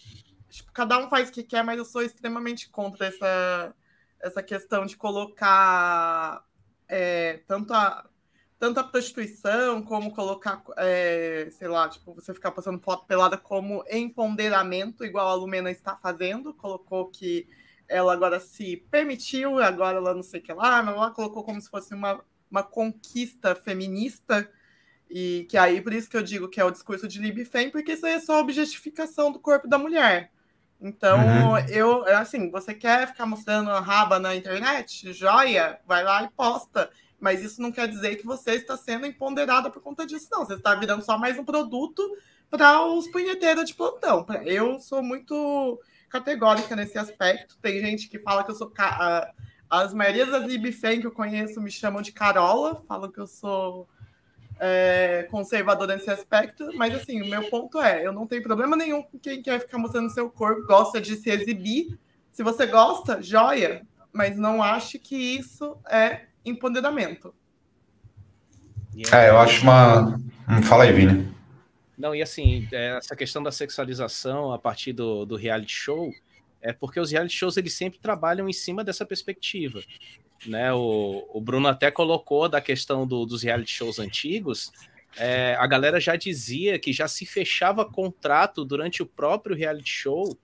Tipo, 0.49 0.71
cada 0.73 0.97
um 0.97 1.09
faz 1.09 1.29
o 1.29 1.31
que 1.31 1.43
quer, 1.43 1.63
mas 1.63 1.77
eu 1.77 1.85
sou 1.85 2.01
extremamente 2.01 2.69
contra 2.69 3.07
essa 3.07 3.73
essa 4.21 4.43
questão 4.43 4.85
de 4.85 4.97
colocar 4.97 6.43
é, 6.87 7.39
tanto, 7.47 7.73
a, 7.73 8.05
tanto 8.59 8.79
a 8.79 8.83
prostituição 8.83 9.81
como 9.81 10.13
colocar, 10.13 10.61
é, 10.77 11.47
sei 11.51 11.69
lá, 11.69 11.87
tipo, 11.87 12.13
você 12.13 12.33
ficar 12.33 12.51
passando 12.51 12.77
foto 12.79 13.05
pelada 13.05 13.37
como 13.37 13.85
empoderamento, 13.89 15.05
igual 15.05 15.29
a 15.29 15.33
Lumena 15.33 15.71
está 15.71 15.95
fazendo, 15.95 16.53
colocou 16.53 17.07
que 17.09 17.47
ela 17.87 18.11
agora 18.11 18.37
se 18.39 18.85
permitiu, 18.91 19.59
agora 19.59 19.97
ela 19.97 20.13
não 20.13 20.21
sei 20.21 20.41
o 20.41 20.43
que 20.43 20.53
lá, 20.53 20.83
mas 20.83 20.93
ela 20.93 21.09
colocou 21.11 21.43
como 21.43 21.61
se 21.61 21.69
fosse 21.69 21.93
uma, 21.93 22.21
uma 22.51 22.61
conquista 22.61 23.55
feminista, 23.55 24.51
e 25.09 25.47
que 25.49 25.57
aí 25.57 25.81
por 25.81 25.93
isso 25.93 26.09
que 26.09 26.17
eu 26.17 26.21
digo 26.21 26.49
que 26.49 26.59
é 26.59 26.65
o 26.65 26.69
discurso 26.69 27.07
de 27.07 27.19
Libfem, 27.19 27.71
porque 27.71 27.93
isso 27.93 28.05
aí 28.05 28.13
é 28.13 28.19
só 28.19 28.41
objetificação 28.41 29.31
do 29.31 29.39
corpo 29.39 29.69
da 29.69 29.77
mulher. 29.77 30.31
Então, 30.81 31.17
uhum. 31.17 31.57
eu, 31.67 32.05
assim, 32.15 32.49
você 32.51 32.73
quer 32.73 33.07
ficar 33.07 33.25
mostrando 33.25 33.69
a 33.69 33.79
raba 33.79 34.19
na 34.19 34.35
internet? 34.35 35.11
Joia, 35.11 35.79
vai 35.85 36.03
lá 36.03 36.23
e 36.23 36.29
posta. 36.29 36.89
Mas 37.19 37.43
isso 37.43 37.61
não 37.61 37.71
quer 37.71 37.87
dizer 37.87 38.15
que 38.15 38.25
você 38.25 38.51
está 38.51 38.77
sendo 38.77 39.05
empoderada 39.05 39.69
por 39.69 39.81
conta 39.81 40.05
disso, 40.05 40.27
não. 40.31 40.45
Você 40.45 40.53
está 40.53 40.73
virando 40.75 41.03
só 41.03 41.17
mais 41.17 41.37
um 41.37 41.43
produto 41.43 42.01
para 42.49 42.85
os 42.85 43.07
punheteiros 43.07 43.65
de 43.65 43.73
plantão. 43.73 44.25
Eu 44.45 44.79
sou 44.79 45.03
muito 45.03 45.79
categórica 46.09 46.75
nesse 46.75 46.97
aspecto. 46.97 47.57
Tem 47.61 47.79
gente 47.81 48.07
que 48.07 48.19
fala 48.19 48.43
que 48.43 48.51
eu 48.51 48.55
sou. 48.55 48.71
As 49.69 49.93
maiorias 49.93 50.29
das 50.29 50.45
libfem 50.45 50.99
que 50.99 51.07
eu 51.07 51.11
conheço 51.11 51.61
me 51.61 51.69
chamam 51.69 52.01
de 52.01 52.11
Carola, 52.11 52.83
falam 52.87 53.11
que 53.11 53.19
eu 53.19 53.27
sou 53.27 53.87
é, 54.59 55.27
conservador 55.29 55.87
nesse 55.87 56.09
aspecto, 56.09 56.71
mas 56.75 56.93
assim, 56.93 57.21
o 57.21 57.27
meu 57.27 57.49
ponto 57.49 57.79
é, 57.79 58.05
eu 58.05 58.11
não 58.11 58.27
tenho 58.27 58.43
problema 58.43 58.75
nenhum 58.75 59.01
com 59.01 59.17
quem 59.17 59.41
quer 59.41 59.59
ficar 59.59 59.77
mostrando 59.77 60.09
seu 60.09 60.29
corpo, 60.29 60.65
gosta 60.65 60.99
de 60.99 61.15
se 61.15 61.29
exibir. 61.29 61.97
Se 62.31 62.43
você 62.43 62.65
gosta, 62.65 63.21
joia, 63.21 63.87
mas 64.11 64.37
não 64.37 64.61
ache 64.61 64.99
que 64.99 65.15
isso 65.15 65.77
é 65.87 66.25
empoderamento. 66.49 67.33
É, 69.13 69.29
eu 69.29 69.37
acho 69.37 69.63
uma. 69.63 70.15
Hum, 70.49 70.61
fala 70.63 70.83
aí, 70.83 70.91
Vini. 70.91 71.29
Não, 71.97 72.15
e 72.15 72.21
assim, 72.21 72.67
é, 72.71 72.97
essa 72.97 73.15
questão 73.15 73.43
da 73.43 73.51
sexualização 73.51 74.53
a 74.53 74.59
partir 74.59 74.93
do, 74.93 75.25
do 75.25 75.35
reality 75.35 75.73
show 75.73 76.11
é 76.61 76.73
porque 76.73 76.99
os 76.99 77.11
reality 77.11 77.35
shows 77.35 77.57
eles 77.57 77.73
sempre 77.73 77.99
trabalham 77.99 78.49
em 78.49 78.53
cima 78.53 78.83
dessa 78.83 79.05
perspectiva 79.05 79.81
né? 80.47 80.71
O, 80.73 81.27
o 81.33 81.41
Bruno 81.41 81.67
até 81.67 81.91
colocou 81.91 82.47
da 82.47 82.61
questão 82.61 83.05
do, 83.05 83.25
dos 83.25 83.43
reality 83.43 83.71
shows 83.71 83.99
antigos. 83.99 84.71
É, 85.17 85.55
a 85.55 85.65
galera 85.67 85.99
já 85.99 86.15
dizia 86.15 86.77
que 86.77 86.93
já 86.93 87.07
se 87.07 87.25
fechava 87.25 87.83
contrato 87.83 88.63
durante 88.63 89.01
o 89.01 89.05
próprio 89.05 89.55
reality 89.55 89.89
show 89.89 90.37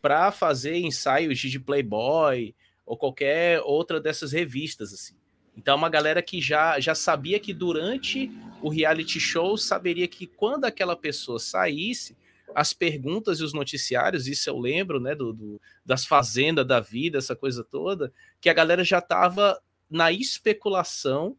para 0.00 0.32
fazer 0.32 0.76
ensaios 0.78 1.38
de 1.38 1.60
Playboy 1.60 2.54
ou 2.84 2.96
qualquer 2.96 3.60
outra 3.62 4.00
dessas 4.00 4.32
revistas 4.32 4.92
assim. 4.92 5.14
Então, 5.56 5.74
é 5.74 5.76
uma 5.76 5.88
galera 5.88 6.22
que 6.22 6.40
já, 6.40 6.78
já 6.78 6.94
sabia 6.94 7.40
que 7.40 7.54
durante 7.54 8.30
o 8.60 8.68
reality 8.68 9.18
show 9.18 9.56
saberia 9.56 10.06
que 10.06 10.26
quando 10.26 10.64
aquela 10.64 10.94
pessoa 10.94 11.38
saísse, 11.38 12.16
as 12.54 12.72
perguntas 12.72 13.40
e 13.40 13.44
os 13.44 13.52
noticiários, 13.52 14.26
isso 14.26 14.48
eu 14.48 14.58
lembro, 14.58 14.98
né, 14.98 15.14
do, 15.14 15.32
do 15.32 15.60
das 15.84 16.06
fazendas 16.06 16.66
da 16.66 16.80
vida, 16.80 17.18
essa 17.18 17.36
coisa 17.36 17.62
toda, 17.62 18.12
que 18.40 18.48
a 18.48 18.54
galera 18.54 18.82
já 18.82 18.98
estava 18.98 19.60
na 19.90 20.10
especulação 20.10 21.36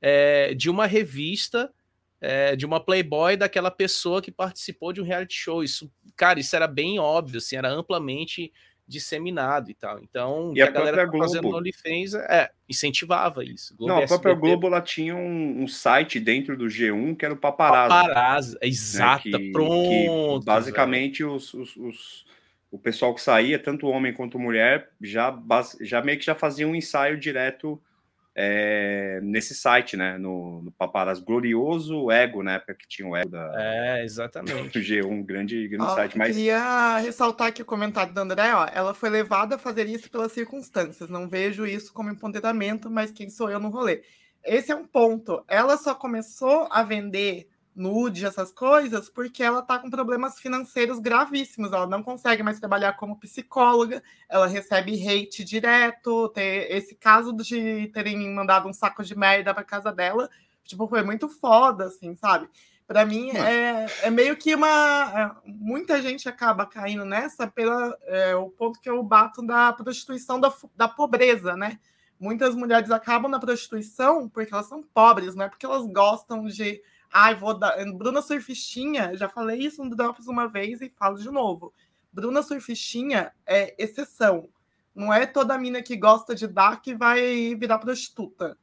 é, 0.00 0.54
de 0.54 0.70
uma 0.70 0.86
revista, 0.86 1.72
é, 2.20 2.54
de 2.54 2.64
uma 2.64 2.78
Playboy 2.78 3.36
daquela 3.36 3.70
pessoa 3.70 4.22
que 4.22 4.30
participou 4.30 4.92
de 4.92 5.00
um 5.00 5.04
reality 5.04 5.34
show. 5.34 5.64
Isso, 5.64 5.90
cara, 6.16 6.38
isso 6.38 6.54
era 6.54 6.68
bem 6.68 6.98
óbvio, 6.98 7.38
assim, 7.38 7.56
era 7.56 7.68
amplamente 7.68 8.52
disseminado 8.92 9.70
e 9.70 9.74
tal. 9.74 9.98
Então, 10.00 10.52
e 10.54 10.60
a, 10.60 10.66
a 10.66 10.70
galera 10.70 11.06
Globo. 11.06 11.24
fazendo 11.24 11.48
OnlyFans 11.48 12.14
é, 12.14 12.50
incentivava 12.68 13.44
isso. 13.44 13.74
Globo 13.76 13.94
Não, 13.94 14.02
a 14.02 14.06
própria 14.06 14.34
Globo 14.34 14.66
ela 14.66 14.80
tinha 14.80 15.16
um, 15.16 15.62
um, 15.62 15.66
site 15.66 16.20
dentro 16.20 16.56
do 16.56 16.66
G1 16.66 17.16
que 17.16 17.24
era 17.24 17.34
o 17.34 17.36
Paparazzo. 17.36 17.88
Paparazzo, 17.88 18.58
exata, 18.60 19.30
né? 19.30 19.38
que, 19.38 19.52
pronto. 19.52 20.40
Que 20.40 20.44
basicamente 20.44 21.24
os, 21.24 21.52
os, 21.54 21.76
os, 21.76 22.26
o 22.70 22.78
pessoal 22.78 23.14
que 23.14 23.20
saía, 23.22 23.58
tanto 23.58 23.88
homem 23.88 24.12
quanto 24.12 24.38
mulher, 24.38 24.90
já, 25.00 25.36
já 25.80 26.02
meio 26.02 26.18
que 26.18 26.24
já 26.24 26.34
fazia 26.34 26.68
um 26.68 26.74
ensaio 26.74 27.18
direto 27.18 27.80
é, 28.34 29.20
nesse 29.22 29.54
site, 29.54 29.96
né? 29.96 30.16
No, 30.16 30.62
no 30.62 30.72
Paparazzo 30.72 31.24
Glorioso 31.24 32.10
Ego, 32.10 32.42
na 32.42 32.54
época 32.54 32.74
que 32.74 32.88
tinha 32.88 33.06
o 33.06 33.16
Ego 33.16 33.30
da. 33.30 33.52
É, 33.56 34.04
exatamente. 34.04 34.70
Do 34.70 34.80
G1, 34.80 35.06
um 35.06 35.22
grande, 35.22 35.68
grande 35.68 35.84
ó, 35.84 35.94
site. 35.94 36.16
Mas... 36.16 36.34
Queria 36.34 36.98
ressaltar 36.98 37.48
aqui 37.48 37.62
o 37.62 37.66
comentário 37.66 38.14
da 38.14 38.22
André, 38.22 38.54
ó. 38.54 38.66
Ela 38.72 38.94
foi 38.94 39.10
levada 39.10 39.56
a 39.56 39.58
fazer 39.58 39.86
isso 39.86 40.10
pelas 40.10 40.32
circunstâncias. 40.32 41.10
Não 41.10 41.28
vejo 41.28 41.66
isso 41.66 41.92
como 41.92 42.10
empoderamento, 42.10 42.90
mas 42.90 43.10
quem 43.10 43.28
sou 43.28 43.50
eu 43.50 43.60
no 43.60 43.68
rolê? 43.68 44.02
Esse 44.44 44.72
é 44.72 44.74
um 44.74 44.86
ponto. 44.86 45.44
Ela 45.46 45.76
só 45.76 45.94
começou 45.94 46.68
a 46.70 46.82
vender 46.82 47.48
nude, 47.74 48.26
essas 48.26 48.52
coisas, 48.52 49.08
porque 49.08 49.42
ela 49.42 49.60
está 49.60 49.78
com 49.78 49.90
problemas 49.90 50.38
financeiros 50.38 50.98
gravíssimos. 50.98 51.72
Ela 51.72 51.86
não 51.86 52.02
consegue 52.02 52.42
mais 52.42 52.60
trabalhar 52.60 52.94
como 52.94 53.18
psicóloga, 53.18 54.02
ela 54.28 54.46
recebe 54.46 55.08
hate 55.08 55.44
direto. 55.44 56.28
Ter 56.30 56.70
esse 56.70 56.94
caso 56.94 57.32
de 57.32 57.88
terem 57.88 58.32
mandado 58.34 58.68
um 58.68 58.72
saco 58.72 59.02
de 59.02 59.16
merda 59.16 59.54
para 59.54 59.64
casa 59.64 59.92
dela, 59.92 60.28
tipo, 60.64 60.86
foi 60.86 61.02
muito 61.02 61.28
foda, 61.28 61.86
assim, 61.86 62.14
sabe? 62.14 62.48
Para 62.86 63.06
mim 63.06 63.30
é, 63.30 63.86
é 64.02 64.10
meio 64.10 64.36
que 64.36 64.54
uma. 64.54 65.34
É, 65.44 65.48
muita 65.48 66.02
gente 66.02 66.28
acaba 66.28 66.66
caindo 66.66 67.04
nessa 67.04 67.46
pelo 67.46 67.96
é, 68.02 68.34
o 68.36 68.50
ponto 68.50 68.80
que 68.80 68.90
eu 68.90 69.02
bato 69.02 69.40
da 69.40 69.72
prostituição 69.72 70.38
da, 70.38 70.52
da 70.76 70.88
pobreza, 70.88 71.56
né? 71.56 71.78
Muitas 72.20 72.54
mulheres 72.54 72.90
acabam 72.90 73.30
na 73.30 73.40
prostituição 73.40 74.28
porque 74.28 74.52
elas 74.52 74.66
são 74.66 74.82
pobres, 74.82 75.34
não 75.34 75.46
é 75.46 75.48
porque 75.48 75.64
elas 75.64 75.86
gostam 75.86 76.44
de 76.44 76.82
Ai, 77.12 77.34
vou 77.34 77.52
dar. 77.52 77.76
Bruna 77.94 78.22
Surfistinha, 78.22 79.14
já 79.14 79.28
falei 79.28 79.60
isso 79.60 79.84
no 79.84 79.94
Drops 79.94 80.26
uma 80.26 80.48
vez 80.48 80.80
e 80.80 80.88
falo 80.88 81.18
de 81.18 81.30
novo. 81.30 81.74
Bruna 82.10 82.42
Surfistinha 82.42 83.32
é 83.46 83.74
exceção. 83.82 84.48
Não 84.94 85.12
é 85.12 85.26
toda 85.26 85.58
mina 85.58 85.82
que 85.82 85.96
gosta 85.96 86.34
de 86.34 86.46
dar 86.46 86.80
que 86.80 86.94
vai 86.94 87.54
virar 87.54 87.78
prostituta. 87.78 88.56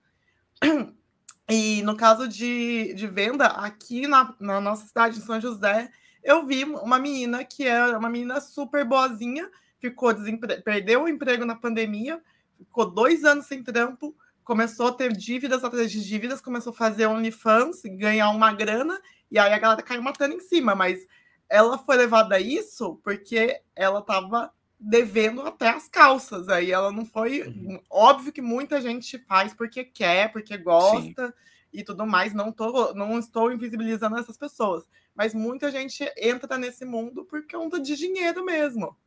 E 1.51 1.81
no 1.81 1.97
caso 1.97 2.27
de, 2.27 2.93
de 2.93 3.07
venda, 3.07 3.47
aqui 3.47 4.05
na, 4.05 4.35
na 4.39 4.61
nossa 4.61 4.85
cidade, 4.85 5.17
em 5.17 5.21
São 5.21 5.41
José, 5.41 5.89
eu 6.23 6.45
vi 6.45 6.63
uma 6.63 6.99
menina 6.99 7.43
que 7.43 7.65
é 7.65 7.97
uma 7.97 8.07
menina 8.07 8.39
super 8.39 8.85
boazinha, 8.85 9.49
ficou 9.79 10.13
desempre... 10.13 10.61
perdeu 10.61 11.03
o 11.03 11.07
emprego 11.07 11.45
na 11.45 11.55
pandemia, 11.55 12.21
ficou 12.55 12.91
dois 12.91 13.23
anos 13.23 13.47
sem 13.47 13.63
trampo, 13.63 14.15
começou 14.49 14.87
a 14.87 14.91
ter 14.91 15.13
dívidas 15.13 15.63
atrás 15.63 15.91
de 15.91 16.03
dívidas, 16.03 16.41
começou 16.41 16.73
a 16.73 16.75
fazer 16.75 17.05
OnlyFans, 17.05 17.83
ganhar 17.83 18.31
uma 18.31 18.51
grana, 18.51 18.99
e 19.29 19.37
aí 19.37 19.53
a 19.53 19.59
galera 19.59 19.83
caiu 19.83 20.01
matando 20.01 20.33
em 20.33 20.39
cima, 20.39 20.73
mas 20.73 21.05
ela 21.47 21.77
foi 21.77 21.95
levada 21.95 22.33
a 22.33 22.39
isso 22.39 22.99
porque 23.03 23.61
ela 23.75 23.99
estava 23.99 24.51
devendo 24.79 25.43
até 25.43 25.69
as 25.69 25.87
calças. 25.87 26.49
Aí 26.49 26.71
ela 26.71 26.91
não 26.91 27.05
foi. 27.05 27.43
Uhum. 27.43 27.79
Óbvio 27.91 28.33
que 28.33 28.41
muita 28.41 28.81
gente 28.81 29.19
faz 29.19 29.53
porque 29.53 29.83
quer, 29.83 30.31
porque 30.31 30.57
gosta 30.57 31.27
Sim. 31.27 31.33
e 31.71 31.83
tudo 31.83 32.07
mais. 32.07 32.33
Não, 32.33 32.51
tô, 32.51 32.91
não 32.95 33.19
estou 33.19 33.51
invisibilizando 33.51 34.17
essas 34.17 34.35
pessoas. 34.35 34.83
Mas 35.13 35.35
muita 35.35 35.69
gente 35.69 36.11
entra 36.17 36.57
nesse 36.57 36.85
mundo 36.85 37.23
por 37.23 37.45
conta 37.45 37.79
de 37.79 37.95
dinheiro 37.95 38.43
mesmo. 38.43 38.97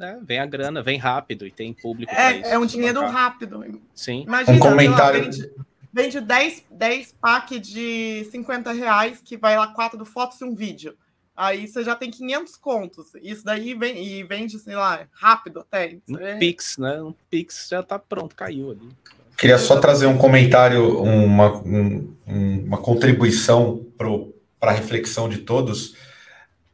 É, 0.00 0.16
vem 0.22 0.38
a 0.38 0.46
grana, 0.46 0.82
vem 0.82 0.98
rápido 0.98 1.46
e 1.46 1.50
tem 1.50 1.72
público. 1.72 2.12
É, 2.12 2.52
é 2.52 2.58
um 2.58 2.66
dinheiro 2.66 3.00
rápido. 3.06 3.80
Sim. 3.94 4.22
Imagina, 4.22 4.56
um 4.56 4.60
comentário. 4.60 5.22
Vende, 5.22 5.50
vende 5.92 6.20
10, 6.20 6.64
10 6.70 7.14
pack 7.20 7.58
de 7.60 8.26
50 8.30 8.72
reais 8.72 9.20
que 9.24 9.36
vai 9.36 9.56
lá 9.56 9.68
quatro 9.68 9.96
do 9.96 10.04
fotos 10.04 10.40
e 10.40 10.44
um 10.44 10.54
vídeo. 10.54 10.96
Aí 11.36 11.66
você 11.66 11.82
já 11.82 11.94
tem 11.96 12.10
500 12.10 12.56
contos. 12.56 13.06
Isso 13.20 13.44
daí 13.44 13.74
vem 13.74 14.04
e 14.04 14.22
vende, 14.22 14.58
sei 14.58 14.76
lá, 14.76 15.06
rápido 15.12 15.60
até. 15.60 15.98
Um 16.08 16.16
é... 16.18 16.36
Pix, 16.38 16.76
né? 16.78 17.00
Um 17.02 17.14
Pix 17.30 17.68
já 17.70 17.82
tá 17.82 17.98
pronto, 17.98 18.36
caiu 18.36 18.70
ali. 18.70 18.88
Queria 19.36 19.58
só 19.58 19.80
trazer 19.80 20.06
um 20.06 20.16
comentário, 20.16 21.00
uma, 21.00 21.56
um, 21.56 22.14
uma 22.26 22.78
contribuição 22.78 23.84
para 23.98 24.70
a 24.70 24.72
reflexão 24.72 25.28
de 25.28 25.38
todos. 25.38 25.96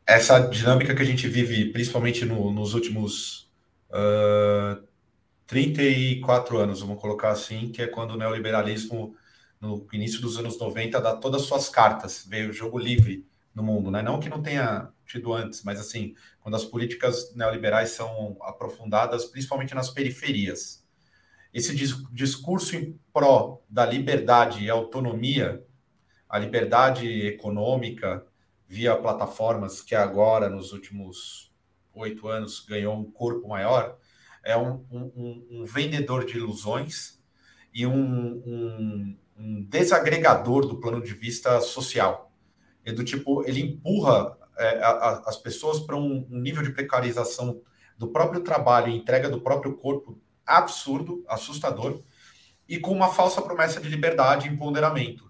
Essa 0.07 0.41
dinâmica 0.41 0.95
que 0.95 1.03
a 1.03 1.05
gente 1.05 1.29
vive, 1.29 1.73
principalmente 1.73 2.25
no, 2.25 2.53
nos 2.53 2.75
últimos 2.75 3.51
uh, 3.91 4.83
34 5.47 6.59
anos, 6.59 6.81
vamos 6.81 7.01
colocar 7.01 7.31
assim, 7.31 7.71
que 7.73 7.83
é 7.83 7.87
quando 7.87 8.13
o 8.13 8.17
neoliberalismo, 8.17 9.17
no 9.61 9.87
início 9.93 10.21
dos 10.21 10.39
anos 10.39 10.59
90, 10.59 11.01
dá 11.01 11.17
todas 11.17 11.43
as 11.43 11.49
suas 11.49 11.69
cartas, 11.69 12.25
veio 12.29 12.51
o 12.51 12.53
jogo 12.53 12.79
livre 12.79 13.27
no 13.55 13.63
mundo, 13.63 13.91
né? 13.91 14.03
Não 14.03 14.21
que 14.21 14.29
não 14.29 14.43
tenha 14.43 14.91
tido 15.07 15.33
antes, 15.33 15.63
mas 15.65 15.81
assim, 15.81 16.15
quando 16.41 16.55
as 16.55 16.65
políticas 16.65 17.35
neoliberais 17.35 17.91
são 17.91 18.37
aprofundadas, 18.43 19.25
principalmente 19.25 19.75
nas 19.75 19.91
periferias. 19.91 20.85
Esse 21.53 21.75
discurso 22.13 22.77
em 22.77 22.99
pró 23.13 23.61
da 23.69 23.85
liberdade 23.85 24.63
e 24.65 24.71
autonomia, 24.71 25.65
a 26.29 26.39
liberdade 26.39 27.27
econômica 27.27 28.25
via 28.71 28.97
plataformas 28.97 29.83
que 29.83 29.95
agora, 29.95 30.49
nos 30.49 30.73
últimos 30.73 31.53
oito 31.93 32.29
anos, 32.29 32.65
ganhou 32.67 32.97
um 32.97 33.11
corpo 33.11 33.49
maior, 33.49 33.99
é 34.43 34.57
um, 34.57 34.87
um, 34.91 35.47
um 35.51 35.65
vendedor 35.65 36.25
de 36.25 36.39
ilusões 36.39 37.21
e 37.75 37.85
um, 37.85 39.13
um 39.37 39.63
desagregador 39.69 40.67
do 40.67 40.81
plano 40.81 41.03
de 41.03 41.13
vista 41.13 41.61
social 41.61 42.31
é 42.85 42.93
do 42.93 43.05
tipo, 43.05 43.45
ele 43.47 43.61
empurra 43.61 44.37
é, 44.59 44.83
a, 44.83 45.23
as 45.27 45.37
pessoas 45.37 45.81
para 45.81 45.97
um, 45.97 46.27
nível 46.29 46.63
de 46.63 46.73
precarização 46.73 47.61
do 47.97 48.09
próprio 48.09 48.43
trabalho 48.43 48.89
e 48.89 48.97
entrega 48.97 49.29
do 49.29 49.41
próprio 49.41 49.77
corpo 49.77 50.21
absurdo, 50.47 51.25
assustador, 51.29 52.03
e 52.69 52.79
com 52.79 52.93
uma 52.93 53.09
falsa 53.09 53.43
promessa 53.43 53.81
de 53.81 53.89
liberdade 53.89 54.49
e 54.49 54.51
empoderamento. 54.51 55.30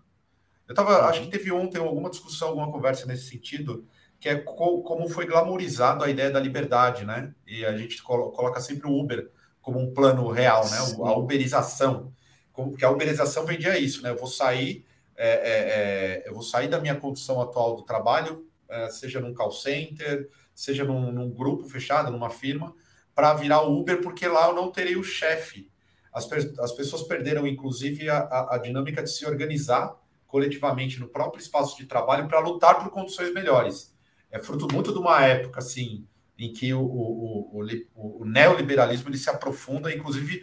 Eu 0.71 0.75
tava, 0.77 1.07
acho 1.07 1.23
que 1.23 1.31
teve 1.31 1.51
ontem 1.51 1.79
alguma 1.79 2.09
discussão, 2.09 2.51
alguma 2.51 2.71
conversa 2.71 3.05
nesse 3.05 3.29
sentido, 3.29 3.85
que 4.21 4.29
é 4.29 4.37
co 4.37 4.83
como 4.83 5.09
foi 5.09 5.27
glamorizado 5.27 6.05
a 6.05 6.09
ideia 6.09 6.31
da 6.31 6.39
liberdade, 6.39 7.05
né? 7.05 7.35
E 7.45 7.65
a 7.65 7.77
gente 7.77 8.01
colo 8.01 8.31
coloca 8.31 8.61
sempre 8.61 8.87
o 8.87 8.97
Uber 8.97 9.29
como 9.61 9.81
um 9.81 9.93
plano 9.93 10.29
real, 10.31 10.65
né? 10.71 10.79
A 10.79 11.19
uberização. 11.19 12.13
Como 12.53 12.77
que 12.77 12.85
a 12.85 12.91
uberização 12.91 13.45
vendia 13.45 13.77
isso, 13.81 14.01
né? 14.01 14.11
Eu 14.11 14.17
vou 14.17 14.29
sair 14.29 14.87
é, 15.17 15.29
é, 15.29 15.33
é, 15.33 16.29
eu 16.29 16.35
vou 16.35 16.43
sair 16.45 16.69
da 16.69 16.81
minha 16.81 16.95
condição 16.95 17.41
atual 17.41 17.75
do 17.75 17.83
trabalho, 17.83 18.47
é, 18.69 18.89
seja 18.91 19.21
num 19.21 19.35
call 19.35 19.51
center, 19.51 20.31
seja 20.55 20.85
num, 20.85 21.11
num 21.11 21.29
grupo 21.29 21.69
fechado, 21.69 22.13
numa 22.13 22.31
firma, 22.31 22.73
para 23.13 23.35
virar 23.35 23.63
o 23.63 23.77
Uber, 23.77 24.01
porque 24.01 24.29
lá 24.29 24.47
eu 24.47 24.55
não 24.55 24.71
terei 24.71 24.95
o 24.95 25.03
chefe. 25.03 25.69
As, 26.13 26.31
as 26.61 26.71
pessoas 26.71 27.03
perderam, 27.03 27.45
inclusive, 27.45 28.09
a, 28.09 28.19
a, 28.19 28.55
a 28.55 28.59
dinâmica 28.59 29.03
de 29.03 29.11
se 29.11 29.27
organizar 29.27 29.99
coletivamente 30.31 31.01
no 31.01 31.09
próprio 31.09 31.43
espaço 31.43 31.77
de 31.77 31.87
trabalho 31.87 32.29
para 32.29 32.39
lutar 32.41 32.79
por 32.79 32.91
condições 32.91 33.35
melhores. 33.35 33.97
É 34.31 34.39
fruto 34.39 34.73
muito 34.73 34.93
de 34.93 34.99
uma 34.99 35.25
época, 35.25 35.59
assim, 35.59 36.07
em 36.39 36.53
que 36.53 36.73
o, 36.73 36.81
o, 36.81 37.61
o, 37.95 38.23
o 38.23 38.25
neoliberalismo 38.25 39.09
ele 39.09 39.19
se 39.19 39.29
aprofunda, 39.29 39.93
inclusive 39.93 40.43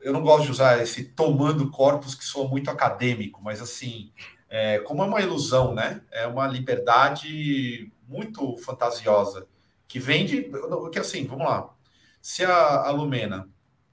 eu 0.00 0.12
não 0.12 0.22
gosto 0.22 0.44
de 0.44 0.50
usar 0.50 0.82
esse 0.82 1.04
tomando 1.04 1.70
corpos 1.70 2.14
que 2.14 2.24
soa 2.24 2.48
muito 2.48 2.70
acadêmico, 2.70 3.40
mas 3.42 3.60
assim, 3.62 4.12
é, 4.48 4.80
como 4.80 5.02
é 5.02 5.06
uma 5.06 5.20
ilusão, 5.20 5.74
né? 5.74 6.02
É 6.10 6.26
uma 6.26 6.46
liberdade 6.46 7.90
muito 8.06 8.56
fantasiosa 8.58 9.48
que 9.88 9.98
vem 9.98 10.26
de. 10.26 10.50
Que 10.92 10.98
assim, 10.98 11.26
vamos 11.26 11.46
lá. 11.46 11.74
Se 12.20 12.44
a, 12.44 12.82
a 12.82 12.90
Lumena, 12.90 13.48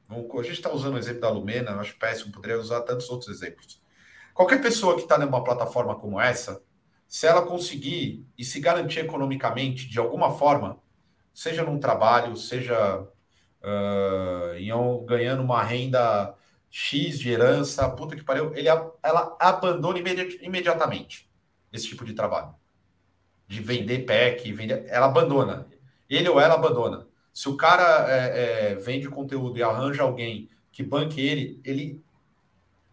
a 0.09 0.43
gente 0.43 0.53
está 0.53 0.71
usando 0.71 0.95
o 0.95 0.97
exemplo 0.97 1.21
da 1.21 1.29
Lumena, 1.29 1.71
acho 1.75 1.97
péssimo, 1.97 2.31
poderia 2.31 2.59
usar 2.59 2.81
tantos 2.81 3.09
outros 3.09 3.29
exemplos. 3.29 3.78
Qualquer 4.39 4.61
pessoa 4.61 4.95
que 4.95 5.01
está 5.01 5.17
numa 5.17 5.43
plataforma 5.43 5.95
como 5.95 6.17
essa, 6.17 6.63
se 7.05 7.27
ela 7.27 7.41
conseguir 7.41 8.25
e 8.37 8.45
se 8.45 8.61
garantir 8.61 8.99
economicamente 8.99 9.85
de 9.85 9.99
alguma 9.99 10.31
forma, 10.31 10.79
seja 11.33 11.61
num 11.61 11.77
trabalho, 11.77 12.37
seja 12.37 13.01
uh, 13.01 14.57
iam 14.57 15.03
ganhando 15.03 15.43
uma 15.43 15.61
renda 15.61 16.33
X 16.69 17.19
de 17.19 17.29
herança, 17.29 17.89
puta 17.89 18.15
que 18.15 18.23
pariu, 18.23 18.55
ele, 18.55 18.69
ela 18.69 19.35
abandona 19.41 19.99
imedi 19.99 20.39
imediatamente 20.41 21.29
esse 21.73 21.89
tipo 21.89 22.05
de 22.05 22.13
trabalho. 22.13 22.55
De 23.45 23.59
vender 23.61 24.05
pack, 24.05 24.53
vender, 24.53 24.85
ela 24.87 25.07
abandona. 25.07 25.67
Ele 26.09 26.29
ou 26.29 26.39
ela 26.39 26.53
abandona. 26.53 27.05
Se 27.33 27.49
o 27.49 27.57
cara 27.57 28.05
é, 28.09 28.71
é, 28.71 28.75
vende 28.75 29.09
conteúdo 29.09 29.59
e 29.59 29.63
arranja 29.63 30.03
alguém 30.03 30.49
que 30.71 30.81
banque 30.81 31.19
ele, 31.19 31.59
ele 31.65 32.01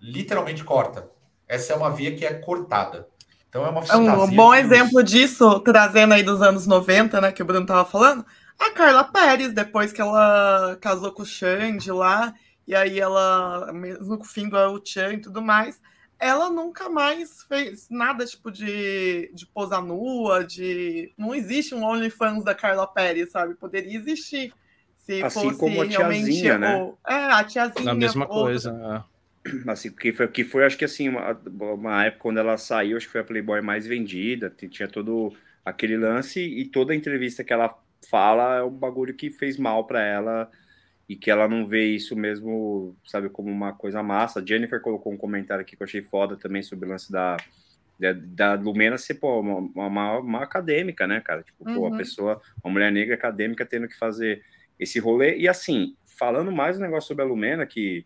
literalmente 0.00 0.64
corta. 0.64 1.14
Essa 1.48 1.72
é 1.72 1.76
uma 1.76 1.90
via 1.90 2.14
que 2.14 2.24
é 2.24 2.34
cortada. 2.34 3.08
Então 3.48 3.64
é 3.64 3.70
uma 3.70 3.80
Um 3.96 4.34
bom 4.34 4.54
exemplo 4.54 5.02
disso, 5.02 5.60
trazendo 5.60 6.14
aí 6.14 6.22
dos 6.22 6.42
anos 6.42 6.66
90, 6.66 7.20
né, 7.20 7.32
que 7.32 7.42
o 7.42 7.44
Bruno 7.44 7.62
estava 7.62 7.84
falando, 7.88 8.24
a 8.58 8.70
Carla 8.70 9.04
Pérez, 9.04 9.52
depois 9.52 9.92
que 9.92 10.00
ela 10.00 10.76
casou 10.80 11.12
com 11.12 11.22
o 11.22 11.26
Xande 11.26 11.90
lá, 11.90 12.34
e 12.66 12.74
aí 12.74 12.98
ela, 12.98 13.72
mesmo 13.72 14.18
com 14.18 14.24
o 14.24 14.28
fim 14.28 14.48
do 14.48 14.56
El 14.56 14.80
Chan 14.84 15.14
e 15.14 15.20
tudo 15.20 15.40
mais, 15.40 15.80
ela 16.18 16.50
nunca 16.50 16.88
mais 16.88 17.42
fez 17.42 17.88
nada 17.90 18.24
tipo 18.24 18.50
de, 18.50 19.30
de 19.34 19.46
posar 19.46 19.82
nua, 19.82 20.44
de. 20.44 21.12
Não 21.16 21.34
existe 21.34 21.74
um 21.74 21.84
OnlyFans 21.84 22.42
da 22.42 22.54
Carla 22.54 22.86
Pérez, 22.86 23.30
sabe? 23.30 23.54
Poderia 23.54 23.96
existir. 23.96 24.52
Se 24.96 25.22
assim 25.22 25.50
fosse 25.50 25.58
como 25.58 25.82
a 25.82 25.88
tiazinha, 25.88 26.58
né? 26.58 26.92
É, 27.06 27.14
a 27.14 27.44
tiazinha. 27.44 27.92
A 27.92 27.94
mesma 27.94 28.26
coisa. 28.26 29.04
Assim, 29.66 29.90
que 29.90 30.12
foi, 30.12 30.28
que 30.28 30.44
foi, 30.44 30.64
acho 30.64 30.76
que 30.76 30.84
assim, 30.84 31.08
uma, 31.08 31.32
uma 31.74 32.04
época 32.04 32.22
quando 32.22 32.38
ela 32.38 32.56
saiu, 32.56 32.96
acho 32.96 33.06
que 33.06 33.12
foi 33.12 33.20
a 33.20 33.24
Playboy 33.24 33.60
mais 33.60 33.86
vendida, 33.86 34.50
tinha 34.50 34.88
todo 34.88 35.32
aquele 35.64 35.96
lance 35.96 36.40
e 36.40 36.64
toda 36.66 36.92
a 36.92 36.96
entrevista 36.96 37.42
que 37.42 37.52
ela 37.52 37.76
fala 38.08 38.58
é 38.58 38.62
um 38.62 38.70
bagulho 38.70 39.14
que 39.14 39.30
fez 39.30 39.56
mal 39.58 39.84
para 39.86 40.02
ela 40.02 40.50
e 41.08 41.16
que 41.16 41.30
ela 41.30 41.48
não 41.48 41.66
vê 41.66 41.86
isso 41.86 42.16
mesmo, 42.16 42.96
sabe, 43.04 43.28
como 43.28 43.50
uma 43.50 43.72
coisa 43.72 44.02
massa. 44.02 44.40
A 44.40 44.44
Jennifer 44.44 44.80
colocou 44.80 45.12
um 45.12 45.16
comentário 45.16 45.62
aqui 45.62 45.76
que 45.76 45.82
eu 45.82 45.86
achei 45.86 46.02
foda 46.02 46.36
também 46.36 46.62
sobre 46.62 46.86
o 46.86 46.90
lance 46.90 47.10
da, 47.10 47.36
da, 47.98 48.12
da 48.12 48.54
Lumena 48.54 48.98
ser, 48.98 49.14
pô, 49.14 49.40
uma, 49.40 49.86
uma, 49.86 50.18
uma, 50.18 50.42
acadêmica, 50.42 51.06
né, 51.06 51.20
cara? 51.20 51.42
Tipo, 51.42 51.68
uhum. 51.68 51.74
pô, 51.74 51.86
a 51.86 51.96
pessoa, 51.96 52.40
uma 52.62 52.72
mulher 52.72 52.90
negra 52.90 53.14
acadêmica 53.14 53.64
tendo 53.64 53.88
que 53.88 53.96
fazer 53.96 54.42
esse 54.78 54.98
rolê. 54.98 55.36
E 55.38 55.48
assim, 55.48 55.96
falando 56.04 56.50
mais 56.50 56.76
um 56.76 56.82
negócio 56.82 57.08
sobre 57.08 57.24
a 57.24 57.26
Lumena, 57.26 57.64
que 57.66 58.04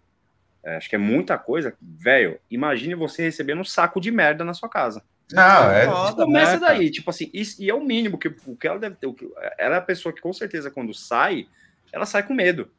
é, 0.62 0.76
acho 0.76 0.88
que 0.88 0.96
é 0.96 0.98
muita 0.98 1.38
coisa, 1.38 1.74
velho, 1.80 2.38
imagine 2.50 2.94
você 2.94 3.22
recebendo 3.22 3.60
um 3.60 3.64
saco 3.64 4.00
de 4.00 4.10
merda 4.10 4.44
na 4.44 4.54
sua 4.54 4.68
casa. 4.68 5.02
Não, 5.32 5.70
é. 5.70 5.86
Foda, 5.86 6.24
começa 6.24 6.54
né, 6.54 6.66
daí, 6.66 6.90
tipo 6.90 7.08
assim, 7.08 7.30
e, 7.32 7.42
e, 7.60 7.70
é 7.70 7.74
o 7.74 7.84
mínimo 7.84 8.18
que 8.18 8.28
o 8.28 8.56
que 8.56 8.66
ela 8.66 8.78
deve 8.78 8.96
ter. 8.96 9.08
Ela 9.56 9.76
é 9.76 9.78
a 9.78 9.82
pessoa 9.82 10.12
que 10.12 10.20
com 10.20 10.32
certeza 10.32 10.70
quando 10.70 10.92
sai, 10.92 11.46
ela 11.92 12.04
sai 12.04 12.22
com 12.22 12.34
medo. 12.34 12.70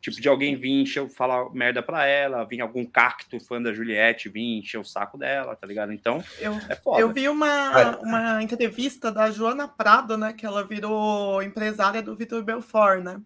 Tipo, 0.00 0.18
de 0.18 0.28
alguém 0.30 0.56
vir 0.56 0.80
encher, 0.80 1.06
falar 1.10 1.50
merda 1.52 1.82
pra 1.82 2.06
ela, 2.06 2.44
vir 2.44 2.62
algum 2.62 2.86
cacto 2.86 3.38
fã 3.38 3.60
da 3.60 3.72
Juliette 3.72 4.30
vir 4.30 4.58
encher 4.58 4.78
o 4.78 4.84
saco 4.84 5.18
dela, 5.18 5.54
tá 5.54 5.66
ligado? 5.66 5.92
Então, 5.92 6.24
eu, 6.40 6.54
é 6.70 6.74
foda. 6.74 7.00
Eu 7.00 7.12
vi 7.12 7.28
uma, 7.28 7.98
uma 7.98 8.42
entrevista 8.42 9.12
da 9.12 9.30
Joana 9.30 9.68
Prado, 9.68 10.16
né, 10.16 10.32
que 10.32 10.46
ela 10.46 10.66
virou 10.66 11.42
empresária 11.42 12.00
do 12.00 12.16
Vitor 12.16 12.42
Belfort, 12.42 13.02
né? 13.02 13.20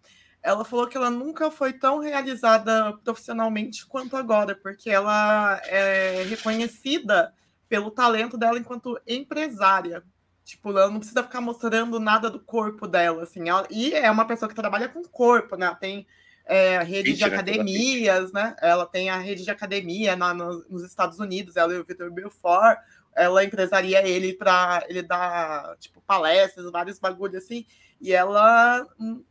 Ela 0.45 0.63
falou 0.63 0.87
que 0.87 0.97
ela 0.97 1.09
nunca 1.09 1.51
foi 1.51 1.73
tão 1.73 2.01
realizada 2.01 2.93
profissionalmente 3.03 3.87
quanto 3.87 4.15
agora, 4.15 4.55
porque 4.55 4.91
ela 4.91 5.59
é 5.65 6.23
reconhecida 6.29 7.33
pelo 7.67 7.91
talento 7.91 8.37
dela 8.37 8.59
enquanto 8.59 9.01
empresária. 9.07 10.05
Tipo, 10.45 10.69
ela 10.73 10.91
não 10.91 10.99
precisa 10.99 11.23
ficar 11.23 11.41
mostrando 11.41 11.99
nada 11.99 12.29
do 12.29 12.39
corpo 12.39 12.87
dela, 12.87 13.23
assim. 13.23 13.49
Ela, 13.49 13.67
e 13.71 13.95
é 13.95 14.11
uma 14.11 14.27
pessoa 14.27 14.47
que 14.47 14.55
trabalha 14.55 14.87
com 14.87 15.03
corpo, 15.05 15.57
né? 15.57 15.75
Tem 15.81 16.07
é, 16.45 16.83
rede 16.83 17.15
de 17.15 17.25
academias, 17.25 18.31
né? 18.31 18.55
Ela 18.61 18.85
tem 18.85 19.09
a 19.09 19.17
rede 19.17 19.45
de 19.45 19.51
academia 19.51 20.15
na, 20.15 20.35
no, 20.35 20.63
nos 20.69 20.85
Estados 20.85 21.19
Unidos, 21.19 21.57
ela 21.57 21.73
e 21.73 21.79
o 21.79 21.85
Victor 21.85 22.11
Belfort. 22.11 22.79
Ela 23.17 23.45
empresaria 23.45 24.07
ele 24.07 24.35
para 24.35 24.85
ele 24.91 25.01
dar, 25.01 25.75
tipo, 25.79 26.03
palestras, 26.03 26.71
vários 26.71 26.99
bagulhos 26.99 27.43
assim. 27.43 27.65
E 27.99 28.13
ela 28.13 28.87
hum, 29.01 29.25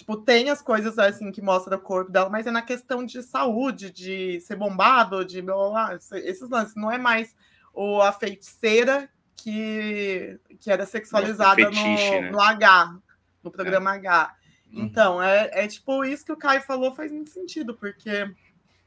Tipo, 0.00 0.16
tem 0.16 0.48
as 0.48 0.62
coisas 0.62 0.98
assim 0.98 1.30
que 1.30 1.42
mostra 1.42 1.76
o 1.76 1.78
corpo 1.78 2.10
dela, 2.10 2.30
mas 2.30 2.46
é 2.46 2.50
na 2.50 2.62
questão 2.62 3.04
de 3.04 3.22
saúde, 3.22 3.90
de 3.90 4.40
ser 4.40 4.56
bombado, 4.56 5.26
de 5.26 5.42
blá, 5.42 5.94
esses 5.94 6.48
lances. 6.48 6.74
Não 6.74 6.90
é 6.90 6.96
mais 6.96 7.36
o, 7.74 8.00
a 8.00 8.10
feiticeira 8.10 9.10
que, 9.36 10.40
que 10.58 10.72
era 10.72 10.86
sexualizada 10.86 11.54
fetiche, 11.54 12.14
no, 12.14 12.20
né? 12.22 12.30
no 12.30 12.40
H, 12.40 12.96
no 13.44 13.50
programa 13.50 13.92
é. 13.92 13.98
H. 13.98 14.36
Uhum. 14.72 14.84
Então, 14.84 15.22
é, 15.22 15.50
é 15.52 15.68
tipo 15.68 16.02
isso 16.02 16.24
que 16.24 16.32
o 16.32 16.36
Caio 16.38 16.62
falou 16.62 16.94
faz 16.94 17.12
muito 17.12 17.28
sentido, 17.28 17.74
porque 17.74 18.34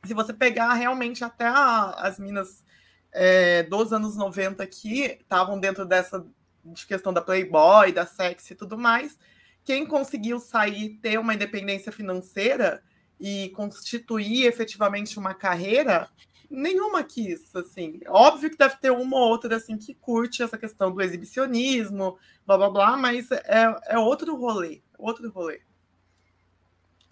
se 0.04 0.16
você 0.16 0.34
pegar 0.34 0.74
realmente 0.74 1.24
até 1.24 1.46
a, 1.46 1.92
as 1.92 2.18
minas 2.18 2.66
é, 3.12 3.62
dos 3.62 3.94
anos 3.94 4.18
90 4.18 4.66
que 4.66 5.20
estavam 5.22 5.60
dentro 5.60 5.86
dessa 5.86 6.26
de 6.66 6.88
questão 6.88 7.14
da 7.14 7.22
Playboy, 7.22 7.92
da 7.92 8.04
sexy 8.04 8.54
e 8.54 8.56
tudo 8.56 8.80
mais, 8.80 9.16
quem 9.64 9.86
conseguiu 9.86 10.40
sair, 10.40 10.98
ter 11.02 11.20
uma 11.20 11.34
independência 11.34 11.92
financeira 11.92 12.84
e 13.20 13.50
constituir 13.50 14.46
efetivamente 14.46 15.18
uma 15.18 15.34
carreira, 15.34 16.10
nenhuma 16.50 17.04
quis, 17.04 17.56
assim. 17.56 18.00
Óbvio 18.08 18.50
que 18.50 18.58
deve 18.58 18.76
ter 18.78 18.92
uma 18.92 19.18
ou 19.18 19.30
outra, 19.30 19.56
assim, 19.56 19.78
que 19.78 19.94
curte 19.94 20.44
essa 20.44 20.58
questão 20.58 20.92
do 20.92 21.02
exibicionismo, 21.02 22.18
blá, 22.46 22.58
blá, 22.58 22.70
blá, 22.70 22.98
mas 22.98 23.32
é, 23.32 23.76
é 23.88 23.98
outro 23.98 24.36
rolê, 24.36 24.82
outro 24.98 25.30
rolê. 25.30 25.62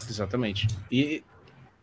Exatamente. 0.10 0.68
E, 0.92 1.24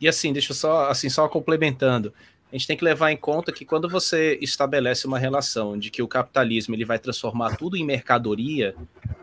e 0.01 0.09
assim, 0.09 0.33
deixa 0.33 0.53
eu 0.53 0.57
só, 0.57 0.91
assim, 0.91 1.09
só 1.09 1.29
complementando, 1.29 2.13
a 2.51 2.57
gente 2.57 2.67
tem 2.67 2.77
que 2.77 2.85
levar 2.85 3.13
em 3.13 3.17
conta 3.17 3.53
que 3.53 3.65
quando 3.65 3.89
você 3.89 4.39
estabelece 4.41 5.07
uma 5.07 5.19
relação 5.19 5.79
de 5.79 5.91
que 5.91 6.03
o 6.03 6.09
capitalismo 6.09 6.75
ele 6.75 6.85
vai 6.85 6.99
transformar 6.99 7.57
tudo 7.57 7.77
em 7.77 7.85
mercadoria, 7.85 8.75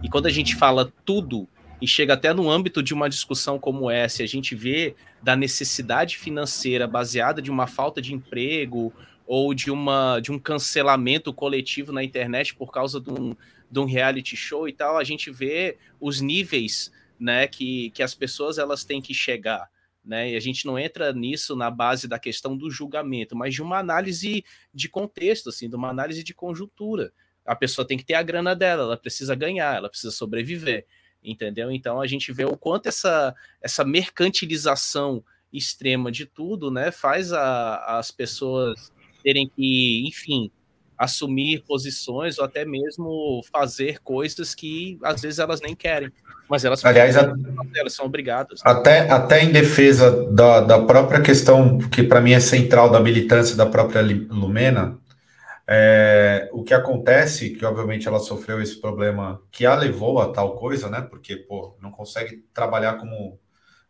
e 0.04 0.10
quando 0.10 0.28
a 0.28 0.32
gente 0.32 0.56
fala 0.56 0.92
tudo 1.04 1.48
e 1.82 1.88
chega 1.88 2.14
até 2.14 2.34
no 2.34 2.50
âmbito 2.50 2.84
de 2.84 2.94
uma 2.94 3.10
discussão 3.10 3.58
como 3.58 3.90
essa, 3.90 4.22
a 4.22 4.28
gente 4.28 4.54
vê 4.54 4.96
da 5.24 5.36
necessidade 5.36 6.18
financeira 6.18 6.88
baseada 6.88 7.42
de 7.42 7.50
uma 7.50 7.66
falta 7.66 8.00
de 8.00 8.14
emprego 8.14 8.94
ou 9.26 9.56
de, 9.56 9.72
uma, 9.72 10.20
de 10.20 10.32
um 10.32 10.38
cancelamento 10.38 11.34
coletivo 11.34 11.92
na 11.92 12.04
internet 12.04 12.54
por 12.54 12.72
causa 12.72 13.02
de 13.02 13.10
um, 13.10 13.36
de 13.72 13.80
um 13.80 13.86
reality 13.86 14.36
show 14.38 14.70
e 14.70 14.74
tal, 14.74 14.98
a 14.98 15.04
gente 15.04 15.32
vê 15.32 15.78
os 16.00 16.22
níveis 16.22 16.92
né, 17.20 17.48
que, 17.48 17.90
que 17.90 18.04
as 18.04 18.14
pessoas 18.14 18.60
elas 18.60 18.84
têm 18.84 19.02
que 19.02 19.16
chegar 19.16 19.68
né? 20.06 20.32
E 20.32 20.36
a 20.36 20.40
gente 20.40 20.66
não 20.66 20.78
entra 20.78 21.12
nisso 21.12 21.56
na 21.56 21.72
base 21.72 22.08
da 22.08 22.20
questão 22.20 22.56
do 22.56 22.70
julgamento, 22.70 23.36
mas 23.36 23.54
de 23.54 23.62
uma 23.62 23.80
análise 23.80 24.46
de 24.74 24.88
contexto, 24.88 25.50
assim, 25.50 25.70
de 25.70 25.76
uma 25.76 25.90
análise 25.90 26.24
de 26.24 26.34
conjuntura. 26.34 27.12
A 27.46 27.56
pessoa 27.56 27.88
tem 27.88 27.98
que 27.98 28.06
ter 28.06 28.14
a 28.14 28.24
grana 28.24 28.56
dela, 28.56 28.84
ela 28.84 28.98
precisa 28.98 29.36
ganhar, 29.36 29.76
ela 29.76 29.90
precisa 29.90 30.12
sobreviver, 30.12 30.86
entendeu? 31.24 31.72
Então 31.72 32.00
a 32.00 32.08
gente 32.08 32.32
vê 32.32 32.46
o 32.46 32.58
quanto 32.58 32.88
essa, 32.88 33.36
essa 33.62 33.84
mercantilização 33.84 35.24
extrema 35.52 36.12
de 36.12 36.26
tudo, 36.26 36.70
né, 36.70 36.92
faz 36.92 37.32
a, 37.32 37.98
as 37.98 38.12
pessoas 38.12 38.92
terem 39.24 39.50
que, 39.50 40.06
enfim, 40.08 40.52
assumir 40.98 41.64
posições 41.68 42.38
ou 42.38 42.46
até 42.46 42.66
mesmo 42.66 43.42
fazer 43.52 44.00
coisas 44.02 44.56
que 44.56 44.98
às 45.04 45.22
vezes 45.22 45.40
elas 45.40 45.62
nem 45.62 45.76
querem. 45.76 46.12
Mas 46.48 46.64
elas, 46.64 46.86
Aliás, 46.86 47.18
a, 47.18 47.34
elas 47.76 47.94
são 47.94 48.06
obrigadas. 48.06 48.62
Até, 48.64 49.10
até 49.10 49.44
em 49.44 49.52
defesa 49.52 50.32
da, 50.32 50.62
da 50.62 50.80
própria 50.80 51.20
questão, 51.20 51.80
que 51.80 52.04
para 52.04 52.22
mim 52.22 52.34
é 52.34 52.40
central 52.40 52.90
da 52.90 53.00
militância 53.00 53.56
da 53.56 53.66
própria 53.66 54.02
Lumena, 54.02 55.00
é, 55.68 56.48
o 56.54 56.64
que 56.64 56.74
acontece, 56.74 57.56
que 57.56 57.66
obviamente 57.66 58.08
ela 58.08 58.20
sofreu 58.20 58.62
esse 58.62 58.80
problema 58.80 59.42
que 59.52 59.66
a 59.66 59.74
levou 59.76 60.20
a 60.20 60.32
tal 60.32 60.56
coisa, 60.56 60.90
né? 60.90 61.02
Porque, 61.02 61.36
pô, 61.36 61.76
não 61.82 61.90
consegue 61.92 62.46
trabalhar 62.54 62.98
como, 62.98 63.40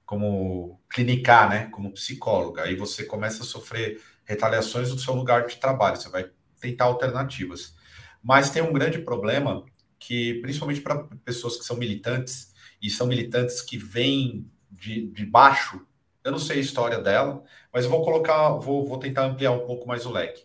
como 0.06 0.80
clinicar, 0.90 1.50
né? 1.50 1.68
Como 1.72 1.92
psicóloga. 1.92 2.64
Aí 2.64 2.76
você 2.76 3.04
começa 3.04 3.44
a 3.44 3.46
sofrer 3.46 4.00
retaliações 4.24 4.90
do 4.90 5.00
seu 5.00 5.14
lugar 5.14 5.46
de 5.46 5.58
trabalho, 5.58 5.98
você 5.98 6.10
vai 6.10 6.30
tentar 6.60 6.86
alternativas. 6.86 7.76
Mas 8.22 8.50
tem 8.50 8.62
um 8.62 8.74
grande 8.74 9.00
problema 9.00 9.64
que, 10.00 10.36
principalmente 10.42 10.82
para 10.82 11.04
pessoas 11.24 11.58
que 11.58 11.66
são 11.66 11.78
militantes, 11.78 12.54
e 12.82 12.90
são 12.90 13.08
militantes 13.08 13.62
que 13.62 13.78
vêm 13.78 14.50
de, 14.70 15.08
de 15.08 15.26
baixo, 15.26 15.86
eu 16.24 16.32
não 16.32 16.40
sei 16.40 16.58
a 16.58 16.62
história 16.62 17.00
dela, 17.00 17.44
mas 17.72 17.86
eu 17.86 17.92
vou 17.92 18.04
colocar, 18.04 18.50
vou, 18.58 18.86
vou 18.86 18.98
tentar 18.98 19.26
ampliar 19.26 19.52
um 19.52 19.66
pouco 19.66 19.88
mais 19.88 20.06
o 20.06 20.12
leque. 20.12 20.44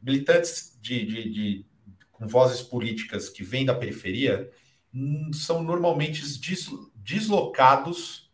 Militantes 0.00 0.78
de, 0.80 1.04
de, 1.04 1.30
de 1.30 1.66
com 2.10 2.26
vozes 2.26 2.62
políticas 2.62 3.28
que 3.28 3.44
vêm 3.44 3.64
da 3.64 3.74
periferia 3.74 4.50
hum, 4.92 5.30
são 5.32 5.62
normalmente 5.62 6.22
deslocados 6.96 8.30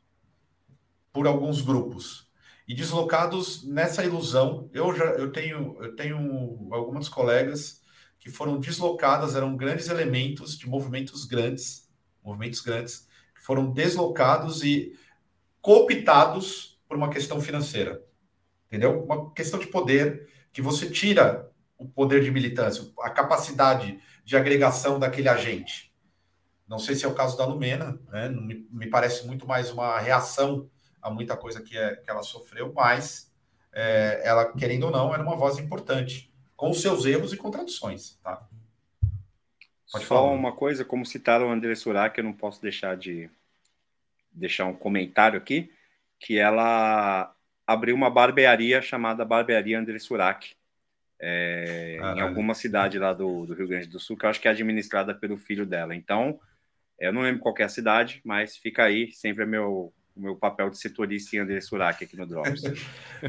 por 1.13 1.27
alguns 1.27 1.61
grupos 1.61 2.24
e 2.67 2.75
deslocados 2.75 3.63
nessa 3.65 4.05
ilusão. 4.05 4.69
Eu 4.73 4.95
já 4.95 5.05
eu 5.05 5.31
tenho 5.31 5.77
eu 5.83 5.95
tenho 5.95 6.69
algumas 6.73 7.09
colegas 7.09 7.83
que 8.19 8.31
foram 8.31 8.59
deslocadas, 8.59 9.35
eram 9.37 9.57
grandes 9.57 9.89
elementos 9.89 10.57
de 10.57 10.69
movimentos 10.69 11.25
grandes, 11.27 11.91
movimentos 12.23 12.61
grandes, 12.61 13.07
que 13.35 13.43
foram 13.43 13.71
deslocados 13.71 14.63
e 14.63 14.99
cooptados 15.61 16.81
por 16.89 16.97
uma 16.97 17.11
questão 17.11 17.41
financeira. 17.41 18.03
Entendeu? 18.67 19.05
Uma 19.05 19.31
questão 19.33 19.61
de 19.61 19.67
poder 19.67 20.29
que 20.53 20.63
você 20.63 20.89
tira 20.89 21.51
o 21.77 21.87
poder 21.87 22.23
de 22.23 22.31
militância, 22.31 22.91
a 23.01 23.11
capacidade 23.11 24.01
de 24.25 24.37
agregação 24.37 24.99
daquele 24.99 25.29
agente. 25.29 25.93
Não 26.67 26.79
sei 26.79 26.95
se 26.95 27.05
é 27.05 27.09
o 27.09 27.15
caso 27.15 27.37
da 27.37 27.45
Lumena, 27.45 28.01
né? 28.11 28.29
me, 28.29 28.67
me 28.71 28.87
parece 28.89 29.27
muito 29.27 29.47
mais 29.47 29.71
uma 29.71 29.99
reação 29.99 30.71
a 31.05 31.11
muita 31.11 31.37
coisa 31.37 31.63
que, 31.63 31.77
é, 31.77 31.97
que 31.97 32.11
ela 32.11 32.23
sofreu, 32.23 32.73
mas 32.75 33.31
é, 33.71 34.23
ela, 34.25 34.51
querendo 34.53 34.85
ou 34.85 34.91
não, 34.91 35.13
era 35.13 35.23
uma 35.23 35.37
voz 35.37 35.59
importante 35.59 36.33
com 36.57 36.73
seus 36.73 37.05
erros 37.05 37.33
e 37.33 37.37
contradições, 37.37 38.19
tá? 38.23 38.49
Pode 39.93 40.07
Só 40.07 40.17
falar. 40.17 40.33
uma 40.33 40.53
coisa, 40.53 40.83
como 40.83 41.05
citaram 41.05 41.49
o 41.49 41.53
André 41.53 41.75
Surak, 41.75 42.17
eu 42.17 42.25
não 42.25 42.33
posso 42.33 42.61
deixar 42.63 42.97
de 42.97 43.31
deixar 44.33 44.65
um 44.65 44.75
comentário 44.75 45.39
aqui, 45.39 45.71
que 46.19 46.39
ela 46.39 47.33
abriu 47.67 47.95
uma 47.95 48.11
barbearia 48.11 48.81
chamada 48.81 49.25
Barbearia 49.25 49.79
André 49.79 49.99
Surak, 49.99 50.57
é, 51.21 51.99
em 52.17 52.21
alguma 52.21 52.55
cidade 52.55 52.99
lá 52.99 53.13
do, 53.13 53.47
do, 53.47 53.55
Rio 53.55 53.69
Grande 53.69 53.87
do 53.87 54.01
Sul, 54.01 54.17
que 54.17 54.25
eu 54.25 54.31
acho 54.31 54.41
que 54.41 54.49
é 54.49 54.51
administrada 54.51 55.15
pelo 55.15 55.37
filho 55.37 55.67
dela. 55.67 55.95
Então, 55.95 56.41
eu 56.99 57.13
não 57.13 57.21
lembro 57.21 57.43
qual 57.43 57.55
é 57.59 57.63
a 57.63 57.69
cidade, 57.69 58.21
mas 58.25 58.57
fica 58.57 58.85
aí, 58.85 59.13
sempre 59.13 59.45
é 59.45 59.47
meu, 59.47 59.93
o 60.17 60.21
meu 60.21 60.37
papel 60.37 60.71
de 60.71 60.79
setorista 60.79 61.35
em 61.35 61.41
André 61.41 61.61
Surak 61.61 62.05
aqui 62.05 62.17
no 62.17 62.27
Drops. 62.27 62.63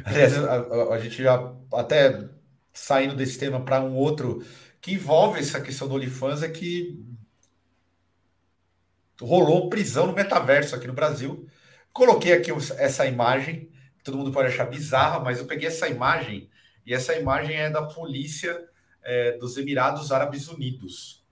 a, 0.47 0.53
a, 0.53 0.93
a, 0.93 0.99
gente 0.99 1.21
já 1.21 1.53
até 1.73 2.29
saindo 2.73 3.15
desse 3.15 3.39
tema 3.39 3.63
para 3.63 3.81
um 3.81 3.95
outro 3.95 4.45
que 4.81 4.93
envolve 4.93 5.39
essa 5.39 5.59
questão 5.59 5.87
do 5.87 5.95
OnlyFans 5.95 6.43
é 6.43 6.49
que 6.49 7.03
rolou 9.19 9.69
prisão 9.69 10.07
no 10.07 10.13
metaverso 10.13 10.75
aqui 10.75 10.87
no 10.87 10.93
Brasil. 10.93 11.47
Coloquei 11.91 12.33
aqui 12.33 12.51
essa 12.77 13.05
imagem, 13.05 13.71
todo 14.03 14.17
mundo 14.17 14.31
pode 14.31 14.49
achar 14.49 14.65
bizarra, 14.65 15.19
mas 15.19 15.39
eu 15.39 15.45
peguei 15.45 15.67
essa 15.67 15.87
imagem 15.87 16.49
e 16.85 16.93
essa 16.93 17.15
imagem 17.15 17.55
é 17.55 17.69
da 17.69 17.81
polícia 17.81 18.69
é, 19.01 19.37
dos 19.37 19.57
Emirados 19.57 20.11
Árabes 20.11 20.47
Unidos, 20.47 21.25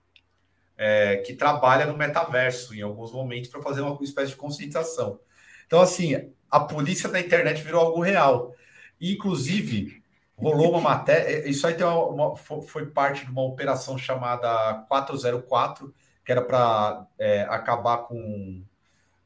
é, 0.76 1.18
que 1.18 1.34
trabalha 1.34 1.86
no 1.86 1.96
metaverso 1.96 2.74
em 2.74 2.82
alguns 2.82 3.12
momentos 3.12 3.50
para 3.50 3.62
fazer 3.62 3.82
uma 3.82 4.02
espécie 4.02 4.30
de 4.30 4.36
conscientização. 4.36 5.20
Então, 5.66 5.80
assim, 5.80 6.30
a 6.50 6.60
polícia 6.60 7.08
da 7.08 7.20
internet 7.20 7.62
virou 7.62 7.80
algo 7.80 8.00
real. 8.00 8.54
Inclusive, 9.00 10.02
rolou 10.36 10.70
uma 10.70 10.80
matéria. 10.80 11.48
Isso 11.48 11.66
aí 11.66 11.74
tem 11.74 11.86
uma, 11.86 12.06
uma, 12.06 12.36
foi 12.36 12.86
parte 12.86 13.24
de 13.24 13.30
uma 13.30 13.42
operação 13.42 13.96
chamada 13.98 14.84
404, 14.88 15.94
que 16.24 16.32
era 16.32 16.42
para 16.42 17.06
é, 17.18 17.42
acabar 17.42 17.98
com, 17.98 18.64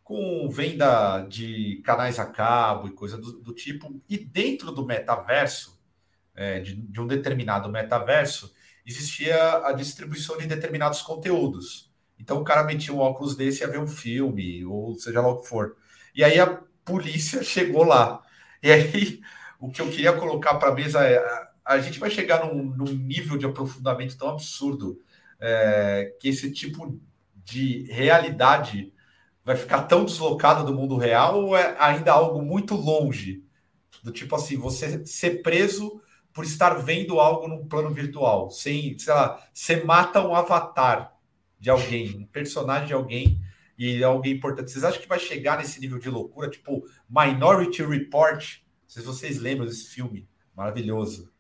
com 0.02 0.48
venda 0.48 1.20
de 1.28 1.82
canais 1.84 2.18
a 2.18 2.26
cabo 2.26 2.88
e 2.88 2.92
coisa 2.92 3.18
do, 3.18 3.40
do 3.40 3.52
tipo. 3.52 4.00
E 4.08 4.18
dentro 4.18 4.72
do 4.72 4.84
metaverso, 4.84 5.78
é, 6.34 6.60
de, 6.60 6.74
de 6.74 7.00
um 7.00 7.06
determinado 7.06 7.68
metaverso, 7.68 8.54
existia 8.86 9.66
a 9.66 9.72
distribuição 9.72 10.38
de 10.38 10.46
determinados 10.46 11.02
conteúdos. 11.02 11.92
Então 12.18 12.40
o 12.40 12.44
cara 12.44 12.64
metia 12.64 12.92
um 12.92 12.98
óculos 12.98 13.36
desse 13.36 13.62
e 13.62 13.66
ia 13.66 13.70
ver 13.70 13.78
um 13.78 13.86
filme, 13.86 14.64
ou 14.64 14.98
seja 14.98 15.20
lá 15.20 15.28
o 15.28 15.40
que 15.40 15.48
for. 15.48 15.76
E 16.18 16.24
aí 16.24 16.40
a 16.40 16.60
polícia 16.84 17.40
chegou 17.44 17.84
lá. 17.84 18.20
E 18.60 18.72
aí 18.72 19.20
o 19.60 19.70
que 19.70 19.80
eu 19.80 19.88
queria 19.88 20.12
colocar 20.12 20.56
para 20.56 20.70
a 20.70 20.74
mesa 20.74 21.06
é: 21.06 21.22
a, 21.64 21.78
gente 21.78 22.00
vai 22.00 22.10
chegar 22.10 22.44
num, 22.44 22.64
num, 22.64 22.92
nível 22.92 23.38
de 23.38 23.46
aprofundamento 23.46 24.18
tão 24.18 24.30
absurdo 24.30 25.00
é, 25.40 26.16
que 26.20 26.28
esse 26.28 26.50
tipo 26.50 27.00
de 27.44 27.84
realidade 27.84 28.92
vai 29.44 29.54
ficar 29.54 29.84
tão 29.84 30.04
deslocada 30.04 30.64
do 30.64 30.74
mundo 30.74 30.96
real 30.96 31.44
ou 31.44 31.56
é 31.56 31.76
ainda 31.78 32.12
algo 32.12 32.42
muito 32.42 32.74
longe? 32.74 33.44
Do 34.02 34.10
tipo 34.10 34.34
assim, 34.34 34.56
você 34.56 35.06
ser 35.06 35.40
preso 35.42 36.02
por 36.32 36.44
estar 36.44 36.74
vendo 36.74 37.20
algo 37.20 37.46
num 37.46 37.66
plano 37.66 37.90
virtual, 37.90 38.50
sem, 38.50 38.98
sei 38.98 39.14
lá, 39.14 39.40
você 39.54 39.84
mata 39.84 40.26
um 40.26 40.34
avatar 40.34 41.12
de 41.58 41.70
alguém, 41.70 42.18
um 42.18 42.26
personagem 42.26 42.88
de 42.88 42.92
alguém 42.92 43.40
e 43.78 44.02
é 44.02 44.04
alguém 44.04 44.32
importante. 44.32 44.70
Vocês 44.70 44.82
acham 44.82 45.00
que 45.00 45.08
vai 45.08 45.20
chegar 45.20 45.56
nesse 45.56 45.78
nível 45.80 45.98
de 45.98 46.10
loucura, 46.10 46.50
tipo 46.50 46.84
Minority 47.08 47.84
Report? 47.84 48.56
Não 48.58 48.88
sei 48.88 49.02
se 49.02 49.06
vocês 49.06 49.38
lembram 49.38 49.66
desse 49.66 49.88
filme 49.88 50.28
maravilhoso. 50.54 51.32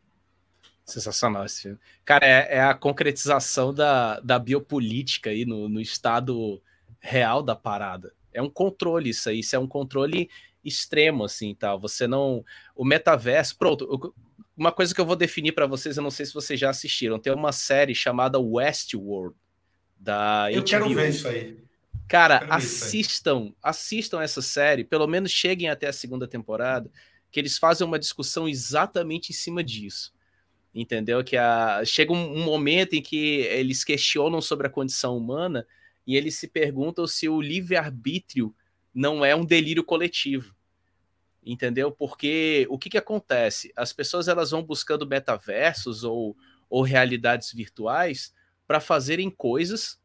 Sensacional 0.84 1.44
esse 1.44 1.62
filme. 1.62 1.78
Cara, 2.04 2.24
é, 2.24 2.56
é 2.56 2.60
a 2.62 2.74
concretização 2.74 3.74
da, 3.74 4.20
da 4.20 4.38
biopolítica 4.38 5.30
aí 5.30 5.44
no, 5.44 5.68
no 5.68 5.80
estado 5.80 6.62
real 7.00 7.42
da 7.42 7.56
parada. 7.56 8.14
É 8.32 8.40
um 8.40 8.48
controle 8.48 9.10
isso 9.10 9.28
aí, 9.28 9.40
isso 9.40 9.56
é 9.56 9.58
um 9.58 9.66
controle 9.66 10.30
extremo, 10.64 11.24
assim, 11.24 11.54
tal. 11.54 11.80
Você 11.80 12.06
não. 12.06 12.44
O 12.74 12.84
metaverso. 12.84 13.56
Pronto, 13.58 14.14
uma 14.56 14.70
coisa 14.70 14.94
que 14.94 15.00
eu 15.00 15.06
vou 15.06 15.16
definir 15.16 15.52
para 15.52 15.66
vocês, 15.66 15.96
eu 15.96 16.02
não 16.02 16.10
sei 16.10 16.24
se 16.24 16.34
vocês 16.34 16.58
já 16.58 16.70
assistiram. 16.70 17.18
Tem 17.18 17.32
uma 17.32 17.52
série 17.52 17.94
chamada 17.94 18.38
Westworld 18.38 19.36
da 19.98 20.50
Eu 20.52 20.62
HBO. 20.62 20.68
quero 20.68 20.88
ver 20.94 21.08
isso 21.10 21.26
aí. 21.26 21.67
Cara, 22.08 22.38
assistam, 22.48 23.52
assistam 23.62 24.22
essa 24.22 24.40
série, 24.40 24.82
pelo 24.82 25.06
menos 25.06 25.30
cheguem 25.30 25.68
até 25.68 25.88
a 25.88 25.92
segunda 25.92 26.26
temporada, 26.26 26.90
que 27.30 27.38
eles 27.38 27.58
fazem 27.58 27.86
uma 27.86 27.98
discussão 27.98 28.48
exatamente 28.48 29.30
em 29.30 29.34
cima 29.34 29.62
disso. 29.62 30.14
Entendeu? 30.74 31.22
Que 31.22 31.36
a... 31.36 31.82
chega 31.84 32.12
um, 32.12 32.38
um 32.38 32.44
momento 32.44 32.94
em 32.94 33.02
que 33.02 33.40
eles 33.42 33.84
questionam 33.84 34.40
sobre 34.40 34.66
a 34.66 34.70
condição 34.70 35.18
humana 35.18 35.66
e 36.06 36.16
eles 36.16 36.36
se 36.36 36.48
perguntam 36.48 37.06
se 37.06 37.28
o 37.28 37.42
livre-arbítrio 37.42 38.54
não 38.94 39.22
é 39.22 39.36
um 39.36 39.44
delírio 39.44 39.84
coletivo. 39.84 40.56
Entendeu? 41.44 41.92
Porque 41.92 42.66
o 42.70 42.78
que, 42.78 42.88
que 42.88 42.98
acontece? 42.98 43.70
As 43.76 43.92
pessoas 43.92 44.28
elas 44.28 44.50
vão 44.50 44.62
buscando 44.62 45.06
metaversos 45.06 46.04
ou, 46.04 46.34
ou 46.70 46.82
realidades 46.82 47.52
virtuais 47.52 48.32
para 48.66 48.80
fazerem 48.80 49.28
coisas 49.30 49.98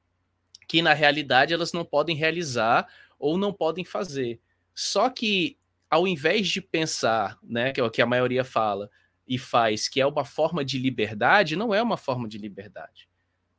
que 0.68 0.81
na 0.81 0.94
realidade 0.94 1.53
elas 1.53 1.73
não 1.73 1.85
podem 1.85 2.15
realizar 2.15 2.88
ou 3.19 3.38
não 3.38 3.53
podem 3.53 3.85
fazer. 3.85 4.40
Só 4.73 5.10
que 5.10 5.57
ao 5.90 6.07
invés 6.07 6.48
de 6.48 6.60
pensar, 6.60 7.38
né, 7.44 7.72
que 7.72 7.80
é 7.80 7.84
o 7.84 7.91
que 7.91 8.02
a 8.02 8.06
maioria 8.06 8.44
fala 8.44 8.90
e 9.27 9.38
faz, 9.38 9.88
que 9.88 10.02
é 10.02 10.06
uma 10.06 10.26
forma 10.26 10.65
de 10.65 10.80
liberdade, 10.80 11.56
não 11.56 11.73
é 11.73 11.81
uma 11.81 11.98
forma 11.98 12.27
de 12.27 12.40
liberdade. 12.40 13.07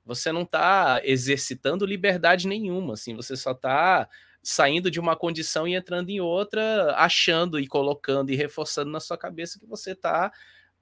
Você 0.05 0.33
não 0.33 0.43
está 0.43 1.01
exercitando 1.05 1.87
liberdade 1.87 2.49
nenhuma, 2.49 2.95
assim, 2.95 3.15
você 3.15 3.37
só 3.37 3.53
está 3.53 4.09
saindo 4.43 4.91
de 4.91 5.01
uma 5.01 5.17
condição 5.17 5.67
e 5.67 5.75
entrando 5.75 6.11
em 6.11 6.21
outra, 6.21 6.95
achando 6.97 7.59
e 7.59 7.67
colocando 7.67 8.31
e 8.31 8.37
reforçando 8.37 8.91
na 8.91 9.01
sua 9.01 9.17
cabeça 9.17 9.59
que 9.59 9.65
você 9.65 9.93
está 9.93 10.33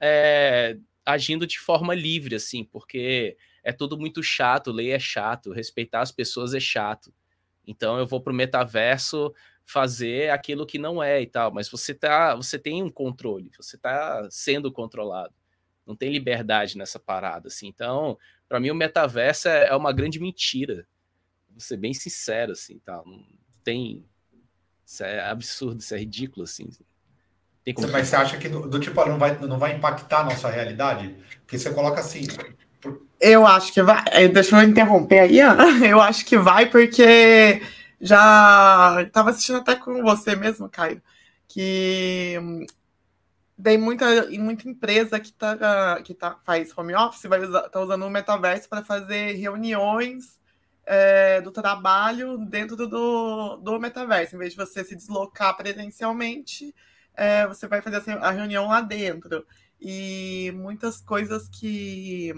é, 0.00 0.76
agindo 1.06 1.46
de 1.46 1.60
forma 1.60 1.94
livre, 1.94 2.34
assim, 2.34 2.64
porque 2.64 3.36
é 3.62 3.72
tudo 3.72 3.98
muito 3.98 4.22
chato, 4.22 4.72
lei 4.72 4.90
é 4.90 4.98
chato, 4.98 5.52
respeitar 5.52 6.00
as 6.00 6.12
pessoas 6.12 6.54
é 6.54 6.60
chato. 6.60 7.12
Então 7.66 7.98
eu 7.98 8.06
vou 8.06 8.20
para 8.20 8.32
o 8.32 8.36
metaverso 8.36 9.32
fazer 9.64 10.30
aquilo 10.30 10.66
que 10.66 10.78
não 10.78 11.02
é 11.02 11.22
e 11.22 11.26
tal, 11.26 11.52
mas 11.52 11.68
você 11.68 11.94
tá, 11.94 12.34
você 12.34 12.58
tem 12.58 12.82
um 12.82 12.90
controle, 12.90 13.50
você 13.56 13.76
está 13.76 14.26
sendo 14.30 14.72
controlado. 14.72 15.34
Não 15.86 15.96
tem 15.96 16.10
liberdade 16.10 16.76
nessa 16.76 16.98
parada 16.98 17.48
assim. 17.48 17.66
Então, 17.66 18.18
para 18.48 18.60
mim 18.60 18.70
o 18.70 18.74
metaverso 18.74 19.48
é, 19.48 19.68
é, 19.68 19.76
uma 19.76 19.92
grande 19.92 20.20
mentira. 20.20 20.86
Vou 21.50 21.60
ser 21.60 21.76
bem 21.76 21.92
sincero 21.92 22.52
assim, 22.52 22.78
tal. 22.84 23.04
Não 23.06 23.24
tem 23.64 24.04
isso 24.84 25.04
é 25.04 25.20
absurdo, 25.20 25.80
isso 25.80 25.94
é 25.94 25.98
ridículo 25.98 26.44
assim. 26.44 26.68
Tem 27.64 27.72
como... 27.72 27.88
Mas 27.88 28.08
você 28.08 28.16
acha 28.16 28.38
que 28.38 28.48
do, 28.48 28.68
do 28.68 28.80
tipo 28.80 29.04
não 29.06 29.18
vai 29.18 29.38
não 29.38 29.58
vai 29.58 29.76
impactar 29.76 30.20
a 30.20 30.24
nossa 30.24 30.50
realidade? 30.50 31.16
Porque 31.40 31.58
você 31.58 31.72
coloca 31.72 32.00
assim, 32.00 32.22
eu 33.22 33.46
acho 33.46 33.72
que 33.72 33.82
vai. 33.82 34.04
Eh, 34.10 34.28
deixa 34.28 34.56
eu 34.56 34.68
interromper 34.68 35.20
aí. 35.20 35.40
Ó. 35.42 35.54
Eu 35.86 36.00
acho 36.00 36.24
que 36.26 36.36
vai, 36.36 36.66
porque 36.68 37.62
já 38.00 39.02
estava 39.06 39.30
assistindo 39.30 39.58
até 39.58 39.76
com 39.76 40.02
você 40.02 40.34
mesmo, 40.34 40.68
Caio, 40.68 41.00
que 41.48 42.36
tem 43.62 43.78
muita, 43.78 44.28
muita 44.30 44.68
empresa 44.68 45.20
que, 45.20 45.32
tá, 45.32 46.02
que 46.02 46.14
tá, 46.14 46.36
faz 46.44 46.76
home 46.76 46.94
office, 46.94 47.22
vai 47.22 47.40
usar, 47.40 47.68
tá 47.68 47.80
usando 47.80 48.04
o 48.04 48.10
metaverso 48.10 48.68
para 48.68 48.84
fazer 48.84 49.34
reuniões 49.34 50.40
é, 50.84 51.40
do 51.40 51.52
trabalho 51.52 52.38
dentro 52.38 52.76
do, 52.76 53.56
do 53.58 53.78
metaverso. 53.78 54.34
Em 54.34 54.38
vez 54.38 54.52
de 54.52 54.56
você 54.56 54.82
se 54.82 54.96
deslocar 54.96 55.56
presencialmente, 55.56 56.74
é, 57.14 57.46
você 57.46 57.68
vai 57.68 57.80
fazer 57.80 58.10
a 58.18 58.30
reunião 58.32 58.66
lá 58.66 58.80
dentro. 58.80 59.46
E 59.80 60.52
muitas 60.56 61.00
coisas 61.00 61.48
que 61.48 62.32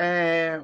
é, 0.00 0.62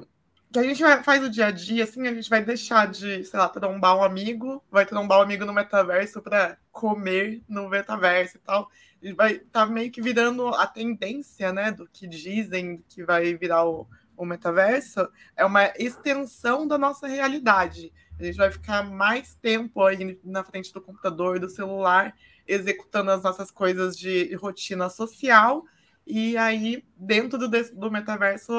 que 0.49 0.59
a 0.59 0.63
gente 0.63 0.81
faz 1.03 1.21
o 1.21 1.29
dia 1.29 1.47
a 1.47 1.51
dia, 1.51 1.83
assim, 1.83 2.07
a 2.07 2.13
gente 2.13 2.29
vai 2.29 2.41
deixar 2.41 2.87
de, 2.87 3.25
sei 3.25 3.37
lá, 3.37 3.49
trombar 3.49 3.97
um 3.97 4.03
amigo, 4.03 4.63
vai 4.71 4.85
trombar 4.85 5.19
um 5.19 5.21
amigo 5.21 5.43
no 5.43 5.51
metaverso 5.51 6.21
para 6.21 6.57
comer 6.71 7.43
no 7.45 7.67
metaverso 7.67 8.37
e 8.37 8.39
tal. 8.39 8.71
Gente 9.03 9.15
vai 9.17 9.39
tá 9.39 9.65
meio 9.65 9.91
que 9.91 10.01
virando 10.01 10.47
a 10.47 10.65
tendência, 10.65 11.51
né, 11.51 11.73
do 11.73 11.85
que 11.85 12.07
dizem 12.07 12.81
que 12.87 13.03
vai 13.03 13.35
virar 13.35 13.65
o, 13.65 13.85
o 14.15 14.23
metaverso, 14.23 15.09
é 15.35 15.43
uma 15.43 15.73
extensão 15.77 16.65
da 16.65 16.77
nossa 16.77 17.05
realidade. 17.05 17.91
A 18.17 18.23
gente 18.23 18.37
vai 18.37 18.49
ficar 18.49 18.89
mais 18.89 19.35
tempo 19.35 19.83
aí 19.83 20.17
na 20.23 20.45
frente 20.45 20.71
do 20.71 20.79
computador, 20.79 21.37
do 21.37 21.49
celular, 21.49 22.15
executando 22.47 23.11
as 23.11 23.21
nossas 23.21 23.51
coisas 23.51 23.97
de 23.97 24.33
rotina 24.35 24.87
social 24.87 25.65
e 26.05 26.37
aí, 26.37 26.83
dentro 26.95 27.37
do, 27.37 27.49
do 27.49 27.91
metaverso, 27.91 28.53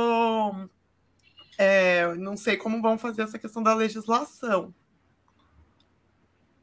é, 1.56 2.14
não 2.14 2.36
sei 2.36 2.56
como 2.56 2.82
vão 2.82 2.98
fazer 2.98 3.22
essa 3.22 3.38
questão 3.38 3.62
da 3.62 3.74
legislação. 3.74 4.74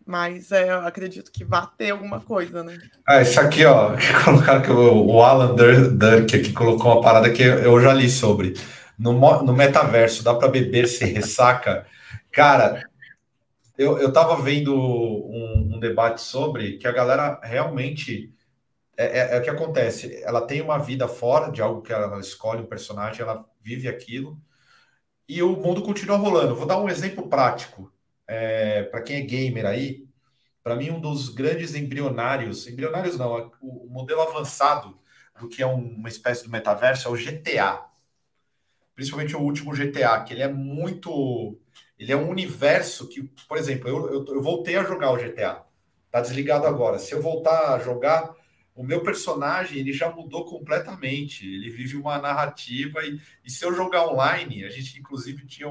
Mas 0.06 0.52
é, 0.52 0.70
eu 0.70 0.80
acredito 0.82 1.32
que 1.32 1.46
vai 1.46 1.66
ter 1.78 1.92
alguma 1.92 2.20
coisa, 2.20 2.62
né? 2.62 2.78
Ah, 3.08 3.22
isso 3.22 3.40
aqui, 3.40 3.64
ó, 3.64 3.96
que 3.98 4.24
colocaram 4.24 4.62
que 4.62 4.72
o, 4.72 5.06
o 5.06 5.22
Alan 5.22 5.56
Durk 5.56 6.36
aqui 6.36 6.52
colocou 6.52 6.92
uma 6.92 7.02
parada 7.02 7.32
que 7.32 7.42
eu 7.42 7.80
já 7.82 7.94
li 7.94 8.10
sobre. 8.10 8.54
No, 9.00 9.14
no 9.14 9.54
metaverso, 9.54 10.24
dá 10.24 10.36
para 10.36 10.50
beber 10.50 10.88
se 10.88 11.06
ressaca? 11.06 11.88
Cara, 12.32 12.84
eu, 13.78 13.98
eu 13.98 14.12
tava 14.12 14.42
vendo 14.42 14.76
um, 14.76 15.72
um 15.74 15.80
debate 15.80 16.22
sobre 16.22 16.78
que 16.78 16.88
a 16.88 16.92
galera 16.92 17.40
realmente 17.42 18.32
é, 18.98 19.06
é, 19.06 19.36
é, 19.36 19.40
o 19.40 19.42
que 19.42 19.50
acontece. 19.50 20.22
Ela 20.24 20.46
tem 20.46 20.62
uma 20.62 20.78
vida 20.78 21.08
fora 21.08 21.52
de 21.52 21.62
algo 21.62 21.82
que 21.82 21.92
ela 21.94 22.20
escolhe 22.20 22.62
um 22.62 22.68
personagem, 22.68 23.22
ela 23.22 23.46
vive 23.62 23.88
aquilo 23.88 24.40
e 25.28 25.42
o 25.42 25.56
mundo 25.56 25.82
continua 25.82 26.18
rolando. 26.18 26.56
Vou 26.56 26.66
dar 26.66 26.80
um 26.80 26.90
exemplo 26.90 27.28
prático 27.30 27.92
é, 28.28 28.84
para 28.84 29.02
quem 29.02 29.18
é 29.18 29.22
gamer 29.22 29.66
aí. 29.66 30.08
Para 30.64 30.76
mim, 30.76 30.92
um 30.92 31.00
dos 31.00 31.30
grandes 31.30 31.76
embrionários, 31.76 32.68
embrionários 32.68 33.18
não, 33.18 33.52
o, 33.62 33.88
modelo 33.90 34.22
avançado 34.22 34.98
do 35.40 35.50
que 35.50 35.62
é 35.62 35.66
uma 35.66 36.08
espécie 36.08 36.44
de 36.44 36.50
metaverso 36.50 37.08
é 37.08 37.12
o 37.12 37.18
GTA. 37.18 37.86
Principalmente 38.96 39.36
o 39.36 39.42
último 39.42 39.74
GTA, 39.74 40.24
que 40.24 40.34
ele 40.34 40.44
é 40.44 40.48
muito. 40.48 41.58
Ele 41.98 42.12
é 42.12 42.16
um 42.16 42.30
universo 42.30 43.10
que, 43.10 43.24
por 43.48 43.58
exemplo, 43.58 43.90
eu, 43.90 44.14
eu, 44.14 44.26
eu 44.26 44.42
voltei 44.42 44.78
a 44.78 44.84
jogar 44.84 45.12
o 45.12 45.18
GTA. 45.18 45.66
Tá 46.12 46.22
desligado 46.22 46.68
agora. 46.68 47.00
Se 47.00 47.14
eu 47.14 47.22
voltar 47.22 47.74
a 47.74 47.80
jogar, 47.80 48.36
o 48.76 48.84
meu 48.84 49.04
personagem 49.04 49.80
ele 49.80 49.94
já 49.94 50.10
mudou 50.10 50.46
completamente. 50.46 51.46
Ele 51.46 51.70
vive 51.70 51.96
uma 51.96 52.18
narrativa 52.18 53.04
e, 53.04 53.20
e 53.44 53.52
se 53.52 53.64
eu 53.64 53.74
jogar 53.74 54.08
online, 54.08 54.66
a 54.66 54.70
gente 54.70 55.00
inclusive 55.00 55.46
tinha 55.46 55.70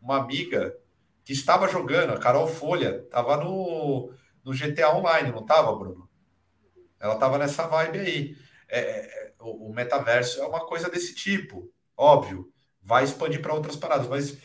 uma 0.00 0.18
amiga 0.18 0.76
que 1.24 1.32
estava 1.32 1.68
jogando, 1.68 2.12
a 2.12 2.18
Carol 2.18 2.46
Folha, 2.46 3.02
estava 3.04 3.36
no, 3.36 4.12
no 4.44 4.52
GTA 4.52 4.94
Online, 4.94 5.32
não 5.32 5.40
estava, 5.40 5.74
Bruno? 5.74 6.08
Ela 7.00 7.14
estava 7.14 7.38
nessa 7.38 7.66
vibe 7.66 7.98
aí. 7.98 8.36
É, 8.68 8.80
é, 8.80 9.32
o, 9.40 9.70
o 9.70 9.74
metaverso 9.74 10.40
é 10.40 10.46
uma 10.46 10.64
coisa 10.66 10.88
desse 10.88 11.14
tipo, 11.14 11.72
óbvio. 11.96 12.52
Vai 12.80 13.02
expandir 13.02 13.42
para 13.42 13.54
outras 13.54 13.74
paradas, 13.74 14.06
mas 14.06 14.38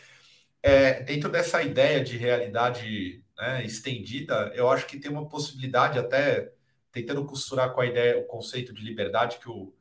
é, 0.63 1.03
dentro 1.03 1.29
dessa 1.29 1.61
ideia 1.61 2.03
de 2.03 2.17
realidade 2.17 3.23
né, 3.37 3.63
estendida, 3.65 4.51
eu 4.55 4.69
acho 4.69 4.87
que 4.87 4.99
tem 4.99 5.11
uma 5.11 5.27
possibilidade 5.27 5.99
até 5.99 6.51
tentando 6.91 7.25
costurar 7.25 7.73
com 7.73 7.81
a 7.81 7.85
ideia, 7.85 8.19
o 8.19 8.25
conceito 8.25 8.73
de 8.73 8.83
liberdade 8.83 9.37
que 9.39 9.49
o, 9.49 9.73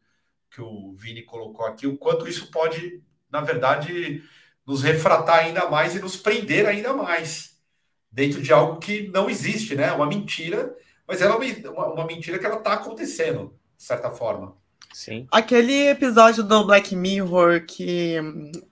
que 0.50 0.60
o 0.60 0.94
Vini 0.94 1.22
colocou 1.22 1.66
aqui, 1.66 1.86
o 1.86 1.96
quanto 1.96 2.28
isso 2.28 2.50
pode, 2.50 3.02
na 3.30 3.40
verdade, 3.40 4.22
nos 4.66 4.82
refratar 4.82 5.40
ainda 5.40 5.68
mais 5.68 5.94
e 5.94 6.00
nos 6.00 6.16
prender 6.16 6.66
ainda 6.66 6.92
mais. 6.92 7.58
dentro 8.10 8.42
de 8.42 8.52
algo 8.52 8.78
que 8.78 9.08
não 9.08 9.30
existe, 9.30 9.74
né? 9.74 9.92
Uma 9.92 10.06
mentira, 10.06 10.74
mas 11.06 11.20
ela 11.22 11.34
é 11.34 11.68
uma, 11.68 11.92
uma 11.92 12.06
mentira 12.06 12.38
que 12.38 12.46
ela 12.46 12.58
está 12.58 12.72
acontecendo, 12.74 13.54
de 13.76 13.82
certa 13.84 14.10
forma. 14.10 14.56
Sim. 14.92 15.28
Aquele 15.30 15.88
episódio 15.88 16.42
do 16.42 16.66
Black 16.66 16.96
Mirror 16.96 17.64
que, 17.64 18.16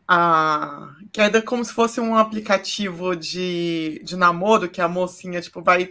a, 0.06 0.96
que 1.12 1.20
é 1.20 1.40
como 1.42 1.64
se 1.64 1.72
fosse 1.72 2.00
um 2.00 2.16
aplicativo 2.16 3.16
de, 3.16 4.00
de 4.04 4.16
namoro, 4.16 4.68
que 4.68 4.80
a 4.80 4.88
mocinha 4.88 5.40
tipo, 5.40 5.62
vai 5.62 5.86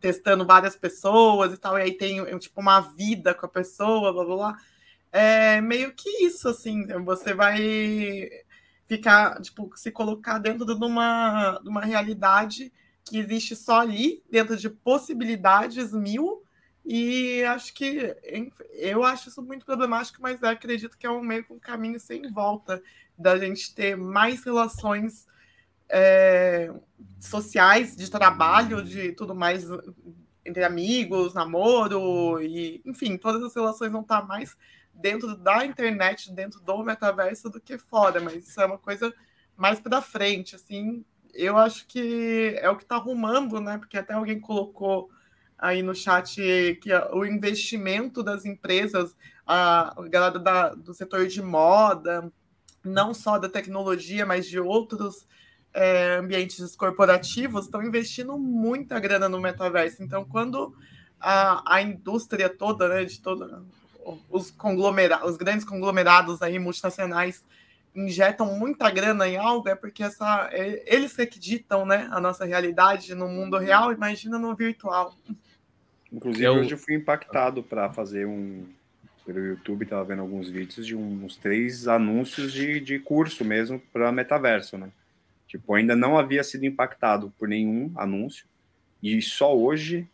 testando 0.00 0.46
várias 0.46 0.76
pessoas 0.76 1.52
e 1.52 1.56
tal, 1.56 1.78
e 1.78 1.82
aí 1.82 1.92
tem 1.96 2.24
tipo, 2.38 2.60
uma 2.60 2.80
vida 2.80 3.34
com 3.34 3.46
a 3.46 3.48
pessoa, 3.48 4.12
blá 4.12 4.24
blá 4.24 4.36
blá. 4.36 4.56
É 5.10 5.60
meio 5.60 5.92
que 5.94 6.24
isso, 6.24 6.48
assim, 6.48 6.86
você 7.04 7.34
vai 7.34 8.30
ficar, 8.86 9.40
tipo, 9.40 9.70
se 9.76 9.90
colocar 9.90 10.38
dentro 10.38 10.64
de 10.64 10.84
uma, 10.84 11.58
de 11.62 11.68
uma 11.68 11.82
realidade 11.82 12.72
que 13.04 13.18
existe 13.18 13.56
só 13.56 13.80
ali, 13.80 14.22
dentro 14.30 14.56
de 14.56 14.70
possibilidades 14.70 15.92
mil, 15.92 16.42
e 16.84 17.42
acho 17.44 17.74
que 17.74 18.14
eu 18.72 19.04
acho 19.04 19.28
isso 19.28 19.42
muito 19.42 19.64
problemático, 19.64 20.20
mas 20.20 20.42
acredito 20.42 20.98
que 20.98 21.06
é 21.06 21.10
um 21.10 21.22
meio 21.22 21.44
que 21.44 21.52
um 21.52 21.58
caminho 21.58 21.98
sem 22.00 22.30
volta 22.32 22.82
da 23.22 23.38
gente 23.38 23.74
ter 23.74 23.96
mais 23.96 24.44
relações 24.44 25.26
é, 25.88 26.72
sociais, 27.20 27.96
de 27.96 28.10
trabalho, 28.10 28.82
de 28.82 29.12
tudo 29.12 29.34
mais 29.34 29.66
entre 30.44 30.64
amigos, 30.64 31.34
namoro, 31.34 32.42
e 32.42 32.82
enfim, 32.84 33.16
todas 33.16 33.42
as 33.42 33.54
relações 33.54 33.92
vão 33.92 34.00
estar 34.00 34.26
mais 34.26 34.56
dentro 34.92 35.36
da 35.36 35.64
internet, 35.64 36.32
dentro 36.32 36.60
do 36.60 36.82
metaverso 36.82 37.48
do 37.48 37.60
que 37.60 37.78
fora, 37.78 38.20
mas 38.20 38.48
isso 38.48 38.60
é 38.60 38.66
uma 38.66 38.78
coisa 38.78 39.12
mais 39.56 39.80
para 39.80 40.02
frente, 40.02 40.56
assim. 40.56 41.04
Eu 41.32 41.56
acho 41.56 41.86
que 41.86 42.56
é 42.58 42.68
o 42.68 42.76
que 42.76 42.82
está 42.82 42.96
arrumando, 42.96 43.60
né? 43.60 43.78
Porque 43.78 43.96
até 43.96 44.14
alguém 44.14 44.40
colocou 44.40 45.10
aí 45.56 45.82
no 45.82 45.94
chat 45.94 46.36
que 46.82 46.92
o 47.12 47.24
investimento 47.24 48.22
das 48.22 48.44
empresas, 48.44 49.16
a 49.46 49.94
galera 50.08 50.38
da, 50.38 50.74
do 50.74 50.92
setor 50.92 51.26
de 51.26 51.40
moda, 51.40 52.30
não 52.84 53.14
só 53.14 53.38
da 53.38 53.48
tecnologia, 53.48 54.26
mas 54.26 54.46
de 54.46 54.58
outros 54.58 55.26
é, 55.72 56.16
ambientes 56.16 56.76
corporativos, 56.76 57.64
estão 57.64 57.82
investindo 57.82 58.36
muita 58.38 58.98
grana 59.00 59.28
no 59.28 59.40
metaverso. 59.40 60.02
Então, 60.02 60.24
quando 60.24 60.74
a, 61.20 61.76
a 61.76 61.82
indústria 61.82 62.48
toda, 62.48 62.88
né, 62.88 63.04
de 63.04 63.20
toda, 63.20 63.62
os 64.28 64.50
conglomerados, 64.50 65.30
os 65.30 65.36
grandes 65.36 65.64
conglomerados 65.64 66.42
aí 66.42 66.58
multinacionais 66.58 67.44
injetam 67.94 68.46
muita 68.58 68.90
grana 68.90 69.28
em 69.28 69.36
algo, 69.36 69.68
é 69.68 69.74
porque 69.74 70.02
essa, 70.02 70.48
é, 70.52 70.82
eles 70.86 71.14
que 71.14 71.38
ditam 71.38 71.84
né, 71.84 72.08
a 72.10 72.20
nossa 72.20 72.44
realidade 72.44 73.14
no 73.14 73.28
mundo 73.28 73.58
real, 73.58 73.92
imagina 73.92 74.38
no 74.38 74.54
virtual. 74.54 75.14
Inclusive, 76.12 76.44
eu... 76.44 76.54
hoje 76.54 76.74
eu 76.74 76.78
fui 76.78 76.94
impactado 76.94 77.62
para 77.62 77.90
fazer 77.90 78.26
um. 78.26 78.66
Pelo 79.24 79.38
YouTube, 79.38 79.84
estava 79.84 80.04
vendo 80.04 80.22
alguns 80.22 80.48
vídeos 80.48 80.86
de 80.86 80.96
uns 80.96 81.36
três 81.36 81.86
anúncios 81.86 82.52
de, 82.52 82.80
de 82.80 82.98
curso 82.98 83.44
mesmo 83.44 83.80
para 83.92 84.10
metaverso, 84.10 84.76
né? 84.76 84.90
Tipo, 85.46 85.74
ainda 85.74 85.94
não 85.94 86.18
havia 86.18 86.42
sido 86.42 86.64
impactado 86.64 87.32
por 87.38 87.46
nenhum 87.46 87.92
anúncio. 87.94 88.46
E 89.02 89.20
só 89.20 89.56
hoje 89.56 90.08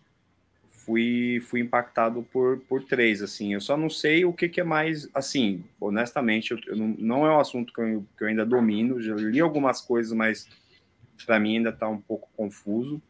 fui, 0.88 1.40
fui 1.44 1.60
impactado 1.60 2.22
por, 2.32 2.58
por 2.60 2.82
três, 2.82 3.22
assim. 3.22 3.52
Eu 3.52 3.60
só 3.60 3.76
não 3.76 3.90
sei 3.90 4.24
o 4.24 4.32
que, 4.32 4.48
que 4.48 4.60
é 4.60 4.64
mais, 4.64 5.08
assim, 5.12 5.62
honestamente, 5.78 6.50
eu, 6.50 6.58
eu 6.66 6.76
não, 6.76 6.88
não, 6.98 7.26
é 7.26 7.30
um 7.30 7.38
assunto 7.38 7.72
que 7.72 7.80
eu, 7.80 8.04
que 8.16 8.24
eu 8.24 8.28
ainda 8.28 8.44
domino. 8.46 9.00
Já 9.00 9.14
li 9.14 9.38
algumas 9.38 9.82
coisas, 9.82 10.12
mas 10.12 10.48
para 11.26 11.38
mim 11.38 11.58
ainda 11.58 11.70
está 11.70 11.86
um 11.86 12.00
pouco 12.00 12.28
confuso. 12.36 13.02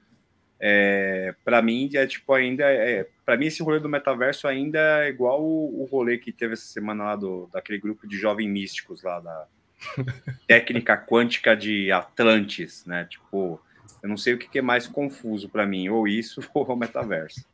É, 0.60 1.34
para 1.44 1.62
mim 1.62 1.88
é 1.94 2.04
tipo 2.04 2.32
ainda 2.32 2.64
é, 2.64 3.06
para 3.24 3.36
mim 3.36 3.46
esse 3.46 3.62
rolê 3.62 3.78
do 3.78 3.88
metaverso 3.88 4.48
ainda 4.48 5.04
é 5.04 5.08
igual 5.08 5.40
o, 5.40 5.82
o 5.82 5.84
rolê 5.84 6.18
que 6.18 6.32
teve 6.32 6.54
essa 6.54 6.66
semana 6.66 7.04
lá 7.04 7.16
do 7.16 7.48
daquele 7.52 7.78
grupo 7.78 8.08
de 8.08 8.18
jovens 8.18 8.48
místicos 8.48 9.04
lá 9.04 9.20
da 9.20 9.46
técnica 10.48 10.96
quântica 10.96 11.56
de 11.56 11.92
Atlantis, 11.92 12.84
né? 12.86 13.06
Tipo, 13.08 13.60
eu 14.02 14.08
não 14.08 14.16
sei 14.16 14.34
o 14.34 14.38
que, 14.38 14.48
que 14.48 14.58
é 14.58 14.62
mais 14.62 14.88
confuso 14.88 15.48
para 15.48 15.66
mim, 15.66 15.88
ou 15.88 16.08
isso 16.08 16.40
ou 16.52 16.64
o 16.66 16.76
metaverso. 16.76 17.46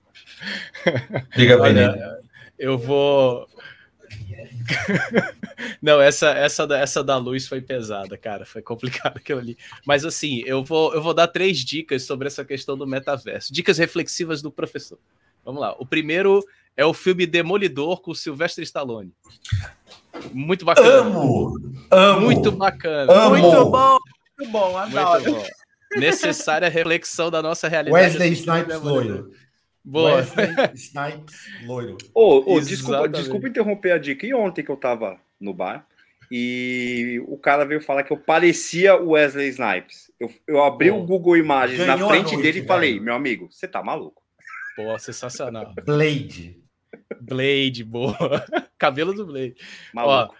Diga 1.36 1.58
bem. 1.60 1.74
Eu 2.58 2.78
vou 2.78 3.48
Não, 5.80 6.00
essa, 6.00 6.30
essa, 6.30 6.62
essa 6.76 7.04
da 7.04 7.16
luz 7.16 7.46
foi 7.46 7.60
pesada, 7.60 8.16
cara. 8.16 8.44
Foi 8.44 8.62
complicado 8.62 9.16
aquilo 9.16 9.40
ali. 9.40 9.58
Mas 9.84 10.04
assim, 10.04 10.42
eu 10.46 10.64
vou, 10.64 10.94
eu 10.94 11.02
vou 11.02 11.14
dar 11.14 11.28
três 11.28 11.58
dicas 11.58 12.02
sobre 12.04 12.26
essa 12.26 12.44
questão 12.44 12.76
do 12.76 12.86
metaverso. 12.86 13.52
Dicas 13.52 13.78
reflexivas 13.78 14.40
do 14.42 14.50
professor. 14.50 14.98
Vamos 15.44 15.60
lá. 15.60 15.74
O 15.78 15.86
primeiro 15.86 16.42
é 16.76 16.84
o 16.84 16.94
filme 16.94 17.26
Demolidor 17.26 18.00
com 18.00 18.14
Sylvester 18.14 18.64
Stallone. 18.64 19.12
Muito 20.32 20.64
bacana. 20.64 20.88
Amo! 20.88 21.60
Amo! 21.90 22.20
Muito 22.22 22.50
bacana. 22.50 23.12
Amo. 23.12 23.36
Muito 23.36 23.70
bom! 23.70 23.98
Muito 24.38 24.52
bom, 24.52 24.76
adoro. 24.76 25.22
Muito 25.22 25.40
bom. 25.40 25.46
Necessária 25.96 26.68
reflexão 26.68 27.30
da 27.30 27.40
nossa 27.40 27.68
realidade. 27.68 28.02
Wesley 28.02 28.32
Snipes 28.32 28.80
loiro. 28.80 29.30
Boa. 29.84 30.14
Wesley 30.14 30.48
Snipes, 30.74 31.36
loiro. 31.66 31.98
Ô, 32.14 32.38
oh, 32.38 32.54
oh, 32.54 32.60
desculpa, 32.60 33.08
desculpa 33.08 33.48
interromper 33.48 33.92
a 33.92 33.98
dica. 33.98 34.26
E 34.26 34.32
ontem 34.32 34.64
que 34.64 34.70
eu 34.70 34.76
tava 34.76 35.20
no 35.38 35.52
bar 35.52 35.86
e 36.30 37.22
o 37.26 37.36
cara 37.36 37.64
veio 37.64 37.80
falar 37.80 38.02
que 38.02 38.12
eu 38.12 38.16
parecia 38.16 38.96
o 38.96 39.10
Wesley 39.10 39.48
Snipes. 39.48 40.10
Eu, 40.18 40.32
eu 40.46 40.64
abri 40.64 40.90
oh, 40.90 41.00
o 41.00 41.06
Google 41.06 41.36
Imagens 41.36 41.86
na 41.86 41.98
frente 41.98 42.32
noite, 42.32 42.42
dele 42.42 42.60
e 42.60 42.66
falei, 42.66 42.98
meu 42.98 43.14
amigo, 43.14 43.48
você 43.50 43.68
tá 43.68 43.82
maluco. 43.82 44.22
Pô, 44.74 44.98
sensacional. 44.98 45.72
Blade. 45.84 46.60
Blade, 47.20 47.84
boa. 47.84 48.44
Cabelo 48.78 49.12
do 49.12 49.26
Blade. 49.26 49.54
Maluco. 49.92 50.34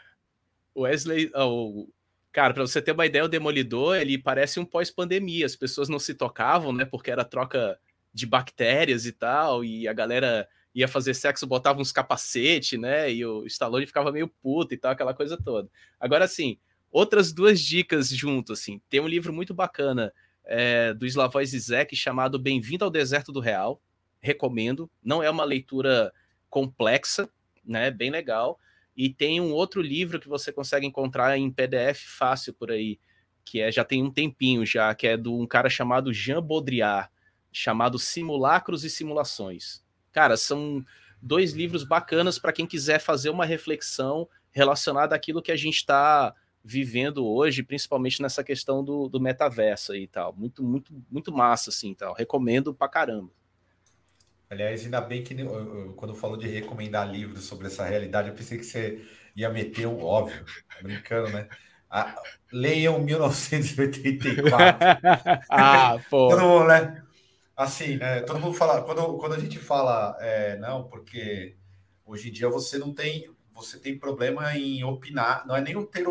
Ó, 0.75 0.83
Wesley, 0.83 1.31
oh, 1.35 1.87
cara, 2.33 2.53
para 2.55 2.66
você 2.66 2.83
ter 2.83 2.93
uma 2.93 3.07
ideia, 3.07 3.25
o 3.25 3.29
Demolidor, 3.29 3.97
ele 3.97 4.19
parece 4.19 4.59
um 4.59 4.65
pós-pandemia. 4.65 5.47
As 5.47 5.55
pessoas 5.55 5.89
não 5.89 5.99
se 5.99 6.15
tocavam, 6.15 6.73
né? 6.73 6.85
Porque 6.85 7.11
era 7.11 7.25
troca 7.25 7.79
de 8.15 8.27
bactérias 8.27 9.05
e 9.05 9.12
tal, 9.12 9.65
e 9.65 9.89
a 9.89 9.93
galera 9.93 10.49
ia 10.73 10.86
fazer 10.86 11.15
sexo, 11.15 11.47
botava 11.47 11.81
uns 11.81 11.93
capacete, 11.93 12.78
né? 12.78 13.12
E 13.12 13.24
o 13.27 13.45
Stallone 13.47 13.86
ficava 13.86 14.12
meio 14.12 14.28
puto 14.28 14.73
e 14.73 14.77
tal, 14.77 14.93
aquela 14.93 15.12
coisa 15.12 15.36
toda. 15.36 15.69
Agora, 15.99 16.24
assim, 16.24 16.59
outras 16.91 17.32
duas 17.32 17.61
dicas 17.61 18.09
junto, 18.09 18.53
assim. 18.53 18.81
Tem 18.89 19.01
um 19.01 19.09
livro 19.09 19.32
muito 19.32 19.53
bacana 19.53 20.12
é, 20.45 20.95
do 20.95 21.07
Slavoj 21.07 21.45
Zizek 21.45 21.95
chamado 21.97 22.39
Bem-vindo 22.39 22.85
ao 22.85 22.91
Deserto 22.91 23.32
do 23.32 23.41
Real. 23.41 23.81
Recomendo. 24.20 24.91
Não 25.03 25.23
é 25.23 25.28
uma 25.28 25.45
leitura 25.45 26.12
complexa, 26.49 27.28
né? 27.65 27.91
Bem 27.91 28.11
legal. 28.11 28.59
E 28.97 29.09
tem 29.09 29.41
um 29.41 29.53
outro 29.53 29.81
livro 29.81 30.20
que 30.20 30.28
você 30.28 30.53
consegue 30.53 30.86
encontrar 30.86 31.36
em 31.36 31.51
PDF 31.51 32.01
fácil 32.19 32.55
por 32.55 32.70
aí, 32.70 32.99
que 33.45 33.61
é 33.61 33.70
já 33.70 33.85
tem 33.85 34.03
um 34.03 34.11
tempinho 34.11 34.65
já, 34.65 34.95
que 34.95 35.07
é 35.07 35.16
de 35.16 35.28
um 35.28 35.47
cara 35.47 35.69
chamado 35.69 36.12
Jean 36.12 36.43
Baudrillard 36.43 37.09
chamado 37.55 38.01
Simulacros 38.01 38.85
e 38.85 38.90
Simulações. 38.90 39.81
Cara, 40.12 40.36
são 40.36 40.85
dois 41.22 41.52
livros 41.52 41.85
bacanas 41.85 42.36
para 42.36 42.52
quem 42.52 42.66
quiser 42.66 42.98
fazer 42.98 43.31
uma 43.31 43.47
reflexão 43.47 44.28
relacionada 44.51 45.14
àquilo 45.14 45.40
que 45.40 45.52
a 45.52 45.56
gente 45.56 45.76
está 45.76 46.35
vivendo 46.64 47.24
hoje, 47.24 47.62
principalmente 47.62 48.20
nessa 48.20 48.43
questão 48.43 48.82
do, 48.82 49.09
do 49.09 49.20
metaverso 49.20 49.94
e 49.94 50.09
tal. 50.09 50.35
Muito, 50.35 50.64
muito, 50.64 50.93
muito 51.09 51.32
massa, 51.32 51.70
assim, 51.70 51.94
tal. 51.94 52.12
Recomendo 52.12 52.74
pra 52.74 52.89
caramba. 52.89 53.31
Aliás, 54.51 54.85
ainda 54.85 55.01
bem 55.01 55.22
que 55.22 55.35
quando 55.97 56.14
falou 56.14 56.36
de 56.36 56.48
recomendar 56.48 57.09
livros 57.09 57.44
sobre 57.44 57.68
essa 57.68 57.85
realidade, 57.85 58.28
eu 58.28 58.35
pensei 58.35 58.59
que 58.59 58.64
você 58.64 59.05
ia 59.36 59.48
meter 59.48 59.86
o 59.86 60.01
óbvio, 60.01 60.44
brincando, 60.82 61.31
né? 61.31 61.48
Ah, 61.89 62.16
leiam 62.52 62.98
1984. 63.01 64.51
ah, 65.48 65.98
pô. 66.10 66.28
Todo 66.31 66.43
mundo, 66.43 66.66
né? 66.66 67.03
Assim, 67.56 67.97
né? 67.97 68.20
Todo 68.22 68.40
mundo 68.40 68.55
fala, 68.55 68.82
quando, 68.82 69.16
quando 69.18 69.35
a 69.35 69.39
gente 69.39 69.59
fala, 69.59 70.16
é, 70.20 70.56
não, 70.59 70.85
porque 70.85 71.56
hoje 72.05 72.28
em 72.28 72.32
dia 72.32 72.48
você 72.48 72.78
não 72.78 72.93
tem, 72.93 73.31
você 73.52 73.78
tem 73.78 73.98
problema 73.98 74.56
em 74.56 74.82
opinar, 74.85 75.47
não 75.47 75.56
é 75.56 75.60
nem 75.60 75.76
o 75.76 75.86
ter. 75.86 76.05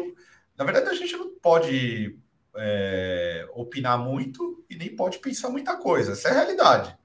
Na 0.57 0.63
verdade, 0.63 0.89
a 0.89 0.93
gente 0.93 1.15
não 1.17 1.35
pode 1.39 2.17
é, 2.55 3.47
opinar 3.53 3.97
muito 3.97 4.63
e 4.69 4.75
nem 4.75 4.95
pode 4.95 5.19
pensar 5.19 5.49
muita 5.49 5.75
coisa. 5.77 6.13
Essa 6.13 6.29
é 6.29 6.31
a 6.31 6.35
realidade. 6.35 6.97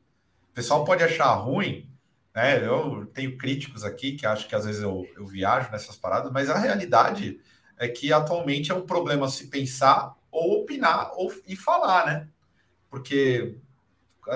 O 0.51 0.55
pessoal 0.55 0.85
pode 0.85 1.03
achar 1.03 1.33
ruim, 1.35 1.91
né? 2.35 2.65
Eu 2.65 3.07
tenho 3.07 3.37
críticos 3.37 3.85
aqui 3.85 4.13
que 4.13 4.27
acham 4.27 4.49
que 4.49 4.55
às 4.55 4.65
vezes 4.65 4.83
eu, 4.83 5.07
eu 5.17 5.27
viajo 5.27 5.71
nessas 5.71 5.97
paradas, 5.97 6.33
mas 6.33 6.51
a 6.51 6.59
realidade 6.59 7.41
é 7.77 7.89
que 7.89 8.13
atualmente 8.13 8.71
é 8.71 8.75
um 8.75 8.87
problema 8.87 9.29
se 9.29 9.49
pensar 9.49 10.17
ou 10.31 10.63
opinar 10.63 11.11
ou, 11.15 11.33
e 11.47 11.57
falar, 11.57 12.07
né? 12.07 12.29
Porque 12.91 13.57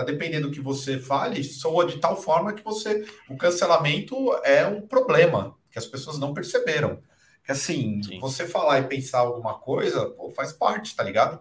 dependendo 0.05 0.49
do 0.49 0.55
que 0.55 0.61
você 0.61 0.99
fale, 0.99 1.43
soa 1.45 1.87
de 1.87 1.99
tal 1.99 2.21
forma 2.21 2.53
que 2.53 2.65
você. 2.65 3.05
O 3.29 3.37
cancelamento 3.37 4.33
é 4.45 4.67
um 4.67 4.81
problema 4.87 5.57
que 5.71 5.79
as 5.79 5.87
pessoas 5.87 6.19
não 6.19 6.35
perceberam. 6.35 7.01
Que 7.45 7.53
assim, 7.53 8.03
Sim. 8.03 8.21
você 8.21 8.47
falar 8.47 8.81
e 8.81 8.89
pensar 8.89 9.21
alguma 9.21 9.59
coisa, 9.59 10.07
pô, 10.11 10.31
faz 10.31 10.53
parte, 10.53 10.95
tá 10.95 11.03
ligado? 11.03 11.41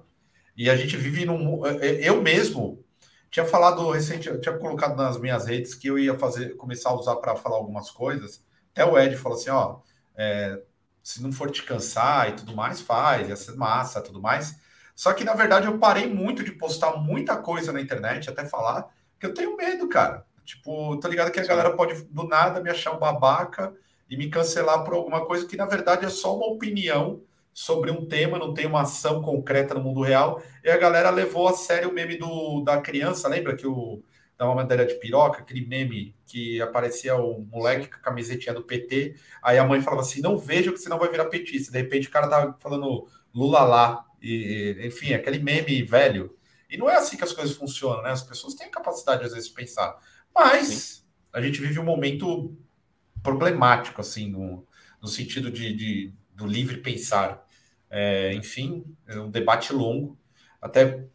E 0.57 0.69
a 0.69 0.75
gente 0.75 0.97
vive 0.97 1.25
num. 1.25 1.65
Eu 1.65 2.21
mesmo 2.21 2.83
tinha 3.29 3.45
falado 3.45 3.89
recente, 3.89 4.27
eu 4.27 4.41
tinha 4.41 4.57
colocado 4.57 4.95
nas 4.97 5.17
minhas 5.19 5.45
redes 5.45 5.73
que 5.73 5.87
eu 5.87 5.97
ia 5.97 6.17
fazer, 6.17 6.57
começar 6.57 6.89
a 6.89 6.95
usar 6.95 7.15
para 7.15 7.35
falar 7.35 7.55
algumas 7.55 7.89
coisas. 7.89 8.43
Até 8.71 8.83
o 8.83 8.97
Ed 8.99 9.15
falou 9.15 9.37
assim: 9.37 9.49
ó, 9.49 9.79
é, 10.15 10.61
se 11.01 11.21
não 11.21 11.31
for 11.31 11.49
te 11.49 11.63
cansar 11.63 12.29
e 12.29 12.33
tudo 12.33 12.55
mais, 12.55 12.81
faz, 12.81 13.29
ia 13.29 13.35
ser 13.35 13.55
massa 13.55 14.01
tudo 14.01 14.21
mais. 14.21 14.55
Só 15.01 15.13
que, 15.13 15.23
na 15.23 15.33
verdade, 15.33 15.65
eu 15.65 15.79
parei 15.79 16.05
muito 16.05 16.43
de 16.43 16.51
postar 16.51 16.95
muita 16.97 17.35
coisa 17.35 17.73
na 17.73 17.81
internet, 17.81 18.29
até 18.29 18.45
falar, 18.45 18.87
que 19.19 19.25
eu 19.25 19.33
tenho 19.33 19.57
medo, 19.57 19.89
cara. 19.89 20.23
Tipo, 20.45 20.95
tô 20.97 21.07
ligado 21.07 21.31
que 21.31 21.39
a 21.39 21.43
galera 21.43 21.75
pode 21.75 22.03
do 22.03 22.27
nada 22.27 22.61
me 22.61 22.69
achar 22.69 22.91
um 22.91 22.99
babaca 22.99 23.73
e 24.07 24.15
me 24.15 24.29
cancelar 24.29 24.83
por 24.83 24.93
alguma 24.93 25.25
coisa 25.25 25.47
que, 25.47 25.57
na 25.57 25.65
verdade, 25.65 26.05
é 26.05 26.09
só 26.09 26.37
uma 26.37 26.45
opinião 26.45 27.23
sobre 27.51 27.89
um 27.89 28.05
tema, 28.05 28.37
não 28.37 28.53
tem 28.53 28.67
uma 28.67 28.81
ação 28.81 29.23
concreta 29.23 29.73
no 29.73 29.81
mundo 29.81 30.03
real. 30.03 30.39
E 30.63 30.69
a 30.69 30.77
galera 30.77 31.09
levou 31.09 31.47
a 31.47 31.53
sério 31.53 31.89
o 31.89 31.93
meme 31.93 32.15
do, 32.15 32.61
da 32.61 32.79
criança, 32.79 33.27
lembra 33.27 33.55
que 33.55 33.65
o 33.65 34.03
da 34.37 34.45
uma 34.45 34.53
madeira 34.53 34.85
de 34.85 34.93
piroca, 34.99 35.39
aquele 35.39 35.65
meme 35.65 36.15
que 36.27 36.61
aparecia 36.61 37.15
o 37.15 37.41
moleque 37.51 37.87
com 37.87 37.95
a 37.95 38.01
camisetinha 38.01 38.53
do 38.53 38.61
PT, 38.61 39.15
aí 39.41 39.57
a 39.57 39.65
mãe 39.65 39.81
falava 39.81 40.03
assim, 40.03 40.21
não 40.21 40.37
veja 40.37 40.71
que 40.71 40.77
você 40.77 40.89
não 40.89 40.99
vai 40.99 41.09
virar 41.09 41.25
petista. 41.25 41.71
De 41.71 41.79
repente 41.79 42.07
o 42.07 42.11
cara 42.11 42.27
tá 42.27 42.55
falando 42.59 43.07
Lula 43.33 43.63
lá, 43.63 44.05
e, 44.21 44.77
enfim, 44.85 45.13
aquele 45.13 45.39
meme 45.39 45.81
velho. 45.83 46.37
E 46.69 46.77
não 46.77 46.89
é 46.89 46.95
assim 46.95 47.17
que 47.17 47.23
as 47.23 47.33
coisas 47.33 47.55
funcionam, 47.55 48.01
né? 48.01 48.11
As 48.11 48.23
pessoas 48.23 48.53
têm 48.53 48.69
capacidade, 48.69 49.25
às 49.25 49.33
vezes, 49.33 49.49
de 49.49 49.55
pensar. 49.55 49.97
Mas 50.33 50.67
Sim. 50.67 51.03
a 51.33 51.41
gente 51.41 51.59
vive 51.59 51.79
um 51.79 51.83
momento 51.83 52.55
problemático, 53.21 53.99
assim, 53.99 54.29
no, 54.29 54.65
no 55.01 55.07
sentido 55.07 55.51
de, 55.51 55.73
de 55.73 56.13
do 56.33 56.47
livre 56.47 56.77
pensar. 56.77 57.45
É, 57.89 58.33
enfim, 58.33 58.85
é 59.07 59.19
um 59.19 59.29
debate 59.29 59.73
longo. 59.73 60.17
Até 60.61 61.05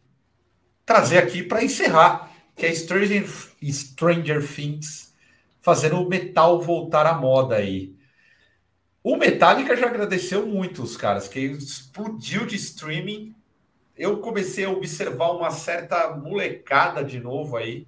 trazer 0.85 1.17
aqui 1.17 1.41
para 1.41 1.63
encerrar, 1.63 2.31
que 2.55 2.65
é 2.65 2.73
Stranger, 2.73 3.27
Stranger 3.63 4.47
Things 4.47 5.13
fazendo 5.59 6.01
o 6.01 6.07
metal 6.07 6.61
voltar 6.61 7.05
à 7.05 7.13
moda 7.13 7.55
aí. 7.55 7.96
O 9.09 9.15
Metallica 9.15 9.73
já 9.73 9.87
agradeceu 9.87 10.45
muito 10.45 10.83
os 10.83 10.97
caras, 10.97 11.29
que 11.29 11.39
explodiu 11.39 12.45
de 12.45 12.57
streaming. 12.57 13.33
Eu 13.95 14.19
comecei 14.19 14.65
a 14.65 14.69
observar 14.69 15.31
uma 15.31 15.49
certa 15.49 16.13
molecada 16.13 17.05
de 17.05 17.17
novo 17.17 17.55
aí, 17.55 17.87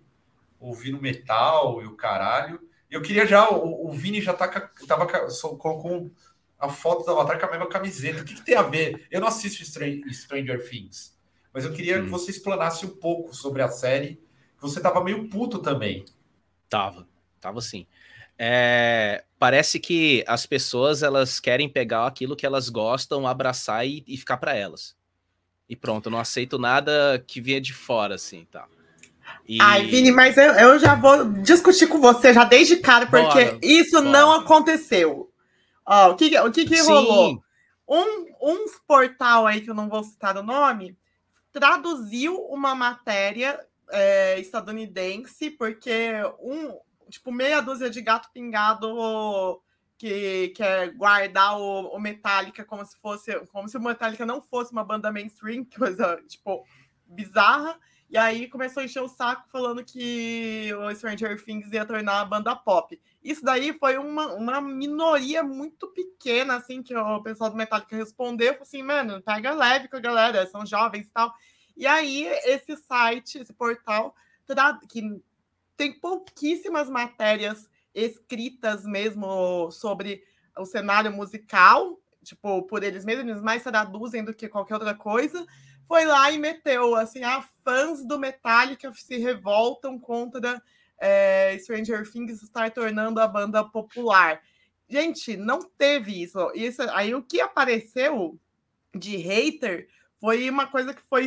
ouvindo 0.62 1.02
metal 1.02 1.82
e 1.82 1.86
o 1.86 1.98
caralho. 1.98 2.62
Eu 2.90 3.02
queria 3.02 3.28
já, 3.28 3.50
o, 3.50 3.90
o 3.90 3.91
Vini 3.91 4.22
já 4.22 4.34
tá, 4.34 4.48
tava 4.88 5.06
com 5.06 6.10
a 6.58 6.70
foto 6.70 7.04
do 7.04 7.12
Avatar 7.12 7.38
com 7.38 7.48
a 7.48 7.52
mesma 7.52 7.68
camiseta. 7.68 8.22
O 8.22 8.24
que, 8.24 8.36
que 8.36 8.46
tem 8.46 8.56
a 8.56 8.62
ver? 8.62 9.06
Eu 9.12 9.20
não 9.20 9.28
assisto 9.28 9.62
Stranger 9.66 10.70
Things, 10.70 11.20
mas 11.54 11.66
eu 11.66 11.74
queria 11.74 12.00
hum. 12.00 12.06
que 12.06 12.10
você 12.10 12.32
explanasse 12.32 12.86
um 12.86 12.96
pouco 12.96 13.36
sobre 13.36 13.62
a 13.62 13.68
série. 13.68 14.24
Você 14.62 14.80
tava 14.80 15.04
meio 15.04 15.28
puto 15.28 15.60
também. 15.60 16.06
Tava, 16.70 17.06
tava 17.41 17.60
sim. 17.60 17.86
É, 18.38 19.26
parece 19.40 19.80
que 19.80 20.24
as 20.28 20.45
pessoas 20.45 21.02
elas 21.02 21.40
querem 21.40 21.70
pegar 21.70 22.06
aquilo 22.06 22.36
que 22.36 22.45
elas 22.45 22.68
gostam, 22.68 23.26
abraçar 23.26 23.88
e, 23.88 24.03
e 24.06 24.18
ficar 24.18 24.38
para 24.38 24.53
elas. 24.53 24.95
E 25.68 25.76
pronto, 25.76 26.10
não 26.10 26.20
aceito 26.20 26.60
nada 26.60 27.24
que 27.26 27.40
venha 27.40 27.61
de 27.61 27.74
fora, 27.74 28.16
assim, 28.16 28.45
tá. 28.52 28.68
E... 29.48 29.57
Ai, 29.61 29.86
Vini, 29.86 30.11
mas 30.11 30.36
eu, 30.38 30.52
eu 30.53 30.80
já 30.80 30.95
vou 30.95 31.26
discutir 31.41 31.88
com 31.88 32.02
você 32.02 32.34
já 32.34 32.44
desde 32.44 32.78
cara, 32.78 33.06
porque 33.07 33.45
bora, 33.45 33.60
isso 33.64 33.98
bora. 33.98 34.10
não 34.10 34.32
aconteceu. 34.34 35.32
Ó, 35.86 36.11
o 36.11 36.16
que, 36.16 36.38
o 36.38 36.52
que, 36.52 36.66
que 36.66 36.82
rolou? 36.82 37.41
Um, 37.88 38.26
um 38.41 38.66
portal 38.88 39.48
aí, 39.48 39.61
que 39.61 39.70
eu 39.70 39.76
não 39.76 39.90
vou 39.90 40.03
citar 40.03 40.38
o 40.38 40.44
nome, 40.44 40.98
traduziu 41.52 42.36
uma 42.45 42.76
matéria 42.76 43.60
é, 43.91 44.40
estadunidense, 44.40 45.49
porque 45.52 46.11
um, 46.41 46.78
tipo, 47.10 47.31
meia 47.31 47.61
dúzia 47.61 47.90
de 47.90 48.02
gato 48.02 48.30
pingado 48.31 49.61
que 49.98 50.49
quer 50.56 50.94
guardar 50.94 51.60
o, 51.60 51.88
o 51.90 51.99
Metallica 51.99 52.64
como 52.64 52.86
se 52.86 52.98
fosse, 52.99 53.38
como 53.52 53.68
se 53.68 53.76
o 53.76 53.81
Metallica 53.81 54.26
não 54.26 54.41
fosse 54.41 54.72
uma 54.72 54.84
banda 54.84 55.11
mainstream, 55.11 55.65
coisa, 55.77 56.22
tipo, 56.27 56.65
bizarra. 57.06 57.77
E 58.10 58.18
aí 58.18 58.48
começou 58.48 58.81
a 58.81 58.86
encher 58.86 59.03
o 59.03 59.07
saco 59.07 59.48
falando 59.52 59.84
que 59.84 60.72
o 60.73 60.95
Stranger 60.95 61.44
Things 61.44 61.72
ia 61.72 61.86
tornar 61.86 62.22
a 62.22 62.26
banda 62.26 62.56
pop. 62.56 62.99
Isso 63.23 63.44
daí 63.44 63.77
foi 63.77 63.98
uma, 63.98 64.34
uma 64.34 64.61
minoria 64.61 65.44
muito 65.44 65.88
pequena, 65.90 66.56
assim, 66.56 66.81
que 66.81 66.95
o 66.95 67.22
pessoal 67.22 67.52
do 67.52 67.57
Metallica 67.57 67.95
respondeu, 67.95 68.57
assim, 68.61 68.81
mano, 68.81 69.22
pega 69.22 69.53
leve 69.53 69.90
com 69.90 69.98
a 69.98 69.99
galera, 69.99 70.48
são 70.48 70.65
jovens 70.65 71.07
e 71.07 71.11
tal. 71.11 71.31
E 71.77 71.86
aí, 71.86 72.26
esse 72.45 72.76
site, 72.77 73.38
esse 73.38 73.53
portal, 73.53 74.15
que 74.90 75.22
tem 75.80 76.00
pouquíssimas 76.00 76.90
matérias 76.90 77.70
escritas 77.94 78.84
mesmo 78.84 79.72
sobre 79.72 80.22
o 80.58 80.66
cenário 80.66 81.12
musical, 81.12 81.98
tipo, 82.24 82.64
por 82.64 82.84
eles 82.84 83.06
mesmos, 83.06 83.30
eles 83.30 83.42
mais 83.42 83.64
traduzem 83.64 84.24
do 84.24 84.34
que 84.34 84.48
qualquer 84.48 84.76
outra 84.76 84.94
coisa 84.94 85.46
foi 85.90 86.06
lá 86.06 86.32
e 86.32 86.38
meteu 86.38 86.96
assim: 86.96 87.24
ah, 87.24 87.44
fãs 87.64 88.06
do 88.06 88.20
Metallica 88.20 88.94
se 88.94 89.18
revoltam 89.18 89.98
contra 89.98 90.62
é, 91.00 91.58
Stranger 91.58 92.10
Things 92.10 92.44
estar 92.44 92.70
tornando 92.72 93.20
a 93.20 93.28
banda 93.28 93.64
popular. 93.64 94.40
Gente, 94.88 95.36
não 95.36 95.60
teve 95.60 96.22
isso. 96.22 96.52
isso. 96.54 96.84
Aí 96.92 97.16
o 97.16 97.24
que 97.24 97.42
apareceu 97.42 98.40
de 98.94 99.18
hater 99.18 99.88
foi 100.20 100.48
uma 100.48 100.68
coisa 100.68 100.94
que 100.94 101.02
foi 101.02 101.26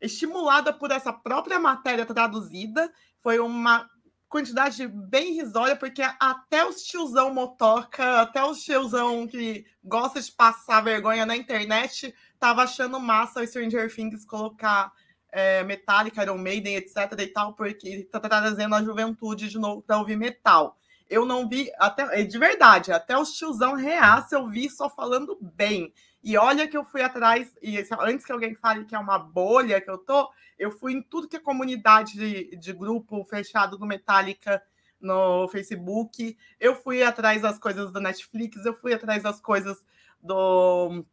estimulada 0.00 0.72
por 0.72 0.90
essa 0.90 1.12
própria 1.12 1.58
matéria 1.58 2.04
traduzida. 2.04 2.92
Foi 3.22 3.38
uma 3.38 3.88
quantidade 4.28 4.88
bem 4.88 5.34
risória, 5.34 5.76
porque 5.76 6.02
até 6.18 6.64
os 6.64 6.82
tiozão 6.82 7.32
motoca, 7.34 8.22
até 8.22 8.42
os 8.42 8.62
tiozão 8.62 9.26
que 9.26 9.64
gosta 9.84 10.20
de 10.20 10.32
passar 10.32 10.82
vergonha 10.82 11.26
na 11.26 11.36
internet, 11.36 12.14
tava 12.38 12.62
achando 12.62 12.98
massa 12.98 13.40
o 13.40 13.46
Stranger 13.46 13.94
Things 13.94 14.24
colocar 14.24 14.90
é, 15.30 15.62
Metallica, 15.64 16.22
Iron 16.22 16.38
Maiden, 16.38 16.76
etc 16.76 16.96
e 17.18 17.26
tal, 17.26 17.52
porque 17.54 18.04
tá 18.10 18.18
trazendo 18.20 18.74
a 18.74 18.82
juventude 18.82 19.48
de 19.48 19.58
novo 19.58 19.82
para 19.82 19.98
ouvir 19.98 20.16
metal. 20.16 20.78
Eu 21.08 21.26
não 21.26 21.46
vi, 21.46 21.70
até 21.78 22.24
de 22.24 22.38
verdade, 22.38 22.90
até 22.90 23.18
os 23.18 23.32
tiozão 23.32 23.74
reaça 23.74 24.34
eu 24.34 24.48
vi 24.48 24.70
só 24.70 24.88
falando 24.88 25.38
bem. 25.40 25.92
E 26.22 26.36
olha 26.36 26.68
que 26.68 26.76
eu 26.76 26.84
fui 26.84 27.02
atrás, 27.02 27.52
e 27.60 27.76
antes 28.00 28.24
que 28.24 28.32
alguém 28.32 28.54
fale 28.54 28.84
que 28.84 28.94
é 28.94 28.98
uma 28.98 29.18
bolha 29.18 29.80
que 29.80 29.90
eu 29.90 29.98
tô, 29.98 30.30
eu 30.58 30.70
fui 30.70 30.92
em 30.92 31.02
tudo 31.02 31.28
que 31.28 31.36
é 31.36 31.40
comunidade 31.40 32.14
de, 32.14 32.56
de 32.56 32.72
grupo 32.72 33.24
fechado 33.24 33.76
do 33.76 33.86
Metallica 33.86 34.62
no 35.00 35.48
Facebook, 35.48 36.36
eu 36.60 36.76
fui 36.76 37.02
atrás 37.02 37.42
das 37.42 37.58
coisas 37.58 37.90
do 37.90 38.00
Netflix, 38.00 38.64
eu 38.64 38.74
fui 38.74 38.94
atrás 38.94 39.22
das 39.22 39.40
coisas 39.40 39.84
do 40.22 41.04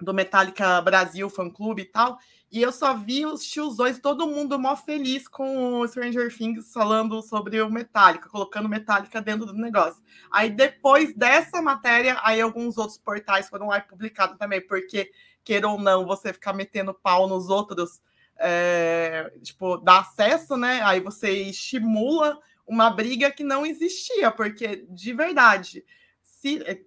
do 0.00 0.12
Metallica 0.12 0.80
Brasil 0.82 1.30
Fan 1.30 1.50
Clube 1.50 1.82
e 1.82 1.84
tal. 1.84 2.18
E 2.54 2.62
eu 2.62 2.70
só 2.70 2.94
vi 2.94 3.26
os 3.26 3.44
tiozões, 3.44 3.98
todo 3.98 4.28
mundo 4.28 4.56
mó 4.60 4.76
feliz 4.76 5.26
com 5.26 5.80
o 5.80 5.88
Stranger 5.88 6.32
Things 6.32 6.72
falando 6.72 7.20
sobre 7.20 7.60
o 7.60 7.68
Metallica, 7.68 8.28
colocando 8.28 8.68
Metallica 8.68 9.20
dentro 9.20 9.44
do 9.44 9.54
negócio. 9.54 10.00
Aí 10.30 10.50
depois 10.50 11.12
dessa 11.16 11.60
matéria, 11.60 12.16
aí 12.22 12.40
alguns 12.40 12.78
outros 12.78 12.96
portais 12.96 13.48
foram 13.48 13.66
lá 13.66 13.80
publicados 13.80 14.38
também, 14.38 14.64
porque, 14.64 15.10
queira 15.42 15.66
ou 15.66 15.80
não, 15.80 16.06
você 16.06 16.32
ficar 16.32 16.52
metendo 16.52 16.94
pau 16.94 17.26
nos 17.26 17.48
outros, 17.50 18.00
é, 18.38 19.32
tipo, 19.42 19.78
dá 19.78 19.98
acesso, 19.98 20.56
né? 20.56 20.80
Aí 20.84 21.00
você 21.00 21.32
estimula 21.32 22.38
uma 22.64 22.88
briga 22.88 23.32
que 23.32 23.42
não 23.42 23.66
existia, 23.66 24.30
porque 24.30 24.86
de 24.88 25.12
verdade 25.12 25.84
se 26.22 26.62
é, 26.62 26.78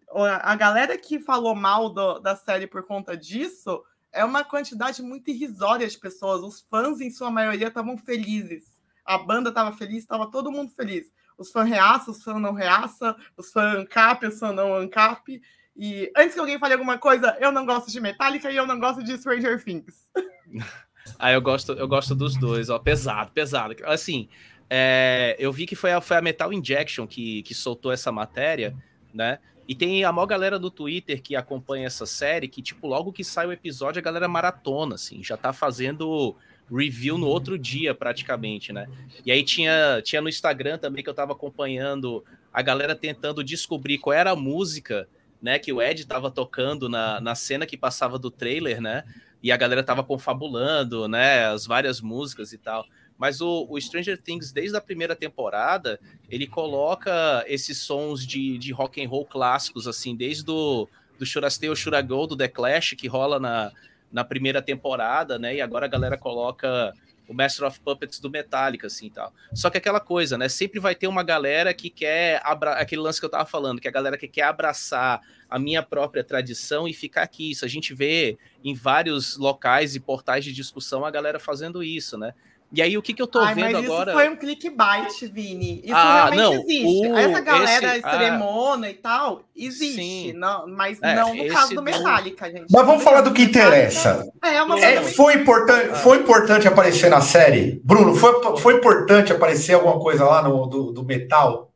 a 0.44 0.56
galera 0.56 0.98
que 0.98 1.20
falou 1.20 1.54
mal 1.54 1.90
do, 1.90 2.20
da 2.20 2.38
série 2.38 2.68
por 2.68 2.84
conta 2.84 3.18
disso 3.18 3.84
é 4.12 4.24
uma 4.24 4.44
quantidade 4.44 5.02
muito 5.02 5.30
irrisória 5.30 5.88
de 5.88 5.98
pessoas. 5.98 6.42
Os 6.42 6.62
fãs, 6.70 7.02
em 7.02 7.10
sua 7.10 7.30
maioria, 7.30 7.68
estavam 7.68 7.98
felizes. 7.98 8.66
A 9.06 9.18
banda 9.18 9.50
estava 9.50 9.72
feliz, 9.72 10.00
estava 10.00 10.30
todo 10.30 10.52
mundo 10.52 10.72
feliz. 10.72 11.12
Os 11.38 11.52
fãs 11.52 11.70
reaça, 11.70 12.12
os 12.12 12.24
fãs 12.24 12.42
não 12.42 12.54
reaça, 12.54 13.16
os 13.36 13.52
fãs 13.52 13.76
ancap, 13.76 14.26
os 14.26 14.40
fãs 14.40 14.56
não 14.56 14.74
ancap. 14.76 15.42
E 15.76 16.12
antes 16.16 16.34
que 16.34 16.40
alguém 16.40 16.60
fale 16.60 16.74
alguma 16.74 16.98
coisa, 16.98 17.38
eu 17.40 17.52
não 17.52 17.66
gosto 17.66 17.92
de 17.92 18.00
Metallica 18.00 18.52
e 18.52 18.56
eu 18.56 18.66
não 18.66 18.80
gosto 18.80 19.04
de 19.04 19.18
Stranger 19.18 19.64
Things. 19.64 20.10
ah, 21.20 21.32
eu 21.32 21.42
gosto, 21.42 21.74
eu 21.74 21.88
gosto 21.88 22.16
dos 22.16 22.36
dois, 22.36 22.70
ó. 22.70 22.80
Pesado, 22.80 23.32
pesado. 23.32 23.76
Assim, 23.86 24.28
é, 24.70 25.36
eu 25.38 25.52
vi 25.52 25.66
que 25.66 25.76
foi 25.76 25.94
a, 25.94 26.02
foi 26.02 26.18
a 26.18 26.22
Metal 26.22 26.52
Injection 26.52 27.06
que, 27.06 27.44
que 27.44 27.54
soltou 27.54 27.92
essa 27.92 28.12
matéria 28.12 28.76
né? 29.18 29.40
E 29.68 29.76
tem 29.76 30.04
a 30.04 30.12
maior 30.12 30.26
galera 30.26 30.58
do 30.58 30.72
Twitter 30.72 31.22
que 31.22 31.36
acompanha 31.36 31.88
essa 31.88 32.06
série, 32.06 32.48
que, 32.48 32.62
tipo, 32.62 32.88
logo 32.88 33.12
que 33.12 33.24
sai 33.24 33.48
o 33.48 33.52
episódio, 33.52 34.00
a 34.00 34.04
galera 34.04 34.28
maratona, 34.28 34.96
assim, 34.96 35.24
já 35.24 35.36
tá 35.36 35.52
fazendo 35.52 36.36
review 36.72 37.18
no 37.18 37.28
outro 37.28 37.58
dia, 37.58 37.94
praticamente, 37.94 38.72
né? 38.72 38.88
E 39.26 39.32
aí 39.32 39.44
tinha, 39.44 40.02
tinha 40.04 40.22
no 40.22 40.30
Instagram 40.30 40.78
também 40.78 41.04
que 41.04 41.10
eu 41.10 41.14
tava 41.14 41.34
acompanhando 41.34 42.24
a 42.54 42.62
galera 42.62 42.96
tentando 42.96 43.44
descobrir 43.44 43.98
qual 43.98 44.14
era 44.14 44.32
a 44.32 44.36
música, 44.36 45.08
né, 45.42 45.60
que 45.60 45.72
o 45.72 45.82
Ed 45.82 46.06
tava 46.06 46.32
tocando 46.32 46.90
na, 46.90 47.22
na 47.22 47.36
cena 47.36 47.66
que 47.66 47.78
passava 47.78 48.18
do 48.18 48.32
trailer, 48.32 48.82
né? 48.82 49.04
e 49.42 49.52
a 49.52 49.58
galera 49.58 49.84
tava 49.84 50.04
confabulando, 50.04 51.08
né, 51.08 51.46
as 51.46 51.66
várias 51.66 52.02
músicas 52.02 52.54
e 52.54 52.58
tal. 52.58 52.86
Mas 53.18 53.42
o, 53.42 53.66
o, 53.70 53.80
Stranger 53.82 54.22
Things, 54.22 54.52
desde 54.52 54.78
a 54.78 54.82
primeira 54.82 55.16
temporada, 55.16 56.00
ele 56.30 56.46
coloca 56.46 57.44
esses 57.48 57.80
sons 57.80 58.26
de, 58.26 58.58
de 58.58 58.72
rock 58.72 59.04
and 59.04 59.10
roll 59.10 59.26
clássicos, 59.26 59.88
assim, 59.88 60.16
desde 60.16 60.50
o 60.52 60.88
do 61.18 61.26
Shurastei 61.26 61.70
ou 61.70 61.76
Shuragol, 61.76 62.28
do 62.28 62.38
The 62.38 62.48
Clash, 62.48 62.94
que 62.94 63.08
rola 63.08 63.40
na, 63.40 63.72
na 64.12 64.24
primeira 64.24 64.62
temporada, 64.62 65.40
né? 65.40 65.56
E 65.56 65.62
agora 65.62 65.86
a 65.86 65.90
galera 65.90 66.18
coloca 66.18 66.94
o 67.28 67.34
Master 67.34 67.68
of 67.68 67.80
Puppets 67.82 68.20
do 68.20 68.30
Metallica, 68.30 68.88
assim, 68.88 69.10
tal. 69.10 69.34
Só 69.54 69.70
que 69.70 69.78
aquela 69.78 70.00
coisa, 70.00 70.38
né? 70.38 70.48
Sempre 70.48 70.80
vai 70.80 70.96
ter 70.96 71.08
uma 71.08 71.24
galera 71.24 71.74
que 71.74 71.90
quer... 71.90 72.40
Abra... 72.44 72.74
Aquele 72.74 73.02
lance 73.02 73.20
que 73.20 73.26
eu 73.26 73.30
tava 73.30 73.46
falando, 73.46 73.82
que 73.82 73.88
a 73.88 73.92
galera 73.92 74.18
que 74.18 74.28
quer 74.28 74.44
abraçar 74.44 75.22
a 75.50 75.60
minha 75.60 75.84
própria 75.84 76.24
tradição 76.24 76.88
e 76.88 76.94
ficar 76.94 77.24
aqui. 77.24 77.52
Isso 77.52 77.66
a 77.66 77.68
gente 77.68 77.94
vê 77.94 78.38
em 78.64 78.74
vários 78.74 79.38
locais 79.38 79.96
e 79.96 80.00
portais 80.00 80.46
de 80.46 80.54
discussão 80.54 81.04
a 81.04 81.12
galera 81.12 81.40
fazendo 81.40 81.84
isso, 81.84 82.18
né? 82.18 82.34
E 82.70 82.82
aí, 82.82 82.98
o 82.98 83.02
que, 83.02 83.14
que 83.14 83.22
eu 83.22 83.28
tô 83.28 83.40
Ai, 83.40 83.56
vendo 83.56 83.74
mas 83.74 83.86
agora. 83.86 84.12
Isso 84.12 84.20
foi 84.20 84.30
um 84.30 84.36
clickbait, 84.36 85.26
Vini. 85.32 85.82
Isso 85.86 85.96
ah, 85.96 86.30
realmente 86.30 86.38
não, 86.38 86.54
existe. 86.54 87.08
O, 87.08 87.18
Essa 87.18 87.40
galera 87.40 87.88
esse, 87.88 87.98
extremona 87.98 88.88
ah, 88.88 88.90
e 88.90 88.94
tal, 88.94 89.44
existe. 89.56 90.34
Não, 90.34 90.68
mas 90.68 91.02
é, 91.02 91.16
não 91.16 91.34
no 91.34 91.48
caso 91.48 91.76
do 91.76 91.82
Metallica, 91.82 92.52
gente. 92.52 92.66
Mas 92.70 92.86
vamos 92.86 93.04
falar 93.04 93.22
do 93.22 93.34
que 93.34 93.42
interessa. 93.42 94.30
É, 94.44 94.62
uma 94.62 94.78
é, 94.80 95.02
foi, 95.02 95.36
importante, 95.36 95.96
foi 96.00 96.18
importante 96.18 96.68
aparecer 96.68 97.10
na 97.10 97.22
série? 97.22 97.82
Bruno, 97.86 98.14
foi, 98.14 98.58
foi 98.58 98.74
importante 98.76 99.32
aparecer 99.32 99.76
alguma 99.76 99.98
coisa 100.00 100.26
lá 100.26 100.42
no, 100.42 100.68
do, 100.68 100.92
do 100.92 101.06
metal? 101.06 101.72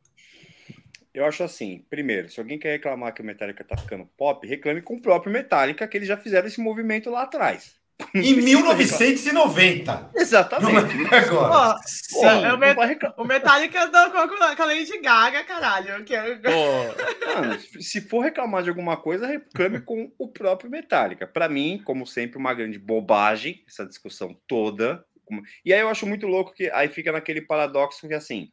Eu 1.14 1.26
acho 1.26 1.44
assim, 1.44 1.86
primeiro, 1.90 2.30
se 2.30 2.40
alguém 2.40 2.58
quer 2.60 2.72
reclamar 2.72 3.14
que 3.14 3.22
o 3.22 3.26
Metallica 3.26 3.64
tá 3.64 3.78
ficando 3.78 4.06
pop, 4.18 4.46
reclame 4.48 4.82
com 4.82 4.96
o 4.96 5.02
próprio 5.02 5.32
Metallica, 5.32 5.88
que 5.88 5.98
eles 5.98 6.08
já 6.08 6.18
fizeram 6.18 6.48
esse 6.48 6.60
movimento 6.60 7.10
lá 7.10 7.24
atrás. 7.24 7.81
Em 8.14 8.36
1990. 8.36 10.12
Exatamente. 10.16 11.14
É 11.14 11.18
agora. 11.18 11.76
Pô, 11.76 11.82
Sim, 11.86 12.26
é 12.26 12.54
o, 12.54 12.58
met 12.58 12.78
o 13.18 13.24
Metallica 13.24 13.84
andou 13.84 14.12
com 14.12 14.18
a 14.64 14.66
Lady 14.66 15.00
Gaga, 15.00 15.44
caralho. 15.44 16.04
Que... 16.04 16.16
É 16.16 16.40
Mano, 17.36 17.60
se 17.80 18.02
for 18.02 18.22
reclamar 18.22 18.64
de 18.64 18.70
alguma 18.70 18.98
coisa, 18.98 19.28
reclame 19.28 19.82
com 19.82 20.12
o 20.18 20.28
próprio 20.28 20.70
Metallica. 20.70 21.28
Para 21.28 21.50
mim, 21.50 21.82
como 21.84 22.06
sempre, 22.06 22.38
uma 22.38 22.54
grande 22.54 22.80
bobagem 22.80 23.64
essa 23.68 23.86
discussão 23.86 24.36
toda. 24.48 25.04
E 25.64 25.74
aí 25.74 25.80
eu 25.80 25.90
acho 25.90 26.06
muito 26.06 26.28
louco 26.28 26.54
que 26.54 26.70
aí 26.72 26.90
fica 26.90 27.12
naquele 27.12 27.42
paradoxo 27.42 28.08
que 28.08 28.14
assim, 28.14 28.52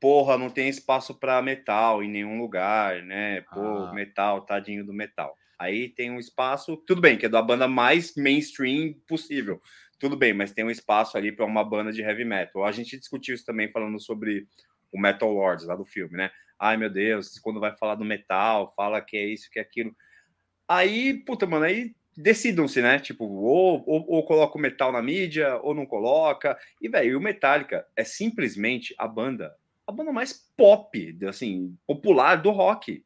porra, 0.00 0.36
não 0.36 0.50
tem 0.50 0.68
espaço 0.68 1.14
para 1.14 1.40
metal 1.40 2.02
em 2.02 2.10
nenhum 2.10 2.40
lugar, 2.40 3.02
né? 3.02 3.42
Pô, 3.52 3.60
ah. 3.60 3.92
metal, 3.94 4.42
tadinho 4.42 4.84
do 4.84 4.92
metal. 4.92 5.36
Aí 5.62 5.88
tem 5.90 6.10
um 6.10 6.18
espaço, 6.18 6.76
tudo 6.76 7.00
bem, 7.00 7.16
que 7.16 7.26
é 7.26 7.28
da 7.28 7.40
banda 7.40 7.68
mais 7.68 8.16
mainstream 8.16 8.94
possível. 9.06 9.62
Tudo 9.96 10.16
bem, 10.16 10.34
mas 10.34 10.50
tem 10.50 10.64
um 10.64 10.70
espaço 10.70 11.16
ali 11.16 11.30
para 11.30 11.46
uma 11.46 11.62
banda 11.62 11.92
de 11.92 12.02
heavy 12.02 12.24
metal. 12.24 12.64
A 12.64 12.72
gente 12.72 12.98
discutiu 12.98 13.32
isso 13.32 13.46
também 13.46 13.70
falando 13.70 14.00
sobre 14.00 14.48
o 14.90 14.98
Metal 15.00 15.30
Lords 15.30 15.64
lá 15.64 15.76
do 15.76 15.84
filme, 15.84 16.16
né? 16.16 16.32
Ai 16.58 16.76
meu 16.76 16.90
Deus, 16.90 17.38
quando 17.38 17.60
vai 17.60 17.76
falar 17.76 17.94
do 17.94 18.04
metal, 18.04 18.74
fala 18.76 19.00
que 19.00 19.16
é 19.16 19.24
isso, 19.24 19.48
que 19.52 19.60
é 19.60 19.62
aquilo. 19.62 19.94
Aí, 20.66 21.14
puta, 21.24 21.46
mano, 21.46 21.64
aí 21.64 21.94
decidam-se, 22.16 22.82
né? 22.82 22.98
Tipo, 22.98 23.24
ou, 23.24 23.84
ou, 23.86 24.04
ou 24.08 24.26
coloca 24.26 24.58
o 24.58 24.60
metal 24.60 24.90
na 24.90 25.00
mídia, 25.00 25.60
ou 25.62 25.74
não 25.74 25.86
coloca. 25.86 26.58
E, 26.80 26.88
velho, 26.88 27.18
o 27.18 27.22
Metallica 27.22 27.86
é 27.94 28.02
simplesmente 28.02 28.96
a 28.98 29.06
banda, 29.06 29.54
a 29.86 29.92
banda 29.92 30.10
mais 30.10 30.32
pop, 30.56 31.18
assim, 31.28 31.78
popular 31.86 32.34
do 32.34 32.50
rock, 32.50 33.04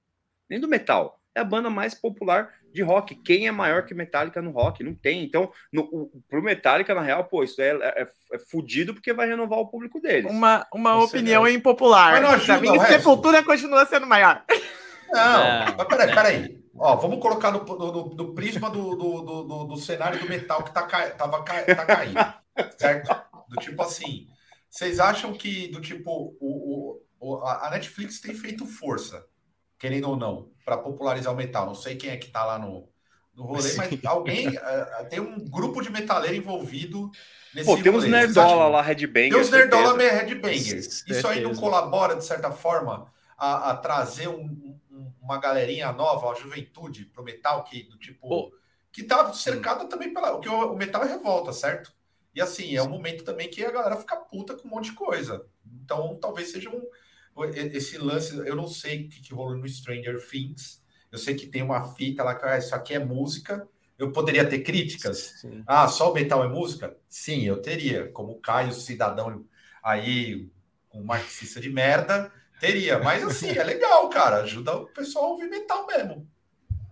nem 0.48 0.58
do 0.58 0.66
metal 0.66 1.20
é 1.36 1.40
a 1.40 1.44
banda 1.44 1.68
mais 1.68 1.94
popular 1.94 2.50
de 2.72 2.82
rock. 2.82 3.14
Quem 3.14 3.46
é 3.46 3.52
maior 3.52 3.84
que 3.84 3.94
Metallica 3.94 4.40
no 4.40 4.50
rock? 4.50 4.82
Não 4.82 4.94
tem. 4.94 5.22
Então, 5.22 5.52
no, 5.70 5.82
o, 5.82 6.22
pro 6.30 6.42
Metallica, 6.42 6.94
na 6.94 7.02
real, 7.02 7.24
pô, 7.24 7.44
isso 7.44 7.60
é, 7.60 7.68
é, 7.68 8.08
é 8.32 8.38
fudido 8.38 8.94
porque 8.94 9.12
vai 9.12 9.28
renovar 9.28 9.58
o 9.58 9.68
público 9.68 10.00
deles. 10.00 10.30
Uma, 10.30 10.66
uma 10.72 11.04
opinião 11.04 11.46
é. 11.46 11.52
impopular. 11.52 12.12
Mas 12.12 12.22
não 12.22 12.30
ajuda, 12.30 12.58
pra 12.58 12.72
mim, 12.72 12.80
Sepultura 12.86 13.44
continua 13.44 13.84
sendo 13.84 14.06
maior. 14.06 14.42
Não, 15.12 15.42
é, 15.42 15.74
mas 15.76 15.86
peraí, 15.86 16.14
peraí. 16.14 16.66
Ó, 16.78 16.96
vamos 16.96 17.20
colocar 17.20 17.52
no, 17.52 17.64
no, 17.64 18.14
no 18.14 18.34
prisma 18.34 18.70
do, 18.70 18.96
do, 18.96 19.22
do, 19.22 19.64
do, 19.64 19.76
cenário 19.76 20.18
do 20.18 20.28
metal 20.28 20.62
que 20.62 20.72
tá, 20.72 20.82
tava, 20.82 21.42
tá 21.42 21.86
caído, 21.86 22.34
certo? 22.76 23.14
Do 23.48 23.56
tipo 23.56 23.82
assim, 23.82 24.26
vocês 24.68 25.00
acham 25.00 25.32
que, 25.32 25.68
do 25.68 25.80
tipo, 25.80 26.36
o, 26.40 27.00
o, 27.20 27.44
a 27.44 27.70
Netflix 27.70 28.20
tem 28.20 28.34
feito 28.34 28.66
força 28.66 29.24
querendo 29.78 30.08
ou 30.08 30.16
não, 30.16 30.50
para 30.66 30.76
popularizar 30.76 31.32
o 31.32 31.36
metal. 31.36 31.64
Não 31.64 31.76
sei 31.76 31.94
quem 31.94 32.10
é 32.10 32.16
que 32.16 32.26
está 32.26 32.44
lá 32.44 32.58
no, 32.58 32.88
no 33.32 33.44
rolê, 33.44 33.62
Sim. 33.62 33.76
mas 33.76 34.04
alguém 34.04 34.48
uh, 34.48 35.08
tem 35.08 35.20
um 35.20 35.38
grupo 35.48 35.80
de 35.80 35.88
metaleiro 35.88 36.34
envolvido 36.34 37.08
nesse 37.54 37.70
Pô, 37.70 37.80
tem 37.80 37.92
uns 37.92 38.04
nerdola 38.04 38.66
lá, 38.66 38.82
Headbanger. 38.82 39.30
Tem 39.30 39.40
uns 39.40 39.50
nerdola 39.50 39.96
Headbanger. 39.96 40.78
Isso 40.78 41.28
aí 41.28 41.40
não 41.40 41.54
colabora, 41.54 42.16
de 42.16 42.24
certa 42.24 42.50
forma, 42.50 43.06
a, 43.38 43.70
a 43.70 43.76
trazer 43.76 44.26
um, 44.28 44.76
um, 44.90 45.12
uma 45.22 45.38
galerinha 45.38 45.92
nova, 45.92 46.26
uma 46.26 46.34
juventude 46.34 47.04
pro 47.04 47.22
metal, 47.22 47.62
que 47.62 47.84
do 47.84 47.96
tipo. 47.96 48.28
Pô. 48.28 48.52
Que 48.90 49.04
tá 49.04 49.32
cercada 49.32 49.84
também 49.84 50.12
pela. 50.12 50.40
que 50.40 50.48
o, 50.48 50.72
o 50.72 50.76
metal 50.76 51.04
é 51.04 51.06
revolta, 51.06 51.52
certo? 51.52 51.94
E 52.34 52.40
assim, 52.40 52.74
é 52.74 52.82
um 52.82 52.88
momento 52.88 53.22
também 53.22 53.48
que 53.48 53.64
a 53.64 53.70
galera 53.70 53.96
fica 53.96 54.16
puta 54.16 54.54
com 54.56 54.66
um 54.66 54.70
monte 54.72 54.86
de 54.86 54.96
coisa. 54.96 55.46
Então, 55.84 56.18
talvez 56.20 56.50
seja 56.50 56.70
um, 56.70 56.82
esse 57.44 57.98
lance, 57.98 58.36
eu 58.46 58.56
não 58.56 58.66
sei 58.66 59.04
o 59.04 59.08
que, 59.08 59.20
que 59.20 59.34
rolou 59.34 59.56
no 59.56 59.68
Stranger 59.68 60.18
Things. 60.28 60.82
Eu 61.10 61.18
sei 61.18 61.34
que 61.34 61.46
tem 61.46 61.62
uma 61.62 61.94
fita 61.94 62.22
lá 62.22 62.34
que 62.34 62.44
ah, 62.44 62.58
isso 62.58 62.74
aqui 62.74 62.94
é 62.94 62.98
música. 62.98 63.68
Eu 63.98 64.12
poderia 64.12 64.46
ter 64.46 64.60
críticas. 64.60 65.34
Sim. 65.40 65.62
Ah, 65.66 65.88
só 65.88 66.10
o 66.10 66.14
metal 66.14 66.44
é 66.44 66.48
música? 66.48 66.96
Sim, 67.08 67.42
eu 67.42 67.60
teria. 67.60 68.08
Como 68.08 68.32
o 68.32 68.40
Caio, 68.40 68.72
cidadão 68.72 69.44
aí, 69.82 70.50
um 70.92 71.02
marxista 71.02 71.60
de 71.60 71.70
merda, 71.70 72.30
teria. 72.60 72.98
Mas 72.98 73.22
assim, 73.22 73.50
é 73.50 73.64
legal, 73.64 74.08
cara. 74.10 74.42
Ajuda 74.42 74.76
o 74.76 74.86
pessoal 74.86 75.26
a 75.26 75.28
ouvir 75.28 75.48
metal 75.48 75.86
mesmo. 75.86 76.28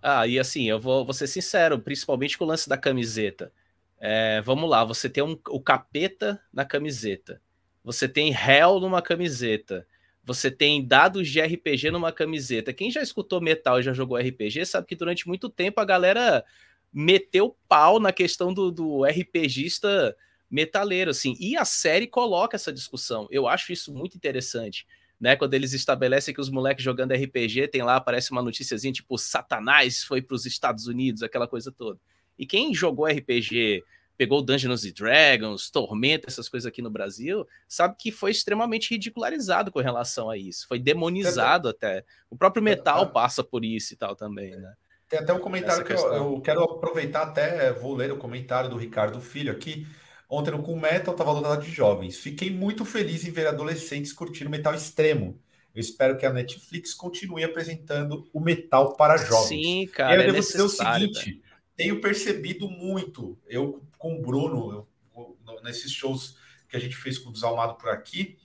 Ah, 0.03 0.27
e 0.27 0.39
assim, 0.39 0.69
eu 0.69 0.79
vou, 0.79 1.05
vou 1.05 1.15
ser 1.15 1.27
sincero, 1.27 1.79
principalmente 1.79 2.37
com 2.37 2.45
o 2.45 2.49
lance 2.49 2.69
da 2.69 2.77
camiseta. 2.77 3.53
É, 3.99 4.43
vamos 4.43 4.69
lá, 4.69 4.85
você 4.85 5.09
tem 5.09 5.25
um, 5.25 5.39
o 5.49 5.61
capeta 5.61 6.39
na 6.53 6.65
camiseta. 6.65 7.41
Você 7.83 8.07
tem 8.07 8.31
Hell 8.31 8.81
numa 8.81 9.01
camiseta 9.01 9.87
você 10.25 10.51
tem 10.51 10.85
dados 10.85 11.29
de 11.29 11.41
RPG 11.41 11.91
numa 11.91 12.11
camiseta. 12.11 12.73
Quem 12.73 12.91
já 12.91 13.03
escutou 13.03 13.41
metal 13.41 13.79
e 13.79 13.83
já 13.83 13.93
jogou 13.93 14.17
RPG 14.17 14.65
sabe 14.65 14.87
que 14.87 14.97
durante 14.97 15.29
muito 15.29 15.49
tempo 15.49 15.81
a 15.81 15.85
galera 15.85 16.45
meteu 16.93 17.57
pau 17.69 18.01
na 18.01 18.13
questão 18.13 18.55
do, 18.55 18.71
do 18.71 19.05
RPGista 19.05 20.17
metaleiro, 20.51 21.11
assim. 21.11 21.37
E 21.39 21.57
a 21.57 21.65
série 21.65 22.07
coloca 22.07 22.57
essa 22.57 22.73
discussão. 22.73 23.27
Eu 23.31 23.47
acho 23.49 23.73
isso 23.73 23.93
muito 23.93 24.17
interessante. 24.17 24.87
Né, 25.21 25.37
quando 25.37 25.55
eles 25.55 25.73
estabelecem 25.73 26.35
que 26.35 26.41
os 26.41 26.51
moleques 26.51 26.85
jogando 26.85 27.15
RPG 27.15 27.69
tem 27.69 27.83
lá, 27.83 27.97
aparece 27.97 28.33
uma 28.33 28.43
noticiazinha 28.43 28.93
tipo 28.93 29.17
Satanás 29.17 30.03
foi 30.03 30.21
para 30.21 30.35
os 30.35 30.45
Estados 30.45 30.87
Unidos, 30.87 31.23
aquela 31.23 31.47
coisa 31.47 31.71
toda. 31.71 31.99
E 32.37 32.45
quem 32.45 32.75
jogou 32.75 33.07
RPG 33.07 33.83
pegou 34.17 34.43
Dungeons 34.43 34.83
Dragons, 34.93 35.71
Tormenta, 35.71 36.29
essas 36.29 36.49
coisas 36.49 36.67
aqui 36.67 36.81
no 36.81 36.91
Brasil, 36.91 37.47
sabe 37.69 37.97
que 37.99 38.11
foi 38.11 38.31
extremamente 38.31 38.91
ridicularizado 38.91 39.73
com 39.73 39.81
relação 39.81 40.31
a 40.31 40.37
isso. 40.37 40.67
Foi 40.69 40.79
demonizado 40.79 41.69
até. 41.69 42.05
O 42.31 42.37
próprio 42.37 42.63
metal 42.63 43.11
passa 43.11 43.43
por 43.43 43.65
isso 43.65 43.95
e 43.95 43.97
tal 43.97 44.15
também, 44.15 44.57
né? 44.57 44.73
Tem 45.09 45.19
até 45.19 45.33
um 45.33 45.39
comentário 45.39 45.85
que 45.85 45.93
eu, 45.93 46.13
eu, 46.15 46.41
quero 46.41 46.63
aproveitar 46.65 47.23
até, 47.23 47.73
vou 47.73 47.95
ler 47.95 48.11
o 48.11 48.17
comentário 48.17 48.71
do 48.71 48.77
Ricardo 48.77 49.21
Filho 49.21 49.53
aqui. 49.53 49.87
Ontem 50.29 50.51
no 50.51 50.63
Cool 50.63 50.81
Metal 50.81 51.13
estava 51.13 51.31
lotado 51.31 51.63
de 51.63 51.71
jovens. 51.71 52.17
Fiquei 52.17 52.51
muito 52.51 52.85
feliz 52.85 53.25
em 53.25 53.31
ver 53.31 53.47
adolescentes 53.47 54.13
curtindo 54.13 54.51
metal 54.51 54.75
extremo. 54.75 55.39
Eu 55.75 55.81
espero 55.81 56.17
que 56.17 56.25
a 56.25 56.33
Netflix 56.33 56.95
continue 56.95 57.45
apresentando 57.45 58.29
o 58.33 58.41
metal 58.41 58.97
para 58.97 59.17
jovens. 59.17 59.49
Sim, 59.49 59.87
cara. 59.93 60.11
E 60.11 60.15
aí 60.15 60.19
eu 60.19 60.23
é 60.23 60.33
devo 60.33 60.47
dizer 60.47 60.63
o 60.63 60.69
seguinte: 60.69 61.43
tenho 61.77 62.01
percebido 62.01 62.69
muito, 62.69 63.39
eu 63.47 63.83
com 63.99 64.19
o 64.19 64.23
Bruno, 64.23 64.87
eu, 65.15 65.39
nesses 65.63 65.93
shows 65.93 66.37
que 66.69 66.77
a 66.77 66.81
gente 66.81 66.97
fez 66.97 67.19
com 67.19 67.31
o 67.31 67.33
Desalmado 67.33 67.75
por 67.75 67.89
aqui, 67.89 68.37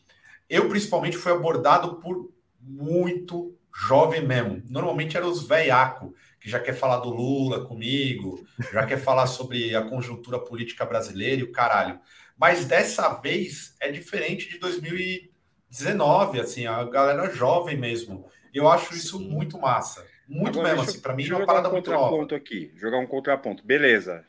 eu 0.49 0.67
principalmente 0.69 1.17
fui 1.17 1.31
abordado 1.31 1.95
por 1.95 2.33
muito 2.59 3.55
jovem 3.75 4.25
mesmo. 4.25 4.63
Normalmente 4.69 5.15
eram 5.15 5.29
os 5.29 5.47
veiaco, 5.47 6.13
que 6.39 6.49
já 6.49 6.59
quer 6.59 6.73
falar 6.73 6.97
do 6.97 7.09
Lula 7.09 7.65
comigo, 7.65 8.45
já 8.71 8.85
quer 8.85 8.97
falar 8.97 9.27
sobre 9.27 9.75
a 9.75 9.81
conjuntura 9.81 10.39
política 10.39 10.85
brasileira 10.85 11.41
e 11.41 11.43
o 11.43 11.51
caralho. 11.51 11.99
Mas 12.37 12.65
dessa 12.65 13.09
vez 13.15 13.75
é 13.81 13.91
diferente 13.91 14.49
de 14.49 14.57
2019, 14.57 16.39
assim, 16.39 16.65
a 16.65 16.83
galera 16.85 17.33
jovem 17.33 17.77
mesmo. 17.77 18.25
Eu 18.53 18.67
acho 18.67 18.95
isso 18.95 19.19
muito 19.19 19.59
massa. 19.59 20.05
Muito 20.29 20.59
Agora, 20.59 20.75
mesmo, 20.75 20.87
assim, 20.87 20.99
para 21.01 21.15
mim 21.15 21.27
é 21.27 21.35
uma 21.35 21.45
parada 21.45 21.69
um 21.69 21.71
muito 21.71 21.89
nova. 21.89 22.35
aqui, 22.35 22.71
jogar 22.75 22.99
um 22.99 23.07
contraponto. 23.07 23.65
Beleza. 23.65 24.23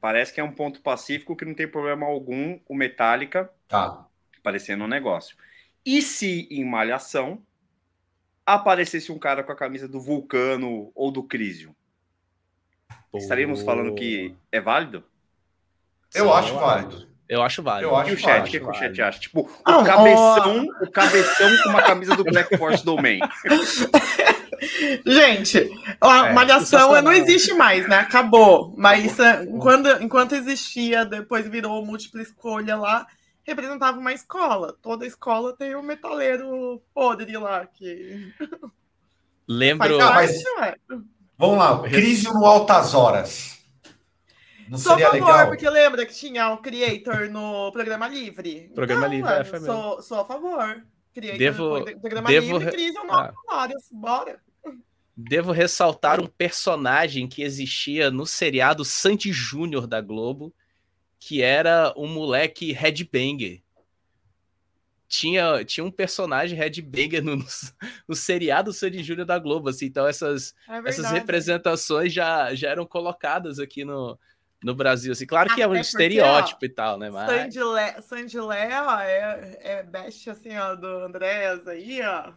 Parece 0.00 0.32
que 0.32 0.40
é 0.40 0.44
um 0.44 0.52
ponto 0.52 0.80
pacífico 0.80 1.34
que 1.34 1.44
não 1.44 1.52
tem 1.52 1.66
problema 1.66 2.06
algum 2.06 2.60
o 2.68 2.74
Metallica 2.76 3.50
tá. 3.66 4.06
aparecendo 4.38 4.80
no 4.80 4.88
negócio. 4.88 5.36
E 5.84 6.00
se 6.00 6.46
em 6.48 6.64
Malhação 6.64 7.42
aparecesse 8.46 9.10
um 9.10 9.18
cara 9.18 9.42
com 9.42 9.50
a 9.50 9.56
camisa 9.56 9.88
do 9.88 10.00
Vulcano 10.00 10.92
ou 10.94 11.10
do 11.10 11.24
Crisium? 11.24 11.74
estaríamos 13.14 13.62
falando 13.62 13.94
que 13.94 14.34
é 14.50 14.60
válido? 14.60 15.04
Eu 16.14 16.26
Sim, 16.26 16.32
acho 16.32 16.54
válido. 16.54 17.12
Eu 17.28 17.42
acho 17.42 17.62
válido. 17.62 17.88
Eu 17.88 17.96
acho 17.96 18.10
e 18.10 18.14
o 18.14 18.18
chat, 18.18 18.46
o 18.46 18.50
que, 18.50 18.60
que 18.60 18.66
o 18.66 18.74
chat 18.74 19.02
acha? 19.02 19.18
Tipo, 19.18 19.50
ah, 19.64 19.78
o 19.78 19.84
cabeção, 19.84 20.66
o 20.82 20.90
cabeção 20.90 21.62
com 21.62 21.68
uma 21.70 21.82
camisa 21.82 22.14
do 22.14 22.24
Black 22.24 22.56
Force 22.56 22.84
Domain. 22.84 23.20
Gente, 25.06 25.70
a 26.00 26.28
é, 26.28 26.32
malhação 26.32 27.00
não 27.02 27.12
existe 27.12 27.54
mais, 27.54 27.88
né? 27.88 27.98
Acabou. 27.98 28.74
Mas 28.76 29.18
uh, 29.18 29.58
quando, 29.60 29.88
enquanto 30.02 30.34
existia, 30.34 31.04
depois 31.04 31.48
virou 31.48 31.84
múltipla 31.84 32.22
escolha 32.22 32.76
lá, 32.76 33.06
representava 33.44 33.98
uma 33.98 34.12
escola. 34.12 34.76
Toda 34.80 35.06
escola 35.06 35.56
tem 35.56 35.74
um 35.76 35.82
metaleiro 35.82 36.82
podre 36.94 37.36
lá 37.36 37.66
que. 37.66 38.32
Lembro. 39.48 39.98
Parte, 39.98 40.42
Vamos 41.36 41.58
lá, 41.58 41.82
crise 41.88 42.32
no 42.32 42.46
Altas 42.46 42.94
Horas. 42.94 43.58
Não 44.68 44.78
sou 44.78 44.94
a 44.94 44.98
favor, 44.98 45.12
legal? 45.12 45.46
porque 45.48 45.68
lembra 45.68 46.06
que 46.06 46.14
tinha 46.14 46.48
um 46.50 46.56
creator 46.56 47.28
no 47.28 47.70
programa 47.72 48.08
livre. 48.08 48.70
Programa 48.74 49.06
então, 49.06 49.16
livre, 49.16 49.32
é, 49.34 49.44
foi 49.44 49.60
sou, 49.60 50.00
sou 50.00 50.20
a 50.20 50.24
favor. 50.24 50.82
Creator 51.12 51.38
devo, 51.38 51.78
no 51.80 52.00
programa 52.00 52.28
devo, 52.28 52.58
livre, 52.58 52.72
crise 52.72 52.94
no 52.94 53.12
ah. 53.12 53.34
Horas. 53.50 53.88
Bora. 53.90 54.40
Devo 55.16 55.52
ressaltar 55.52 56.20
um 56.20 56.26
personagem 56.26 57.28
que 57.28 57.42
existia 57.42 58.10
no 58.10 58.24
seriado 58.24 58.84
Sandy 58.84 59.30
Júnior 59.32 59.86
da 59.86 60.00
Globo, 60.00 60.54
que 61.18 61.42
era 61.42 61.92
um 61.96 62.08
moleque 62.08 62.72
headbanger. 62.72 63.62
Tinha, 65.06 65.62
tinha 65.64 65.84
um 65.84 65.90
personagem 65.90 66.58
headbanger 66.58 67.22
no, 67.22 67.36
no, 67.36 67.44
no 68.08 68.14
seriado 68.16 68.72
Sandy 68.72 69.02
Júnior 69.02 69.26
da 69.26 69.38
Globo, 69.38 69.68
assim, 69.68 69.84
então 69.84 70.06
essas, 70.06 70.54
é 70.66 70.78
essas 70.88 71.10
representações 71.10 72.12
já, 72.12 72.54
já 72.54 72.70
eram 72.70 72.86
colocadas 72.86 73.58
aqui 73.58 73.84
no, 73.84 74.18
no 74.64 74.74
Brasil, 74.74 75.12
assim, 75.12 75.26
claro 75.26 75.48
que 75.48 75.60
Até 75.60 75.62
é 75.62 75.68
um 75.68 75.76
estereótipo 75.76 76.60
ó, 76.62 76.66
e 76.66 76.68
tal, 76.70 76.98
né, 76.98 77.10
mas... 77.10 77.28
Sandy 78.02 78.40
Lé, 78.40 78.80
ó, 78.80 78.98
é, 79.00 79.58
é 79.60 79.82
best, 79.82 80.30
assim, 80.30 80.56
ó, 80.56 80.74
do 80.74 80.86
Andrés 80.86 81.68
aí, 81.68 82.00
ó, 82.02 82.32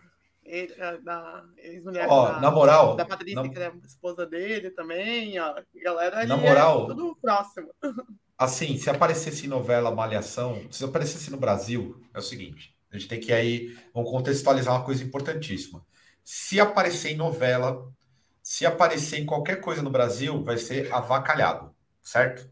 ele, 0.45 0.73
da 1.01 1.43
ex-mulher 1.57 2.07
da, 2.07 2.39
na 2.39 2.51
moral, 2.51 2.95
da 2.95 3.05
Patrícia, 3.05 3.41
na... 3.41 3.49
que 3.49 3.57
é 3.57 3.67
a 3.67 3.73
esposa 3.83 4.25
dele 4.25 4.69
também, 4.71 5.39
ó, 5.39 5.55
galera 5.83 6.25
na 6.25 6.37
moral, 6.37 6.83
é 6.83 6.87
tudo 6.87 7.17
próximo. 7.21 7.73
Assim, 8.37 8.77
se 8.77 8.89
aparecesse 8.89 9.47
novela 9.47 9.95
Malhação, 9.95 10.61
se 10.69 10.83
aparecesse 10.83 11.31
no 11.31 11.37
Brasil, 11.37 12.01
é 12.13 12.19
o 12.19 12.21
seguinte, 12.21 12.75
a 12.91 12.97
gente 12.97 13.07
tem 13.07 13.19
que 13.19 13.31
aí, 13.31 13.77
vamos 13.93 14.11
contextualizar 14.11 14.73
uma 14.73 14.83
coisa 14.83 15.03
importantíssima. 15.03 15.85
Se 16.23 16.59
aparecer 16.59 17.11
em 17.11 17.15
novela, 17.15 17.89
se 18.43 18.65
aparecer 18.65 19.19
em 19.19 19.25
qualquer 19.25 19.61
coisa 19.61 19.81
no 19.81 19.89
Brasil, 19.89 20.43
vai 20.43 20.57
ser 20.57 20.93
avacalhado 20.93 21.75
certo? 22.05 22.47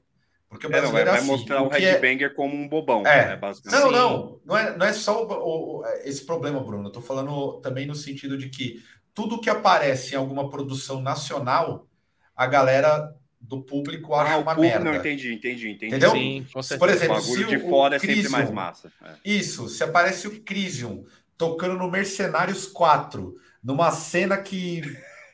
Porque 0.53 0.67
o 0.67 0.69
brasileiro 0.69 1.09
é, 1.09 1.13
não, 1.13 1.13
vai, 1.13 1.19
vai 1.19 1.19
assim, 1.19 1.27
mostrar 1.27 1.61
o, 1.63 1.67
o 1.67 1.69
headbanger 1.69 2.31
é... 2.31 2.33
como 2.33 2.55
um 2.55 2.67
bobão, 2.67 3.01
é. 3.05 3.29
né, 3.29 3.35
basicamente. 3.35 3.81
Não, 3.81 3.91
não, 3.91 4.39
não 4.45 4.57
é, 4.57 4.77
não 4.77 4.85
é 4.85 4.93
só 4.93 5.25
o, 5.25 5.79
o, 5.79 5.85
esse 6.03 6.25
problema, 6.25 6.63
Bruno. 6.63 6.87
Eu 6.87 6.91
tô 6.91 7.01
falando 7.01 7.59
também 7.61 7.87
no 7.87 7.95
sentido 7.95 8.37
de 8.37 8.49
que 8.49 8.83
tudo 9.13 9.41
que 9.41 9.49
aparece 9.49 10.13
em 10.13 10.17
alguma 10.17 10.49
produção 10.49 11.01
nacional, 11.01 11.87
a 12.35 12.45
galera 12.45 13.13
do 13.41 13.61
público 13.61 14.13
acha 14.13 14.33
ah, 14.33 14.37
uma 14.37 14.55
público, 14.55 14.75
merda. 14.75 14.91
Não, 14.91 14.95
entendi, 14.95 15.33
entendi, 15.33 15.71
entendi. 15.71 15.87
Entendeu? 15.87 16.11
Sim, 16.11 16.45
Por 16.77 16.89
exemplo, 16.89 17.17
o 17.17 17.19
bagulho 17.19 17.47
de 17.47 17.59
fora 17.59 17.95
é 17.95 17.99
sempre 17.99 18.29
mais 18.29 18.51
massa. 18.51 18.91
É. 19.03 19.13
Isso, 19.25 19.67
se 19.67 19.83
aparece 19.83 20.27
o 20.27 20.41
Crisium 20.41 21.03
tocando 21.37 21.75
no 21.75 21.89
Mercenários 21.89 22.67
4, 22.67 23.35
numa 23.63 23.91
cena 23.91 24.37
que 24.37 24.81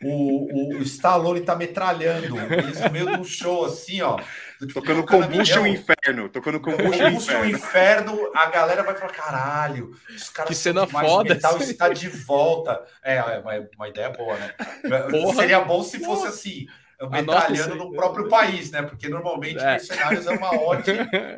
o, 0.03 0.77
o 0.77 0.81
Stallone 0.81 1.41
tá 1.41 1.55
metralhando 1.55 2.39
eles 2.39 2.79
no 2.79 2.91
meio 2.91 3.05
de 3.07 3.17
um 3.17 3.23
show 3.23 3.65
assim, 3.65 4.01
ó. 4.01 4.19
Tocando 4.73 5.05
Combustion 5.05 5.65
Inferno. 5.65 6.29
Tocando 6.29 6.59
Combustion 6.59 7.09
Inferno. 7.09 7.45
Inferno, 7.45 8.31
a 8.35 8.45
galera 8.47 8.83
vai 8.83 8.95
falar: 8.95 9.11
caralho, 9.11 9.91
os 10.09 10.29
caras 10.29 10.49
que 10.49 10.55
cena 10.55 10.87
foda. 10.87 11.33
metal 11.33 11.57
está 11.57 11.89
de 11.89 12.07
volta. 12.09 12.81
É, 13.03 13.17
é 13.17 13.39
uma, 13.39 13.69
uma 13.75 13.87
ideia 13.89 14.09
boa, 14.09 14.37
né? 14.37 14.53
Porra, 15.09 15.35
Seria 15.35 15.61
bom 15.61 15.83
se 15.83 15.99
fosse 15.99 16.21
porra. 16.21 16.29
assim 16.29 16.67
metralhando 17.07 17.75
no 17.75 17.91
próprio 17.93 18.27
país, 18.27 18.71
né? 18.71 18.81
Porque 18.81 19.07
normalmente 19.07 19.59
é. 19.59 19.71
Mercenários 19.71 20.27
é 20.27 20.31
uma 20.31 20.53
ode 20.53 20.91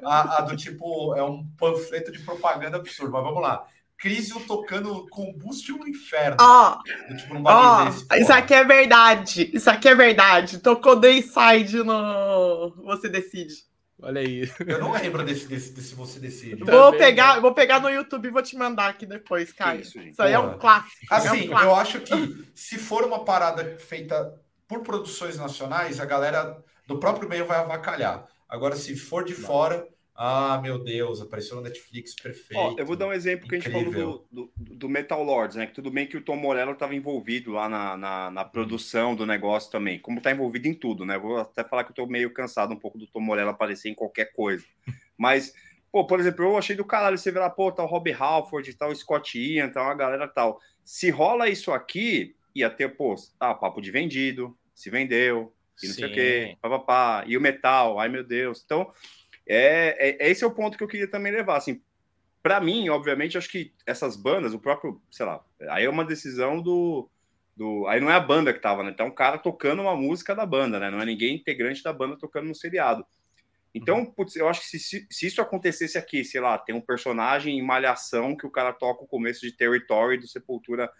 a, 0.03 0.37
a, 0.37 0.41
do 0.41 0.57
tipo, 0.57 1.15
é 1.15 1.23
um 1.23 1.45
panfleto 1.57 2.11
de 2.11 2.19
propaganda 2.19 2.77
absurdo. 2.77 3.11
Mas 3.11 3.23
vamos 3.23 3.41
lá. 3.41 3.65
Crisium 4.01 4.39
tocando 4.41 5.07
Combustion 5.09 5.77
no 5.77 5.87
Inferno. 5.87 6.37
Ó, 6.39 6.79
oh, 6.79 7.15
tipo, 7.15 7.35
num 7.35 7.43
oh, 7.45 7.85
desse, 7.85 8.07
isso 8.19 8.33
aqui 8.33 8.53
é 8.55 8.63
verdade. 8.63 9.51
Isso 9.53 9.69
aqui 9.69 9.87
é 9.87 9.93
verdade. 9.93 10.57
Tocou 10.57 10.99
Dayside 10.99 11.83
no 11.83 12.71
Você 12.83 13.07
Decide. 13.07 13.53
Olha 14.01 14.21
aí. 14.21 14.51
Eu 14.67 14.79
não 14.79 14.91
lembro 14.91 15.23
desse, 15.23 15.47
desse, 15.47 15.71
desse 15.71 15.93
Você 15.93 16.19
Decide. 16.19 16.63
Vou, 16.63 16.91
pegar, 16.93 17.39
vou 17.39 17.53
pegar 17.53 17.79
no 17.79 17.91
YouTube 17.91 18.27
e 18.27 18.31
vou 18.31 18.41
te 18.41 18.57
mandar 18.57 18.89
aqui 18.89 19.05
depois, 19.05 19.53
Caio. 19.53 19.81
Isso, 19.81 19.99
isso 19.99 20.19
aí 20.19 20.33
é 20.33 20.39
um 20.39 20.57
clássico. 20.57 21.05
Assim, 21.07 21.27
é 21.27 21.31
um 21.31 21.47
clássico. 21.49 21.69
eu 21.69 21.75
acho 21.75 21.99
que 21.99 22.45
se 22.55 22.79
for 22.79 23.03
uma 23.03 23.23
parada 23.23 23.77
feita 23.77 24.33
por 24.67 24.81
produções 24.81 25.37
nacionais, 25.37 25.99
a 25.99 26.05
galera 26.05 26.57
do 26.87 26.97
próprio 26.97 27.29
meio 27.29 27.45
vai 27.45 27.59
avacalhar. 27.59 28.25
Agora, 28.49 28.75
se 28.75 28.95
for 28.95 29.23
de 29.23 29.33
não. 29.33 29.41
fora 29.41 29.87
ah, 30.23 30.61
meu 30.61 30.77
Deus, 30.77 31.19
apareceu 31.19 31.55
no 31.55 31.63
Netflix, 31.63 32.13
perfeito. 32.13 32.59
Ó, 32.59 32.75
eu 32.77 32.85
vou 32.85 32.95
dar 32.95 33.07
um 33.07 33.11
exemplo 33.11 33.47
que 33.47 33.55
a 33.55 33.59
gente 33.59 33.71
falou 33.71 33.91
do, 33.91 34.27
do, 34.31 34.53
do, 34.55 34.87
Metal 34.87 35.23
Lords, 35.23 35.55
né? 35.55 35.65
Que 35.65 35.73
tudo 35.73 35.89
bem 35.89 36.05
que 36.05 36.15
o 36.15 36.21
Tom 36.21 36.35
Morello 36.35 36.73
estava 36.73 36.93
envolvido 36.93 37.53
lá 37.53 37.67
na, 37.67 37.97
na, 37.97 38.29
na, 38.29 38.45
produção 38.45 39.15
do 39.15 39.25
negócio 39.25 39.71
também, 39.71 39.97
como 39.97 40.19
está 40.19 40.29
envolvido 40.29 40.67
em 40.67 40.75
tudo, 40.75 41.07
né? 41.07 41.17
Vou 41.17 41.39
até 41.39 41.63
falar 41.63 41.83
que 41.83 41.89
eu 41.89 41.93
estou 41.93 42.07
meio 42.07 42.31
cansado 42.31 42.71
um 42.71 42.77
pouco 42.77 42.99
do 42.99 43.07
Tom 43.07 43.19
Morello 43.19 43.49
aparecer 43.49 43.89
em 43.89 43.95
qualquer 43.95 44.31
coisa. 44.31 44.63
Mas, 45.17 45.55
pô, 45.91 46.05
por 46.05 46.19
exemplo, 46.19 46.45
eu 46.45 46.55
achei 46.55 46.75
do 46.75 46.85
caralho 46.85 47.17
você 47.17 47.31
ver 47.31 47.39
lá, 47.39 47.49
pô, 47.49 47.71
tá 47.71 47.81
o 47.81 47.87
Rob 47.87 48.13
Halford, 48.13 48.75
tá 48.75 48.87
o 48.87 48.95
Scott 48.95 49.39
Ian, 49.39 49.69
tá 49.69 49.81
uma 49.81 49.95
galera 49.95 50.27
tal. 50.27 50.59
Se 50.85 51.09
rola 51.09 51.49
isso 51.49 51.71
aqui, 51.71 52.35
ia 52.53 52.69
ter, 52.69 52.95
pô, 52.95 53.15
tá, 53.39 53.55
papo 53.55 53.81
de 53.81 53.89
vendido, 53.89 54.55
se 54.75 54.91
vendeu, 54.91 55.51
e 55.81 55.87
não 55.87 55.95
Sim. 55.95 55.99
sei 55.99 56.09
o 56.09 56.13
quê, 56.13 56.57
papapá, 56.61 57.23
e 57.25 57.35
o 57.35 57.41
metal, 57.41 57.99
ai 57.99 58.07
meu 58.07 58.23
Deus. 58.23 58.61
Então 58.63 58.93
é, 59.53 60.17
é, 60.19 60.29
esse 60.29 60.43
é 60.43 60.47
o 60.47 60.53
ponto 60.53 60.77
que 60.77 60.83
eu 60.83 60.87
queria 60.87 61.09
também 61.09 61.31
levar. 61.31 61.57
Assim, 61.57 61.81
para 62.41 62.59
mim, 62.61 62.87
obviamente, 62.89 63.37
acho 63.37 63.49
que 63.49 63.73
essas 63.85 64.15
bandas, 64.15 64.53
o 64.53 64.59
próprio, 64.59 65.01
sei 65.11 65.25
lá, 65.25 65.43
aí 65.69 65.85
é 65.85 65.89
uma 65.89 66.05
decisão 66.05 66.61
do. 66.61 67.09
do 67.55 67.85
aí 67.87 67.99
não 67.99 68.09
é 68.09 68.15
a 68.15 68.19
banda 68.19 68.53
que 68.53 68.59
tava, 68.59 68.83
né? 68.83 68.91
Então, 68.91 69.07
um 69.07 69.15
cara 69.15 69.37
tocando 69.37 69.81
uma 69.81 69.95
música 69.95 70.33
da 70.33 70.45
banda, 70.45 70.79
né? 70.79 70.89
Não 70.89 71.01
é 71.01 71.05
ninguém 71.05 71.35
integrante 71.35 71.83
da 71.83 71.91
banda 71.91 72.17
tocando 72.17 72.47
no 72.47 72.55
seriado. 72.55 73.05
Então, 73.73 73.99
uhum. 73.99 74.05
putz, 74.05 74.35
eu 74.35 74.47
acho 74.47 74.61
que 74.61 74.79
se, 74.79 75.07
se, 75.09 75.25
isso 75.25 75.41
acontecesse 75.41 75.97
aqui, 75.97 76.23
sei 76.25 76.41
lá, 76.41 76.57
tem 76.57 76.75
um 76.75 76.81
personagem 76.81 77.57
em 77.57 77.61
Malhação 77.61 78.35
que 78.35 78.45
o 78.45 78.51
cara 78.51 78.73
toca 78.73 79.03
o 79.03 79.07
começo 79.07 79.41
de 79.41 79.51
Territory 79.51 80.17
do 80.17 80.27
Sepultura 80.27 80.91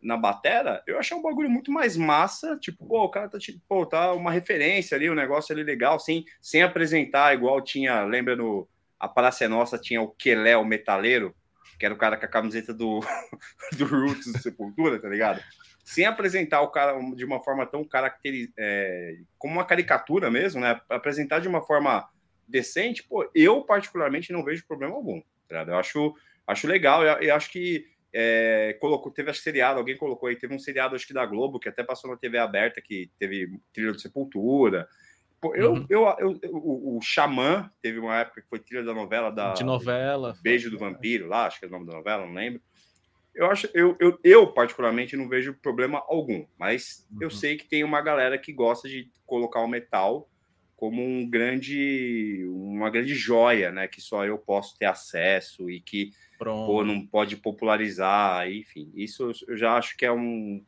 na 0.00 0.16
batera, 0.16 0.82
eu 0.86 0.98
achei 0.98 1.16
um 1.16 1.22
bagulho 1.22 1.50
muito 1.50 1.72
mais 1.72 1.96
massa, 1.96 2.56
tipo, 2.56 2.86
pô, 2.86 3.04
o 3.04 3.10
cara 3.10 3.28
tá, 3.28 3.38
tipo, 3.38 3.60
pô, 3.68 3.84
tá 3.84 4.12
uma 4.12 4.30
referência 4.30 4.96
ali, 4.96 5.10
um 5.10 5.14
negócio 5.14 5.52
ali 5.52 5.64
legal, 5.64 5.98
sem, 5.98 6.24
sem 6.40 6.62
apresentar, 6.62 7.34
igual 7.34 7.60
tinha, 7.60 8.04
lembra 8.04 8.36
no 8.36 8.68
A 8.98 9.08
Praça 9.08 9.44
é 9.44 9.48
Nossa, 9.48 9.78
tinha 9.78 10.00
o 10.00 10.10
Quelé, 10.10 10.56
o 10.56 10.64
metaleiro, 10.64 11.34
que 11.78 11.84
era 11.84 11.94
o 11.94 11.98
cara 11.98 12.16
com 12.16 12.24
a 12.24 12.28
camiseta 12.28 12.72
do, 12.72 13.00
do 13.76 13.84
Roots 13.86 14.32
do 14.32 14.38
Sepultura, 14.38 15.00
tá 15.00 15.08
ligado? 15.08 15.42
Sem 15.84 16.04
apresentar 16.04 16.60
o 16.60 16.68
cara 16.68 16.98
de 17.14 17.24
uma 17.24 17.40
forma 17.40 17.66
tão 17.66 17.82
caracterizada, 17.84 18.54
é, 18.58 19.16
como 19.38 19.54
uma 19.54 19.64
caricatura 19.64 20.30
mesmo, 20.30 20.60
né? 20.60 20.80
Apresentar 20.88 21.40
de 21.40 21.48
uma 21.48 21.62
forma 21.62 22.08
decente, 22.46 23.02
pô, 23.02 23.28
eu 23.34 23.62
particularmente 23.62 24.32
não 24.32 24.44
vejo 24.44 24.66
problema 24.66 24.94
algum, 24.94 25.20
tá 25.48 25.64
Eu 25.66 25.76
acho, 25.76 26.14
acho 26.46 26.66
legal, 26.66 27.04
eu, 27.04 27.18
eu 27.20 27.34
acho 27.34 27.50
que 27.50 27.86
é, 28.12 28.76
colocou, 28.80 29.12
teve 29.12 29.30
acho 29.30 29.40
seriado, 29.40 29.78
alguém 29.78 29.96
colocou 29.96 30.28
aí, 30.28 30.36
teve 30.36 30.54
um 30.54 30.58
seriado 30.58 30.94
acho 30.94 31.06
que 31.06 31.12
da 31.12 31.26
Globo, 31.26 31.58
que 31.58 31.68
até 31.68 31.82
passou 31.82 32.10
na 32.10 32.16
TV 32.16 32.38
aberta, 32.38 32.80
que 32.80 33.10
teve 33.18 33.60
trilha 33.72 33.92
de 33.92 34.00
Sepultura. 34.00 34.88
Pô, 35.40 35.54
eu, 35.54 35.72
uhum. 35.72 35.86
eu, 35.88 36.02
eu, 36.18 36.38
eu, 36.42 36.50
o, 36.52 36.98
o 36.98 37.02
Xamã 37.02 37.70
teve 37.80 37.98
uma 37.98 38.16
época 38.16 38.42
que 38.42 38.48
foi 38.48 38.58
trilha 38.58 38.82
da 38.82 38.94
novela 38.94 39.30
da. 39.30 39.52
De 39.52 39.62
novela. 39.62 40.36
Beijo 40.42 40.70
do 40.70 40.78
Vampiro, 40.78 41.28
lá, 41.28 41.46
acho 41.46 41.60
que 41.60 41.66
é 41.66 41.68
o 41.68 41.70
nome 41.70 41.86
da 41.86 41.94
novela, 41.94 42.26
não 42.26 42.34
lembro. 42.34 42.60
Eu 43.34 43.48
acho, 43.48 43.68
eu, 43.72 43.96
eu, 44.00 44.18
eu 44.24 44.52
particularmente 44.52 45.16
não 45.16 45.28
vejo 45.28 45.54
problema 45.54 46.02
algum, 46.08 46.44
mas 46.58 47.06
uhum. 47.10 47.18
eu 47.20 47.30
sei 47.30 47.56
que 47.56 47.68
tem 47.68 47.84
uma 47.84 48.02
galera 48.02 48.36
que 48.36 48.52
gosta 48.52 48.88
de 48.88 49.12
colocar 49.24 49.60
o 49.60 49.68
metal 49.68 50.28
como 50.74 51.02
um 51.02 51.28
grande, 51.28 52.44
uma 52.48 52.90
grande 52.90 53.14
joia, 53.14 53.70
né? 53.70 53.86
Que 53.86 54.00
só 54.00 54.24
eu 54.24 54.38
posso 54.38 54.76
ter 54.76 54.86
acesso 54.86 55.70
e 55.70 55.80
que 55.80 56.12
pô, 56.38 56.84
não 56.84 57.04
pode 57.04 57.36
popularizar, 57.36 58.50
enfim. 58.50 58.90
Isso 58.94 59.32
eu 59.46 59.56
já 59.56 59.74
acho 59.76 59.96
que 59.96 60.06
é 60.06 60.12
um, 60.12 60.64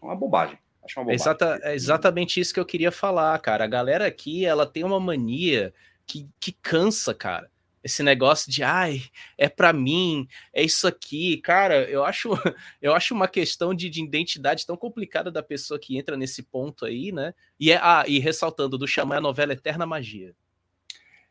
uma 0.00 0.14
bobagem. 0.14 0.58
Acho 0.84 1.00
uma 1.00 1.04
bobagem. 1.04 1.22
Exata, 1.22 1.60
é 1.62 1.74
exatamente 1.74 2.38
isso 2.38 2.52
que 2.52 2.60
eu 2.60 2.66
queria 2.66 2.92
falar, 2.92 3.38
cara. 3.40 3.64
A 3.64 3.68
galera 3.68 4.06
aqui, 4.06 4.44
ela 4.44 4.66
tem 4.66 4.84
uma 4.84 5.00
mania 5.00 5.72
que, 6.06 6.28
que 6.38 6.52
cansa, 6.52 7.14
cara. 7.14 7.50
esse 7.82 8.02
negócio 8.02 8.50
de 8.50 8.62
ai, 8.62 9.02
é 9.36 9.48
para 9.48 9.72
mim, 9.72 10.28
é 10.52 10.62
isso 10.62 10.86
aqui, 10.86 11.38
cara, 11.38 11.88
eu 11.88 12.04
acho 12.04 12.30
eu 12.80 12.94
acho 12.94 13.14
uma 13.14 13.28
questão 13.28 13.74
de, 13.74 13.90
de, 13.90 14.02
identidade 14.02 14.66
tão 14.66 14.76
complicada 14.76 15.30
da 15.30 15.42
pessoa 15.42 15.78
que 15.78 15.96
entra 15.98 16.16
nesse 16.16 16.42
ponto 16.42 16.84
aí, 16.84 17.12
né? 17.12 17.34
E 17.58 17.70
é 17.70 17.78
ah, 17.82 18.04
e 18.06 18.18
ressaltando 18.18 18.78
do 18.78 18.86
chamar 18.86 19.18
a 19.18 19.20
novela 19.20 19.52
Eterna 19.52 19.86
Magia. 19.86 20.34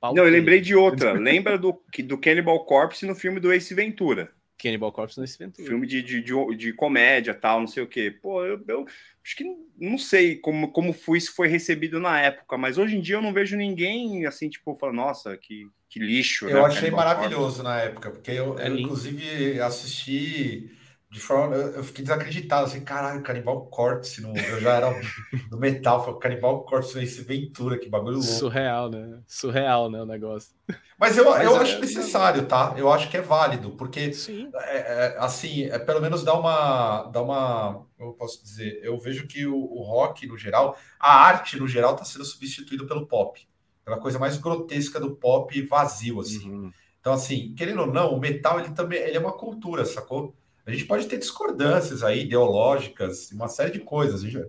Paulo 0.03 0.17
Não, 0.17 0.25
eu 0.25 0.31
lembrei 0.31 0.59
de 0.59 0.75
outra. 0.75 1.13
Lembra 1.13 1.57
do 1.57 1.81
do 1.99 2.17
Cannibal 2.17 2.65
Corpse 2.65 3.05
no 3.05 3.15
filme 3.15 3.39
do 3.39 3.53
Ace 3.53 3.73
Ventura? 3.73 4.29
Cannibal 4.61 4.91
Corpse 4.91 5.17
no 5.17 5.23
Ace 5.23 5.37
Ventura. 5.39 5.65
Filme 5.65 5.87
de, 5.87 6.03
de, 6.03 6.21
de, 6.21 6.55
de 6.57 6.73
comédia, 6.73 7.33
tal, 7.33 7.61
não 7.61 7.67
sei 7.67 7.83
o 7.83 7.87
quê. 7.87 8.11
Pô, 8.11 8.43
eu, 8.43 8.61
eu 8.67 8.85
acho 9.23 9.37
que 9.37 9.45
não 9.79 9.97
sei 9.97 10.35
como, 10.35 10.73
como 10.73 10.91
foi, 10.91 11.21
se 11.21 11.29
foi 11.29 11.47
recebido 11.47 12.01
na 12.01 12.19
época, 12.19 12.57
mas 12.57 12.77
hoje 12.77 12.97
em 12.97 12.99
dia 12.99 13.15
eu 13.15 13.21
não 13.21 13.31
vejo 13.31 13.55
ninguém 13.55 14.25
assim, 14.25 14.49
tipo, 14.49 14.75
falando, 14.75 14.97
nossa, 14.97 15.37
que, 15.37 15.69
que 15.89 15.99
lixo. 15.99 16.49
Eu 16.49 16.63
né, 16.63 16.65
achei 16.65 16.91
maravilhoso 16.91 17.63
na 17.63 17.79
época, 17.79 18.11
porque 18.11 18.31
eu, 18.31 18.59
é 18.59 18.67
eu 18.67 18.77
inclusive 18.77 19.61
assisti 19.61 20.69
de 21.13 21.19
forma. 21.19 21.55
Eu 21.55 21.83
fiquei 21.83 22.03
desacreditado, 22.03 22.65
assim, 22.65 22.83
caralho, 22.83 23.21
Canibal 23.21 23.67
Corpse, 23.67 24.19
no, 24.19 24.35
eu 24.35 24.59
já 24.59 24.73
era 24.73 24.89
do 25.47 25.59
metal, 25.59 26.03
foi 26.03 26.17
Canibal 26.17 26.63
Corpse 26.63 27.01
esse 27.03 27.21
Ventura, 27.21 27.77
que 27.77 27.87
bagulho 27.87 28.17
louco. 28.17 28.27
Surreal, 28.27 28.89
né? 28.89 29.21
Surreal, 29.27 29.91
né, 29.91 30.01
o 30.01 30.07
negócio. 30.07 30.55
Mas 30.99 31.15
eu, 31.15 31.29
Mas 31.29 31.45
eu 31.45 31.55
é, 31.55 31.59
acho 31.59 31.79
necessário, 31.79 32.47
tá? 32.47 32.73
Eu 32.75 32.91
acho 32.91 33.11
que 33.11 33.17
é 33.17 33.21
válido, 33.21 33.71
porque, 33.71 34.11
é, 34.55 34.77
é, 34.77 35.15
assim, 35.19 35.65
é, 35.65 35.77
pelo 35.77 36.01
menos 36.01 36.23
dá 36.23 36.33
uma, 36.33 37.03
dá 37.03 37.21
uma. 37.21 37.85
Eu 37.99 38.13
posso 38.13 38.43
dizer, 38.43 38.79
eu 38.83 38.97
vejo 38.97 39.27
que 39.27 39.45
o, 39.45 39.55
o 39.55 39.83
rock, 39.83 40.25
no 40.25 40.35
geral, 40.35 40.75
a 40.99 41.13
arte, 41.13 41.59
no 41.59 41.67
geral, 41.67 41.93
está 41.93 42.03
sendo 42.03 42.25
substituído 42.25 42.87
pelo 42.87 43.05
pop. 43.05 43.39
Pela 43.85 43.99
coisa 43.99 44.17
mais 44.17 44.37
grotesca 44.37 44.99
do 44.99 45.15
pop 45.15 45.61
vazio, 45.67 46.19
assim. 46.19 46.49
Uhum. 46.49 46.71
Então, 46.99 47.13
assim, 47.13 47.53
querendo 47.53 47.81
ou 47.81 47.87
não, 47.87 48.15
o 48.15 48.19
metal, 48.19 48.59
ele 48.59 48.71
também 48.71 48.97
ele 48.99 49.17
é 49.17 49.19
uma 49.19 49.37
cultura, 49.37 49.85
sacou? 49.85 50.33
A 50.65 50.71
gente 50.71 50.85
pode 50.85 51.07
ter 51.07 51.17
discordâncias 51.17 52.03
aí, 52.03 52.21
ideológicas, 52.21 53.31
uma 53.31 53.49
série 53.49 53.71
de 53.71 53.79
coisas. 53.79 54.21
Gente, 54.21 54.45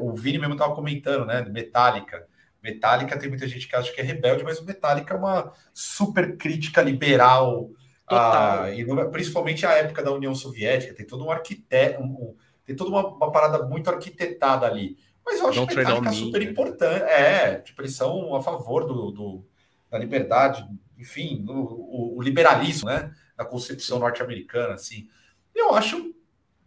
o 0.00 0.14
Vini 0.14 0.38
mesmo 0.38 0.54
estava 0.54 0.74
comentando, 0.74 1.24
né? 1.24 1.42
Metallica. 1.42 2.26
Metallica 2.62 3.18
tem 3.18 3.28
muita 3.28 3.48
gente 3.48 3.66
que 3.66 3.76
acha 3.76 3.92
que 3.92 4.00
é 4.00 4.04
rebelde, 4.04 4.44
mas 4.44 4.58
o 4.58 4.64
Metallica 4.64 5.14
é 5.14 5.16
uma 5.16 5.52
super 5.72 6.36
crítica 6.36 6.82
liberal. 6.82 7.70
Ah, 8.06 8.70
e 8.74 8.84
no, 8.84 9.10
principalmente 9.10 9.64
a 9.64 9.72
época 9.72 10.02
da 10.02 10.12
União 10.12 10.34
Soviética, 10.34 10.94
tem 10.94 11.06
todo 11.06 11.24
um 11.24 11.30
arquiteto, 11.30 12.02
um, 12.02 12.34
tem 12.64 12.76
toda 12.76 12.90
uma, 12.90 13.06
uma, 13.06 13.32
parada 13.32 13.64
muito 13.66 13.88
arquitetada 13.88 14.66
ali. 14.66 14.98
Mas 15.24 15.40
eu 15.40 15.48
acho 15.48 15.60
Don't 15.60 15.74
Metallica 15.74 16.12
super 16.12 16.40
me, 16.40 16.50
importante. 16.50 17.02
É, 17.04 17.56
tipo, 17.56 17.80
eles 17.80 17.96
são 17.96 18.34
a 18.34 18.42
favor 18.42 18.86
do, 18.86 19.10
do 19.10 19.46
da 19.90 19.98
liberdade, 19.98 20.66
enfim, 20.98 21.44
o, 21.48 22.18
o 22.18 22.22
liberalismo, 22.22 22.88
né? 22.88 23.14
Da 23.36 23.44
concepção 23.44 23.98
norte-americana, 23.98 24.74
assim. 24.74 25.08
Eu 25.54 25.74
acho 25.74 26.14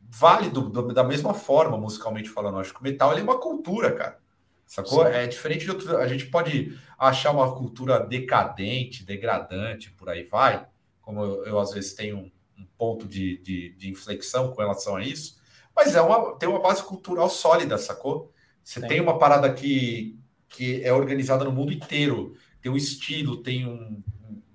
válido 0.09 0.69
da 0.93 1.03
mesma 1.03 1.33
forma, 1.33 1.77
musicalmente 1.77 2.29
falando. 2.29 2.55
Eu 2.55 2.61
acho 2.61 2.73
que 2.73 2.79
o 2.79 2.83
metal 2.83 3.17
é 3.17 3.21
uma 3.21 3.39
cultura, 3.39 3.91
cara. 3.91 4.19
Sacou? 4.65 5.05
Sim. 5.05 5.11
É 5.11 5.27
diferente 5.27 5.63
de 5.63 5.71
outro. 5.71 5.97
A 5.97 6.07
gente 6.07 6.25
pode 6.25 6.77
achar 6.97 7.31
uma 7.31 7.53
cultura 7.55 7.99
decadente, 7.99 9.05
degradante, 9.05 9.91
por 9.91 10.09
aí 10.09 10.23
vai. 10.23 10.67
Como 11.01 11.23
eu, 11.23 11.45
eu 11.45 11.59
às 11.59 11.71
vezes 11.71 11.93
tenho 11.93 12.17
um, 12.17 12.31
um 12.57 12.65
ponto 12.77 13.07
de, 13.07 13.37
de, 13.37 13.73
de, 13.75 13.89
inflexão 13.89 14.51
com 14.51 14.61
relação 14.61 14.97
a 14.97 15.03
isso. 15.03 15.37
Mas 15.75 15.95
é 15.95 16.01
uma, 16.01 16.35
tem 16.37 16.49
uma 16.49 16.59
base 16.59 16.83
cultural 16.83 17.29
sólida, 17.29 17.77
sacou? 17.77 18.33
Você 18.61 18.81
Sim. 18.81 18.87
tem 18.87 18.99
uma 18.99 19.17
parada 19.17 19.53
que, 19.53 20.19
que 20.49 20.83
é 20.83 20.91
organizada 20.91 21.45
no 21.45 21.51
mundo 21.51 21.71
inteiro. 21.71 22.35
Tem 22.61 22.69
um 22.69 22.75
estilo, 22.75 23.41
tem 23.41 23.65
um, 23.65 24.03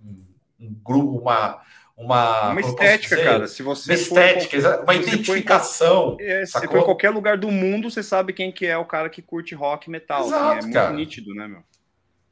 um, 0.04 0.26
um 0.60 0.74
grupo, 0.82 1.18
uma 1.20 1.62
uma, 2.02 2.50
uma 2.50 2.60
estética, 2.60 3.16
cara. 3.22 3.46
Se 3.46 3.62
você 3.62 3.90
uma 3.92 3.94
estética, 3.94 4.60
for, 4.60 4.82
uma 4.82 4.94
identificação. 4.94 6.16
É, 6.20 6.44
se 6.44 6.66
for 6.66 6.78
em 6.78 6.84
qualquer 6.84 7.10
lugar 7.10 7.36
do 7.38 7.50
mundo, 7.50 7.90
você 7.90 8.02
sabe 8.02 8.32
quem 8.32 8.50
que 8.50 8.66
é 8.66 8.76
o 8.76 8.84
cara 8.84 9.08
que 9.08 9.22
curte 9.22 9.54
rock 9.54 9.88
e 9.88 9.90
metal. 9.90 10.26
Exato, 10.26 10.58
assim, 10.58 10.70
é 10.70 10.72
cara. 10.72 10.88
muito 10.88 10.98
nítido, 10.98 11.34
né, 11.34 11.46
meu? 11.46 11.62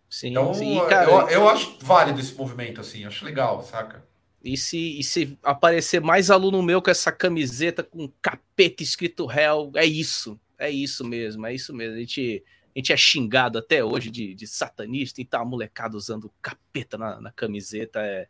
Sim, 0.08 0.30
então, 0.30 0.52
sim, 0.52 0.80
cara, 0.88 1.08
eu, 1.08 1.28
eu 1.28 1.48
acho 1.48 1.78
válido 1.80 2.18
esse 2.18 2.34
movimento, 2.34 2.80
assim, 2.80 3.04
acho 3.04 3.24
legal, 3.24 3.62
saca? 3.62 4.04
E 4.42 4.56
se, 4.56 4.98
e 4.98 5.04
se 5.04 5.38
aparecer 5.42 6.00
mais 6.00 6.30
aluno 6.30 6.62
meu 6.62 6.80
com 6.80 6.90
essa 6.90 7.12
camiseta 7.12 7.82
com 7.82 8.10
capeta 8.20 8.82
escrito 8.82 9.30
Hell, 9.30 9.70
é 9.76 9.84
isso. 9.84 10.40
É 10.58 10.70
isso 10.70 11.04
mesmo, 11.04 11.46
é 11.46 11.54
isso 11.54 11.74
mesmo. 11.74 11.96
A 11.96 12.00
gente, 12.00 12.44
a 12.74 12.78
gente 12.78 12.92
é 12.92 12.96
xingado 12.96 13.58
até 13.58 13.84
hoje 13.84 14.10
de, 14.10 14.34
de 14.34 14.46
satanista 14.46 15.20
e 15.20 15.24
tá 15.24 15.40
a 15.40 15.44
molecada 15.44 15.96
usando 15.96 16.32
capeta 16.42 16.98
na, 16.98 17.20
na 17.20 17.32
camiseta. 17.32 18.00
É, 18.00 18.28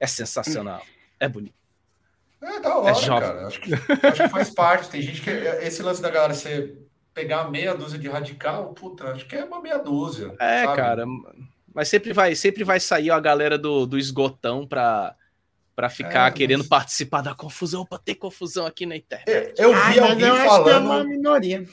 é 0.00 0.06
sensacional. 0.06 0.82
É 1.18 1.28
bonito. 1.28 1.54
É 2.40 2.60
da 2.60 2.76
hora, 2.76 2.96
é 2.96 3.06
cara. 3.06 3.46
Acho 3.46 3.60
que, 3.60 3.74
acho 3.74 4.22
que 4.22 4.28
faz 4.28 4.50
parte. 4.50 4.88
Tem 4.90 5.02
gente 5.02 5.20
que. 5.20 5.30
Esse 5.30 5.82
lance 5.82 6.00
da 6.00 6.10
galera 6.10 6.34
você 6.34 6.76
pegar 7.12 7.50
meia 7.50 7.74
dúzia 7.74 7.98
de 7.98 8.08
radical, 8.08 8.72
puta, 8.74 9.12
acho 9.12 9.26
que 9.26 9.34
é 9.34 9.44
uma 9.44 9.60
meia 9.60 9.78
dúzia. 9.78 10.32
É, 10.38 10.64
sabe? 10.64 10.76
cara. 10.76 11.04
Mas 11.74 11.88
sempre 11.88 12.12
vai, 12.12 12.34
sempre 12.34 12.62
vai 12.62 12.78
sair 12.78 13.10
a 13.10 13.18
galera 13.18 13.58
do, 13.58 13.86
do 13.86 13.98
esgotão 13.98 14.66
pra, 14.66 15.16
pra 15.74 15.88
ficar 15.88 16.28
é, 16.28 16.32
querendo 16.32 16.60
mas... 16.60 16.68
participar 16.68 17.22
da 17.22 17.34
confusão, 17.34 17.84
pra 17.84 17.98
ter 17.98 18.14
confusão 18.14 18.66
aqui 18.66 18.86
na 18.86 18.96
internet. 18.96 19.54
Eu, 19.58 19.72
eu 19.72 19.84
vi 19.84 19.98
alguém 19.98 20.28
eu 20.28 20.36
falando. 20.36 20.70
é 20.70 20.78
uma 20.78 21.04
minoria. 21.04 21.68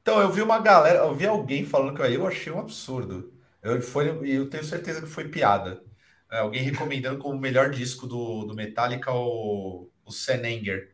Então, 0.00 0.20
eu 0.20 0.30
vi 0.30 0.42
uma 0.42 0.58
galera, 0.58 1.00
eu 1.00 1.14
vi 1.14 1.26
alguém 1.26 1.66
falando 1.66 1.94
que 1.94 2.02
eu 2.02 2.26
achei 2.26 2.52
um 2.52 2.60
absurdo. 2.60 3.32
Eu, 3.62 3.82
foi, 3.82 4.08
eu 4.08 4.48
tenho 4.48 4.64
certeza 4.64 5.02
que 5.02 5.08
foi 5.08 5.28
piada. 5.28 5.82
É, 6.30 6.38
alguém 6.38 6.62
recomendando 6.62 7.18
como 7.18 7.36
o 7.36 7.40
melhor 7.40 7.70
disco 7.70 8.06
do, 8.06 8.44
do 8.44 8.54
Metallica 8.54 9.12
o, 9.12 9.90
o 10.04 10.12
Senenger, 10.12 10.92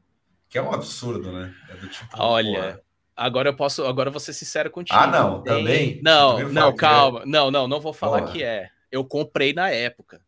que 0.48 0.56
é 0.56 0.62
um 0.62 0.72
absurdo, 0.72 1.32
né? 1.32 1.52
É 1.68 1.86
tipo, 1.88 2.08
Olha, 2.16 2.80
agora 3.16 3.48
eu 3.48 3.56
posso, 3.56 3.84
agora 3.84 4.10
vou 4.10 4.20
ser 4.20 4.32
sincero 4.32 4.70
contigo. 4.70 4.98
Ah, 4.98 5.06
não, 5.06 5.42
também? 5.42 6.00
Não, 6.02 6.36
também 6.36 6.52
não, 6.52 6.74
calma. 6.74 7.22
É. 7.22 7.26
Não, 7.26 7.50
não, 7.50 7.66
não 7.66 7.80
vou 7.80 7.92
falar 7.92 8.20
Porra. 8.20 8.32
que 8.32 8.44
é. 8.44 8.70
Eu 8.90 9.04
comprei 9.04 9.52
na 9.52 9.70
época. 9.70 10.20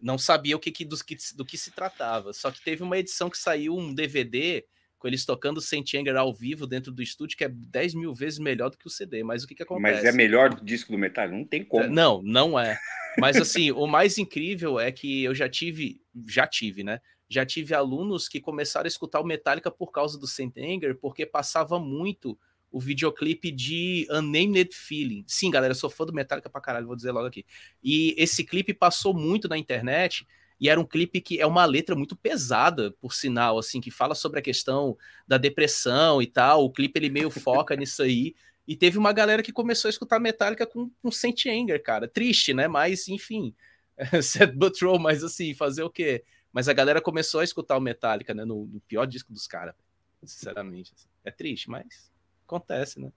Não 0.00 0.16
sabia 0.16 0.56
o 0.56 0.60
que, 0.60 0.70
que, 0.70 0.84
do, 0.84 0.96
que, 1.04 1.16
do 1.36 1.44
que 1.44 1.58
se 1.58 1.70
tratava. 1.70 2.32
Só 2.32 2.50
que 2.50 2.62
teve 2.62 2.82
uma 2.82 2.96
edição 2.96 3.28
que 3.28 3.38
saiu 3.38 3.76
um 3.76 3.92
DVD 3.92 4.64
com 5.04 5.08
eles 5.08 5.26
tocando 5.26 5.60
Saint 5.60 5.92
Anger 5.92 6.16
ao 6.16 6.32
vivo 6.32 6.66
dentro 6.66 6.90
do 6.90 7.02
estúdio, 7.02 7.36
que 7.36 7.44
é 7.44 7.48
10 7.50 7.92
mil 7.92 8.14
vezes 8.14 8.38
melhor 8.38 8.70
do 8.70 8.78
que 8.78 8.86
o 8.86 8.90
CD. 8.90 9.22
Mas 9.22 9.44
o 9.44 9.46
que, 9.46 9.54
que 9.54 9.62
acontece? 9.62 9.96
Mas 9.96 10.04
é 10.06 10.12
melhor 10.12 10.58
disco 10.62 10.90
do 10.90 10.96
metal? 10.96 11.28
Não 11.28 11.44
tem 11.44 11.62
como. 11.62 11.86
Não, 11.90 12.22
não 12.22 12.58
é. 12.58 12.78
Mas 13.18 13.36
assim, 13.36 13.70
o 13.70 13.86
mais 13.86 14.16
incrível 14.16 14.80
é 14.80 14.90
que 14.90 15.22
eu 15.22 15.34
já 15.34 15.46
tive, 15.46 16.00
já 16.26 16.46
tive, 16.46 16.82
né? 16.82 17.02
Já 17.28 17.44
tive 17.44 17.74
alunos 17.74 18.28
que 18.28 18.40
começaram 18.40 18.86
a 18.86 18.88
escutar 18.88 19.20
o 19.20 19.26
Metallica 19.26 19.70
por 19.70 19.92
causa 19.92 20.18
do 20.18 20.26
Saint 20.26 20.56
Anger, 20.56 20.96
porque 20.98 21.26
passava 21.26 21.78
muito 21.78 22.38
o 22.70 22.80
videoclipe 22.80 23.52
de 23.52 24.06
Unnamed 24.10 24.70
Feeling. 24.74 25.22
Sim, 25.26 25.50
galera, 25.50 25.72
eu 25.72 25.76
sou 25.76 25.90
fã 25.90 26.06
do 26.06 26.14
Metallica 26.14 26.48
pra 26.48 26.62
caralho, 26.62 26.86
vou 26.86 26.96
dizer 26.96 27.12
logo 27.12 27.26
aqui. 27.26 27.44
E 27.82 28.14
esse 28.16 28.42
clipe 28.42 28.72
passou 28.72 29.12
muito 29.12 29.48
na 29.48 29.58
internet 29.58 30.26
e 30.60 30.68
era 30.68 30.80
um 30.80 30.84
clipe 30.84 31.20
que 31.20 31.40
é 31.40 31.46
uma 31.46 31.64
letra 31.64 31.94
muito 31.94 32.16
pesada, 32.16 32.92
por 33.00 33.12
sinal, 33.12 33.58
assim, 33.58 33.80
que 33.80 33.90
fala 33.90 34.14
sobre 34.14 34.38
a 34.38 34.42
questão 34.42 34.96
da 35.26 35.36
depressão 35.36 36.22
e 36.22 36.26
tal. 36.26 36.64
O 36.64 36.70
clipe 36.70 36.98
ele 36.98 37.10
meio 37.10 37.30
foca 37.30 37.74
nisso 37.76 38.02
aí. 38.02 38.34
E 38.66 38.74
teve 38.74 38.96
uma 38.96 39.12
galera 39.12 39.42
que 39.42 39.52
começou 39.52 39.88
a 39.88 39.90
escutar 39.90 40.18
Metallica 40.18 40.66
com, 40.66 40.90
com 41.02 41.10
Saint 41.10 41.46
Anger, 41.46 41.82
cara. 41.82 42.08
Triste, 42.08 42.54
né? 42.54 42.66
Mas, 42.66 43.08
enfim, 43.08 43.54
sad 44.22 44.56
but 44.56 44.78
true, 44.78 44.98
mas 44.98 45.22
assim, 45.22 45.54
fazer 45.54 45.82
o 45.82 45.90
quê? 45.90 46.24
Mas 46.52 46.68
a 46.68 46.72
galera 46.72 47.00
começou 47.00 47.40
a 47.40 47.44
escutar 47.44 47.76
o 47.76 47.80
Metallica, 47.80 48.32
né? 48.32 48.44
No, 48.44 48.66
no 48.66 48.80
pior 48.80 49.06
disco 49.06 49.32
dos 49.32 49.46
caras, 49.46 49.74
sinceramente. 50.22 50.92
Assim. 50.94 51.08
É 51.24 51.30
triste, 51.30 51.68
mas 51.68 52.10
acontece, 52.46 53.00
né? 53.00 53.12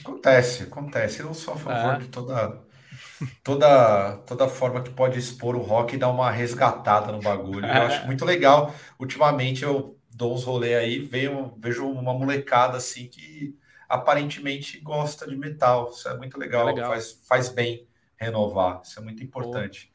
Acontece, 0.00 0.64
acontece. 0.64 1.20
Eu 1.20 1.32
sou 1.32 1.54
a 1.54 1.56
favor 1.56 1.94
ah. 1.94 1.98
de 1.98 2.08
toda 2.08 2.60
toda, 3.42 4.16
toda 4.26 4.48
forma 4.48 4.82
que 4.82 4.90
pode 4.90 5.18
expor 5.18 5.56
o 5.56 5.60
rock 5.60 5.94
e 5.94 5.98
dar 5.98 6.08
uma 6.08 6.30
resgatada 6.30 7.12
no 7.12 7.20
bagulho. 7.20 7.66
Eu 7.66 7.82
acho 7.82 8.04
muito 8.06 8.24
legal. 8.24 8.74
Ultimamente 8.98 9.62
eu 9.62 9.98
dou 10.10 10.34
uns 10.34 10.44
rolê 10.44 10.74
aí, 10.74 10.98
vejo, 10.98 11.54
vejo 11.58 11.88
uma 11.88 12.12
molecada 12.12 12.76
assim 12.76 13.08
que 13.08 13.56
aparentemente 13.88 14.78
gosta 14.80 15.26
de 15.26 15.36
metal. 15.36 15.90
Isso 15.90 16.08
é 16.08 16.16
muito 16.16 16.38
legal, 16.38 16.68
é 16.68 16.72
legal. 16.72 16.92
Faz, 16.92 17.20
faz 17.26 17.48
bem 17.48 17.86
renovar. 18.16 18.82
Isso 18.84 18.98
é 18.98 19.02
muito 19.02 19.22
importante. 19.22 19.90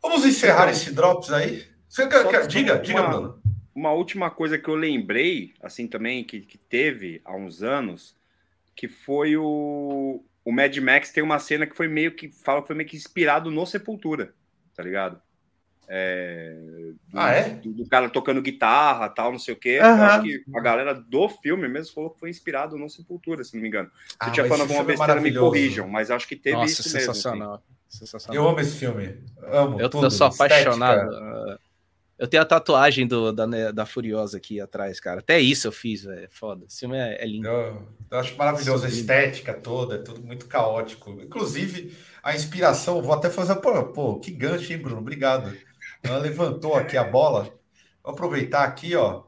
Pô. 0.00 0.08
Vamos 0.08 0.26
encerrar 0.26 0.68
esse 0.70 0.92
Drops 0.92 1.30
aí? 1.30 1.64
Você 1.88 2.08
quer, 2.08 2.26
quer, 2.26 2.46
diga, 2.46 2.74
uma, 2.74 2.80
diga, 2.82 3.02
Bruno. 3.02 3.42
Uma 3.74 3.92
última 3.92 4.30
coisa 4.30 4.58
que 4.58 4.68
eu 4.68 4.74
lembrei, 4.74 5.54
assim, 5.62 5.86
também, 5.86 6.24
que, 6.24 6.40
que 6.40 6.58
teve 6.58 7.20
há 7.24 7.36
uns 7.36 7.62
anos, 7.62 8.16
que 8.74 8.88
foi 8.88 9.36
o, 9.36 10.24
o 10.44 10.52
Mad 10.52 10.76
Max 10.78 11.10
tem 11.10 11.22
uma 11.22 11.38
cena 11.38 11.66
que 11.66 11.76
foi 11.76 11.88
meio 11.88 12.14
que 12.14 12.28
fala 12.28 12.60
que 12.60 12.66
foi 12.66 12.76
meio 12.76 12.88
que 12.88 12.96
inspirado 12.96 13.50
no 13.50 13.66
Sepultura, 13.66 14.34
tá 14.74 14.82
ligado? 14.82 15.20
É, 15.88 16.54
do, 17.08 17.18
ah, 17.18 17.32
é? 17.32 17.50
Do, 17.50 17.72
do, 17.72 17.86
cara 17.86 18.08
tocando 18.08 18.40
guitarra, 18.40 19.08
tal, 19.08 19.32
não 19.32 19.38
sei 19.38 19.52
o 19.52 19.56
quê. 19.56 19.78
Uhum. 19.78 19.84
acho 19.84 20.22
que 20.22 20.44
a 20.54 20.60
galera 20.60 20.94
do 20.94 21.28
filme 21.28 21.68
mesmo 21.68 21.94
falou 21.94 22.10
que 22.10 22.20
foi 22.20 22.30
inspirado 22.30 22.78
no 22.78 22.88
Sepultura, 22.88 23.44
se 23.44 23.54
não 23.54 23.62
me 23.62 23.68
engano. 23.68 23.90
Se 24.08 24.16
ah, 24.20 24.28
eu 24.28 24.32
tinha 24.32 24.46
falando 24.46 24.62
alguma 24.62 24.84
besteira, 24.84 25.20
me 25.20 25.34
corrijam, 25.34 25.88
mas 25.88 26.10
acho 26.10 26.26
que 26.26 26.36
teve 26.36 26.56
Nossa, 26.56 26.72
isso 26.72 26.88
sensacional. 26.88 27.38
mesmo. 27.38 27.54
Assim. 27.54 27.98
Sensacional. 27.98 28.42
Eu 28.42 28.48
amo 28.48 28.60
esse 28.60 28.78
filme. 28.78 29.18
Amo. 29.42 29.80
Eu, 29.80 29.90
tudo, 29.90 30.06
eu 30.06 30.10
sou 30.10 30.28
apaixonado. 30.28 31.10
Eu 32.22 32.28
tenho 32.28 32.40
a 32.40 32.46
tatuagem 32.46 33.04
do, 33.04 33.32
da, 33.32 33.48
né, 33.48 33.72
da 33.72 33.84
Furiosa 33.84 34.36
aqui 34.36 34.60
atrás, 34.60 35.00
cara. 35.00 35.18
Até 35.18 35.40
isso 35.40 35.66
eu 35.66 35.72
fiz, 35.72 36.06
é 36.06 36.28
foda. 36.30 36.64
Esse 36.68 36.78
filme 36.78 36.96
é, 36.96 37.20
é 37.20 37.26
lindo. 37.26 37.48
Eu, 37.48 37.84
eu, 38.08 38.18
acho 38.20 38.36
maravilhoso 38.36 38.86
a 38.86 38.88
estética 38.88 39.52
toda, 39.52 39.96
é 39.96 39.98
tudo 39.98 40.22
muito 40.22 40.46
caótico. 40.46 41.10
Inclusive, 41.20 41.92
a 42.22 42.32
inspiração, 42.32 43.02
vou 43.02 43.12
até 43.12 43.28
fazer. 43.28 43.56
Pô, 43.56 43.86
pô 43.86 44.20
que 44.20 44.30
gancho, 44.30 44.72
hein, 44.72 44.78
Bruno? 44.78 45.00
Obrigado. 45.00 45.52
Ela 46.00 46.18
levantou 46.18 46.76
aqui 46.76 46.96
a 46.96 47.02
bola. 47.02 47.52
Vou 48.04 48.12
aproveitar 48.12 48.62
aqui, 48.62 48.94
ó. 48.94 49.24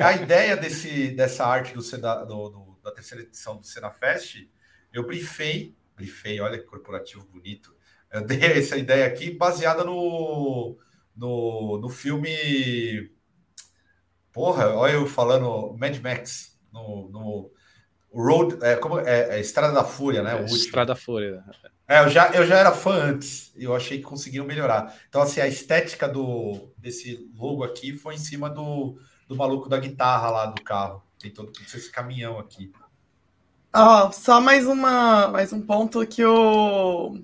A 0.00 0.12
ideia 0.12 0.56
desse, 0.56 1.08
dessa 1.08 1.44
arte 1.44 1.74
do, 1.74 1.82
do, 1.82 2.48
do, 2.50 2.78
da 2.84 2.92
terceira 2.92 3.24
edição 3.24 3.56
do 3.56 3.66
Fest, 3.98 4.46
eu 4.92 5.04
brifei, 5.04 5.74
brifei, 5.96 6.40
olha 6.40 6.56
que 6.56 6.66
corporativo 6.66 7.26
bonito. 7.26 7.74
Eu 8.12 8.24
dei 8.24 8.44
essa 8.44 8.76
ideia 8.76 9.06
aqui 9.08 9.32
baseada 9.32 9.82
no 9.82 10.78
no, 11.18 11.78
no 11.78 11.88
filme. 11.88 13.10
Porra, 14.32 14.68
olha 14.68 14.92
eu 14.92 15.06
falando 15.06 15.76
Mad 15.76 15.98
Max, 16.00 16.56
no, 16.72 17.08
no 17.10 17.50
Road, 18.12 18.58
é, 18.62 18.76
como, 18.76 19.00
é, 19.00 19.36
é 19.36 19.40
Estrada 19.40 19.74
da 19.74 19.84
Fúria, 19.84 20.22
né? 20.22 20.40
É, 20.40 20.44
Estrada 20.44 20.94
da 20.94 20.96
Fúria. 20.96 21.42
É, 21.88 22.00
eu 22.04 22.08
já, 22.08 22.30
eu 22.30 22.46
já 22.46 22.56
era 22.56 22.70
fã 22.70 22.92
antes, 22.92 23.52
e 23.56 23.64
eu 23.64 23.74
achei 23.74 23.98
que 23.98 24.04
conseguiram 24.04 24.46
melhorar. 24.46 24.94
Então, 25.08 25.20
assim, 25.20 25.40
a 25.40 25.48
estética 25.48 26.08
do, 26.08 26.70
desse 26.76 27.28
logo 27.34 27.64
aqui 27.64 27.96
foi 27.96 28.14
em 28.14 28.18
cima 28.18 28.48
do, 28.48 28.98
do 29.26 29.34
maluco 29.34 29.68
da 29.68 29.78
guitarra 29.78 30.30
lá 30.30 30.46
do 30.46 30.62
carro. 30.62 31.02
Tem 31.18 31.30
todo 31.32 31.50
esse 31.60 31.90
caminhão 31.90 32.38
aqui. 32.38 32.70
Oh, 33.74 34.10
só 34.12 34.40
mais 34.40 34.66
uma 34.66 35.28
mais 35.28 35.52
um 35.52 35.60
ponto 35.60 36.06
que 36.06 36.24
o 36.24 37.18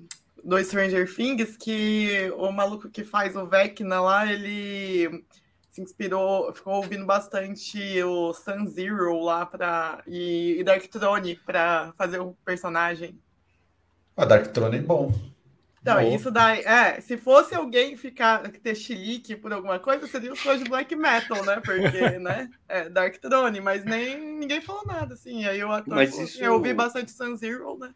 do 0.45 0.63
Stranger 0.63 1.13
Things 1.13 1.57
que 1.57 2.31
o 2.37 2.53
maluco 2.53 2.91
que 2.91 3.03
faz 3.03 3.35
o 3.35 3.47
Vecna 3.47 4.01
lá, 4.01 4.31
ele 4.31 5.25
se 5.71 5.81
inspirou, 5.83 6.53
ficou 6.53 6.75
ouvindo 6.75 7.05
bastante 7.05 8.01
o 8.03 8.33
Sun 8.33 8.67
Zero 8.67 9.19
lá 9.21 9.45
pra, 9.45 10.03
e, 10.07 10.61
e 10.61 10.63
Dark 10.63 10.85
Throne 10.85 11.35
para 11.45 11.93
fazer 11.99 12.21
o 12.21 12.37
personagem. 12.45 13.19
A 14.17 14.25
Dark 14.25 14.53
Throne 14.53 14.77
é 14.77 14.83
bom. 14.83 15.13
Então, 15.81 16.01
Boa. 16.01 16.15
isso 16.15 16.31
daí, 16.31 16.61
é, 16.61 17.01
se 17.01 17.17
fosse 17.17 17.55
alguém 17.55 17.97
ficar, 17.97 18.49
ter 18.51 18.75
chilique 18.75 19.37
por 19.37 19.53
alguma 19.53 19.79
coisa, 19.79 20.07
seria 20.07 20.33
os 20.33 20.41
fãs 20.41 20.63
de 20.63 20.71
black 20.71 20.95
metal, 20.97 21.45
né? 21.45 21.57
Porque, 21.57 21.81
né, 22.21 22.49
é 22.69 22.89
Dark 22.89 23.17
Throne, 23.17 23.61
mas 23.61 23.85
nem 23.85 24.19
ninguém 24.19 24.63
falou 24.63 24.87
nada, 24.87 25.13
assim. 25.13 25.45
Aí 25.45 25.61
eu, 25.61 25.69
mas 25.87 26.17
isso... 26.17 26.43
eu 26.43 26.55
ouvi 26.55 26.73
bastante 26.73 27.11
Sun 27.11 27.37
Zero, 27.37 27.77
né? 27.79 27.93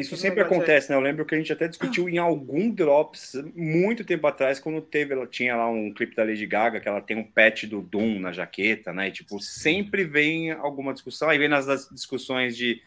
Isso 0.00 0.16
sempre 0.16 0.40
acontece, 0.42 0.90
né? 0.90 0.96
Eu 0.96 1.00
lembro 1.00 1.24
que 1.24 1.34
a 1.34 1.38
gente 1.38 1.52
até 1.52 1.68
discutiu 1.68 2.08
em 2.08 2.18
algum 2.18 2.70
Drops 2.70 3.34
muito 3.54 4.04
tempo 4.04 4.26
atrás, 4.26 4.58
quando 4.58 4.80
teve, 4.80 5.12
ela 5.12 5.26
tinha 5.26 5.56
lá 5.56 5.68
um 5.68 5.92
clipe 5.92 6.14
da 6.14 6.24
Lady 6.24 6.46
Gaga, 6.46 6.80
que 6.80 6.88
ela 6.88 7.00
tem 7.00 7.16
um 7.16 7.24
patch 7.24 7.64
do 7.64 7.80
Doom 7.80 8.20
na 8.20 8.32
jaqueta, 8.32 8.92
né? 8.92 9.08
E, 9.08 9.12
tipo, 9.12 9.40
sempre 9.40 10.04
vem 10.04 10.50
alguma 10.50 10.92
discussão, 10.92 11.28
aí 11.28 11.38
vem 11.38 11.48
nas 11.48 11.66
discussões 11.90 12.56
de 12.56 12.80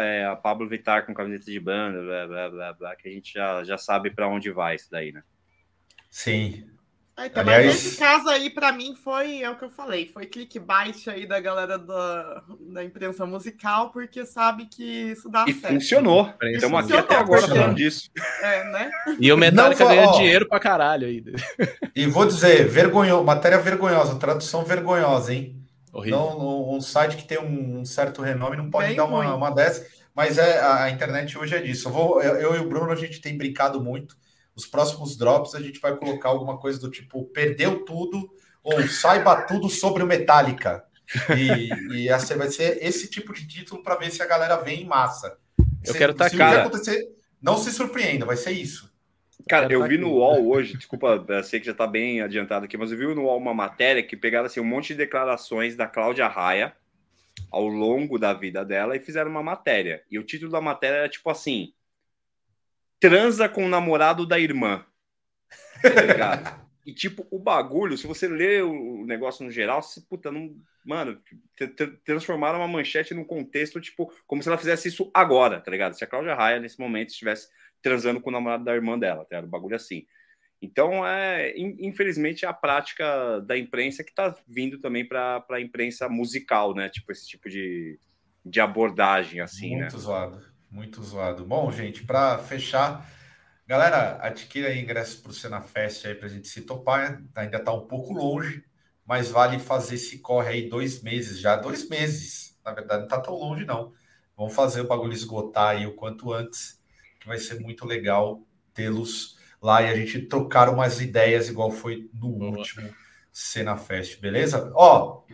é, 0.00 0.24
a 0.24 0.34
Pablo 0.34 0.68
Vittar 0.68 1.06
com 1.06 1.14
camiseta 1.14 1.50
de 1.50 1.60
banda, 1.60 2.02
blá, 2.02 2.26
blá, 2.26 2.50
blá, 2.50 2.72
blá, 2.72 2.96
que 2.96 3.08
a 3.08 3.12
gente 3.12 3.32
já, 3.32 3.62
já 3.62 3.78
sabe 3.78 4.10
para 4.10 4.28
onde 4.28 4.50
vai 4.50 4.74
isso 4.74 4.90
daí, 4.90 5.12
né? 5.12 5.22
Sim. 6.10 6.64
Ah, 7.18 7.26
então, 7.26 7.42
Aliás... 7.42 7.66
Mas 7.66 7.84
nesse 7.84 7.96
caso 7.96 8.28
aí, 8.28 8.48
para 8.48 8.70
mim, 8.70 8.94
foi 8.94 9.42
é 9.42 9.50
o 9.50 9.56
que 9.56 9.64
eu 9.64 9.70
falei, 9.70 10.06
foi 10.06 10.24
clickbait 10.24 11.08
aí 11.08 11.26
da 11.26 11.40
galera 11.40 11.76
da, 11.76 12.44
da 12.60 12.84
imprensa 12.84 13.26
musical, 13.26 13.90
porque 13.90 14.24
sabe 14.24 14.66
que 14.66 14.84
isso 14.84 15.28
dá 15.28 15.44
E 15.48 15.52
certo. 15.52 15.74
funcionou. 15.74 16.32
Estamos 16.40 16.84
aqui 16.84 16.96
até 16.96 17.16
agora 17.16 17.42
falando 17.42 17.74
disso. 17.74 18.08
É, 18.40 18.70
né? 18.70 18.90
E 19.18 19.32
o 19.32 19.36
Metallica 19.36 19.84
ganhou 19.84 20.12
dinheiro 20.12 20.46
pra 20.46 20.60
caralho 20.60 21.08
ainda. 21.08 21.32
E 21.92 22.06
vou 22.06 22.24
dizer, 22.24 22.68
vergonho, 22.68 23.24
matéria 23.24 23.58
vergonhosa, 23.58 24.14
tradução 24.14 24.64
vergonhosa, 24.64 25.34
hein? 25.34 25.60
Horrível. 25.92 26.18
Não, 26.18 26.70
um 26.72 26.80
site 26.80 27.16
que 27.16 27.26
tem 27.26 27.40
um, 27.40 27.84
certo 27.84 28.22
renome 28.22 28.56
não 28.56 28.70
pode 28.70 28.88
Bem 28.88 28.96
dar 28.96 29.06
uma, 29.06 29.34
uma 29.34 29.50
dessa, 29.50 29.84
mas 30.14 30.38
é, 30.38 30.60
a 30.60 30.88
internet 30.88 31.36
hoje 31.36 31.56
é 31.56 31.60
disso. 31.60 31.88
Eu, 31.88 31.92
vou, 31.92 32.22
eu, 32.22 32.36
eu 32.36 32.54
e 32.54 32.58
o 32.60 32.68
Bruno, 32.68 32.92
a 32.92 32.96
gente 32.96 33.20
tem 33.20 33.36
brincado 33.36 33.82
muito 33.82 34.16
os 34.58 34.66
próximos 34.66 35.16
drops 35.16 35.54
a 35.54 35.60
gente 35.60 35.78
vai 35.78 35.96
colocar 35.96 36.30
alguma 36.30 36.58
coisa 36.58 36.80
do 36.80 36.90
tipo 36.90 37.24
perdeu 37.26 37.84
tudo 37.84 38.28
ou 38.60 38.84
saiba 38.88 39.42
tudo 39.42 39.70
sobre 39.70 40.02
o 40.02 40.06
Metallica. 40.06 40.84
E, 41.30 41.94
e 41.94 42.08
essa 42.08 42.36
vai 42.36 42.50
ser 42.50 42.84
esse 42.84 43.08
tipo 43.08 43.32
de 43.32 43.46
título 43.46 43.84
para 43.84 43.94
ver 43.94 44.10
se 44.10 44.20
a 44.20 44.26
galera 44.26 44.56
vem 44.56 44.82
em 44.82 44.84
massa. 44.84 45.38
Eu 45.86 45.92
se, 45.92 45.98
quero 45.98 46.10
estar 46.10 46.28
cara. 46.30 46.62
acontecer, 46.62 47.08
não 47.40 47.56
se 47.56 47.70
surpreenda, 47.70 48.26
vai 48.26 48.36
ser 48.36 48.50
isso. 48.50 48.92
Cara, 49.48 49.72
eu 49.72 49.86
vi 49.86 49.96
no 49.96 50.14
UOL 50.14 50.48
hoje, 50.48 50.76
desculpa, 50.76 51.24
sei 51.44 51.60
que 51.60 51.66
já 51.66 51.72
está 51.72 51.86
bem 51.86 52.20
adiantado 52.20 52.64
aqui, 52.64 52.76
mas 52.76 52.90
eu 52.90 52.98
vi 52.98 53.06
no 53.06 53.22
UOL 53.22 53.38
uma 53.38 53.54
matéria 53.54 54.02
que 54.02 54.16
pegaram 54.16 54.46
assim, 54.46 54.58
um 54.58 54.64
monte 54.64 54.88
de 54.88 54.96
declarações 54.96 55.76
da 55.76 55.86
Cláudia 55.86 56.26
Raia 56.26 56.74
ao 57.48 57.68
longo 57.68 58.18
da 58.18 58.34
vida 58.34 58.64
dela 58.64 58.96
e 58.96 59.00
fizeram 59.00 59.30
uma 59.30 59.42
matéria. 59.42 60.02
E 60.10 60.18
o 60.18 60.24
título 60.24 60.50
da 60.50 60.60
matéria 60.60 60.96
era 60.96 61.08
tipo 61.08 61.30
assim: 61.30 61.72
transa 63.00 63.48
com 63.48 63.64
o 63.64 63.68
namorado 63.68 64.26
da 64.26 64.38
irmã. 64.38 64.84
Tá 65.82 66.02
ligado? 66.02 66.68
e, 66.84 66.92
tipo, 66.92 67.26
o 67.30 67.38
bagulho, 67.38 67.96
se 67.96 68.06
você 68.06 68.28
lê 68.28 68.62
o 68.62 69.04
negócio 69.06 69.44
no 69.44 69.50
geral, 69.50 69.82
se, 69.82 70.06
puta, 70.06 70.30
não. 70.30 70.56
Mano, 70.84 71.20
transformaram 72.02 72.60
uma 72.60 72.68
manchete 72.68 73.12
num 73.12 73.24
contexto, 73.24 73.78
tipo, 73.78 74.10
como 74.26 74.42
se 74.42 74.48
ela 74.48 74.56
fizesse 74.56 74.88
isso 74.88 75.10
agora, 75.12 75.60
tá 75.60 75.70
ligado? 75.70 75.92
Se 75.92 76.02
a 76.02 76.06
Cláudia 76.06 76.34
Raia, 76.34 76.58
nesse 76.58 76.80
momento, 76.80 77.10
estivesse 77.10 77.48
transando 77.82 78.20
com 78.20 78.30
o 78.30 78.32
namorado 78.32 78.64
da 78.64 78.74
irmã 78.74 78.98
dela, 78.98 79.24
tá 79.24 79.36
ligado? 79.36 79.48
O 79.48 79.50
bagulho 79.50 79.76
assim. 79.76 80.06
Então, 80.60 81.06
é, 81.06 81.54
infelizmente, 81.56 82.44
é 82.44 82.48
a 82.48 82.52
prática 82.52 83.40
da 83.40 83.56
imprensa 83.56 84.02
que 84.02 84.12
tá 84.12 84.34
vindo 84.46 84.78
também 84.80 85.06
para 85.06 85.44
a 85.50 85.60
imprensa 85.60 86.08
musical, 86.08 86.74
né? 86.74 86.88
Tipo, 86.88 87.12
esse 87.12 87.28
tipo 87.28 87.48
de, 87.48 87.98
de 88.44 88.60
abordagem, 88.60 89.40
assim, 89.40 89.70
Muito 89.70 89.78
né? 89.78 89.82
Muito 89.82 89.98
zoado. 89.98 90.47
Muito 90.70 91.02
zoado. 91.02 91.44
Bom, 91.44 91.70
gente, 91.72 92.04
para 92.04 92.38
fechar, 92.38 93.10
galera, 93.66 94.18
adquira 94.20 94.74
ingressos 94.74 95.16
para 95.16 95.30
o 95.30 95.34
Cena 95.34 95.60
Fest 95.60 96.04
aí 96.04 96.14
para 96.14 96.26
a 96.26 96.30
gente 96.30 96.46
se 96.48 96.62
topar. 96.62 97.22
Ainda 97.34 97.56
está 97.56 97.72
um 97.72 97.86
pouco 97.86 98.12
longe, 98.12 98.64
mas 99.06 99.30
vale 99.30 99.58
fazer 99.58 99.94
esse 99.94 100.18
corre 100.18 100.50
aí 100.50 100.68
dois 100.68 101.02
meses 101.02 101.40
já. 101.40 101.56
Dois 101.56 101.88
meses, 101.88 102.58
na 102.64 102.72
verdade, 102.72 103.00
não 103.00 103.06
está 103.06 103.20
tão 103.20 103.34
longe, 103.34 103.64
não. 103.64 103.92
Vamos 104.36 104.54
fazer 104.54 104.82
o 104.82 104.86
bagulho 104.86 105.12
esgotar 105.12 105.70
aí 105.70 105.86
o 105.86 105.94
quanto 105.94 106.32
antes, 106.32 106.80
que 107.18 107.26
vai 107.26 107.38
ser 107.38 107.58
muito 107.60 107.86
legal 107.86 108.46
tê-los 108.74 109.38
lá 109.60 109.82
e 109.82 109.88
a 109.88 109.96
gente 109.96 110.22
trocar 110.26 110.68
umas 110.68 111.00
ideias, 111.00 111.48
igual 111.48 111.70
foi 111.70 112.08
no 112.12 112.28
Boa. 112.28 112.58
último 112.58 112.94
Cena 113.32 113.76
Fest, 113.76 114.20
beleza? 114.20 114.70
Ó, 114.74 115.24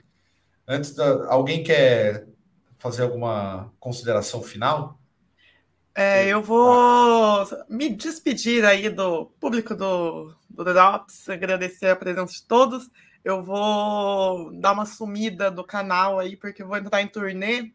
antes 0.66 0.94
da. 0.94 1.26
Alguém 1.28 1.62
quer 1.62 2.26
fazer 2.78 3.02
alguma 3.02 3.72
consideração 3.80 4.42
final? 4.42 4.98
É, 5.94 6.26
eu 6.26 6.42
vou 6.42 7.46
me 7.68 7.88
despedir 7.88 8.64
aí 8.64 8.88
do 8.88 9.26
público 9.38 9.76
do, 9.76 10.34
do 10.50 10.64
Drops, 10.64 11.28
agradecer 11.28 11.86
a 11.86 11.96
presença 11.96 12.32
de 12.32 12.42
todos. 12.42 12.90
Eu 13.24 13.42
vou 13.42 14.52
dar 14.60 14.72
uma 14.72 14.84
sumida 14.84 15.50
do 15.50 15.62
canal 15.62 16.18
aí, 16.18 16.36
porque 16.36 16.64
vou 16.64 16.76
entrar 16.76 17.00
em 17.00 17.06
turnê. 17.06 17.72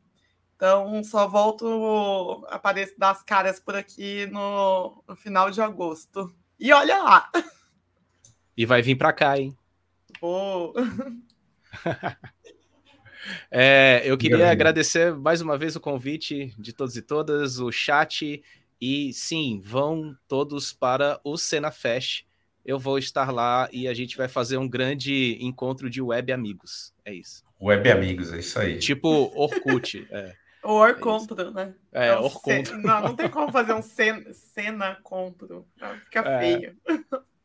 Então, 0.55 1.01
só 1.05 1.25
volto 1.27 2.45
a 2.49 2.55
aparecer 2.55 2.95
das 2.97 3.23
caras 3.23 3.59
por 3.59 3.75
aqui 3.75 4.25
no, 4.25 5.01
no 5.07 5.15
final 5.15 5.49
de 5.49 5.61
agosto. 5.61 6.35
E 6.59 6.73
olha 6.73 7.01
lá! 7.01 7.31
E 8.57 8.65
vai 8.65 8.81
vir 8.81 8.97
para 8.97 9.13
cá, 9.13 9.39
hein? 9.39 9.57
Vou. 10.19 10.73
É, 13.51 14.01
eu 14.05 14.17
queria 14.17 14.49
agradecer 14.49 15.13
mais 15.13 15.41
uma 15.41 15.57
vez 15.57 15.75
o 15.75 15.79
convite 15.79 16.53
de 16.57 16.73
todos 16.73 16.95
e 16.95 17.01
todas, 17.01 17.59
o 17.59 17.71
chat. 17.71 18.41
E 18.81 19.11
sim, 19.13 19.61
vão 19.63 20.15
todos 20.27 20.71
para 20.71 21.19
o 21.23 21.37
Cena 21.37 21.71
Fest. 21.71 22.23
Eu 22.65 22.79
vou 22.79 22.97
estar 22.97 23.31
lá 23.31 23.67
e 23.71 23.87
a 23.87 23.93
gente 23.93 24.15
vai 24.15 24.27
fazer 24.27 24.57
um 24.57 24.67
grande 24.67 25.37
encontro 25.41 25.89
de 25.89 26.01
web 26.01 26.31
amigos. 26.31 26.93
É 27.03 27.13
isso. 27.13 27.43
Web 27.61 27.89
amigos, 27.91 28.31
é 28.31 28.39
isso 28.39 28.59
aí. 28.59 28.77
Tipo 28.79 29.31
Orkut. 29.35 30.07
é. 30.11 30.33
O 30.61 30.73
Orcontro, 30.73 31.39
é 31.39 31.51
né? 31.51 31.73
É, 31.89 32.13
não, 32.13 32.23
Orcontro. 32.23 32.77
Não, 32.79 33.01
não 33.01 33.15
tem 33.15 33.29
como 33.29 33.49
fazer 33.49 33.73
um 33.73 33.81
cena, 33.81 34.33
cena 34.33 34.97
contro. 35.01 35.65
Fica 36.03 36.19
é. 36.19 36.39
feio. 36.39 36.77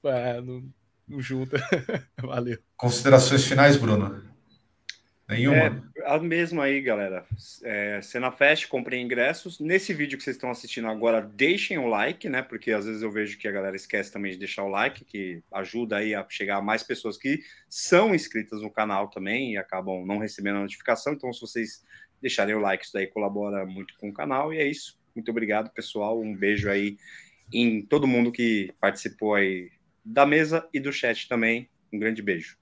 É, 0.02 0.40
não, 0.40 0.64
não 1.06 1.20
junta. 1.20 1.56
Valeu. 2.18 2.58
Considerações 2.76 3.44
finais, 3.46 3.76
Bruno? 3.76 4.33
Nenhuma? 5.28 5.56
É, 5.56 5.72
a 6.04 6.18
mesma 6.18 6.64
aí, 6.64 6.80
galera. 6.82 7.24
É, 7.62 8.00
Fest, 8.36 8.68
comprei 8.68 9.00
ingressos. 9.00 9.58
Nesse 9.58 9.94
vídeo 9.94 10.18
que 10.18 10.24
vocês 10.24 10.36
estão 10.36 10.50
assistindo 10.50 10.86
agora, 10.86 11.22
deixem 11.22 11.78
o 11.78 11.86
like, 11.86 12.28
né? 12.28 12.42
Porque 12.42 12.72
às 12.72 12.84
vezes 12.84 13.02
eu 13.02 13.10
vejo 13.10 13.38
que 13.38 13.48
a 13.48 13.52
galera 13.52 13.74
esquece 13.74 14.12
também 14.12 14.32
de 14.32 14.38
deixar 14.38 14.64
o 14.64 14.68
like, 14.68 15.04
que 15.04 15.42
ajuda 15.52 15.96
aí 15.96 16.14
a 16.14 16.26
chegar 16.28 16.58
a 16.58 16.62
mais 16.62 16.82
pessoas 16.82 17.16
que 17.16 17.40
são 17.68 18.14
inscritas 18.14 18.60
no 18.60 18.70
canal 18.70 19.08
também 19.08 19.54
e 19.54 19.56
acabam 19.56 20.04
não 20.04 20.18
recebendo 20.18 20.56
a 20.56 20.62
notificação. 20.62 21.14
Então, 21.14 21.32
se 21.32 21.40
vocês 21.40 21.82
deixarem 22.20 22.54
o 22.54 22.60
like, 22.60 22.84
isso 22.84 22.92
daí 22.92 23.06
colabora 23.06 23.64
muito 23.64 23.94
com 23.98 24.10
o 24.10 24.14
canal. 24.14 24.52
E 24.52 24.58
é 24.58 24.66
isso. 24.66 24.98
Muito 25.14 25.30
obrigado, 25.30 25.70
pessoal. 25.70 26.20
Um 26.20 26.36
beijo 26.36 26.68
aí 26.68 26.98
em 27.52 27.80
todo 27.80 28.06
mundo 28.06 28.30
que 28.30 28.74
participou 28.78 29.34
aí 29.34 29.70
da 30.04 30.26
mesa 30.26 30.68
e 30.72 30.78
do 30.78 30.92
chat 30.92 31.26
também. 31.28 31.70
Um 31.90 31.98
grande 31.98 32.20
beijo. 32.20 32.58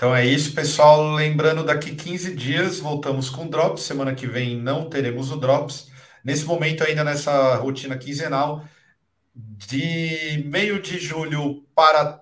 Então 0.00 0.16
é 0.16 0.24
isso, 0.24 0.54
pessoal. 0.54 1.12
Lembrando, 1.12 1.62
daqui 1.62 1.94
15 1.94 2.34
dias 2.34 2.80
voltamos 2.80 3.28
com 3.28 3.46
Drops. 3.46 3.82
Semana 3.82 4.14
que 4.14 4.26
vem 4.26 4.56
não 4.56 4.88
teremos 4.88 5.30
o 5.30 5.36
Drops. 5.36 5.90
Nesse 6.24 6.46
momento, 6.46 6.82
ainda 6.82 7.04
nessa 7.04 7.56
rotina 7.56 7.98
quinzenal, 7.98 8.64
de 9.34 10.42
meio 10.46 10.80
de 10.80 10.98
julho 10.98 11.66
para 11.74 12.18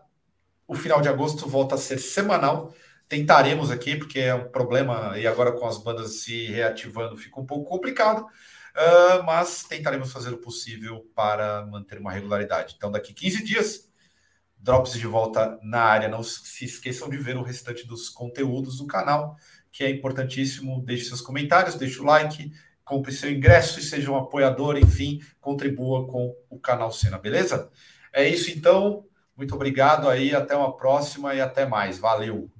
o 0.67 0.75
final 0.75 1.01
de 1.01 1.09
agosto, 1.09 1.49
volta 1.49 1.77
a 1.77 1.79
ser 1.79 1.99
semanal. 1.99 2.75
Tentaremos 3.09 3.71
aqui, 3.71 3.95
porque 3.95 4.19
é 4.19 4.35
um 4.35 4.49
problema, 4.49 5.17
e 5.17 5.25
agora 5.25 5.53
com 5.53 5.65
as 5.65 5.79
bandas 5.79 6.23
se 6.23 6.47
reativando 6.47 7.17
fica 7.17 7.41
um 7.41 7.47
pouco 7.47 7.71
complicado, 7.71 8.23
uh, 8.23 9.23
mas 9.25 9.63
tentaremos 9.63 10.13
fazer 10.13 10.35
o 10.35 10.39
possível 10.39 11.09
para 11.15 11.65
manter 11.67 12.01
uma 12.01 12.11
regularidade. 12.11 12.75
Então, 12.77 12.91
daqui 12.91 13.15
15 13.15 13.45
dias, 13.45 13.88
Drops 14.59 14.93
de 14.93 15.07
volta 15.07 15.59
na 15.63 15.81
área. 15.81 16.09
Não 16.09 16.23
se 16.23 16.65
esqueçam 16.65 17.09
de 17.09 17.17
ver 17.17 17.37
o 17.37 17.43
restante 17.43 17.87
dos 17.87 18.09
conteúdos 18.09 18.79
do 18.79 18.87
canal, 18.87 19.37
que 19.71 19.85
é 19.85 19.91
importantíssimo. 19.91 20.83
Deixe 20.85 21.05
seus 21.05 21.21
comentários, 21.21 21.77
deixe 21.77 22.01
o 22.01 22.05
like, 22.05 22.53
compre 22.85 23.13
seu 23.13 23.31
ingresso 23.31 23.79
e 23.79 23.83
seja 23.83 24.11
um 24.11 24.17
apoiador, 24.17 24.79
enfim, 24.79 25.21
contribua 25.41 26.07
com 26.07 26.35
o 26.49 26.59
canal 26.59 26.91
Cena, 26.91 27.19
beleza? 27.19 27.71
É 28.13 28.29
isso 28.29 28.51
então. 28.51 29.05
Muito 29.37 29.55
obrigado 29.55 30.09
aí, 30.09 30.35
até 30.35 30.57
uma 30.57 30.77
próxima 30.77 31.35
e 31.35 31.41
até 31.41 31.65
mais. 31.65 31.99
Valeu! 31.99 32.51